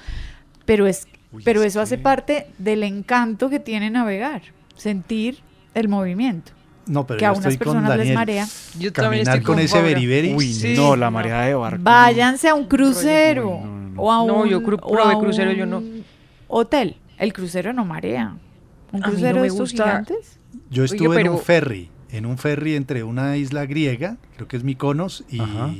Pero 0.65 0.87
es, 0.87 1.07
pero 1.43 1.63
eso 1.63 1.81
hace 1.81 1.97
parte 1.97 2.47
del 2.57 2.83
encanto 2.83 3.49
que 3.49 3.59
tiene 3.59 3.89
navegar, 3.89 4.41
sentir 4.75 5.39
el 5.73 5.87
movimiento. 5.89 6.51
No, 6.87 7.07
pero 7.07 7.17
que 7.19 7.25
a 7.25 7.31
unas 7.31 7.45
estoy 7.53 7.57
con 7.65 7.77
personas 7.77 7.97
les 7.97 8.13
marea. 8.13 8.45
Yo 8.77 8.93
también 8.93 9.23
Caminar 9.25 9.35
estoy 9.37 9.45
con 9.45 9.55
con 9.55 9.63
ese 9.63 9.81
beriberi. 9.81 10.33
Uy, 10.35 10.53
Sí, 10.53 10.75
no, 10.77 10.95
la 10.95 11.07
no. 11.07 11.11
mareada 11.11 11.45
de 11.45 11.55
barco. 11.55 11.79
Váyanse 11.83 12.47
a 12.47 12.53
un 12.53 12.65
crucero 12.67 13.59
o 13.97 14.11
a 14.11 14.21
un, 14.21 14.27
No, 14.27 14.45
yo 14.45 14.61
cru- 14.61 14.79
o 14.83 14.99
a 14.99 15.19
crucero, 15.19 15.51
yo 15.51 15.65
no. 15.65 15.81
Hotel. 16.47 16.97
El 17.17 17.33
crucero 17.33 17.73
no 17.73 17.85
marea. 17.85 18.37
Un 18.91 19.03
A 19.03 19.07
no 19.07 19.11
crucero 19.13 19.41
de 19.41 19.47
estos 19.47 19.71
gusta- 19.71 19.83
gigantes. 19.83 20.39
Yo 20.69 20.83
estuve 20.83 21.07
en 21.17 21.23
pero- 21.23 21.33
un 21.33 21.39
ferry, 21.39 21.89
en 22.11 22.25
un 22.27 22.37
ferry 22.37 22.75
entre 22.75 23.03
una 23.03 23.35
isla 23.37 23.65
griega, 23.65 24.17
creo 24.35 24.47
que 24.47 24.55
es 24.57 24.63
Mykonos, 24.63 25.23
y 25.29 25.39
Ajá. 25.39 25.71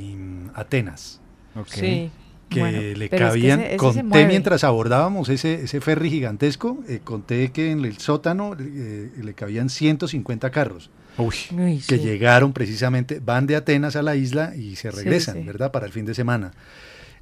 Atenas. 0.54 1.20
Sí. 1.66 2.10
Que 2.48 2.60
Bueno, 2.60 2.78
le 2.80 3.08
pero 3.08 3.26
es 3.26 3.32
que 3.34 3.38
cabían, 3.40 3.60
ese- 3.60 3.74
ese 3.76 3.92
se 3.92 4.00
conté 4.00 4.26
mientras 4.26 4.62
abordábamos 4.64 5.28
ese, 5.28 5.64
ese 5.64 5.80
ferry 5.80 6.10
gigantesco, 6.10 6.78
eh, 6.88 7.00
conté 7.02 7.50
que 7.50 7.70
en 7.72 7.84
el 7.84 7.98
sótano 7.98 8.56
eh, 8.58 9.10
le 9.22 9.34
cabían 9.34 9.68
150 9.68 10.50
carros 10.50 10.90
Uy. 11.18 11.34
Uy, 11.52 11.78
que 11.88 11.96
sí. 11.96 12.02
llegaron 12.04 12.52
precisamente, 12.52 13.20
van 13.24 13.46
de 13.46 13.56
Atenas 13.56 13.96
a 13.96 14.02
la 14.02 14.16
isla 14.16 14.54
y 14.54 14.76
se 14.76 14.90
regresan, 14.90 15.36
sí. 15.36 15.42
¿verdad? 15.44 15.72
Para 15.72 15.86
el 15.86 15.92
fin 15.92 16.04
de 16.06 16.14
semana. 16.14 16.52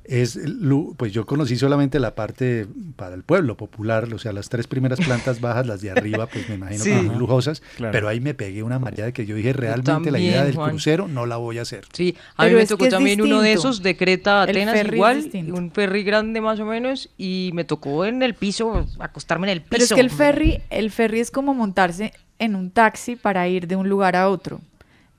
Es, 0.04 0.36
lu- 0.36 0.94
pues 0.98 1.12
yo 1.12 1.24
conocí 1.24 1.56
solamente 1.56 1.98
la 1.98 2.14
parte 2.14 2.66
para 2.96 3.14
el 3.14 3.22
pueblo 3.22 3.56
popular, 3.56 4.12
o 4.12 4.18
sea, 4.18 4.32
las 4.32 4.50
tres 4.50 4.66
primeras 4.66 5.00
plantas 5.00 5.40
bajas, 5.40 5.66
las 5.66 5.80
de 5.80 5.90
arriba, 5.90 6.26
pues 6.26 6.46
me 6.48 6.56
imagino 6.56 6.84
Sí. 6.84 6.90
que 6.90 7.00
muy 7.02 7.16
lujosas, 7.16 7.62
Claro. 7.76 7.92
pero 7.92 8.08
ahí 8.08 8.20
me 8.20 8.34
pegué 8.34 8.62
una 8.62 8.78
mareada 8.78 9.12
que 9.12 9.24
yo 9.24 9.34
dije, 9.34 9.52
realmente 9.54 9.90
la 9.90 10.18
también, 10.18 10.22
idea 10.32 10.44
del 10.44 10.54
Juan. 10.54 10.70
crucero 10.70 11.08
no 11.08 11.24
la 11.24 11.36
voy 11.38 11.58
a 11.58 11.62
hacer. 11.62 11.84
Sí, 11.92 12.14
a 12.36 12.42
Pero 12.44 12.56
mí 12.56 12.62
me 12.62 12.66
tocó 12.66 12.88
también 12.88 13.22
uno 13.22 13.40
de 13.40 13.52
esos 13.54 13.82
de 13.82 13.96
Creta 13.96 14.42
Atenas 14.42 14.84
igual, 14.84 15.30
un 15.52 15.70
ferry 15.70 16.02
grande 16.02 16.40
más 16.42 16.60
o 16.60 16.66
menos, 16.66 17.08
y 17.16 17.50
me 17.54 17.64
tocó 17.64 18.04
en 18.04 18.22
el 18.22 18.34
piso, 18.34 18.86
acostarme 18.98 19.46
en 19.46 19.52
el 19.52 19.60
piso. 19.60 19.70
Pero 19.70 19.84
es 19.84 19.92
que 19.94 20.00
el 20.00 20.10
ferry, 20.10 20.60
el 20.70 20.90
ferry 20.90 21.20
es 21.20 21.30
como 21.30 21.54
montarse 21.54 22.12
en 22.38 22.56
un 22.56 22.70
taxi 22.70 23.16
para 23.16 23.48
ir 23.48 23.66
de 23.68 23.76
un 23.76 23.88
lugar 23.88 24.16
a 24.16 24.28
otro. 24.28 24.60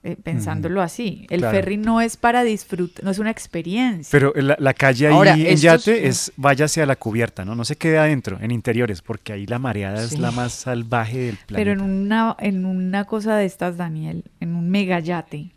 Eh, 0.05 0.15
pensándolo 0.21 0.81
así. 0.81 1.25
El 1.29 1.39
Claro. 1.39 1.57
ferry 1.57 1.77
no 1.77 1.99
es 1.99 2.15
para 2.15 2.43
disfrutar, 2.43 3.03
no 3.03 3.09
es 3.11 3.19
una 3.19 3.31
experiencia. 3.31 4.07
Pero 4.11 4.31
la, 4.35 4.55
la 4.59 4.73
calle 4.73 5.07
ahí 5.07 5.13
Ahora, 5.13 5.33
en 5.35 5.57
yate 5.57 6.07
es 6.07 6.31
váyase 6.37 6.81
a 6.81 6.85
la 6.85 6.95
cubierta, 6.95 7.43
¿no? 7.43 7.55
No 7.55 7.65
se 7.65 7.75
quede 7.75 7.97
adentro, 7.97 8.37
en 8.39 8.51
interiores, 8.51 9.01
porque 9.01 9.33
ahí 9.33 9.45
la 9.47 9.59
mareada 9.59 10.05
Sí. 10.07 10.15
es 10.15 10.19
la 10.21 10.31
más 10.31 10.53
salvaje 10.53 11.17
del 11.17 11.37
planeta. 11.37 11.55
Pero 11.55 11.71
en 11.73 11.81
una, 11.81 12.35
en 12.39 12.65
una 12.65 13.05
cosa 13.05 13.35
de 13.35 13.45
estas, 13.45 13.77
Daniel, 13.77 14.23
en 14.39 14.55
un 14.55 14.69
megayate, 14.69 15.49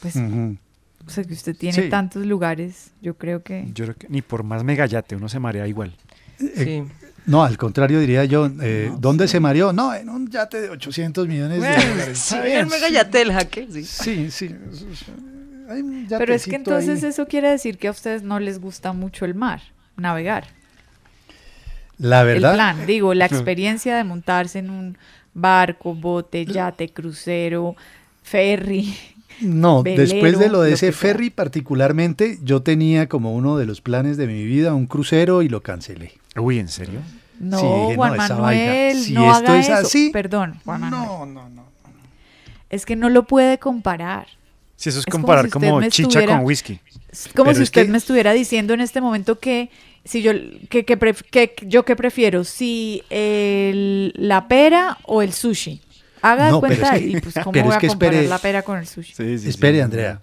pues, 0.00 0.16
Ujú. 0.16 0.56
o 1.06 1.10
sea, 1.10 1.24
que 1.24 1.34
usted 1.34 1.54
tiene 1.56 1.82
Sí. 1.82 1.88
tantos 1.90 2.24
lugares, 2.24 2.92
yo 3.02 3.14
creo 3.18 3.42
que... 3.42 3.66
Yo 3.74 3.84
creo 3.84 3.96
que 3.96 4.08
ni 4.08 4.22
por 4.22 4.44
más 4.44 4.64
megayate 4.64 5.14
uno 5.14 5.28
se 5.28 5.38
marea 5.38 5.66
igual. 5.68 5.92
Sí. 6.38 6.84
No, 7.30 7.44
al 7.44 7.56
contrario 7.56 8.00
diría 8.00 8.24
yo, 8.24 8.50
eh, 8.60 8.90
¿dónde 8.98 9.28
se 9.28 9.38
mareó? 9.38 9.72
No, 9.72 9.94
en 9.94 10.08
un 10.08 10.28
yate 10.28 10.60
de 10.62 10.70
800 10.70 11.28
millones 11.28 11.62
de 11.62 11.68
dólares. 11.68 12.18
sí, 12.18 12.34
en 12.34 12.42
bien, 12.42 12.58
el 12.58 12.66
megayate 12.66 13.18
del 13.18 13.32
jaque, 13.32 13.68
sí. 13.70 13.84
Sí, 14.30 14.54
Pero 16.08 16.34
es 16.34 16.44
que 16.44 16.50
ahí. 16.50 16.56
entonces 16.56 17.02
eso 17.04 17.26
quiere 17.26 17.48
decir 17.50 17.78
que 17.78 17.88
a 17.88 17.92
ustedes 17.92 18.22
no 18.24 18.40
les 18.40 18.60
gusta 18.60 18.92
mucho 18.92 19.24
el 19.24 19.34
mar, 19.36 19.62
navegar. 19.96 20.48
La 21.98 22.24
verdad, 22.24 22.50
El 22.52 22.56
plan, 22.56 22.86
digo, 22.86 23.14
la 23.14 23.26
experiencia 23.32 23.96
de 23.96 24.02
montarse 24.04 24.58
en 24.58 24.70
un 24.70 24.98
barco, 25.32 25.94
bote, 25.94 26.44
yate, 26.46 26.88
crucero, 26.88 27.76
ferry. 28.22 28.92
no, 29.40 29.82
después 29.84 30.38
de 30.38 30.48
lo 30.48 30.62
de 30.62 30.70
lo 30.70 30.74
ese 30.74 30.90
sea. 30.90 30.92
ferry 30.92 31.30
particularmente, 31.30 32.38
yo 32.42 32.62
tenía 32.62 33.08
como 33.08 33.34
uno 33.34 33.56
de 33.56 33.66
los 33.66 33.80
planes 33.80 34.16
de 34.16 34.26
mi 34.26 34.44
vida 34.44 34.74
un 34.74 34.86
crucero 34.86 35.42
y 35.42 35.48
lo 35.48 35.62
cancelé. 35.62 36.12
Uy, 36.36 36.58
¿en 36.58 36.68
serio? 36.68 37.00
No, 37.40 37.58
Sí, 37.58 37.64
dije, 37.66 37.88
no, 37.88 37.94
Juan 37.96 38.16
Manuel, 38.16 39.02
si 39.02 39.12
no 39.14 39.32
esto 39.32 39.50
haga 39.50 39.58
es 39.58 39.64
eso. 39.68 39.74
así, 39.74 40.10
Perdón, 40.12 40.60
Juan 40.64 40.80
Manuel. 40.82 41.02
No, 41.08 41.26
no, 41.26 41.48
no. 41.48 41.64
Es 42.68 42.86
que 42.86 42.94
no 42.94 43.08
lo 43.08 43.24
puede 43.24 43.58
comparar. 43.58 44.28
Si 44.76 44.88
eso 44.90 45.00
es, 45.00 45.06
Es 45.06 45.10
como 45.10 45.22
comparar 45.22 45.44
si 45.44 45.48
usted 45.48 45.60
como, 45.68 45.80
me 45.80 45.88
chicha 45.90 46.08
estuviera- 46.08 46.36
con 46.36 46.44
whisky. 46.46 46.78
Es 47.10 47.28
como 47.34 47.46
Pero 47.46 47.56
si 47.56 47.62
es 47.62 47.68
usted 47.68 47.86
que- 47.86 47.90
me 47.92 47.98
estuviera 47.98 48.32
diciendo 48.32 48.72
en 48.74 48.80
este 48.80 49.00
momento 49.00 49.38
que 49.40 49.70
si 50.04 50.22
yo 50.22 50.32
que, 50.68 50.84
que 50.84 50.98
pref- 50.98 51.24
que 51.30 51.54
yo 51.66 51.84
que 51.84 51.96
prefiero, 51.96 52.44
si 52.44 53.02
el- 53.10 54.12
la 54.16 54.46
pera 54.46 54.98
o 55.04 55.22
el 55.22 55.32
sushi. 55.32 55.80
Haga 56.22 56.50
No, 56.50 56.60
cuenta 56.60 56.94
es 56.96 57.00
que- 57.02 57.06
y 57.08 57.20
pues 57.20 57.34
cómo 57.44 57.62
voy 57.62 57.72
a 57.74 57.78
comparar 57.80 58.14
espere- 58.14 58.28
la 58.28 58.38
pera 58.38 58.62
con 58.62 58.78
el 58.78 58.86
sushi. 58.86 59.14
Sí, 59.14 59.24
sí, 59.24 59.38
sí. 59.40 59.48
Espere, 59.48 59.82
Andrea. 59.82 60.20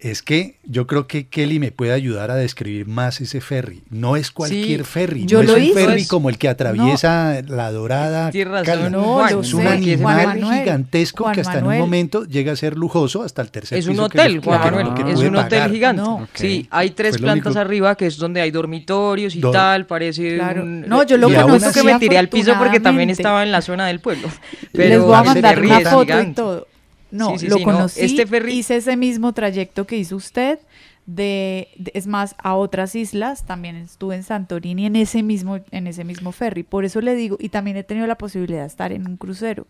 Es 0.00 0.22
que 0.22 0.54
yo 0.62 0.86
creo 0.86 1.08
que 1.08 1.26
Kelly 1.26 1.58
me 1.58 1.72
puede 1.72 1.92
ayudar 1.92 2.30
a 2.30 2.36
describir 2.36 2.86
más 2.86 3.20
ese 3.20 3.40
ferry. 3.40 3.82
No 3.90 4.14
es 4.14 4.30
cualquier 4.30 4.84
Sí, 4.84 4.90
ferry. 4.92 5.26
yo 5.26 5.38
no 5.42 5.48
lo 5.48 5.56
es 5.56 5.58
un 5.58 5.64
hice. 5.70 5.74
ferry 5.86 6.06
como 6.06 6.28
el 6.28 6.38
que 6.38 6.48
atraviesa 6.48 7.42
la 7.48 7.72
dorada. 7.72 8.30
Razón. 8.30 8.92
No, 8.92 9.02
Juan, 9.14 9.40
es 9.40 9.48
sé, 9.48 9.56
un 9.56 9.62
Juan 9.64 9.74
animal 9.74 10.26
Manuel, 10.28 10.58
gigantesco 10.60 11.24
Juan 11.24 11.34
que 11.34 11.40
hasta 11.40 11.54
en 11.54 11.64
Manuel. 11.64 11.80
un 11.80 11.86
momento 11.88 12.24
llega 12.26 12.52
a 12.52 12.56
ser 12.56 12.76
lujoso 12.76 13.24
hasta 13.24 13.42
el 13.42 13.50
tercer 13.50 13.76
Es 13.78 13.86
un 13.86 13.94
piso, 13.94 14.04
hotel, 14.04 14.40
Juan 14.40 14.60
que- 14.62 14.70
Manuel, 14.70 14.94
que 15.04 15.12
es 15.12 15.18
un 15.18 15.34
hotel 15.34 15.72
gigante. 15.72 16.00
No. 16.02 16.28
Sí, 16.32 16.68
hay 16.70 16.90
tres 16.90 17.16
Fue 17.16 17.22
plantas 17.22 17.46
único- 17.46 17.60
arriba 17.60 17.96
que 17.96 18.06
es 18.06 18.18
donde 18.18 18.40
hay 18.40 18.52
dormitorios 18.52 19.34
y 19.34 19.40
Do- 19.40 19.50
tal, 19.50 19.86
parece 19.86 20.36
Claro. 20.36 20.62
un... 20.62 20.82
No, 20.82 21.02
yo 21.02 21.16
lo 21.16 21.28
conozco 21.28 21.72
que 21.72 21.82
me 21.82 21.98
tiré 21.98 22.18
al 22.18 22.28
piso 22.28 22.54
porque 22.56 22.78
también 22.78 23.10
estaba 23.10 23.42
en 23.42 23.50
la 23.50 23.62
zona 23.62 23.88
del 23.88 23.98
pueblo. 23.98 24.28
Les 24.28 24.70
Pero 24.72 25.06
voy 25.06 25.14
a 25.16 25.22
mandar 25.24 25.58
una 25.60 25.78
es 25.80 25.88
foto 25.88 26.22
y 26.22 26.32
todo. 26.34 26.68
No, 27.10 27.30
Sí, 27.32 27.38
sí, 27.40 27.48
lo 27.48 27.56
sí, 27.56 27.64
no, 27.64 27.72
conocí, 27.72 28.00
este 28.00 28.26
ferry- 28.26 28.52
hice 28.52 28.76
ese 28.76 28.96
mismo 28.96 29.32
trayecto 29.32 29.86
que 29.86 29.96
hizo 29.96 30.16
usted, 30.16 30.58
de, 31.06 31.68
de- 31.76 31.90
es 31.94 32.06
más, 32.06 32.34
a 32.38 32.54
otras 32.54 32.94
islas, 32.94 33.46
también 33.46 33.76
estuve 33.76 34.14
en 34.16 34.22
Santorini 34.24 34.84
en 34.86 34.94
ese 34.96 35.22
mismo, 35.22 35.58
en 35.70 35.86
ese 35.86 36.04
mismo 36.04 36.32
ferry, 36.32 36.62
por 36.64 36.84
eso 36.84 37.00
le 37.00 37.14
digo, 37.14 37.36
y 37.40 37.48
también 37.48 37.78
he 37.78 37.82
tenido 37.84 38.06
la 38.06 38.18
posibilidad 38.18 38.60
de 38.60 38.66
estar 38.66 38.92
en 38.92 39.06
un 39.06 39.16
crucero, 39.16 39.66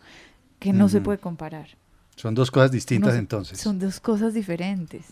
que 0.58 0.72
no 0.72 0.88
se 0.88 1.00
puede 1.00 1.18
comparar. 1.18 1.68
Son 2.16 2.34
dos 2.34 2.50
cosas 2.50 2.72
distintas 2.72 3.12
No 3.14 3.20
entonces. 3.20 3.60
Son 3.60 3.78
dos 3.78 4.00
cosas 4.00 4.34
diferentes. 4.34 5.04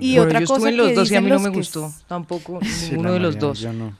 Y 0.00 0.16
Bueno, 0.16 0.22
otra 0.28 0.40
yo 0.40 0.46
cosa 0.46 0.56
estuve 0.56 0.70
en 0.70 0.76
los 0.78 0.88
que 0.88 0.94
dos 0.96 1.10
y 1.12 1.14
a 1.14 1.20
mí 1.20 1.30
no 1.30 1.38
me 1.38 1.50
que 1.50 1.56
gustó 1.56 1.92
tampoco 2.08 2.58
Sí, 2.64 2.90
ninguno 2.90 3.12
de 3.12 3.20
los 3.20 3.38
dos. 3.38 3.60
yo 3.60 3.72
no. 3.72 3.96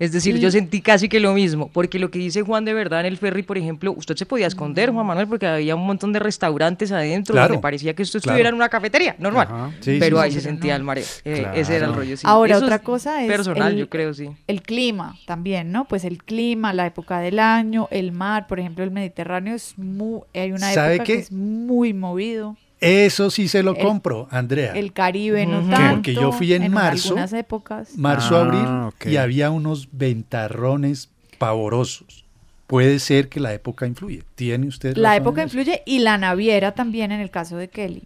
Es 0.00 0.10
decir, 0.12 0.34
Mm. 0.34 0.38
yo 0.38 0.50
sentí 0.50 0.80
casi 0.80 1.08
que 1.08 1.20
lo 1.20 1.32
mismo, 1.34 1.70
porque 1.72 1.98
lo 2.00 2.10
que 2.10 2.18
dice 2.18 2.42
Juan 2.42 2.64
de 2.64 2.72
verdad 2.74 3.00
en 3.00 3.06
el 3.06 3.18
ferry, 3.18 3.42
por 3.44 3.56
ejemplo, 3.58 3.92
usted 3.92 4.16
se 4.16 4.26
podía 4.26 4.46
esconder, 4.48 4.90
Juan 4.90 5.06
Manuel, 5.06 5.28
porque 5.28 5.46
había 5.46 5.76
un 5.76 5.86
montón 5.86 6.12
de 6.12 6.18
restaurantes 6.18 6.90
adentro 6.90 7.34
Claro. 7.34 7.48
donde 7.48 7.62
parecía 7.62 7.92
que 7.94 8.02
Claro. 8.04 8.18
estuviera 8.18 8.48
en 8.48 8.54
una 8.56 8.68
cafetería, 8.68 9.14
normal. 9.18 9.74
Sí, 9.80 9.98
pero 10.00 10.16
sí, 10.16 10.22
ahí 10.24 10.30
sí, 10.30 10.34
se 10.36 10.40
sí. 10.40 10.46
sentía 10.46 10.74
el 10.74 10.82
mareo. 10.82 11.04
Eh, 11.24 11.46
Ese 11.54 11.76
era 11.76 11.86
el 11.86 11.94
rollo. 11.94 12.16
sí. 12.16 12.22
Ahora, 12.26 12.56
Eso 12.56 12.64
otra 12.64 12.76
es 12.76 12.82
cosa 12.82 13.22
es 13.22 13.28
personal, 13.30 13.72
el- 13.74 13.78
yo 13.78 13.88
creo, 13.90 14.12
sí. 14.14 14.28
El 14.46 14.62
clima 14.62 15.16
también, 15.26 15.70
¿no? 15.70 15.84
Pues 15.84 16.04
el 16.04 16.24
clima, 16.24 16.72
la 16.72 16.86
época 16.86 17.20
del 17.20 17.38
año, 17.38 17.86
el 17.90 18.10
mar, 18.12 18.46
por 18.46 18.58
ejemplo, 18.58 18.82
el 18.84 18.90
Mediterráneo 18.90 19.54
es 19.54 19.74
muy, 19.76 20.20
hay 20.34 20.52
una 20.52 20.72
¿Sabe 20.72 20.94
época 20.94 21.04
que 21.04 21.12
qué? 21.12 21.18
es 21.20 21.30
muy 21.30 21.92
movido. 21.92 22.56
Eso 22.80 23.30
sí 23.30 23.46
se 23.48 23.62
lo 23.62 23.76
El- 23.76 23.84
compro, 23.84 24.26
Andrea. 24.30 24.72
El 24.72 24.92
Caribe 24.92 25.44
no 25.46 25.60
tanto. 25.68 25.94
Porque 25.96 26.14
yo 26.14 26.32
fui 26.32 26.52
en 26.54 26.72
marzo, 26.72 27.08
algunas 27.10 27.32
épocas. 27.34 27.96
Marzo, 27.96 28.36
Ah, 28.36 28.40
abril, 28.86 29.12
y 29.12 29.16
había 29.16 29.50
unos 29.50 29.88
ventarrones 29.92 31.10
pavorosos. 31.38 32.24
puede 32.66 33.00
ser 33.00 33.28
que 33.28 33.40
la 33.40 33.52
época 33.52 33.84
influye. 33.86 34.22
¿Tiene 34.36 34.68
usted 34.68 34.96
La 34.96 35.16
época 35.16 35.42
influye 35.42 35.82
y 35.86 35.98
la 35.98 36.18
naviera 36.18 36.72
también 36.72 37.10
en 37.10 37.20
el 37.20 37.28
caso 37.30 37.56
de 37.56 37.68
Kelly. 37.68 38.04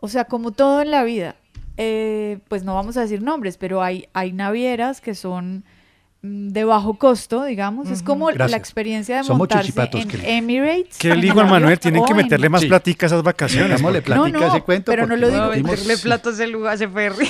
O 0.00 0.08
sea, 0.08 0.24
como 0.24 0.52
todo 0.52 0.80
en 0.80 0.90
la 0.90 1.04
vida, 1.04 1.36
eh, 1.76 2.38
pues 2.48 2.64
no 2.64 2.74
vamos 2.74 2.96
a 2.96 3.02
decir 3.02 3.20
nombres, 3.22 3.58
pero 3.58 3.82
hay, 3.82 4.08
hay 4.14 4.32
navieras 4.32 5.02
que 5.02 5.14
son 5.14 5.64
de 6.52 6.64
bajo 6.64 6.94
costo, 6.98 7.44
digamos. 7.44 7.90
Es 7.90 8.02
como 8.02 8.26
Gracias. 8.26 8.50
la 8.50 8.56
experiencia 8.56 9.16
de 9.18 9.24
Somos 9.24 9.38
montarse 9.38 9.72
en 9.92 10.08
Kelly. 10.08 10.22
Emirates. 10.26 10.98
¿Qué 10.98 11.12
al 11.12 11.20
Manuel? 11.48 11.78
Tienen 11.78 12.04
que 12.04 12.14
meterle 12.14 12.48
más 12.48 12.60
Sí. 12.62 12.68
platica 12.68 13.06
a 13.06 13.08
esas 13.08 13.22
vacaciones. 13.22 13.80
Porque- 13.82 14.02
platica 14.02 14.44
a 14.44 14.48
ese 14.48 14.60
cuento 14.62 14.90
pero 14.92 15.06
no 15.06 15.16
lo 15.16 15.28
digo- 15.30 15.46
No, 15.46 15.50
meterle 15.62 15.96
platos 16.02 16.34
ese 16.34 16.46
lugar, 16.46 16.74
ese 16.74 16.88
ferry. 16.88 17.26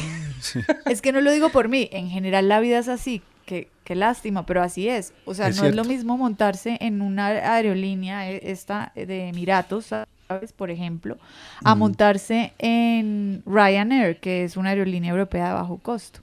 Es 0.87 1.01
que 1.03 1.13
no 1.13 1.21
lo 1.21 1.31
digo 1.33 1.49
por 1.51 1.69
mí, 1.69 1.89
en 1.93 2.09
general 2.09 2.49
la 2.49 2.61
vida 2.61 2.79
es 2.79 2.89
así, 2.89 3.23
que, 3.47 3.69
qué 3.85 3.95
lástima, 3.95 4.45
pero 4.47 4.63
así 4.63 4.89
es. 4.89 5.13
O 5.25 5.35
sea, 5.35 5.49
Es 5.49 5.57
no 5.61 5.65
es 5.67 5.75
lo 5.75 5.85
mismo 5.85 6.17
montarse 6.17 6.77
en 6.81 7.01
una 7.03 7.27
aerolínea, 7.29 8.31
eh, 8.31 8.41
esta 8.45 8.93
de 8.95 9.29
Emiratos, 9.29 9.87
¿sabes? 9.87 10.53
Por 10.53 10.71
ejemplo, 10.71 11.17
a 11.65 11.75
Mm. 11.75 11.79
montarse 11.79 12.53
en 12.59 13.43
Ryanair, 13.47 14.19
que 14.21 14.45
es 14.45 14.57
una 14.57 14.71
aerolínea 14.71 15.11
europea 15.11 15.49
de 15.49 15.55
bajo 15.55 15.79
costo. 15.79 16.21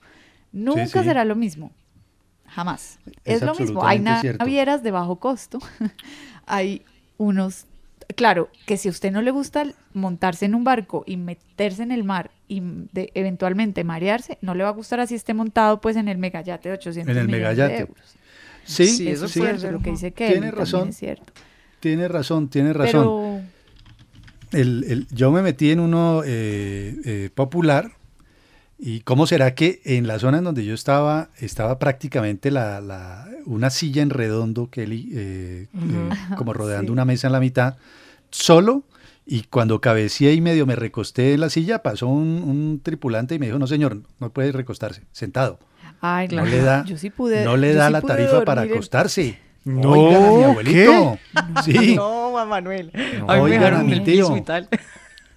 Nunca 0.52 0.86
sí. 1.02 1.04
será 1.08 1.24
lo 1.24 1.34
mismo. 1.34 1.70
Jamás. 2.54 2.98
Es 3.24 3.36
Es, 3.36 3.42
lo 3.42 3.54
mismo. 3.54 3.84
Hay 3.84 3.98
navieras 3.98 4.82
de 4.82 4.90
bajo 4.90 5.16
costo. 5.16 5.58
Hay 6.46 6.82
unos 7.18 7.66
claro, 8.16 8.50
que 8.66 8.76
si 8.76 8.88
a 8.88 8.90
usted 8.90 9.10
no 9.10 9.22
le 9.22 9.30
gusta 9.30 9.64
montarse 9.94 10.44
en 10.44 10.54
un 10.54 10.62
barco 10.62 11.04
y 11.06 11.16
meterse 11.16 11.82
en 11.82 11.90
el 11.90 12.04
mar 12.04 12.30
y 12.48 12.60
de- 12.92 13.10
eventualmente 13.14 13.82
marearse, 13.82 14.36
no 14.42 14.54
le 14.54 14.62
va 14.62 14.68
a 14.68 14.72
gustar 14.72 15.00
así 15.00 15.14
esté 15.14 15.32
montado 15.34 15.80
pues 15.80 15.96
en 15.96 16.08
el 16.08 16.18
megayate 16.18 16.68
de 16.68 16.74
800 16.74 17.10
En 17.10 17.18
el 17.22 17.26
millones 17.26 17.56
de 17.56 17.62
megayate. 17.62 17.80
euros. 17.82 18.14
Sí, 18.64 18.86
Sí, 18.86 19.08
eso 19.08 19.24
es 19.24 19.32
cierto, 19.32 19.70
lo 19.72 19.80
que 19.80 19.90
dice 19.90 20.12
Kelly 20.12 20.32
Tiene 20.32 20.50
razón. 20.50 20.88
es 20.90 20.96
cierto. 20.98 21.32
Tiene 21.80 22.06
razón, 22.08 22.48
tiene 22.48 22.72
razón. 22.72 23.02
Pero 24.52 24.60
El- 24.62 24.84
el- 24.86 25.06
yo 25.08 25.30
me 25.32 25.42
metí 25.42 25.70
en 25.70 25.80
uno 25.80 26.22
eh, 26.24 26.96
eh, 27.04 27.30
popular 27.34 27.92
y 28.78 29.00
cómo 29.00 29.26
será 29.26 29.54
que 29.54 29.80
en 29.84 30.06
la 30.06 30.18
zona 30.18 30.38
en 30.38 30.44
donde 30.44 30.64
yo 30.64 30.74
estaba 30.74 31.28
estaba 31.38 31.78
prácticamente 31.78 32.50
la, 32.50 32.80
la- 32.80 33.26
una 33.46 33.70
silla 33.70 34.02
en 34.02 34.10
redondo 34.10 34.68
que 34.70 34.82
eh, 34.84 34.88
eh, 35.14 35.68
como 36.36 36.52
rodeando 36.52 36.88
Sí. 36.88 36.92
una 36.92 37.04
mesa 37.04 37.28
en 37.28 37.32
la 37.32 37.40
mitad 37.40 37.76
solo 38.30 38.82
y 39.26 39.42
cuando 39.44 39.80
cabeceé 39.80 40.32
y 40.34 40.40
medio 40.40 40.66
me 40.66 40.76
recosté 40.76 41.34
en 41.34 41.40
la 41.40 41.50
silla 41.50 41.82
pasó 41.82 42.08
un, 42.08 42.42
un 42.42 42.80
tripulante 42.82 43.34
y 43.34 43.38
me 43.38 43.46
dijo 43.46 43.58
no 43.58 43.66
señor 43.66 44.00
no 44.18 44.30
puede 44.30 44.50
recostarse 44.52 45.02
sentado 45.12 45.58
ay, 46.00 46.28
no 46.28 46.44
le 46.44 46.60
da 46.60 46.84
yo 46.84 46.96
sí 46.98 47.10
pude 47.10 47.44
no 47.44 47.56
le 47.56 47.72
yo 47.72 47.78
da 47.78 47.86
sí 47.86 47.92
la 47.92 48.00
pude 48.00 48.12
tarifa 48.16 48.44
para 48.44 48.62
acostarse. 48.62 49.38
No, 49.66 49.92
Oigan 49.92 50.22
a 50.22 50.30
mi 50.30 50.42
abuelito. 50.44 51.18
Sí. 51.64 51.94
No, 51.96 52.32
Juan 52.32 52.48
Manuel. 52.50 52.92
No, 53.18 53.30
a 53.30 53.36
mí 53.38 53.44
me 53.44 53.50
dejaron 53.52 53.88
el 53.88 54.04
tío. 54.04 54.26
piso 54.26 54.36
y 54.36 54.42
tal. 54.42 54.68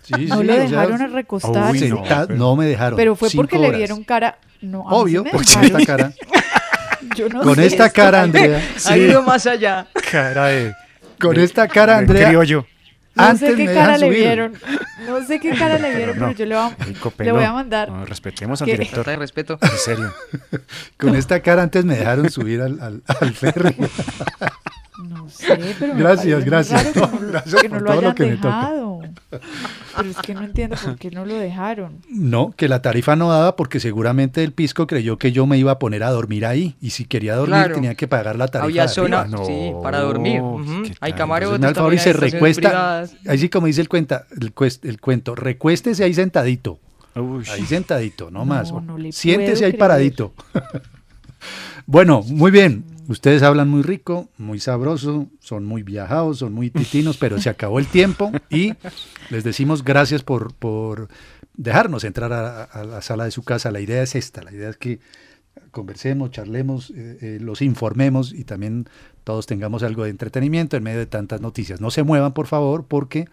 Sí, 0.07 0.25
No 0.27 0.39
sí, 0.39 0.43
lo 0.45 0.53
o 0.53 0.55
sea, 0.55 0.63
dejaron 0.67 1.01
a 1.01 1.07
recostar. 1.07 1.71
Uy, 1.71 1.93
no, 2.29 2.55
me 2.55 2.65
dejaron. 2.65 2.95
Pero 2.95 3.15
fue 3.15 3.29
porque 3.35 3.57
le 3.59 3.71
vieron 3.71 4.03
cara. 4.03 4.37
No, 4.61 4.79
sí 4.83 4.87
Obvio, 4.89 5.23
me 5.25 5.31
porque 5.31 5.49
dejaron. 5.49 5.81
esta 5.81 5.85
cara. 5.97 6.13
Yo 7.15 7.29
no 7.29 7.41
con 7.41 7.55
sé 7.55 7.65
esta 7.65 7.85
esto. 7.87 7.95
cara, 7.95 8.21
Andrea. 8.21 8.61
Ha 8.85 8.97
ido 8.97 9.21
más 9.21 9.45
allá. 9.45 9.87
Cara 10.11 10.47
de. 10.47 10.73
Con 11.19 11.35
de- 11.35 11.43
esta 11.43 11.67
cara, 11.67 11.93
de 11.93 11.99
Andrea. 11.99 12.27
criollo. 12.29 12.65
No 13.15 13.23
Antes 13.23 13.49
sé 13.49 13.55
qué 13.55 13.65
me 13.65 13.73
cara 13.73 13.97
le 13.97 14.09
vieron. 14.11 14.53
No 15.07 15.25
sé 15.25 15.39
qué 15.39 15.49
cara 15.55 15.79
le 15.79 15.95
vieron, 15.95 16.13
pero, 16.13 16.27
no, 16.27 16.31
yo 16.33 16.45
le 16.45 16.55
voy 16.55 16.63
a, 16.63 16.83
Rico 16.85 17.13
le 17.17 17.31
voy 17.31 17.43
a 17.43 17.51
mandar. 17.51 17.89
No, 17.89 18.05
respetemos 18.05 18.61
al 18.61 18.67
que- 18.67 18.73
director. 18.73 19.05
De 19.05 19.15
respeto. 19.15 19.57
En 19.61 19.69
serio. 19.77 20.13
Con 20.97 21.15
esta 21.15 21.39
cara 21.41 21.63
antes 21.63 21.83
me 21.83 21.95
dejaron 21.97 22.29
subir 22.29 22.61
al, 22.61 22.79
al, 22.79 23.01
al 23.19 23.33
ferry. 23.33 23.75
No 25.03 25.29
sé, 25.29 25.75
pero 25.79 25.93
me 25.93 25.99
Gracias, 26.01 26.43
gracias. 26.45 26.95
raro 26.95 27.11
No, 27.11 27.11
que 27.11 27.19
no, 27.19 27.25
lo- 27.25 27.31
gracias 27.31 27.61
que 27.61 27.69
no 27.69 27.75
por 27.75 27.81
lo 27.81 27.87
todo 27.91 28.01
lo 28.01 28.07
hayan 28.07 28.15
que 28.15 28.25
me 28.25 28.35
toca. 28.37 28.47
dejado. 28.47 28.99
Pero 29.97 30.09
es 30.09 30.17
que 30.17 30.33
no 30.33 30.43
entiendo 30.43 30.75
por 30.83 30.97
qué 30.97 31.11
no 31.11 31.25
lo 31.25 31.35
dejaron. 31.35 31.97
No, 32.09 32.51
que 32.55 32.67
la 32.67 32.81
tarifa 32.81 33.15
no 33.15 33.29
daba 33.29 33.55
porque 33.55 33.79
seguramente 33.79 34.43
el 34.43 34.53
pisco 34.53 34.87
creyó 34.87 35.17
que 35.17 35.31
yo 35.31 35.45
me 35.45 35.57
iba 35.57 35.71
a 35.73 35.79
poner 35.79 36.03
a 36.03 36.09
dormir 36.11 36.45
ahí. 36.45 36.75
Y 36.81 36.91
si 36.91 37.05
quería 37.05 37.35
dormir 37.35 37.55
Claro. 37.57 37.75
tenía 37.75 37.95
que 37.95 38.07
pagar 38.07 38.35
la 38.37 38.47
tarifa. 38.47 38.65
Había 38.65 38.87
zona, 38.87 39.21
arriba. 39.21 39.45
sí, 39.45 39.71
para 39.83 39.99
dormir. 39.99 40.41
Ujú. 40.41 40.59
Hay 40.61 40.77
Entonces, 40.77 41.13
camarotes 41.15 41.63
el 41.69 41.75
favor 41.75 41.93
y 41.93 41.97
se 41.99 42.09
hay 42.09 42.13
recuesta. 42.15 42.69
privadas. 42.69 43.15
Ahí 43.27 43.37
sí 43.37 43.49
como 43.49 43.67
dice 43.67 43.81
el, 43.81 43.89
cuenta, 43.89 44.25
el, 44.39 44.53
cuest- 44.55 44.87
el 44.87 44.99
cuento, 45.01 45.35
recuéstese 45.35 46.03
ahí 46.03 46.13
sentadito. 46.13 46.79
Uy. 47.15 47.43
Ahí 47.51 47.65
sentadito, 47.65 48.25
no, 48.31 48.39
No, 48.39 48.45
más. 48.45 48.71
no 48.71 48.97
le 48.97 49.11
Siéntese 49.11 49.65
ahí 49.65 49.71
creer. 49.71 49.79
paradito. 49.79 50.33
bueno, 51.85 52.21
muy 52.23 52.51
bien. 52.51 52.83
Ustedes 53.07 53.41
hablan 53.41 53.69
muy 53.69 53.83
rico, 53.83 54.27
muy 54.37 54.59
sabroso, 54.59 55.27
son 55.39 55.63
muy 55.63 55.81
viajados, 55.81 56.39
son 56.39 56.51
muy 56.51 56.69
titinos, 56.69 57.17
pero 57.17 57.39
se 57.39 57.49
acabó 57.49 57.79
el 57.79 57.87
tiempo 57.87 58.31
y 58.49 58.73
les 59.29 59.45
decimos 59.45 59.85
gracias 59.85 60.23
por, 60.23 60.53
por 60.53 61.07
dejarnos 61.55 62.03
entrar 62.03 62.33
a, 62.33 62.83
la 62.83 63.01
sala 63.01 63.23
de 63.23 63.31
su 63.31 63.43
casa. 63.43 63.71
La 63.71 63.79
idea 63.79 64.03
es 64.03 64.15
esta, 64.15 64.43
la 64.43 64.51
idea 64.51 64.69
es 64.69 64.75
que 64.75 64.99
conversemos, 65.71 66.31
charlemos, 66.31 66.89
eh, 66.89 67.17
eh, 67.21 67.37
los 67.39 67.61
informemos 67.61 68.33
y 68.33 68.43
también 68.43 68.89
todos 69.23 69.45
tengamos 69.45 69.83
algo 69.83 70.03
de 70.03 70.09
entretenimiento 70.09 70.75
en 70.75 70.83
medio 70.83 70.99
de 70.99 71.05
tantas 71.05 71.39
noticias. 71.39 71.79
No 71.79 71.91
se 71.91 72.03
muevan, 72.03 72.33
por 72.33 72.47
favor, 72.47 72.87
porque 72.87 73.29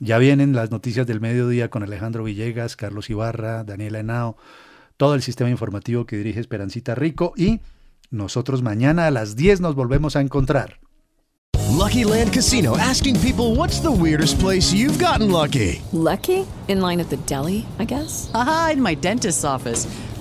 ya 0.00 0.18
vienen 0.18 0.56
las 0.56 0.72
noticias 0.72 1.06
del 1.06 1.20
mediodía 1.20 1.70
con 1.70 1.84
Alejandro 1.84 2.24
Villegas, 2.24 2.74
Carlos 2.74 3.10
Ibarra, 3.10 3.62
Daniela 3.62 4.00
Henao, 4.00 4.36
todo 4.96 5.14
el 5.14 5.22
sistema 5.22 5.50
informativo 5.50 6.04
que 6.04 6.16
dirige 6.16 6.40
Esperancita 6.40 6.96
Rico 6.96 7.32
y 7.36 7.60
nosotros 8.10 8.62
mañana 8.62 9.06
a 9.06 9.10
las 9.10 9.36
10 9.36 9.60
nos 9.60 9.74
volvemos 9.74 10.16
a 10.16 10.20
encontrar. 10.20 10.80
Lucky 11.70 12.04
Land 12.04 12.32
Casino 12.32 12.76
asking 12.78 13.18
people 13.20 13.56
what's 13.56 13.80
the 13.80 13.90
weirdest 13.90 14.38
place 14.38 14.72
you've 14.72 14.98
gotten 14.98 15.30
lucky? 15.30 15.82
Lucky? 15.92 16.46
In 16.68 16.80
line 16.80 17.00
at 17.00 17.10
the 17.10 17.18
deli, 17.26 17.66
I 17.78 17.84
guess? 17.84 18.30
Haha, 18.32 18.70
in 18.72 18.80
my 18.80 18.94
dentist's 18.94 19.44
office. 19.44 19.86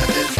Yes, 0.00 0.16
it 0.16 0.30
is. 0.30 0.39